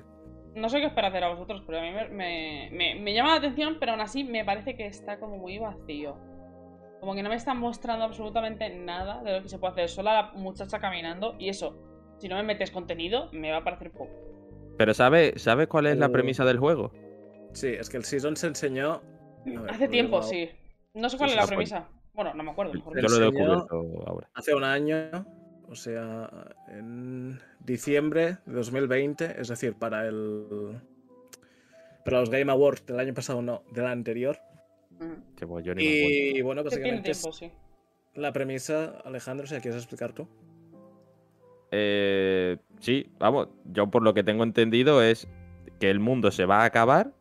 No 0.55 0.69
sé 0.69 0.81
qué 0.81 0.87
os 0.87 0.93
hacer 0.97 1.25
a 1.25 1.29
vosotros, 1.31 1.63
pero 1.67 1.79
a 1.79 1.83
mí 1.83 1.91
me, 1.93 2.09
me- 2.09 2.69
me- 2.73 2.95
me 2.97 3.15
llama 3.15 3.31
la 3.31 3.37
atención, 3.37 3.77
pero 3.81 3.93
aún 3.93 4.01
así 4.01 4.25
me 4.25 4.45
parece 4.45 4.77
que 4.77 4.87
está 4.87 5.19
como 5.19 5.37
muy 5.39 5.59
vacío. 5.59 6.17
Como 7.01 7.15
que 7.15 7.23
no 7.23 7.29
me 7.31 7.37
están 7.37 7.59
mostrando 7.59 8.05
absolutamente 8.05 8.69
nada 8.77 9.23
de 9.23 9.33
lo 9.39 9.43
que 9.43 9.49
se 9.49 9.59
puede 9.59 9.73
hacer. 9.73 9.89
Solo 9.89 10.11
a 10.11 10.15
la 10.15 10.23
muchacha 10.33 10.79
caminando 10.79 11.35
y 11.39 11.49
eso. 11.49 11.77
Si 12.19 12.29
no 12.29 12.37
me 12.37 12.43
metes 12.43 12.71
contenido, 12.71 13.31
me 13.33 13.51
va 13.51 13.59
a 13.59 13.65
parecer 13.65 13.91
poco. 13.91 14.11
Pero 14.77 14.93
¿sabes 14.95 15.41
¿sabes 15.43 15.67
cuál 15.69 15.87
es 15.87 15.97
la 15.99 16.09
Uh. 16.09 16.13
premisa 16.13 16.45
del 16.45 16.59
juego? 16.59 16.93
Sí, 17.53 17.69
es 17.69 17.89
que 17.89 17.97
el 17.97 18.05
season 18.05 18.37
se 18.37 18.49
enseñó. 18.49 19.01
ver, 19.45 19.71
Hace 19.71 19.89
tiempo, 19.89 20.23
sí. 20.23 20.51
No 20.95 21.09
sé 21.09 21.17
cuál 21.17 21.31
Sí, 21.31 21.37
es 21.37 21.43
la 21.43 21.47
premisa. 21.47 21.89
Bueno, 22.13 22.35
no 22.35 22.43
me 22.43 22.51
acuerdo. 22.51 22.75
mejor 22.75 22.95
Yo 23.01 23.09
lo 23.09 23.17
he 23.17 23.21
descubierto 23.21 24.05
ahora. 24.07 24.29
hace 24.35 24.55
un 24.55 24.65
año, 24.65 24.97
o 25.69 25.75
sea, 25.75 26.29
en 26.69 27.41
diciembre 27.61 28.39
de 28.45 28.53
2020, 28.55 29.41
es 29.41 29.49
decir, 29.49 29.75
para 29.75 30.07
el. 30.07 30.79
Para 32.05 32.21
los 32.21 32.31
Game 32.31 32.51
Awards 32.51 32.85
del 32.87 32.99
año 33.01 33.15
pasado, 33.15 33.41
no, 33.43 33.63
del 33.73 33.87
anterior. 33.87 34.39
Mm. 35.01 35.35
Que 35.35 35.47
yo 35.63 35.75
ni 35.75 35.83
me 35.85 35.99
acuerdo. 35.99 36.39
Y 36.39 36.43
bueno, 36.43 36.63
básicamente 36.65 37.11
es 37.11 37.21
tiempo, 37.21 37.37
sí. 37.37 37.51
la 38.15 38.33
premisa, 38.33 39.01
Alejandro, 39.05 39.47
si 39.47 39.55
la 39.55 39.61
quieres 39.61 39.81
explicar 39.81 40.13
tú. 40.13 40.29
Eh, 41.73 42.59
sí, 42.81 43.07
vamos, 43.19 43.49
yo 43.65 43.91
por 43.91 44.03
lo 44.03 44.13
que 44.15 44.23
tengo 44.25 44.43
entendido 44.45 45.03
es 45.03 45.29
que 45.79 45.91
el 45.91 46.01
mundo 46.01 46.31
se 46.31 46.45
va 46.45 46.63
a 46.63 46.65
acabar 46.65 47.13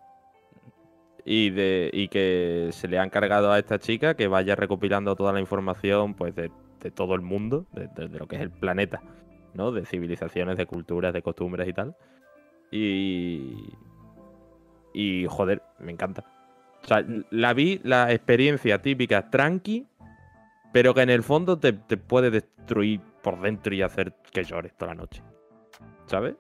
y, 1.24 1.52
de, 1.52 1.90
y 1.94 2.08
que 2.08 2.70
se 2.72 2.88
le 2.88 2.98
ha 3.00 3.04
encargado 3.04 3.52
a 3.52 3.60
esta 3.60 3.80
chica 3.80 4.16
que 4.16 4.28
vaya 4.28 4.56
recopilando 4.56 5.16
toda 5.16 5.32
la 5.34 5.40
información 5.40 6.16
pues 6.16 6.36
de, 6.36 6.52
de 6.82 6.92
todo 6.92 7.14
el 7.16 7.22
mundo, 7.22 7.66
de, 7.74 7.88
de- 7.96 8.08
de 8.10 8.20
lo 8.20 8.28
que 8.28 8.38
es 8.38 8.42
el 8.42 8.50
planeta, 8.52 9.02
¿no? 9.54 9.72
De 9.72 9.86
civilizaciones, 9.86 10.58
de 10.58 10.66
culturas, 10.66 11.14
de 11.14 11.22
costumbres 11.22 11.68
y 11.68 11.74
tal. 11.74 11.96
Y... 12.72 13.74
Y 14.92 15.28
joder, 15.30 15.62
me 15.78 15.92
encanta. 15.92 16.26
O 16.84 16.88
sea, 16.88 17.06
la 17.30 17.54
vi 17.54 17.80
la 17.84 18.12
experiencia 18.12 18.82
típica 18.82 19.30
tranqui, 19.30 19.86
pero 20.72 20.94
que 20.94 21.02
en 21.02 21.10
el 21.10 21.24
fondo 21.24 21.60
te, 21.60 21.74
te 21.74 21.98
puede 21.98 22.32
destruir 22.32 23.02
por 23.22 23.40
dentro 23.42 23.74
y 23.74 23.82
hacer 23.82 24.14
que 24.32 24.44
llores 24.44 24.76
toda 24.76 24.94
la 24.94 25.02
noche. 25.02 25.22
¿Sabes? 26.06 26.36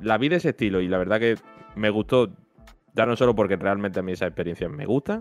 La 0.00 0.18
vi 0.18 0.28
de 0.28 0.36
ese 0.36 0.50
estilo 0.50 0.80
y 0.80 0.88
la 0.88 0.98
verdad 0.98 1.20
que 1.20 1.36
me 1.76 1.90
gustó, 1.90 2.30
ya 2.94 3.06
no 3.06 3.16
solo 3.16 3.34
porque 3.34 3.56
realmente 3.56 4.00
a 4.00 4.02
mí 4.02 4.12
esas 4.12 4.28
experiencias 4.28 4.70
me 4.70 4.86
gustan, 4.86 5.20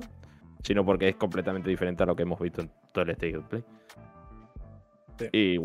sino 0.63 0.85
porque 0.85 1.09
es 1.09 1.15
completamente 1.15 1.69
diferente 1.69 2.03
a 2.03 2.05
lo 2.05 2.15
que 2.15 2.23
hemos 2.23 2.39
visto 2.39 2.61
en 2.61 2.71
todo 2.91 3.03
el 3.03 3.11
State 3.11 3.37
of 3.37 3.45
Play. 3.45 3.63
Sí. 5.19 5.27
Y 5.31 5.59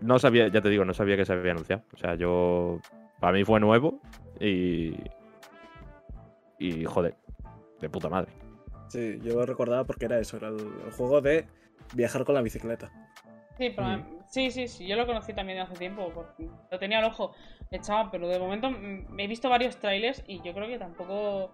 no 0.00 0.18
sabía, 0.18 0.48
ya 0.48 0.60
te 0.60 0.68
digo, 0.68 0.84
no 0.84 0.92
sabía 0.92 1.16
que 1.16 1.24
se 1.24 1.32
había 1.32 1.52
anunciado. 1.52 1.82
O 1.94 1.96
sea, 1.96 2.14
yo. 2.14 2.78
Para 3.20 3.32
mí 3.32 3.44
fue 3.44 3.60
nuevo 3.60 4.00
y. 4.40 4.94
Y 6.58 6.84
joder, 6.84 7.16
de 7.82 7.90
puta 7.90 8.08
madre. 8.08 8.32
Sí, 8.88 9.18
yo 9.22 9.34
lo 9.34 9.44
recordaba 9.46 9.84
porque 9.84 10.06
era 10.06 10.18
eso, 10.18 10.36
era 10.38 10.48
el, 10.48 10.56
el 10.60 10.92
juego 10.92 11.20
de 11.20 11.46
viajar 11.94 12.24
con 12.24 12.34
la 12.34 12.40
bicicleta. 12.42 12.90
Sí, 13.58 13.70
pero, 13.76 13.88
Mm. 13.88 14.04
sí, 14.28 14.50
sí, 14.50 14.66
sí, 14.68 14.86
yo 14.86 14.96
lo 14.96 15.06
conocí 15.06 15.34
también 15.34 15.58
hace 15.58 15.74
tiempo, 15.74 16.10
porque 16.14 16.48
lo 16.70 16.78
tenía 16.78 16.98
al 16.98 17.04
ojo 17.04 17.32
echado, 17.70 18.10
pero 18.10 18.26
de 18.28 18.38
momento 18.38 18.70
he 19.18 19.26
visto 19.26 19.48
varios 19.50 19.76
trailers 19.76 20.22
y 20.26 20.40
yo 20.42 20.54
creo 20.54 20.66
que 20.68 20.78
tampoco... 20.78 21.52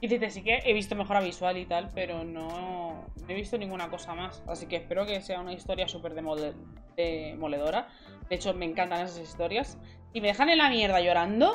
Y 0.00 0.08
dices, 0.08 0.34
sí 0.34 0.42
que 0.42 0.58
he 0.64 0.72
visto 0.74 0.94
mejora 0.96 1.20
visual 1.20 1.56
y 1.56 1.64
tal, 1.66 1.88
pero 1.94 2.24
no, 2.24 3.04
no 3.16 3.28
he 3.28 3.34
visto 3.34 3.56
ninguna 3.56 3.88
cosa 3.88 4.14
más. 4.14 4.42
Así 4.46 4.66
que 4.66 4.76
espero 4.76 5.06
que 5.06 5.20
sea 5.22 5.40
una 5.40 5.52
historia 5.52 5.86
súper 5.88 6.14
demole- 6.14 6.52
demoledora. 6.96 7.88
De 8.28 8.34
hecho, 8.36 8.52
me 8.54 8.64
encantan 8.66 9.04
esas 9.06 9.20
historias. 9.20 9.78
Y 10.12 10.20
me 10.20 10.26
dejan 10.28 10.50
en 10.50 10.58
la 10.58 10.68
mierda 10.68 11.00
llorando, 11.00 11.54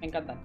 me 0.00 0.06
encantan. 0.06 0.40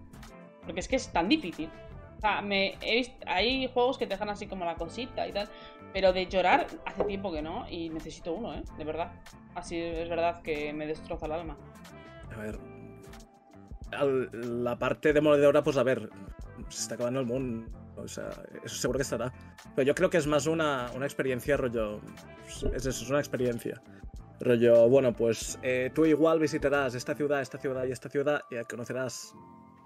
Porque 0.64 0.80
es 0.80 0.88
que 0.88 0.96
es 0.96 1.12
tan 1.12 1.28
difícil. 1.30 1.70
O 2.18 2.22
sea, 2.22 2.42
me 2.42 2.78
he 2.82 2.96
visto, 2.96 3.16
hay 3.28 3.68
juegos 3.68 3.98
que 3.98 4.06
te 4.06 4.14
dejan 4.14 4.30
así 4.30 4.48
como 4.48 4.66
la 4.66 4.76
cosita 4.76 5.28
y 5.28 5.32
tal. 5.32 5.50
Pero 5.94 6.12
de 6.12 6.28
llorar 6.28 6.68
hace 6.86 7.04
tiempo 7.06 7.32
que 7.32 7.42
no 7.42 7.66
y 7.70 7.90
necesito 7.90 8.34
uno, 8.34 8.54
¿eh? 8.54 8.64
De 8.78 8.84
verdad. 8.84 9.12
Así 9.54 9.80
es 9.80 10.10
verdad 10.10 10.42
que 10.42 10.74
me 10.74 10.88
destroza 10.88 11.26
el 11.26 11.32
alma. 11.32 11.58
A 12.34 12.38
ver. 12.38 12.60
la 14.32 14.78
parte 14.78 15.14
demoledora, 15.14 15.64
pues 15.64 15.78
a 15.78 15.84
ver, 15.84 16.10
se 16.70 16.82
está 16.82 16.96
acabando 16.96 17.22
el 17.22 17.26
mundo. 17.26 17.70
O 17.98 18.08
sea, 18.08 18.30
eso 18.64 18.76
seguro 18.76 18.98
que 18.98 19.04
estará. 19.04 19.32
Pero 19.74 19.88
yo 19.88 19.96
creo 19.96 20.10
que 20.10 20.18
es 20.18 20.28
más 20.28 20.48
una, 20.48 20.92
una 20.96 21.06
experiencia 21.06 21.56
rollo. 21.56 22.02
Es 22.48 22.86
eso, 22.86 22.90
es 22.90 23.10
una 23.10 23.20
experiencia. 23.20 23.82
Rollo, 24.42 24.90
bueno, 24.90 25.14
pues 25.14 25.58
eh, 25.64 25.92
tú 25.94 26.06
igual 26.06 26.40
visitarás 26.40 26.94
esta 26.94 27.16
ciudad, 27.16 27.42
esta 27.42 27.58
ciudad 27.58 27.86
y 27.86 27.92
esta 27.92 28.10
ciudad 28.10 28.42
y 28.52 28.62
conocerás 28.66 29.34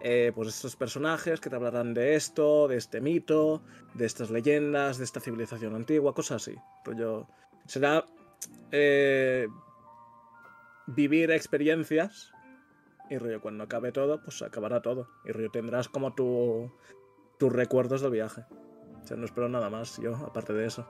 eh, 0.02 0.32
pues 0.34 0.50
estos 0.50 0.76
personajes 0.76 1.40
que 1.40 1.50
te 1.50 1.56
hablarán 1.56 1.94
de 1.94 2.16
esto, 2.16 2.68
de 2.68 2.78
este 2.78 3.02
mito, 3.02 3.62
de 3.94 4.06
estas 4.06 4.30
leyendas, 4.30 4.98
de 4.98 5.04
esta 5.04 5.20
civilización 5.20 5.76
antigua, 5.76 6.14
cosas 6.14 6.42
así. 6.42 6.58
Rollo, 6.86 7.28
será 7.66 8.06
eh, 8.72 9.48
vivir 10.88 11.32
experiencias 11.32 12.32
y 13.10 13.18
rollo, 13.18 13.42
cuando 13.42 13.64
acabe 13.64 13.92
todo, 13.92 14.22
pues 14.24 14.42
acabará 14.42 14.82
todo. 14.82 15.10
Y 15.26 15.32
rollo, 15.32 15.50
tendrás 15.52 15.90
como 15.90 16.14
tu, 16.14 16.72
tus 17.38 17.52
recuerdos 17.52 18.02
del 18.02 18.12
viaje. 18.12 18.46
O 19.04 19.08
sea, 19.08 19.18
no 19.18 19.26
espero 19.26 19.50
nada 19.50 19.70
más 19.70 19.98
yo, 19.98 20.16
aparte 20.16 20.54
de 20.54 20.66
eso. 20.66 20.88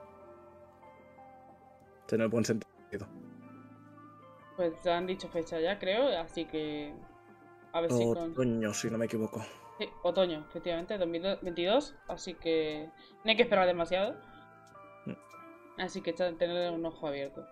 Tiene 2.06 2.26
buen 2.26 2.44
sentido. 2.44 3.06
Pues 4.56 4.86
han 4.86 5.06
dicho 5.06 5.28
fecha 5.28 5.58
ya, 5.58 5.78
creo, 5.78 6.18
así 6.18 6.44
que. 6.44 6.92
A 7.72 7.80
ver 7.80 7.90
si 7.92 8.04
con. 8.04 8.32
Otoño, 8.32 8.74
si 8.74 8.90
no 8.90 8.98
me 8.98 9.06
equivoco. 9.06 9.44
Sí, 9.78 9.88
otoño, 10.02 10.44
efectivamente, 10.50 10.98
2022. 10.98 11.94
Así 12.08 12.34
que 12.34 12.88
no 13.24 13.30
hay 13.30 13.36
que 13.36 13.42
esperar 13.42 13.66
demasiado. 13.66 14.14
Mm. 15.06 15.12
Así 15.80 16.00
que 16.02 16.12
tener 16.12 16.70
un 16.72 16.84
ojo 16.84 17.06
abierto. 17.06 17.46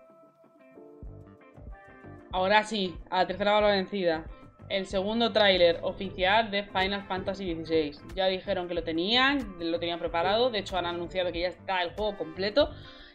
Ahora 2.31 2.63
sí, 2.63 2.95
a 3.09 3.17
la 3.19 3.27
tercera 3.27 3.53
bala 3.53 3.67
vencida. 3.69 4.25
El 4.69 4.85
segundo 4.85 5.31
tráiler 5.33 5.79
oficial 5.81 6.51
de 6.51 6.63
Final 6.63 7.03
Fantasy 7.07 7.55
XVI. 7.55 7.91
Ya 8.13 8.27
dijeron 8.27 8.67
que 8.67 8.75
lo 8.75 8.83
tenían, 8.83 9.55
lo 9.59 9.79
tenían 9.79 9.97
preparado. 9.97 10.51
De 10.51 10.59
hecho, 10.59 10.77
han 10.77 10.85
anunciado 10.85 11.31
que 11.31 11.39
ya 11.41 11.47
está 11.47 11.81
el 11.81 11.95
juego 11.95 12.15
completo 12.17 12.69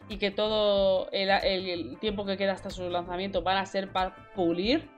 y 0.08 0.18
que 0.18 0.32
todo 0.32 1.08
el, 1.12 1.30
el- 1.30 1.68
el 1.70 1.98
tiempo 2.00 2.24
que 2.26 2.36
queda 2.36 2.52
hasta 2.52 2.70
su 2.70 2.90
lanzamiento 2.90 3.42
van 3.42 3.58
a 3.58 3.66
ser 3.66 3.92
para 3.92 4.16
pulir. 4.34 4.90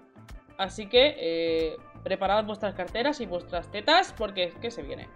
Así 0.56 0.86
que 0.88 1.14
eh, 1.18 1.76
preparad 2.06 2.44
vuestras 2.44 2.74
carteras 2.74 3.20
y 3.20 3.26
vuestras 3.26 3.68
tetas 3.72 4.14
porque 4.16 4.44
es 4.44 4.54
que 4.54 4.70
se 4.70 4.82
viene. 4.82 5.08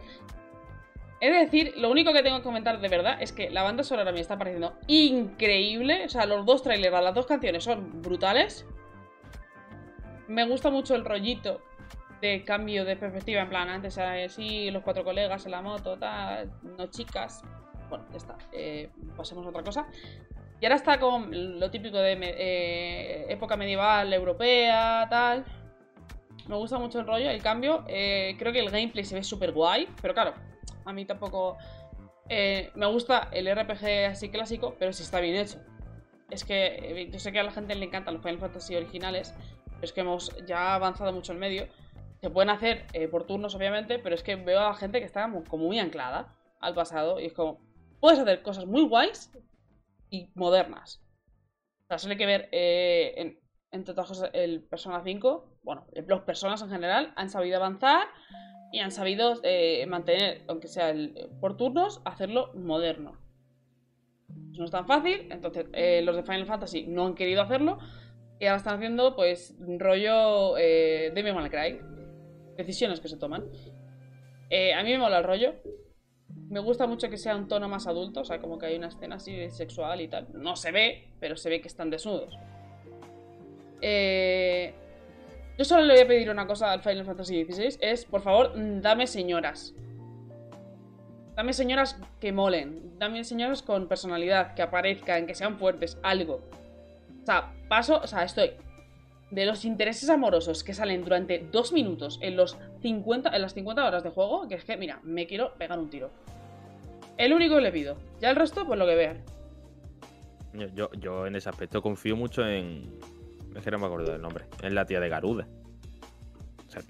Es 1.21 1.33
decir, 1.33 1.75
lo 1.77 1.89
único 1.89 2.13
que 2.13 2.25
tengo 2.25 2.39
que 2.39 2.43
comentar 2.43 2.81
de 2.81 2.89
verdad 2.89 3.23
es 3.23 3.31
que 3.31 3.49
la 3.49 3.63
banda 3.63 3.85
sonora 3.85 4.11
me 4.11 4.19
está 4.19 4.37
pareciendo 4.37 4.77
increíble. 4.89 6.05
O 6.07 6.09
sea, 6.09 6.27
los 6.27 6.45
dos 6.45 6.65
trailers, 6.65 6.93
las 7.01 7.15
dos 7.15 7.27
canciones 7.27 7.63
son 7.63 8.03
brutales. 8.03 8.67
Me 10.27 10.45
gusta 10.49 10.71
mucho 10.71 10.97
el 10.97 11.05
rollito 11.05 11.61
de 12.21 12.43
cambio 12.45 12.85
de 12.85 12.97
perspectiva. 12.97 13.43
En 13.43 13.49
plan, 13.49 13.69
antes 13.69 13.97
era 13.97 14.25
así, 14.25 14.73
los 14.73 14.83
cuatro 14.83 15.05
colegas 15.05 15.45
en 15.45 15.53
la 15.53 15.63
moto, 15.63 15.97
tal, 15.97 16.51
no 16.77 16.87
chicas. 16.89 17.45
Bueno, 17.89 18.05
ya 18.11 18.17
está. 18.17 18.37
eh, 18.53 18.89
pasemos 19.17 19.47
a 19.47 19.51
otra 19.51 19.63
cosa. 19.63 19.87
Y 20.61 20.67
ahora 20.67 20.77
está 20.77 20.99
con 20.99 21.61
lo 21.61 21.71
típico 21.71 21.97
de 21.99 22.19
eh, 22.21 23.27
época 23.29 23.57
medieval 23.57 24.13
europea, 24.13 25.07
tal. 25.09 25.45
Me 26.49 26.57
gusta 26.57 26.79
mucho 26.79 27.01
el 27.01 27.07
rollo, 27.07 27.31
el 27.31 27.43
cambio. 27.43 27.85
eh, 27.89 28.35
creo 28.39 28.53
que 28.53 28.61
el 28.61 28.71
gameplay 28.71 29.05
se 29.05 29.15
ve 29.15 29.23
súper 29.23 29.53
guay, 29.53 29.89
pero 30.03 30.15
claro, 30.15 30.35
a 30.85 30.93
mí 30.93 31.05
tampoco. 31.05 31.57
eh, 32.29 32.71
me 32.75 32.87
gusta 32.87 33.29
el 33.33 33.47
RPG 33.49 34.07
así 34.11 34.29
clásico, 34.31 34.77
pero 34.79 34.93
si 34.93 35.03
está 35.03 35.21
bien 35.21 35.37
hecho. 35.37 35.59
Es 36.31 36.45
que 36.45 36.67
eh, 37.03 37.11
yo 37.11 37.19
sé 37.19 37.33
que 37.33 37.41
a 37.41 37.43
la 37.43 37.51
gente 37.53 37.75
le 37.75 37.85
encantan 37.87 38.15
los 38.15 38.23
Final 38.23 38.39
Fantasy 38.39 38.77
originales, 38.77 39.35
pero 39.67 39.85
es 39.85 39.93
que 39.93 40.01
hemos 40.03 40.35
ya 40.47 40.75
avanzado 40.75 41.13
mucho 41.13 41.33
en 41.33 41.39
medio. 41.41 41.67
Se 42.21 42.31
pueden 42.31 42.51
hacer 42.51 42.87
por 43.11 43.27
turnos, 43.27 43.55
obviamente, 43.55 43.99
pero 43.99 44.15
es 44.15 44.23
que 44.23 44.37
veo 44.37 44.61
a 44.61 44.69
la 44.69 44.75
gente 44.75 45.01
que 45.01 45.07
está 45.07 45.23
como, 45.49 45.65
muy 45.65 45.79
anclada 45.79 46.35
al 46.61 46.75
pasado 46.75 47.19
y 47.21 47.27
es 47.27 47.33
como. 47.33 47.59
Puedes 48.01 48.19
hacer 48.19 48.43
cosas 48.43 48.67
muy 48.67 48.83
guays 48.83 49.31
y 50.11 50.29
modernas. 50.35 51.03
O 51.85 51.87
sea, 51.89 51.99
solo 51.99 52.13
hay 52.13 52.19
que 52.19 52.27
ver, 52.27 52.49
en- 52.53 53.39
entre 53.73 53.93
otras 53.93 54.09
cosas, 54.09 54.31
el 54.33 54.63
Persona 54.63 55.03
5. 55.03 55.59
Bueno, 55.63 55.87
los 56.07 56.23
personas 56.23 56.63
en 56.63 56.71
general 56.71 57.13
han 57.17 57.31
sabido 57.31 57.57
avanzar 57.57 58.09
y 58.73 58.81
han 58.81 58.91
sabido 58.91 59.35
eh, 59.43 59.85
mantener, 59.87 60.43
aunque 60.49 60.69
sea 60.69 60.95
por 61.41 61.57
turnos, 61.57 62.01
hacerlo 62.05 62.53
moderno. 62.55 63.19
No 64.29 64.65
es 64.65 64.71
tan 64.71 64.87
fácil, 64.87 65.29
entonces 65.31 65.67
eh, 65.73 66.03
los 66.03 66.17
de 66.17 66.23
Final 66.23 66.47
Fantasy 66.47 66.87
no 66.87 67.07
han 67.07 67.15
querido 67.15 67.43
hacerlo 67.43 67.79
y 68.39 68.47
ahora 68.47 68.59
están 68.59 68.77
haciendo, 68.77 69.17
pues, 69.17 69.57
rollo 69.61 70.57
eh, 70.59 71.13
Devil 71.15 71.35
May 71.35 71.51
Cry. 71.51 71.81
Decisiones 72.57 73.01
que 73.01 73.09
se 73.09 73.17
toman. 73.17 73.43
A 73.43 74.83
mí 74.83 74.91
me 74.91 74.99
mola 74.99 75.19
el 75.19 75.25
rollo. 75.25 75.55
Me 76.49 76.61
gusta 76.61 76.87
mucho 76.87 77.09
que 77.09 77.17
sea 77.17 77.37
un 77.37 77.49
tono 77.49 77.69
más 77.69 77.87
adulto, 77.87 78.21
o 78.21 78.25
sea, 78.25 78.41
como 78.41 78.59
que 78.59 78.67
hay 78.67 78.77
una 78.77 78.89
escena 78.89 79.17
así 79.17 79.35
de 79.35 79.51
sexual 79.51 80.01
y 80.01 80.09
tal. 80.09 80.29
No 80.33 80.57
se 80.57 80.73
ve, 80.73 81.13
pero 81.21 81.37
se 81.37 81.49
ve 81.49 81.61
que 81.61 81.69
están 81.69 81.91
desnudos. 81.91 82.37
Eh, 83.81 84.75
yo 85.59 85.65
solo 85.65 85.83
le 85.83 85.95
voy 85.95 86.03
a 86.03 86.09
pedir 86.09 86.31
una 86.31 86.47
cosa 86.47 86.73
al 86.73 86.81
Final 86.81 87.05
Fantasy 87.05 87.45
XVI, 87.45 87.79
es, 87.81 88.05
por 88.05 88.23
favor, 88.23 88.53
dame 88.81 89.07
señoras. 89.07 89.75
Dame 91.37 91.53
señoras 91.53 92.01
que 92.19 92.33
molen, 92.33 92.99
dame 92.99 93.25
señoras 93.25 93.63
con 93.63 93.87
personalidad, 93.87 94.55
que 94.55 94.63
aparezcan, 94.63 95.27
que 95.27 95.35
sean 95.35 95.59
fuertes, 95.59 95.99
algo. 96.03 96.41
O 97.23 97.27
sea, 97.27 97.53
paso, 97.69 98.01
o 98.03 98.07
sea, 98.07 98.25
estoy 98.25 98.53
de 99.31 99.47
los 99.47 99.65
intereses 99.65 100.11
amorosos 100.11 100.65
que 100.65 100.75
salen 100.75 101.05
durante 101.05 101.39
dos 101.39 101.73
minutos 101.73 102.19
en, 102.21 102.37
los 102.37 102.59
50, 102.83 103.35
en 103.35 103.43
las 103.43 103.55
50 103.55 103.87
horas 103.87 104.03
de 104.03 104.11
juego, 104.11 104.49
que 104.49 104.57
es 104.57 104.65
que, 104.65 104.77
mira, 104.77 105.01
me 105.03 105.27
quiero 105.27 105.55
pegar 105.55 105.79
un 105.79 105.89
tiro. 105.89 106.11
El 107.17 107.33
único 107.33 107.57
que 107.57 107.61
le 107.61 107.73
pido. 107.73 107.97
Ya 108.21 108.31
el 108.31 108.37
resto, 108.37 108.67
pues 108.67 108.79
lo 108.79 108.87
que 108.87 108.95
vean. 108.95 109.23
Yo, 110.75 110.91
yo 110.93 111.27
en 111.27 111.37
ese 111.37 111.49
aspecto 111.49 111.81
confío 111.81 112.17
mucho 112.17 112.47
en. 112.47 112.99
Es 113.61 113.65
que 113.65 113.71
no 113.71 113.79
me 113.79 113.87
acuerdo 113.87 114.11
del 114.11 114.23
nombre. 114.23 114.47
En 114.63 114.75
la 114.75 114.87
tía 114.87 115.01
de 115.01 115.11
Garuda. 115.11 115.47
O 116.67 116.71
sea, 116.71 116.81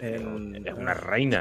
es 0.00 0.20
es 0.20 0.74
una 0.74 0.92
reina. 0.92 1.40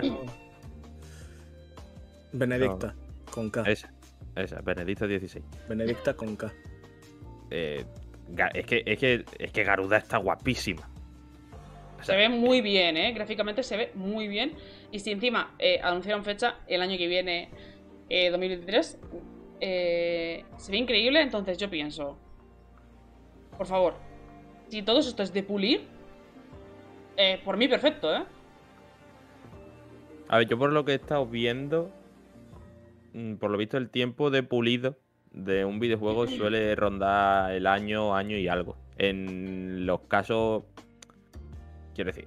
Benedicta, 2.31 2.93
con 3.31 3.49
K. 3.49 3.63
Esa, 3.65 3.91
esa, 4.35 4.61
Benedicta 4.61 5.07
16. 5.07 5.43
Benedicta 5.67 6.13
con 6.13 6.35
K. 6.35 6.53
Eh, 7.49 7.83
es, 8.53 8.65
que, 8.67 8.83
es, 8.85 8.99
que, 8.99 9.25
es 9.39 9.51
que 9.51 9.63
Garuda 9.63 9.97
está 9.97 10.17
guapísima. 10.17 10.87
O 11.99 12.03
Se 12.03 12.15
ve 12.15 12.29
muy 12.29 12.61
bien, 12.61 12.95
¿eh? 12.95 13.11
Gráficamente 13.13 13.63
se 13.63 13.77
ve 13.77 13.91
muy 13.95 14.27
bien. 14.27 14.53
Y 14.91 14.99
si 14.99 15.09
encima 15.09 15.55
eh, 15.57 15.79
anunciaron 15.81 16.23
fecha 16.23 16.59
el 16.67 16.83
año 16.83 16.95
que 16.95 17.07
viene, 17.07 17.49
eh, 18.07 18.29
2023, 18.29 18.99
eh, 19.61 20.45
se 20.57 20.71
ve 20.71 20.77
increíble, 20.77 21.21
entonces 21.21 21.57
yo 21.57 21.71
pienso, 21.71 22.19
por 23.57 23.65
favor, 23.65 24.04
si 24.69 24.81
todo 24.81 24.99
esto 24.99 25.23
es 25.23 25.33
de 25.33 25.43
pulir, 25.43 25.81
eh, 27.17 27.39
por 27.43 27.57
mí 27.57 27.67
perfecto, 27.67 28.13
¿eh? 28.13 28.23
A 30.27 30.39
ver, 30.39 30.47
yo 30.47 30.57
por 30.57 30.71
lo 30.71 30.83
que 30.85 30.93
he 30.93 30.95
estado 30.95 31.25
viendo, 31.25 31.91
mm, 33.13 33.35
por 33.35 33.51
lo 33.51 33.57
visto 33.57 33.77
el 33.77 33.89
tiempo 33.89 34.31
de 34.31 34.43
pulido 34.43 34.97
de 35.31 35.65
un 35.65 35.79
videojuego 35.79 36.27
suele 36.27 36.75
rondar 36.75 37.51
el 37.51 37.67
año, 37.67 38.15
año 38.15 38.37
y 38.37 38.47
algo. 38.47 38.77
En 38.97 39.85
los 39.85 40.01
casos, 40.01 40.63
quiero 41.93 42.11
decir, 42.11 42.25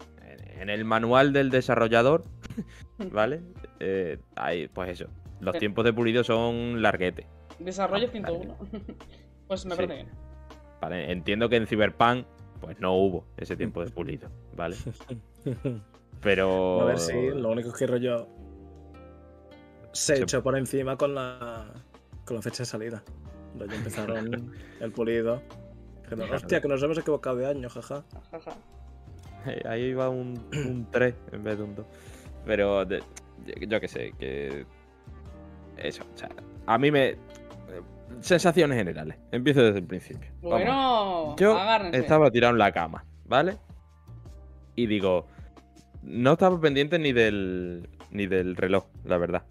en, 0.59 0.69
el 0.69 0.85
manual 0.85 1.33
del 1.33 1.51
desarrollador, 1.51 2.25
¿vale? 3.13 3.41
Eh, 3.81 4.19
hay, 4.37 4.69
pues 4.69 4.91
eso, 4.91 5.07
los 5.41 5.57
tiempos 5.59 5.85
de 5.85 5.93
pulido 5.93 6.23
son 6.23 6.83
larguetes. 6.83 7.27
Desarrollo 7.59 8.07
Ah, 8.09 8.13
101. 8.13 8.57
pues 9.49 9.65
me 9.65 9.75
Sí. 9.75 9.77
parece 9.77 9.95
bien. 10.05 10.28
¿Vale? 10.81 11.11
Entiendo 11.13 11.49
que 11.49 11.57
en 11.57 11.67
Cyberpunk, 11.67 12.27
pues 12.61 12.79
no 12.81 12.95
hubo 12.95 13.25
ese 13.37 13.57
tiempo 13.57 13.85
de 13.85 13.91
pulido, 13.91 14.29
¿vale? 14.57 14.77
Pero... 16.21 16.81
A 16.83 16.85
ver 16.87 16.99
si 16.99 17.13
lo 17.31 17.51
único 17.51 17.73
que 17.73 17.87
rollo 17.87 18.27
se 19.93 20.17
Se- 20.17 20.23
echó 20.23 20.43
por 20.43 20.57
encima 20.57 20.97
con 20.97 21.15
la 21.15 21.67
con 22.25 22.37
la 22.37 22.43
fecha 22.43 22.59
de 22.63 22.67
salida. 22.67 23.03
Rollo 23.59 23.73
empezaron 23.75 24.53
el 24.81 24.93
pulido. 24.93 25.43
Claro. 26.09 26.35
hostia, 26.35 26.61
que 26.61 26.69
nos 26.69 26.83
hemos 26.83 26.99
equivocado 26.99 27.37
de 27.37 27.47
año, 27.47 27.69
jaja. 27.69 28.05
Jaja. 28.31 28.57
Ahí 29.69 29.85
iba 29.85 30.09
un, 30.09 30.35
un 30.53 30.87
3 30.91 31.15
en 31.33 31.45
vez 31.45 31.57
de 31.59 31.65
un 31.65 31.75
2. 31.75 31.87
Pero 32.45 32.85
de- 32.85 33.03
yo, 33.47 33.55
yo 33.67 33.81
qué 33.81 33.89
sé, 33.89 34.13
que. 34.19 34.67
Eso, 35.77 36.03
o 36.15 36.19
sea, 36.19 36.29
a 36.67 36.77
mí 36.79 36.91
me. 36.91 37.17
Sensaciones 38.21 38.77
generales. 38.79 39.17
Empiezo 39.33 39.63
desde 39.63 39.79
el 39.79 39.87
principio. 39.87 40.31
Vamos. 40.43 40.51
Bueno, 40.51 41.37
Yo 41.39 41.59
agárrense. 41.59 41.99
estaba 42.01 42.31
tirado 42.31 42.53
en 42.53 42.59
la 42.59 42.73
cama, 42.73 43.05
¿vale? 43.27 43.57
Y 44.75 44.87
digo, 44.87 45.27
no 46.03 46.33
estaba 46.33 46.61
pendiente 46.61 46.99
ni 46.99 47.13
del 47.13 47.89
ni 48.11 48.27
del 48.27 48.57
reloj, 48.57 48.87
la 49.05 49.19
verdad. 49.19 49.43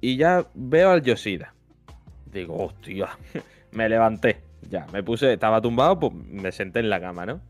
Y 0.00 0.16
ya 0.16 0.46
veo 0.54 0.90
al 0.90 1.02
Yoshida. 1.02 1.54
Digo, 2.32 2.56
hostia, 2.56 3.08
me 3.72 3.88
levanté. 3.88 4.42
Ya, 4.68 4.86
me 4.92 5.02
puse, 5.02 5.32
estaba 5.32 5.60
tumbado, 5.60 5.98
pues 5.98 6.12
me 6.12 6.50
senté 6.50 6.80
en 6.80 6.90
la 6.90 7.00
cama, 7.00 7.24
¿no? 7.24 7.40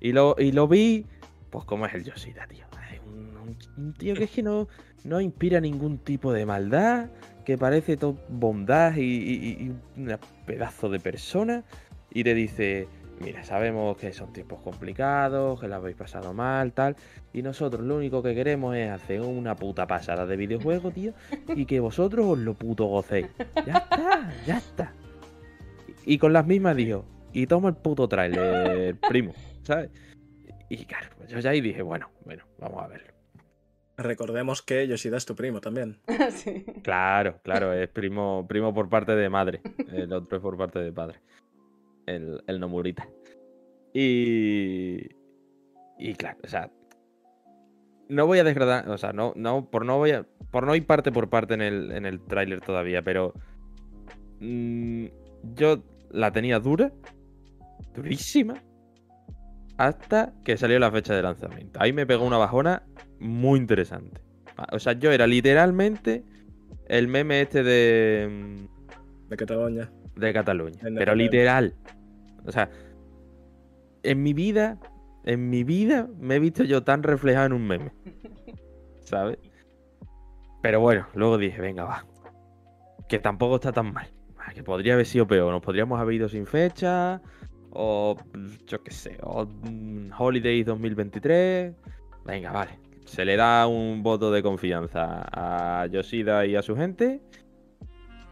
Y 0.00 0.12
lo, 0.12 0.34
y 0.38 0.52
lo 0.52 0.66
vi, 0.66 1.06
pues 1.50 1.64
como 1.64 1.86
es 1.86 1.94
el 1.94 2.04
Yoshida, 2.04 2.46
tío. 2.48 2.64
Es 2.92 3.00
un, 3.06 3.36
un 3.36 3.56
un 3.76 3.94
tío 3.94 4.14
que 4.14 4.24
es 4.24 4.30
que 4.30 4.42
no, 4.42 4.66
no 5.04 5.20
inspira 5.20 5.60
ningún 5.60 5.98
tipo 5.98 6.32
de 6.32 6.44
maldad, 6.44 7.08
que 7.50 7.58
parece 7.58 7.96
todo 7.96 8.16
bondad 8.28 8.94
y, 8.96 9.72
un 9.96 10.16
pedazo 10.46 10.88
de 10.88 11.00
persona, 11.00 11.64
y 12.08 12.22
te 12.22 12.32
dice, 12.32 12.86
mira, 13.18 13.42
sabemos 13.42 13.96
que 13.96 14.12
son 14.12 14.32
tiempos 14.32 14.60
complicados, 14.60 15.58
que 15.58 15.66
la 15.66 15.76
habéis 15.76 15.96
pasado 15.96 16.32
mal, 16.32 16.72
tal, 16.72 16.94
y 17.32 17.42
nosotros 17.42 17.84
lo 17.84 17.96
único 17.96 18.22
que 18.22 18.36
queremos 18.36 18.76
es 18.76 18.88
hacer 18.88 19.22
una 19.22 19.56
puta 19.56 19.88
pasada 19.88 20.26
de 20.26 20.36
videojuego, 20.36 20.92
tío, 20.92 21.12
y 21.48 21.64
que 21.64 21.80
vosotros 21.80 22.24
os 22.24 22.38
lo 22.38 22.54
puto 22.54 22.84
gocéis. 22.84 23.26
Ya 23.66 23.78
está, 23.78 24.32
ya 24.46 24.58
está. 24.58 24.92
Y 26.06 26.18
con 26.18 26.32
las 26.32 26.46
mismas 26.46 26.76
dijo, 26.76 27.04
y 27.32 27.48
toma 27.48 27.70
el 27.70 27.74
puto 27.74 28.06
trailer, 28.06 28.94
primo, 29.08 29.32
¿sabes? 29.64 29.90
Y 30.68 30.84
claro, 30.84 31.08
pues 31.18 31.30
yo 31.30 31.40
ya 31.40 31.50
ahí 31.50 31.60
dije, 31.60 31.82
bueno, 31.82 32.10
bueno, 32.24 32.44
vamos 32.60 32.84
a 32.84 32.86
verlo. 32.86 33.09
Recordemos 34.00 34.62
que 34.62 34.88
Yoshida 34.88 35.18
es 35.18 35.26
tu 35.26 35.34
primo 35.34 35.60
también. 35.60 35.98
sí. 36.30 36.64
Claro, 36.82 37.38
claro, 37.42 37.72
es 37.74 37.88
primo, 37.88 38.46
primo 38.48 38.72
por 38.72 38.88
parte 38.88 39.14
de 39.14 39.28
madre. 39.28 39.60
El 39.92 40.12
otro 40.12 40.38
es 40.38 40.42
por 40.42 40.56
parte 40.56 40.78
de 40.78 40.92
padre. 40.92 41.20
El, 42.06 42.42
el 42.46 42.58
Nomurita. 42.58 43.06
Y. 43.92 45.00
Y 45.98 46.14
claro, 46.14 46.38
o 46.42 46.48
sea. 46.48 46.70
No 48.08 48.26
voy 48.26 48.38
a 48.38 48.44
desgradar. 48.44 48.88
O 48.88 48.96
sea, 48.96 49.12
no, 49.12 49.34
no, 49.36 49.70
por 49.70 49.84
no 49.84 49.98
voy 49.98 50.12
a. 50.12 50.26
Por 50.50 50.66
no 50.66 50.74
ir 50.74 50.86
parte 50.86 51.12
por 51.12 51.28
parte 51.28 51.54
en 51.54 51.60
el, 51.60 51.92
en 51.92 52.06
el 52.06 52.20
tráiler 52.24 52.60
todavía, 52.62 53.02
pero. 53.02 53.34
mm, 54.40 55.06
yo 55.54 55.84
la 56.10 56.32
tenía 56.32 56.58
dura. 56.58 56.90
Durísima. 57.94 58.54
Hasta 59.76 60.32
que 60.44 60.56
salió 60.56 60.78
la 60.78 60.90
fecha 60.90 61.14
de 61.14 61.22
lanzamiento. 61.22 61.80
Ahí 61.82 61.92
me 61.92 62.06
pegó 62.06 62.24
una 62.24 62.38
bajona 62.38 62.82
muy 63.20 63.58
interesante. 63.58 64.20
Ah, 64.56 64.66
O 64.72 64.78
sea, 64.78 64.92
yo 64.94 65.12
era 65.12 65.26
literalmente 65.26 66.24
el 66.88 67.06
meme 67.08 67.40
este 67.42 67.62
de, 67.62 68.28
mm, 68.30 69.28
De 69.30 69.36
Cataluña. 69.36 69.90
de 70.16 70.32
Cataluña. 70.32 70.78
Pero 70.82 71.14
literal. 71.14 71.74
O 72.46 72.52
sea, 72.52 72.68
en 74.02 74.22
mi 74.22 74.32
vida, 74.32 74.78
en 75.24 75.50
mi 75.50 75.62
vida 75.64 76.08
me 76.18 76.36
he 76.36 76.38
visto 76.40 76.64
yo 76.64 76.82
tan 76.82 77.02
reflejado 77.02 77.46
en 77.46 77.52
un 77.52 77.66
meme. 77.66 77.92
¿Sabes? 79.00 79.38
Pero 80.62 80.80
bueno, 80.80 81.06
luego 81.14 81.38
dije, 81.38 81.60
venga, 81.60 81.84
va. 81.84 82.04
Que 83.08 83.18
tampoco 83.18 83.56
está 83.56 83.72
tan 83.72 83.92
mal. 83.92 84.08
Ah, 84.38 84.52
Que 84.54 84.62
podría 84.62 84.94
haber 84.94 85.06
sido 85.06 85.26
peor. 85.26 85.52
Nos 85.52 85.62
podríamos 85.62 85.98
haber 86.00 86.14
ido 86.14 86.28
sin 86.28 86.46
fecha. 86.46 87.20
O 87.72 88.16
yo 88.66 88.82
qué 88.82 88.90
sé. 88.90 89.16
O 89.22 89.46
mm, 89.46 90.10
Holidays 90.18 90.66
2023. 90.66 91.74
Venga, 92.24 92.52
vale. 92.52 92.78
Se 93.10 93.24
le 93.24 93.34
da 93.36 93.66
un 93.66 94.04
voto 94.04 94.30
de 94.30 94.40
confianza 94.40 95.26
a 95.32 95.84
Yoshida 95.86 96.46
y 96.46 96.54
a 96.54 96.62
su 96.62 96.76
gente. 96.76 97.20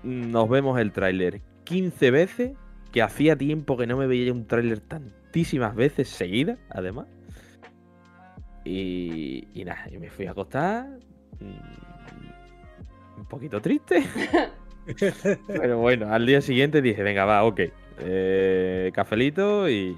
Nos 0.05 0.49
vemos 0.49 0.79
el 0.79 0.93
tráiler 0.93 1.41
15 1.65 2.11
veces. 2.13 2.53
Que 2.93 3.03
hacía 3.03 3.37
tiempo 3.37 3.77
que 3.77 3.89
no 3.89 3.97
me 3.97 4.07
veía 4.07 4.33
un 4.33 4.47
tráiler 4.47 4.79
tantísimas 4.79 5.75
veces 5.75 6.09
seguidas, 6.09 6.61
además. 6.71 7.07
Y, 8.65 9.49
y 9.53 9.65
nada, 9.65 9.85
y 9.91 9.99
me 9.99 10.11
fui 10.11 10.27
a 10.27 10.31
acostar. 10.31 10.87
mm, 11.41 13.19
Un 13.21 13.27
poquito 13.27 13.61
triste. 13.61 14.05
Pero 15.49 15.79
bueno, 15.79 16.13
al 16.15 16.25
día 16.25 16.41
siguiente 16.41 16.81
dije, 16.81 17.03
venga, 17.03 17.25
va, 17.25 17.43
ok. 17.45 17.61
Eh, 17.99 18.93
cafelito 18.95 19.69
y, 19.69 19.97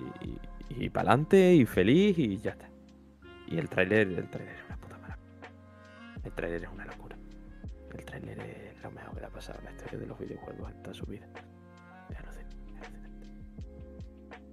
y, 0.70 0.88
para 0.88 1.10
adelante 1.10 1.54
y 1.54 1.66
feliz 1.66 2.18
y 2.18 2.38
ya 2.38 2.52
está. 2.52 2.70
Y 3.46 3.58
el 3.58 3.68
tráiler, 3.68 4.08
el 4.08 4.28
tráiler 4.30 4.69
El 6.24 6.32
tráiler 6.32 6.62
es 6.64 6.68
una 6.70 6.84
locura. 6.84 7.16
El 7.96 8.04
tráiler 8.04 8.38
es 8.40 8.82
lo 8.82 8.90
mejor 8.90 9.14
que 9.14 9.20
le 9.20 9.26
ha 9.26 9.30
pasado 9.30 9.58
en 9.58 9.64
la 9.66 9.70
historia 9.72 9.98
de 9.98 10.06
los 10.06 10.18
videojuegos 10.18 10.70
en 10.70 10.82
toda 10.82 10.94
su 10.94 11.06
vida. 11.06 11.26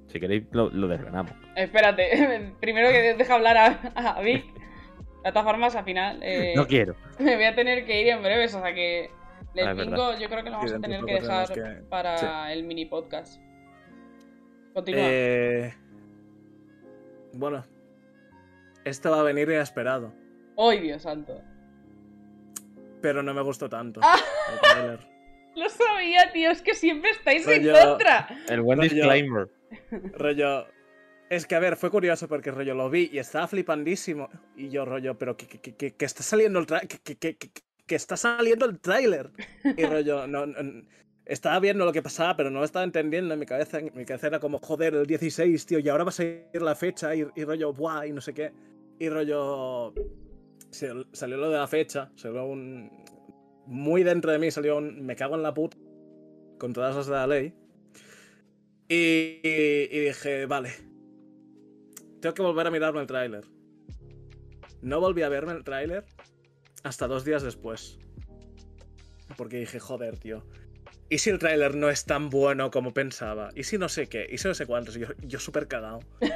Si 0.07 0.19
queréis, 0.21 0.45
lo, 0.51 0.69
lo 0.69 0.87
desgranamos. 0.87 1.33
Espérate, 1.55 2.53
primero 2.61 2.89
que 2.89 3.13
deja 3.15 3.35
hablar 3.35 3.57
a, 3.57 3.65
a 4.17 4.21
Vic. 4.21 4.45
De 5.23 5.31
todas 5.33 5.43
formas, 5.43 5.75
al 5.75 5.83
final, 5.83 6.19
eh, 6.23 6.53
No 6.55 6.65
quiero. 6.65 6.95
me 7.19 7.35
voy 7.35 7.43
a 7.43 7.53
tener 7.55 7.85
que 7.85 8.01
ir 8.01 8.07
en 8.07 8.21
breves, 8.23 8.55
o 8.55 8.61
sea 8.61 8.73
que 8.73 9.11
el 9.55 9.67
Ah, 9.67 9.73
bingo 9.73 10.17
yo 10.17 10.29
creo 10.29 10.43
que 10.43 10.49
lo 10.49 10.57
vamos 10.57 10.71
a 10.71 10.79
tener 10.79 11.03
que 11.03 11.13
dejar 11.15 11.51
que- 11.51 11.61
para 11.89 12.53
el 12.53 12.63
mini 12.63 12.85
podcast. 12.85 13.41
Continúa. 14.73 15.01
Eh, 15.03 15.73
Bueno. 17.33 17.65
Esto 18.85 19.11
va 19.11 19.19
a 19.19 19.23
venir 19.23 19.49
inesperado. 19.49 20.13
¡Ay, 20.57 20.79
Dios 20.79 21.01
santo! 21.01 21.41
Pero 23.01 23.21
no 23.23 23.33
me 23.33 23.41
gustó 23.41 23.69
tanto. 23.69 23.99
Ah. 24.03 24.17
Lo 25.55 25.69
sabía, 25.69 26.31
tío, 26.31 26.51
es 26.51 26.61
que 26.61 26.75
siempre 26.75 27.09
estáis 27.11 27.47
en 27.47 27.67
contra. 27.71 28.27
El 28.47 28.61
buen 28.61 28.79
Rollo- 28.79 28.89
disclaimer. 28.93 29.47
rollo. 30.13 30.67
Es 31.29 31.45
que 31.47 31.55
a 31.55 31.59
ver, 31.59 31.75
fue 31.75 31.89
curioso 31.89 32.27
porque 32.27 32.51
rollo 32.51 32.73
lo 32.75 32.89
vi 32.89 33.09
y 33.11 33.17
estaba 33.17 33.47
flipandísimo. 33.47 34.29
Y 34.55 34.69
yo, 34.69 34.85
rollo, 34.85 35.17
pero 35.17 35.35
que, 35.35 35.47
que, 35.47 35.59
que- 35.75 35.95
que, 35.95 36.05
está 36.05 36.21
saliendo 36.23 36.59
el 36.59 36.67
tra- 36.67 36.87
que, 36.87 36.99
que, 36.99 37.15
que, 37.17 37.37
que- 37.37 37.49
que 37.87 37.95
está 37.95 38.15
saliendo 38.17 38.65
el 38.67 38.79
tráiler. 38.79 39.31
Y 39.75 39.83
rollo, 39.85 40.27
no, 40.27 40.45
no- 40.45 40.83
estaba 41.25 41.59
viendo 41.59 41.85
lo 41.85 41.91
que 41.91 42.01
pasaba, 42.03 42.37
pero 42.37 42.49
no 42.51 42.59
lo 42.59 42.65
estaba 42.65 42.85
entendiendo 42.85 43.33
en 43.33 43.39
mi 43.39 43.45
cabeza. 43.47 43.79
En 43.79 43.91
mi 43.95 44.05
cabeza 44.05 44.27
era 44.27 44.39
como, 44.39 44.59
joder, 44.59 44.93
el 44.93 45.05
16, 45.07 45.65
tío, 45.65 45.79
y 45.79 45.89
ahora 45.89 46.03
va 46.03 46.09
a 46.09 46.13
salir 46.13 46.45
la 46.61 46.75
fecha 46.75 47.13
y, 47.15 47.25
y 47.35 47.43
rollo, 47.43 47.73
buah, 47.73 48.05
y 48.05 48.11
no 48.13 48.21
sé 48.21 48.33
qué. 48.33 48.51
Y 48.99 49.09
rollo. 49.09 49.93
Se- 50.71 51.05
Salió 51.13 51.37
lo 51.37 51.49
de 51.49 51.57
la 51.57 51.67
fecha, 51.67 52.11
salió 52.15 52.45
un. 52.45 52.89
Muy 53.65 54.03
dentro 54.03 54.31
de 54.31 54.39
mí 54.39 54.51
salió 54.51 54.77
un. 54.77 55.05
Me 55.05 55.15
cago 55.15 55.35
en 55.35 55.43
la 55.43 55.53
puta. 55.53 55.77
Con 56.59 56.73
todas 56.73 56.95
las 56.95 57.05
de 57.07 57.11
la 57.13 57.27
ley. 57.27 57.53
Y, 58.89 59.39
y 59.43 59.99
dije, 59.99 60.45
vale. 60.45 60.71
Tengo 62.21 62.33
que 62.33 62.41
volver 62.41 62.67
a 62.67 62.71
mirarme 62.71 63.01
el 63.01 63.07
tráiler. 63.07 63.43
No 64.81 64.99
volví 64.99 65.21
a 65.23 65.29
verme 65.29 65.51
el 65.53 65.63
tráiler 65.63 66.05
hasta 66.83 67.07
dos 67.07 67.25
días 67.25 67.43
después. 67.43 67.99
Porque 69.35 69.57
dije, 69.59 69.79
joder, 69.79 70.17
tío. 70.17 70.45
¿Y 71.09 71.19
si 71.19 71.29
el 71.29 71.39
tráiler 71.39 71.75
no 71.75 71.89
es 71.89 72.05
tan 72.05 72.29
bueno 72.29 72.71
como 72.71 72.93
pensaba? 72.93 73.49
¿Y 73.55 73.63
si 73.63 73.77
no 73.77 73.87
sé 73.89 74.07
qué? 74.07 74.25
¿Y 74.29 74.37
si 74.37 74.47
no 74.47 74.53
sé 74.53 74.65
cuántos? 74.65 74.95
Yo, 74.95 75.07
yo 75.21 75.39
súper 75.39 75.67
cagado. 75.67 75.99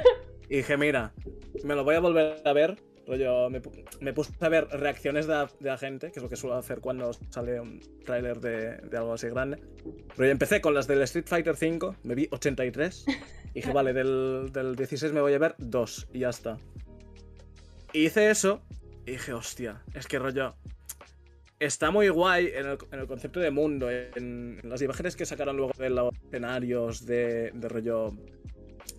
Y 0.48 0.56
dije, 0.56 0.76
mira, 0.76 1.14
me 1.64 1.74
lo 1.74 1.82
voy 1.82 1.94
a 1.94 2.00
volver 2.00 2.42
a 2.44 2.52
ver. 2.52 2.76
Rollo, 3.12 3.50
me, 3.50 3.60
me 4.00 4.14
puse 4.14 4.32
a 4.40 4.48
ver 4.48 4.68
reacciones 4.68 5.26
de 5.26 5.46
la, 5.60 5.76
gente, 5.76 6.10
que 6.10 6.18
es 6.18 6.22
lo 6.22 6.30
que 6.30 6.36
suelo 6.36 6.56
hacer 6.56 6.80
cuando 6.80 7.12
sale 7.28 7.60
un 7.60 7.78
tráiler 8.06 8.40
de, 8.40 8.96
algo 8.96 9.12
así 9.12 9.28
grande. 9.28 9.58
Rollo, 10.16 10.30
empecé 10.30 10.62
con 10.62 10.72
las 10.72 10.86
del 10.86 11.02
Street 11.02 11.26
Fighter 11.26 11.54
V, 11.54 11.94
me 12.04 12.14
vi 12.14 12.26
83. 12.30 13.04
Y 13.54 13.60
dije, 13.60 13.70
vale, 13.70 13.92
del, 13.92 14.50
del 14.50 14.76
16 14.76 15.12
me 15.12 15.20
voy 15.20 15.34
a 15.34 15.38
ver 15.38 15.54
dos 15.58 16.08
y 16.14 16.20
ya 16.20 16.30
está. 16.30 16.56
Y 17.92 18.06
hice 18.06 18.30
eso 18.30 18.62
y 19.04 19.10
dije, 19.10 19.34
hostia, 19.34 19.82
es 19.92 20.06
que 20.06 20.18
rollo. 20.18 20.54
Está 21.58 21.90
muy 21.90 22.08
guay 22.08 22.46
en 22.54 22.66
el, 22.66 22.78
en 22.92 23.00
el 23.00 23.06
concepto 23.06 23.40
de 23.40 23.50
mundo, 23.50 23.90
en, 23.90 24.58
en 24.62 24.70
las 24.70 24.80
imágenes 24.80 25.16
que 25.16 25.26
sacaron 25.26 25.58
luego 25.58 25.72
de 25.76 25.90
los 25.90 26.14
escenarios, 26.24 27.04
de, 27.04 27.50
de 27.52 27.68
rollo. 27.68 28.14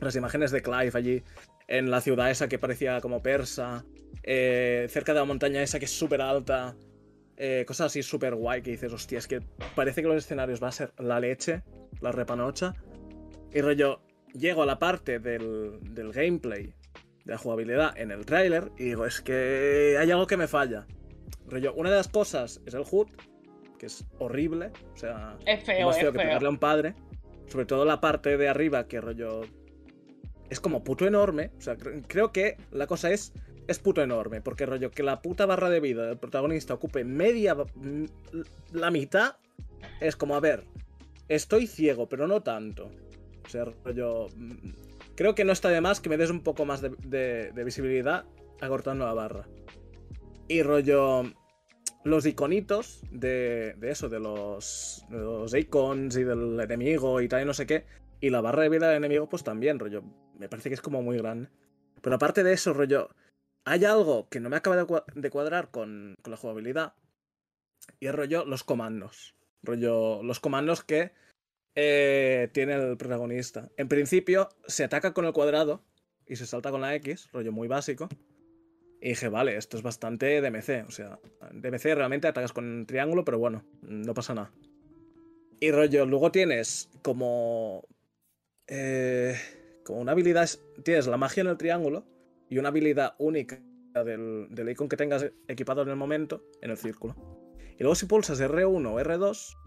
Las 0.02 0.16
imágenes 0.16 0.52
de 0.52 0.62
Clive 0.62 0.92
allí, 0.94 1.24
en 1.68 1.90
la 1.90 2.00
ciudad 2.00 2.30
esa 2.30 2.48
que 2.48 2.60
parecía 2.60 3.02
como 3.02 3.24
persa, 3.24 3.84
eh, 4.24 4.88
cerca 4.90 5.14
de 5.14 5.20
la 5.20 5.26
montaña 5.26 5.62
esa 5.62 5.80
que 5.80 5.86
es 5.86 5.92
súper 5.92 6.22
alta, 6.22 6.76
eh, 7.38 7.64
cosas 7.68 7.88
así 7.88 8.04
súper 8.04 8.36
guay 8.36 8.62
que 8.62 8.72
dices, 8.72 8.92
hostia, 8.94 9.20
es 9.20 9.28
que 9.28 9.42
parece 9.76 10.02
que 10.02 10.08
los 10.08 10.18
escenarios 10.18 10.62
va 10.62 10.70
a 10.70 10.72
ser 10.72 10.94
la 10.98 11.20
leche, 11.20 11.64
la 12.02 12.12
repanocha. 12.12 12.74
Y 13.54 13.62
rollo, 13.62 14.02
llego 14.34 14.64
a 14.64 14.66
la 14.66 14.80
parte 14.80 15.20
del, 15.20 15.80
del 15.94 16.12
gameplay, 16.12 16.74
de 17.26 17.32
la 17.34 17.38
jugabilidad 17.38 17.98
en 17.98 18.12
el 18.12 18.26
tráiler, 18.26 18.72
y 18.78 18.86
digo, 18.86 19.06
es 19.06 19.22
que 19.22 19.98
hay 20.00 20.10
algo 20.12 20.28
que 20.28 20.38
me 20.38 20.48
falla. 20.48 20.88
Rollo, 21.48 21.74
una 21.74 21.90
de 21.90 21.98
las 21.98 22.08
cosas 22.08 22.62
es 22.66 22.74
el 22.74 22.84
HUD, 22.90 23.08
que 23.78 23.88
es 23.88 24.06
horrible, 24.20 24.72
o 24.94 24.98
sea, 24.98 25.38
Es 25.46 25.64
feo, 25.64 25.86
más 25.88 25.98
es 25.98 26.02
feo 26.04 26.12
que 26.14 26.20
pegarle 26.20 26.36
a 26.38 26.40
feo. 26.40 26.50
un 26.50 26.58
padre. 26.58 26.96
Sobre 27.48 27.66
todo 27.66 27.84
la 27.86 28.00
parte 28.00 28.38
de 28.38 28.48
arriba, 28.48 28.88
que 28.88 29.02
rollo. 29.02 29.42
Es 30.50 30.60
como 30.60 30.84
puto 30.84 31.06
enorme. 31.06 31.52
O 31.58 31.62
sea, 31.62 31.76
cre- 31.78 32.04
creo 32.08 32.32
que 32.32 32.58
la 32.72 32.88
cosa 32.88 33.12
es. 33.12 33.34
Es 33.68 33.80
puto 33.80 34.02
enorme. 34.02 34.42
Porque 34.42 34.66
rollo, 34.66 34.92
que 34.92 35.04
la 35.04 35.22
puta 35.22 35.46
barra 35.46 35.70
de 35.70 35.80
vida 35.80 36.06
del 36.06 36.18
protagonista 36.18 36.74
ocupe 36.74 37.04
media. 37.04 37.56
m- 37.82 38.08
La 38.72 38.92
mitad. 38.92 39.38
Es 40.00 40.16
como, 40.16 40.36
a 40.36 40.40
ver. 40.40 40.64
Estoy 41.30 41.68
ciego, 41.68 42.08
pero 42.10 42.28
no 42.28 42.42
tanto. 42.42 42.92
O 43.46 43.50
sea, 43.50 43.66
rollo. 43.84 44.28
mm, 44.36 44.70
Creo 45.16 45.36
que 45.36 45.46
no 45.46 45.52
está 45.52 45.70
de 45.70 45.80
más 45.82 46.02
que 46.02 46.10
me 46.10 46.18
des 46.18 46.30
un 46.32 46.42
poco 46.42 46.66
más 46.66 46.82
de 46.82 47.52
visibilidad 47.64 48.26
acortando 48.62 49.06
la 49.06 49.14
barra. 49.14 49.48
Y 50.48 50.64
rollo 50.64 51.24
los 52.04 52.26
iconitos 52.26 53.02
de, 53.12 53.76
de 53.78 53.92
eso, 53.92 54.10
de 54.10 54.20
los, 54.20 55.06
de 55.10 55.18
los 55.20 55.54
icons 55.54 56.18
y 56.18 56.24
del 56.24 56.60
enemigo 56.60 57.22
y 57.22 57.28
tal 57.30 57.44
y 57.44 57.46
no 57.46 57.54
sé 57.54 57.66
qué. 57.68 57.86
Y 58.20 58.30
la 58.30 58.42
barra 58.42 58.64
de 58.64 58.70
vida 58.70 58.88
del 58.88 58.98
enemigo, 58.98 59.30
pues 59.30 59.44
también, 59.44 59.80
rollo. 59.80 60.02
Me 60.38 60.50
parece 60.50 60.70
que 60.70 60.76
es 60.76 60.82
como 60.82 61.02
muy 61.02 61.18
grande. 61.18 61.50
Pero 62.02 62.16
aparte 62.16 62.44
de 62.44 62.54
eso, 62.54 62.74
rollo. 62.74 63.10
Hay 63.66 63.86
algo 63.86 64.28
que 64.30 64.40
no 64.40 64.50
me 64.50 64.58
acaba 64.58 64.76
de, 64.76 64.84
cua- 64.84 65.06
de 65.14 65.30
cuadrar 65.30 65.72
con, 65.72 66.16
con 66.22 66.32
la 66.32 66.38
jugabilidad. 66.38 66.94
Y 68.00 68.08
es 68.08 68.16
rollo 68.16 68.46
los 68.46 68.64
comandos. 68.64 69.36
Rollo 69.62 70.22
los 70.24 70.40
comandos 70.40 70.84
que 70.84 71.12
eh, 71.76 72.50
tiene 72.54 72.76
el 72.76 72.98
protagonista. 72.98 73.70
En 73.78 73.88
principio, 73.88 74.50
se 74.68 74.84
ataca 74.84 75.14
con 75.14 75.26
el 75.26 75.34
cuadrado 75.34 75.84
y 76.26 76.36
se 76.36 76.46
salta 76.46 76.72
con 76.72 76.82
la 76.82 76.96
X, 76.96 77.30
rollo 77.32 77.52
muy 77.52 77.68
básico. 77.68 78.10
Y 79.02 79.10
dije, 79.10 79.28
vale, 79.28 79.58
esto 79.58 79.76
es 79.76 79.84
bastante 79.84 80.40
DMC. 80.42 80.86
O 80.88 80.92
sea, 80.92 81.20
DMC 81.52 81.84
realmente 81.96 82.28
atacas 82.28 82.54
con 82.54 82.66
un 82.66 82.86
triángulo, 82.86 83.26
pero 83.26 83.38
bueno, 83.38 83.66
no 83.82 84.14
pasa 84.14 84.34
nada. 84.34 84.52
Y 85.60 85.72
rollo, 85.72 86.06
luego 86.06 86.32
tienes 86.32 86.90
como. 87.02 87.86
eh, 88.68 89.36
como 89.84 90.00
una 90.00 90.14
habilidad. 90.14 90.50
Tienes 90.84 91.08
la 91.08 91.18
magia 91.18 91.42
en 91.42 91.48
el 91.48 91.58
triángulo 91.58 92.06
y 92.50 92.58
una 92.58 92.70
habilidad 92.70 93.16
única 93.20 93.62
del, 94.06 94.48
del 94.50 94.70
icon 94.70 94.90
que 94.90 94.98
tengas 94.98 95.30
equipado 95.48 95.82
en 95.84 95.90
el 95.90 95.96
momento 95.96 96.44
en 96.62 96.72
el 96.72 96.78
círculo. 96.78 97.16
Y 97.78 97.84
luego 97.84 97.96
si 97.96 98.06
pulsas 98.06 98.42
R1 98.42 98.88
o 98.88 99.00
R2, 99.00 99.58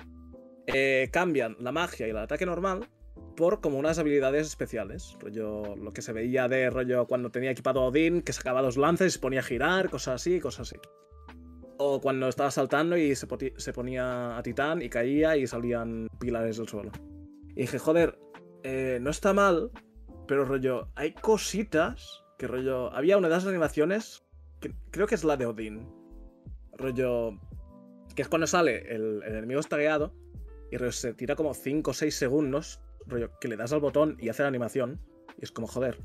eh, 0.66 1.08
cambian 1.12 1.56
la 1.60 1.70
magia 1.70 2.06
y 2.06 2.10
el 2.10 2.16
ataque 2.16 2.44
normal 2.44 2.88
por 3.36 3.60
como 3.60 3.78
unas 3.78 3.98
habilidades 3.98 4.46
especiales. 4.46 5.16
Rollo, 5.20 5.76
lo 5.76 5.92
que 5.92 6.02
se 6.02 6.12
veía 6.12 6.48
de 6.48 6.70
rollo 6.70 7.06
cuando 7.06 7.30
tenía 7.30 7.50
equipado 7.50 7.80
a 7.80 7.86
Odín, 7.86 8.22
que 8.22 8.32
sacaba 8.32 8.62
dos 8.62 8.76
lances 8.76 9.08
y 9.08 9.10
se 9.10 9.18
ponía 9.18 9.40
a 9.40 9.44
girar, 9.44 9.90
cosas 9.90 10.16
así, 10.16 10.40
cosas 10.40 10.72
así. 10.72 10.80
O 11.78 12.00
cuando 12.00 12.28
estaba 12.28 12.50
saltando 12.50 12.96
y 12.96 13.14
se, 13.14 13.28
se 13.56 13.72
ponía 13.72 14.36
a 14.36 14.42
titán 14.42 14.82
y 14.82 14.88
caía 14.88 15.36
y 15.36 15.46
salían 15.46 16.08
pilares 16.18 16.56
del 16.56 16.68
suelo. 16.68 16.90
Y 17.54 17.62
dije, 17.62 17.78
joder, 17.78 18.18
eh, 18.62 18.98
no 19.00 19.10
está 19.10 19.32
mal, 19.34 19.70
pero 20.26 20.44
rollo, 20.44 20.88
hay 20.94 21.12
cositas 21.12 22.24
que 22.38 22.46
rollo... 22.46 22.92
Había 22.92 23.16
una 23.16 23.28
de 23.28 23.34
las 23.34 23.46
animaciones, 23.46 24.24
que 24.60 24.74
creo 24.90 25.06
que 25.06 25.14
es 25.14 25.24
la 25.24 25.36
de 25.36 25.46
Odín. 25.46 25.88
Rollo, 26.72 27.38
que 28.14 28.22
es 28.22 28.28
cuando 28.28 28.46
sale 28.46 28.94
el, 28.94 29.22
el 29.24 29.36
enemigo 29.36 29.60
estagueado 29.60 30.12
y 30.70 30.76
rollo, 30.76 30.92
se 30.92 31.14
tira 31.14 31.36
como 31.36 31.54
5 31.54 31.90
o 31.90 31.94
6 31.94 32.14
segundos, 32.14 32.80
rollo, 33.06 33.30
que 33.40 33.48
le 33.48 33.56
das 33.56 33.72
al 33.72 33.80
botón 33.80 34.16
y 34.20 34.28
hace 34.28 34.42
la 34.42 34.48
animación. 34.48 35.00
Y 35.38 35.44
es 35.44 35.52
como, 35.52 35.66
joder. 35.66 35.98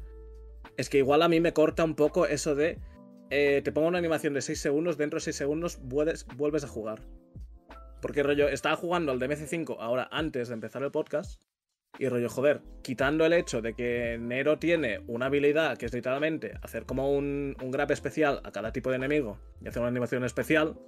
Es 0.77 0.89
que 0.89 0.99
igual 0.99 1.21
a 1.21 1.29
mí 1.29 1.39
me 1.39 1.53
corta 1.53 1.83
un 1.83 1.95
poco 1.95 2.25
eso 2.25 2.55
de... 2.55 2.79
eh, 3.29 3.61
te 3.63 3.71
pongo 3.71 3.87
una 3.87 3.97
animación 3.97 4.33
de 4.33 4.41
6 4.41 4.59
segundos, 4.59 4.97
dentro 4.97 5.17
de 5.17 5.21
6 5.21 5.35
segundos 5.35 5.79
vuelves, 5.81 6.25
vuelves 6.37 6.63
a 6.63 6.67
jugar. 6.67 7.01
Porque 8.01 8.23
rollo, 8.23 8.47
estaba 8.47 8.75
jugando 8.75 9.11
al 9.11 9.19
DMC5 9.19 9.77
ahora 9.79 10.07
antes 10.11 10.47
de 10.47 10.53
empezar 10.55 10.81
el 10.83 10.91
podcast. 10.91 11.41
Y 11.99 12.07
rollo, 12.07 12.29
joder, 12.29 12.61
quitando 12.81 13.25
el 13.25 13.33
hecho 13.33 13.61
de 13.61 13.73
que 13.73 14.17
Nero 14.19 14.57
tiene 14.57 15.01
una 15.07 15.27
habilidad 15.27 15.77
que 15.77 15.85
es 15.85 15.93
literalmente 15.93 16.53
hacer 16.61 16.85
como 16.85 17.11
un, 17.11 17.55
un 17.61 17.71
grab 17.71 17.91
especial 17.91 18.41
a 18.43 18.51
cada 18.51 18.71
tipo 18.71 18.89
de 18.89 18.95
enemigo 18.95 19.37
y 19.61 19.67
hacer 19.67 19.81
una 19.81 19.89
animación 19.89 20.23
especial, 20.23 20.79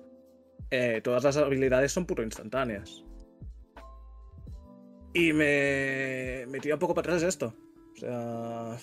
eh, 0.71 1.01
todas 1.03 1.23
las 1.23 1.37
habilidades 1.37 1.91
son 1.91 2.05
puro 2.05 2.23
instantáneas. 2.23 3.03
Y 5.13 5.33
me, 5.33 6.45
me 6.47 6.59
tira 6.59 6.75
un 6.75 6.79
poco 6.79 6.95
para 6.95 7.13
atrás 7.13 7.23
esto. 7.23 7.53
O 7.95 7.99
sea, 7.99 8.77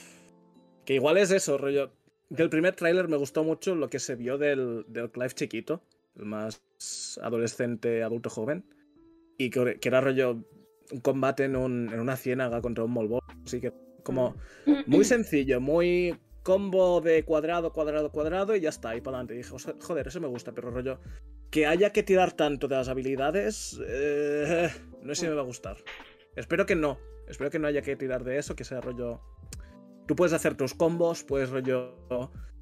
que 0.85 0.95
igual 0.95 1.17
es 1.19 1.33
eso, 1.33 1.59
rollo. 1.59 1.91
Del 2.29 2.49
primer 2.49 2.77
tráiler 2.77 3.09
me 3.09 3.17
gustó 3.17 3.43
mucho 3.43 3.75
lo 3.75 3.91
que 3.91 3.99
se 3.99 4.15
vio 4.15 4.39
del, 4.39 4.85
del 4.87 5.11
Clive 5.11 5.31
chiquito, 5.31 5.83
el 6.17 6.27
más 6.27 6.63
adolescente, 7.21 8.05
adulto 8.05 8.31
joven. 8.31 8.65
Y 9.37 9.51
que, 9.51 9.81
que 9.81 9.89
era 9.89 10.01
rollo 10.01 10.45
un 10.93 11.01
combate 11.01 11.45
en, 11.45 11.57
un- 11.57 11.91
en 11.93 12.01
una 12.01 12.17
ciénaga 12.17 12.61
contra 12.61 12.85
un 12.85 12.91
molbol. 12.93 13.21
Así 13.45 13.61
que 13.61 13.73
como 14.03 14.35
muy 14.87 15.05
sencillo, 15.05 15.61
muy 15.61 16.17
combo 16.43 17.01
de 17.01 17.23
cuadrado, 17.25 17.73
cuadrado, 17.73 18.11
cuadrado 18.11 18.57
y 18.57 18.61
ya 18.61 18.71
está, 18.71 18.97
y 18.97 19.01
para 19.01 19.19
adelante. 19.19 19.35
Dije, 19.35 19.55
"Os- 19.55 19.75
joder, 19.81 20.09
eso 20.09 20.21
me 20.21 20.27
gusta, 20.29 20.53
pero 20.53 20.71
rollo, 20.71 20.99
que 21.51 21.67
haya 21.67 21.93
que 21.93 22.03
tirar 22.03 22.33
tanto 22.33 22.67
de 22.69 22.77
las 22.77 22.89
habilidades, 22.89 23.79
eh, 23.87 24.71
no 25.03 25.15
sé 25.15 25.23
si 25.23 25.29
me 25.29 25.35
va 25.35 25.43
a 25.43 25.45
gustar. 25.45 25.77
Espero 26.37 26.65
que 26.65 26.77
no, 26.77 26.99
espero 27.29 27.51
que 27.51 27.59
no 27.59 27.67
haya 27.67 27.83
que 27.83 27.97
tirar 27.97 28.25
de 28.25 28.39
eso, 28.39 28.55
que 28.57 28.65
sea 28.65 28.81
rollo... 28.81 29.21
Tú 30.07 30.17
puedes 30.17 30.33
hacer 30.33 30.57
tus 30.57 30.75
combos, 30.75 31.23
puedes 31.25 31.51
rollo 31.51 31.95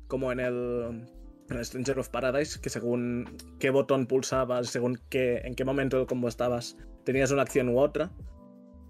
como 0.06 0.32
en 0.32 0.40
el 0.40 1.06
Stranger 1.62 1.98
of 1.98 2.08
Paradise, 2.10 2.60
que 2.60 2.70
según 2.70 3.36
qué 3.58 3.70
botón 3.70 4.06
pulsabas, 4.06 4.68
según 4.68 5.00
qué, 5.08 5.38
en 5.44 5.54
qué 5.54 5.64
momento 5.64 5.96
del 5.96 6.06
combo 6.06 6.28
estabas, 6.28 6.76
tenías 7.04 7.30
una 7.30 7.42
acción 7.42 7.68
u 7.68 7.78
otra. 7.78 8.10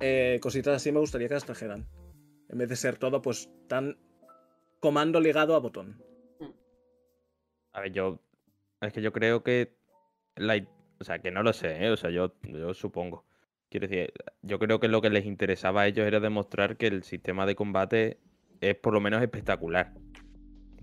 Eh, 0.01 0.39
cositas 0.43 0.77
así 0.77 0.93
me 0.93 1.01
gustaría 1.01 1.29
que 1.29 1.35
las 1.35 1.45
trajeran. 1.45 1.87
En 2.49 2.59
vez 2.59 2.69
de 2.69 2.77
ser 2.77 2.97
todo, 2.97 3.23
pues, 3.23 3.51
tan 3.69 3.99
comando 4.81 5.21
ligado 5.21 5.55
a 5.55 5.61
botón. 5.61 6.03
A 7.73 7.81
ver, 7.81 7.93
yo. 7.93 8.21
Es 8.81 8.93
que 8.93 9.03
yo 9.03 9.13
creo 9.13 9.43
que. 9.43 9.77
La, 10.37 10.57
o 11.01 11.05
sea, 11.05 11.19
que 11.21 11.31
no 11.31 11.43
lo 11.43 11.53
sé, 11.53 11.85
¿eh? 11.85 11.91
O 11.91 11.97
sea, 11.97 12.11
yo, 12.11 12.35
yo 12.43 12.75
supongo. 12.75 13.25
Quiero 13.71 13.87
decir, 13.87 14.13
yo 14.43 14.59
creo 14.59 14.81
que 14.81 14.89
lo 14.89 15.03
que 15.03 15.11
les 15.11 15.27
interesaba 15.27 15.83
a 15.83 15.87
ellos 15.87 16.07
era 16.07 16.21
demostrar 16.21 16.77
que 16.77 16.87
el 16.87 17.03
sistema 17.03 17.45
de 17.45 17.55
combate 17.55 18.19
es 18.61 18.77
por 18.77 18.95
lo 18.95 19.01
menos 19.01 19.23
espectacular. 19.23 19.93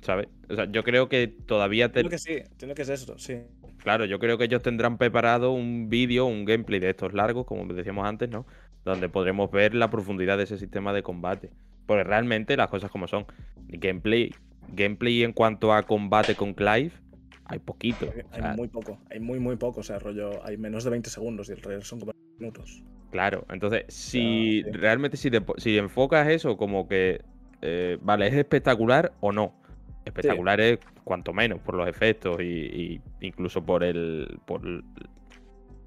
¿Sabes? 0.06 0.28
O 0.50 0.56
sea, 0.56 0.66
yo 0.72 0.84
creo 0.84 1.10
que 1.10 1.28
todavía 1.28 1.92
te- 1.92 2.02
Entiendo 2.02 2.10
que 2.12 2.20
sí, 2.20 2.76
que 2.76 2.82
es 2.84 2.90
eso, 2.90 3.18
sí. 3.18 3.40
Claro, 3.80 4.06
yo 4.06 4.20
creo 4.20 4.38
que 4.38 4.44
ellos 4.46 4.62
tendrán 4.62 4.98
preparado 4.98 5.52
un 5.52 5.90
vídeo, 5.90 6.26
un 6.26 6.46
gameplay 6.46 6.80
de 6.80 6.92
estos 6.92 7.14
largos, 7.14 7.46
como 7.46 7.72
decíamos 7.74 8.06
antes, 8.08 8.30
¿no? 8.30 8.46
Donde 8.84 9.10
podremos 9.10 9.50
ver 9.52 9.74
la 9.74 9.90
profundidad 9.90 10.38
de 10.38 10.44
ese 10.44 10.58
sistema 10.58 10.94
de 10.94 11.02
combate. 11.02 11.50
Porque 11.88 12.04
realmente 12.04 12.56
las 12.56 12.68
cosas 12.68 12.92
como 12.92 13.08
son. 13.08 13.26
Gameplay, 13.68 14.32
gameplay 14.74 15.24
en 15.24 15.34
cuanto 15.34 15.74
a 15.74 15.84
combate 15.84 16.36
con 16.36 16.54
Clive, 16.54 16.92
hay 17.46 17.60
poquito. 17.60 18.06
Hay, 18.12 18.22
O 18.22 18.34
hay 18.36 18.42
sea, 18.42 18.54
muy 18.56 18.68
poco, 18.68 19.00
hay 19.10 19.20
muy, 19.20 19.40
muy 19.40 19.56
poco. 19.56 19.80
O 19.80 19.84
sea, 19.84 19.98
rollo, 20.00 20.44
hay 20.46 20.58
menos 20.58 20.84
de 20.84 20.90
20 20.92 21.10
segundos 21.10 21.50
y 21.50 21.54
el 21.54 21.62
trailer 21.62 21.84
son 21.84 22.00
como 22.00 22.12
minutos. 22.40 22.84
Claro, 23.12 23.46
entonces, 23.50 23.86
si 23.88 24.62
sí. 24.64 24.72
realmente 24.72 25.16
si, 25.18 25.32
te 25.32 25.42
si 25.58 25.78
enfocas 25.78 26.28
eso 26.28 26.58
como 26.58 26.88
que, 26.88 27.22
eh, 27.62 27.98
vale, 28.02 28.28
¿es 28.28 28.34
espectacular 28.34 29.14
o 29.22 29.32
no? 29.32 29.54
Espectacular 30.06 30.62
es 30.62 30.80
cuanto 31.04 31.34
menos 31.34 31.60
por 31.60 31.76
los 31.76 31.88
efectos 31.88 32.40
y, 32.40 32.44
y 32.46 33.02
incluso 33.22 33.66
por 33.66 33.84
el, 33.84 34.40
por, 34.46 34.62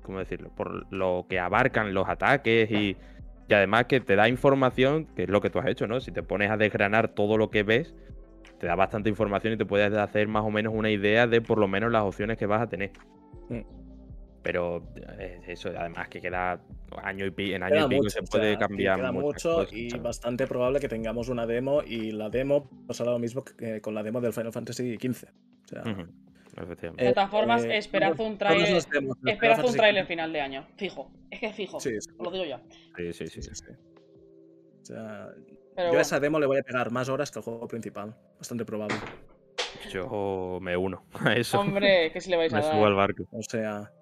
¿cómo 0.03 0.19
decirlo? 0.19 0.51
Por 0.55 0.93
lo 0.93 1.27
que 1.29 1.39
abarcan 1.39 1.95
los 1.95 2.09
ataques 2.09 2.71
y, 2.71 2.97
y 3.49 3.55
además 3.55 3.85
que 3.85 4.01
te 4.01 4.17
da 4.17 4.29
información, 4.29 5.07
que 5.15 5.23
es 5.23 5.29
lo 5.29 5.41
que 5.41 5.51
tú 5.51 5.59
has 5.59 5.67
hecho, 5.67 5.87
¿no? 5.87 6.01
Si 6.01 6.11
te 6.13 6.23
pones 6.23 6.51
a 6.51 6.57
desgranar 6.57 7.09
todo 7.09 7.39
lo 7.39 7.51
que 7.51 7.63
ves, 7.63 7.95
te 8.59 8.67
da 8.67 8.75
bastante 8.75 9.09
información 9.09 9.55
y 9.55 9.57
te 9.57 9.65
puedes 9.65 9.93
hacer 9.95 10.29
más 10.29 10.45
o 10.45 10.51
menos 10.51 10.75
una 10.75 10.91
idea 10.91 11.27
de 11.27 11.41
por 11.41 11.59
lo 11.59 11.69
menos 11.69 11.93
las 11.93 12.03
opciones 12.03 12.37
que 12.37 12.47
vas 12.47 12.61
a 12.61 12.69
tener. 12.69 12.91
Mm. 13.49 13.78
Pero 14.49 14.83
eh, 15.19 15.43
eso, 15.47 15.69
además 15.77 16.09
que 16.09 16.23
queda 16.23 16.59
año 17.03 17.27
y 17.27 17.31
pi- 17.31 17.53
en 17.53 17.63
año 17.63 17.75
Queda 17.75 17.85
y 17.85 17.89
pico 17.91 18.03
mucho, 18.05 18.11
se 18.15 18.21
o 18.21 18.25
puede 18.25 18.45
sea, 18.45 18.55
sí, 18.55 18.59
cambiar 18.61 18.97
queda 18.99 19.13
mucho 19.13 19.55
cosas, 19.57 19.73
y 19.75 19.91
¿sabes? 19.91 20.03
bastante 20.03 20.47
probable 20.47 20.81
que 20.81 20.89
tengamos 20.89 21.29
una 21.29 21.45
demo 21.47 21.83
y 21.83 22.13
la 22.13 22.31
demo 22.31 22.67
pasará 22.87 23.11
lo 23.11 23.19
mismo 23.19 23.45
que 23.45 23.83
con 23.83 23.95
la 23.95 24.03
demo 24.03 24.23
del 24.23 24.33
Final 24.33 24.51
Fantasy 24.55 24.97
XV. 24.97 25.29
O 25.65 25.69
sea, 25.69 25.83
Ujú, 25.83 26.11
efectivamente. 26.63 27.05
De 27.05 27.13
todas 27.13 27.31
formas, 27.31 27.63
eh, 27.63 27.77
esperad 27.77 28.19
un 28.19 28.39
demos 28.39 29.19
Final 29.19 29.35
Esperad 29.35 29.59
un 29.59 29.71
XV. 29.75 30.07
final 30.07 30.33
de 30.33 30.41
año. 30.41 30.67
Fijo. 30.79 31.13
Es 31.31 31.41
que 31.41 31.53
fijo. 31.53 31.79
Sí, 31.79 31.91
sí, 32.01 32.09
Os 32.17 32.25
lo 32.25 32.31
digo 32.33 32.47
ya. 32.47 32.63
Sí, 32.97 33.13
sí, 33.13 33.27
sí. 33.27 33.43
sí, 33.43 33.51
sí. 33.55 33.73
O 34.81 34.85
sea, 34.87 35.29
Pero 35.37 35.49
yo 35.77 35.83
bueno. 35.89 35.99
a 35.99 36.01
esa 36.01 36.21
demo 36.21 36.41
le 36.41 36.47
voy 36.47 36.57
a 36.57 36.63
pegar 36.63 36.91
más 36.91 37.11
horas 37.11 37.31
que 37.31 37.39
al 37.41 37.43
juego 37.43 37.69
principal. 37.69 38.17
Bastante 38.39 38.65
probable. 38.65 38.97
Yo 39.91 40.59
me 40.63 40.75
uno 40.75 41.05
a 41.21 41.35
eso. 41.35 41.61
Hombre, 41.61 42.11
que 42.13 42.21
si 42.23 42.31
le 42.31 42.39
vais 42.39 42.55
a 42.55 42.57
me 42.57 42.63
subo 42.63 42.87
al 42.87 42.95
dar. 42.95 43.09
barco. 43.09 43.25
O 43.31 43.43
sea, 43.43 43.93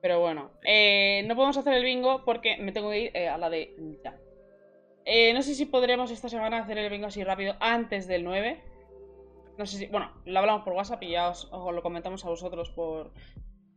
Pero 0.00 0.20
bueno. 0.20 0.50
Eh, 0.64 1.24
no 1.26 1.34
podemos 1.34 1.56
hacer 1.56 1.74
el 1.74 1.84
bingo 1.84 2.24
porque 2.24 2.56
me 2.58 2.72
tengo 2.72 2.90
que 2.90 3.00
ir 3.00 3.10
eh, 3.14 3.28
a 3.28 3.38
la 3.38 3.50
de 3.50 3.74
ya. 4.04 4.16
Eh, 5.04 5.32
no 5.32 5.42
sé 5.42 5.54
si 5.54 5.66
podremos 5.66 6.10
esta 6.10 6.28
semana 6.28 6.58
hacer 6.58 6.76
el 6.78 6.90
bingo 6.90 7.06
así 7.06 7.24
rápido 7.24 7.54
antes 7.60 8.06
del 8.06 8.24
9. 8.24 8.60
No 9.56 9.66
sé 9.66 9.78
si. 9.78 9.86
Bueno, 9.86 10.12
lo 10.24 10.38
hablamos 10.38 10.62
por 10.62 10.74
WhatsApp 10.74 11.02
y 11.02 11.10
ya 11.10 11.30
os, 11.30 11.50
lo 11.50 11.82
comentamos 11.82 12.24
a 12.24 12.28
vosotros 12.28 12.70
por, 12.70 13.10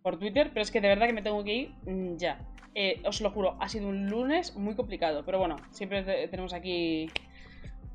por 0.04 0.20
Twitter. 0.20 0.50
Pero 0.50 0.62
es 0.62 0.72
que 0.72 0.82
de 0.82 0.90
verdad 0.90 1.08
que 1.08 1.14
me 1.14 1.22
tengo 1.24 1.44
que 1.44 1.54
ir 1.54 1.70
mm, 1.86 2.18
ya. 2.18 2.40
Eh, 2.76 3.02
os 3.06 3.20
lo 3.22 3.32
juro, 3.32 3.58
ha 3.60 3.68
sido 3.68 3.88
un 3.88 4.08
lunes 4.10 4.56
muy 4.56 4.76
complicado. 4.76 5.24
Pero 5.26 5.40
bueno, 5.40 5.58
siempre 5.72 6.04
te- 6.04 6.28
tenemos 6.28 6.54
aquí 6.54 7.10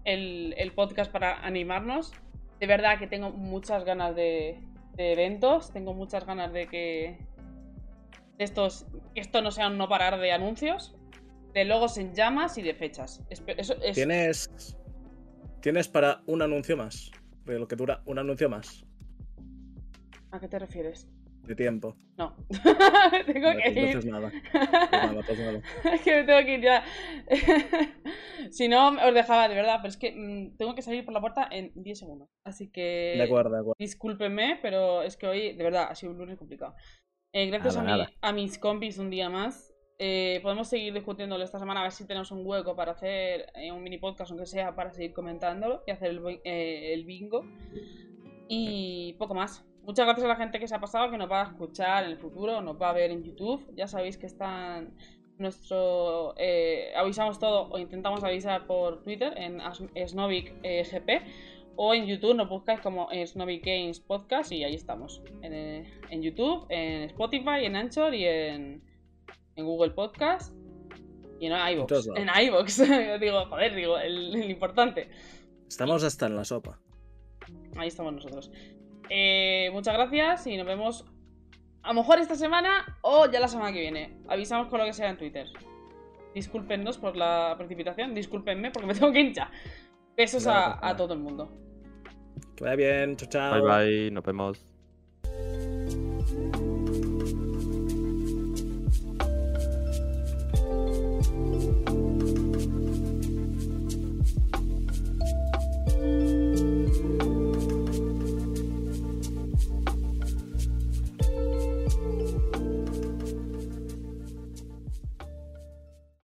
el, 0.05 0.55
el 0.59 0.73
podcast 0.73 1.13
para 1.13 1.45
animarnos. 1.47 2.13
De 2.59 2.67
verdad 2.67 2.99
que 2.99 3.07
tengo 3.07 3.31
muchas 3.31 3.85
ganas 3.85 4.17
de, 4.17 4.59
de 4.95 5.13
eventos. 5.13 5.73
Tengo 5.73 5.93
muchas 5.95 6.25
ganas 6.27 6.53
de 6.53 6.67
que. 6.67 7.19
De 8.39 8.45
estos. 8.45 8.87
Que 9.15 9.21
esto 9.21 9.43
no 9.43 9.51
sea 9.51 9.69
un 9.69 9.79
no 9.79 9.89
parar 9.89 10.19
de 10.19 10.33
anuncios. 10.33 10.97
De 11.53 11.65
logos 11.65 11.97
en 11.99 12.15
llamas 12.15 12.59
y 12.59 12.63
de 12.63 12.75
fechas. 12.75 13.23
Espe- 13.31 13.55
Eso 13.57 13.75
es. 13.83 13.95
tienes. 13.95 14.77
Tienes 15.61 15.89
para 15.89 16.23
un 16.27 16.43
anuncio 16.43 16.77
más. 16.77 17.11
De 17.45 17.59
lo 17.59 17.67
que 17.67 17.77
dura 17.77 18.03
un 18.07 18.19
anuncio 18.19 18.49
más. 18.49 18.85
¿A 20.31 20.41
qué 20.41 20.49
te 20.49 20.59
refieres? 20.59 21.09
de 21.47 21.55
tiempo. 21.55 21.97
No. 22.17 22.37
tengo 23.27 23.51
que 23.53 23.71
ir. 23.71 23.79
Entonces 23.79 24.11
nada. 24.11 24.33
Pues 24.53 24.71
nada, 24.71 25.23
pues. 25.27 25.39
Es 25.95 26.01
que 26.03 26.17
me 26.17 26.25
tengo 26.25 26.41
que 26.45 26.55
ir 26.55 26.61
ya. 26.61 26.85
si 28.51 28.69
no, 28.69 28.89
os 28.89 29.15
dejaba, 29.15 29.49
de 29.49 29.55
verdad. 29.55 29.79
Pero 29.81 29.89
es 29.89 29.97
que 29.97 30.13
mm, 30.13 30.57
tengo 30.57 30.75
que 30.75 30.83
salir 30.83 31.05
por 31.05 31.15
la 31.15 31.21
puerta 31.21 31.49
en 31.51 31.73
10 31.75 31.99
segundos. 31.99 32.29
Así 32.45 32.69
que. 32.69 33.15
De 33.17 33.23
acuerdo, 33.23 33.51
de 33.51 33.59
acuerdo. 33.61 33.77
Discúlpenme, 33.79 34.59
pero 34.61 35.03
es 35.03 35.17
que 35.17 35.27
hoy, 35.27 35.57
de 35.57 35.65
verdad, 35.65 35.89
ha 35.91 35.95
sido 35.95 36.13
un 36.13 36.19
lunes 36.19 36.39
complicado. 36.39 36.75
Eh, 37.37 37.47
gracias 37.51 37.77
Nada, 37.77 38.05
a, 38.05 38.07
mi- 38.07 38.15
a 38.23 38.33
mis 38.33 38.59
compis 38.59 38.99
un 38.99 39.11
día 39.11 39.29
más. 39.29 39.75
Eh, 39.99 40.41
podemos 40.43 40.69
seguir 40.69 40.93
discutiéndolo 40.95 41.45
esta 41.45 41.59
semana, 41.59 41.81
a 41.81 41.83
ver 41.83 41.93
si 41.93 42.07
tenemos 42.07 42.31
un 42.31 42.47
hueco 42.47 42.75
para 42.75 42.93
hacer 42.93 43.47
eh, 43.55 43.73
un 43.73 43.83
mini 43.83 43.99
podcast, 43.99 44.31
aunque 44.31 44.47
sea 44.47 44.75
para 44.75 44.91
seguir 44.93 45.13
comentándolo 45.13 45.83
y 45.87 45.91
hacer 45.91 46.11
el, 46.11 46.41
eh, 46.45 46.95
el 46.95 47.05
bingo. 47.05 47.45
Y 48.49 49.15
poco 49.19 49.35
más. 49.35 49.65
Muchas 49.83 50.07
gracias 50.07 50.25
a 50.25 50.29
la 50.29 50.37
gente 50.37 50.59
que 50.59 50.67
se 50.67 50.75
ha 50.75 50.81
pasado, 50.81 51.11
que 51.11 51.19
nos 51.19 51.31
va 51.31 51.43
a 51.43 51.45
escuchar 51.49 52.05
en 52.05 52.11
el 52.13 52.17
futuro, 52.19 52.61
nos 52.63 52.81
va 52.81 52.91
a 52.91 52.93
ver 52.95 53.11
en 53.11 53.23
YouTube. 53.23 53.71
Ya 53.75 53.87
sabéis 53.87 54.17
que 54.17 54.27
están 54.27 54.95
nuestro. 55.39 56.35
eh, 56.39 56.93
avisamos 56.97 57.39
todo 57.39 57.69
o 57.71 57.79
intentamos 57.79 58.25
avisar 58.25 58.67
por 58.67 59.03
Twitter 59.03 59.35
en 59.37 59.61
Snovic 60.09 60.55
eh, 60.63 60.83
GP. 60.91 61.23
O 61.77 61.95
en 61.95 62.07
YouTube 62.07 62.35
nos 62.35 62.49
buscáis 62.49 62.81
como 62.81 63.11
eh, 63.13 63.27
Snovic 63.27 63.65
Games 63.65 64.01
Podcast 64.01 64.51
y 64.53 64.65
ahí 64.65 64.75
estamos. 64.75 65.23
En, 65.43 65.53
eh, 65.53 65.93
en 66.11 66.23
YouTube, 66.23 66.67
en 66.71 67.03
Spotify, 67.03 67.65
en 67.65 67.77
Anchor 67.77 68.15
y 68.15 68.25
en, 68.25 68.83
en 69.57 69.65
Google 69.65 69.91
Podcast. 69.91 70.55
Y 71.39 71.47
en 71.47 71.53
iVoox. 71.53 72.09
En 72.17 72.29
iVoox. 72.29 72.79
digo, 73.21 73.45
joder, 73.47 73.75
digo, 73.75 73.99
el, 73.99 74.35
el 74.35 74.51
importante. 74.51 75.11
Estamos 75.69 76.03
hasta 76.03 76.27
en 76.27 76.37
la 76.37 76.45
sopa. 76.45 76.79
Ahí 77.77 77.89
estamos 77.89 78.15
nosotros. 78.15 78.51
Eh, 79.09 79.71
muchas 79.73 79.95
gracias 79.95 80.47
y 80.47 80.57
nos 80.57 80.67
vemos 80.67 81.05
a 81.83 81.89
lo 81.89 81.95
mejor 81.95 82.19
esta 82.19 82.35
semana 82.35 82.99
o 83.03 83.31
ya 83.31 83.41
la 83.41 83.49
semana 83.49 83.73
que 83.73 83.81
viene. 83.81 84.17
Avisamos 84.29 84.69
con 84.69 84.81
lo 84.81 84.87
que 84.87 84.93
sea 84.93 85.11
en 85.11 85.19
Twitter. 85.19 85.47
Discúlpenos 86.35 86.99
por 86.99 87.17
la 87.17 87.55
precipitación, 87.57 88.15
discúlpenme 88.15 88.71
porque 88.71 88.87
me 88.87 88.95
tengo 88.95 89.13
que 89.13 89.21
hinchar. 89.21 89.51
Besos 90.17 90.47
a, 90.47 90.95
todo 90.97 91.15
el 91.15 91.21
mundo. 91.21 91.51
Que 92.57 92.65
vaya 92.65 92.77
bien, 92.77 93.17
chao, 93.17 93.29
chao. 93.29 93.53
Bye 93.53 93.63
bye, 93.63 94.11
nos 94.11 94.25
vemos. 94.25 94.76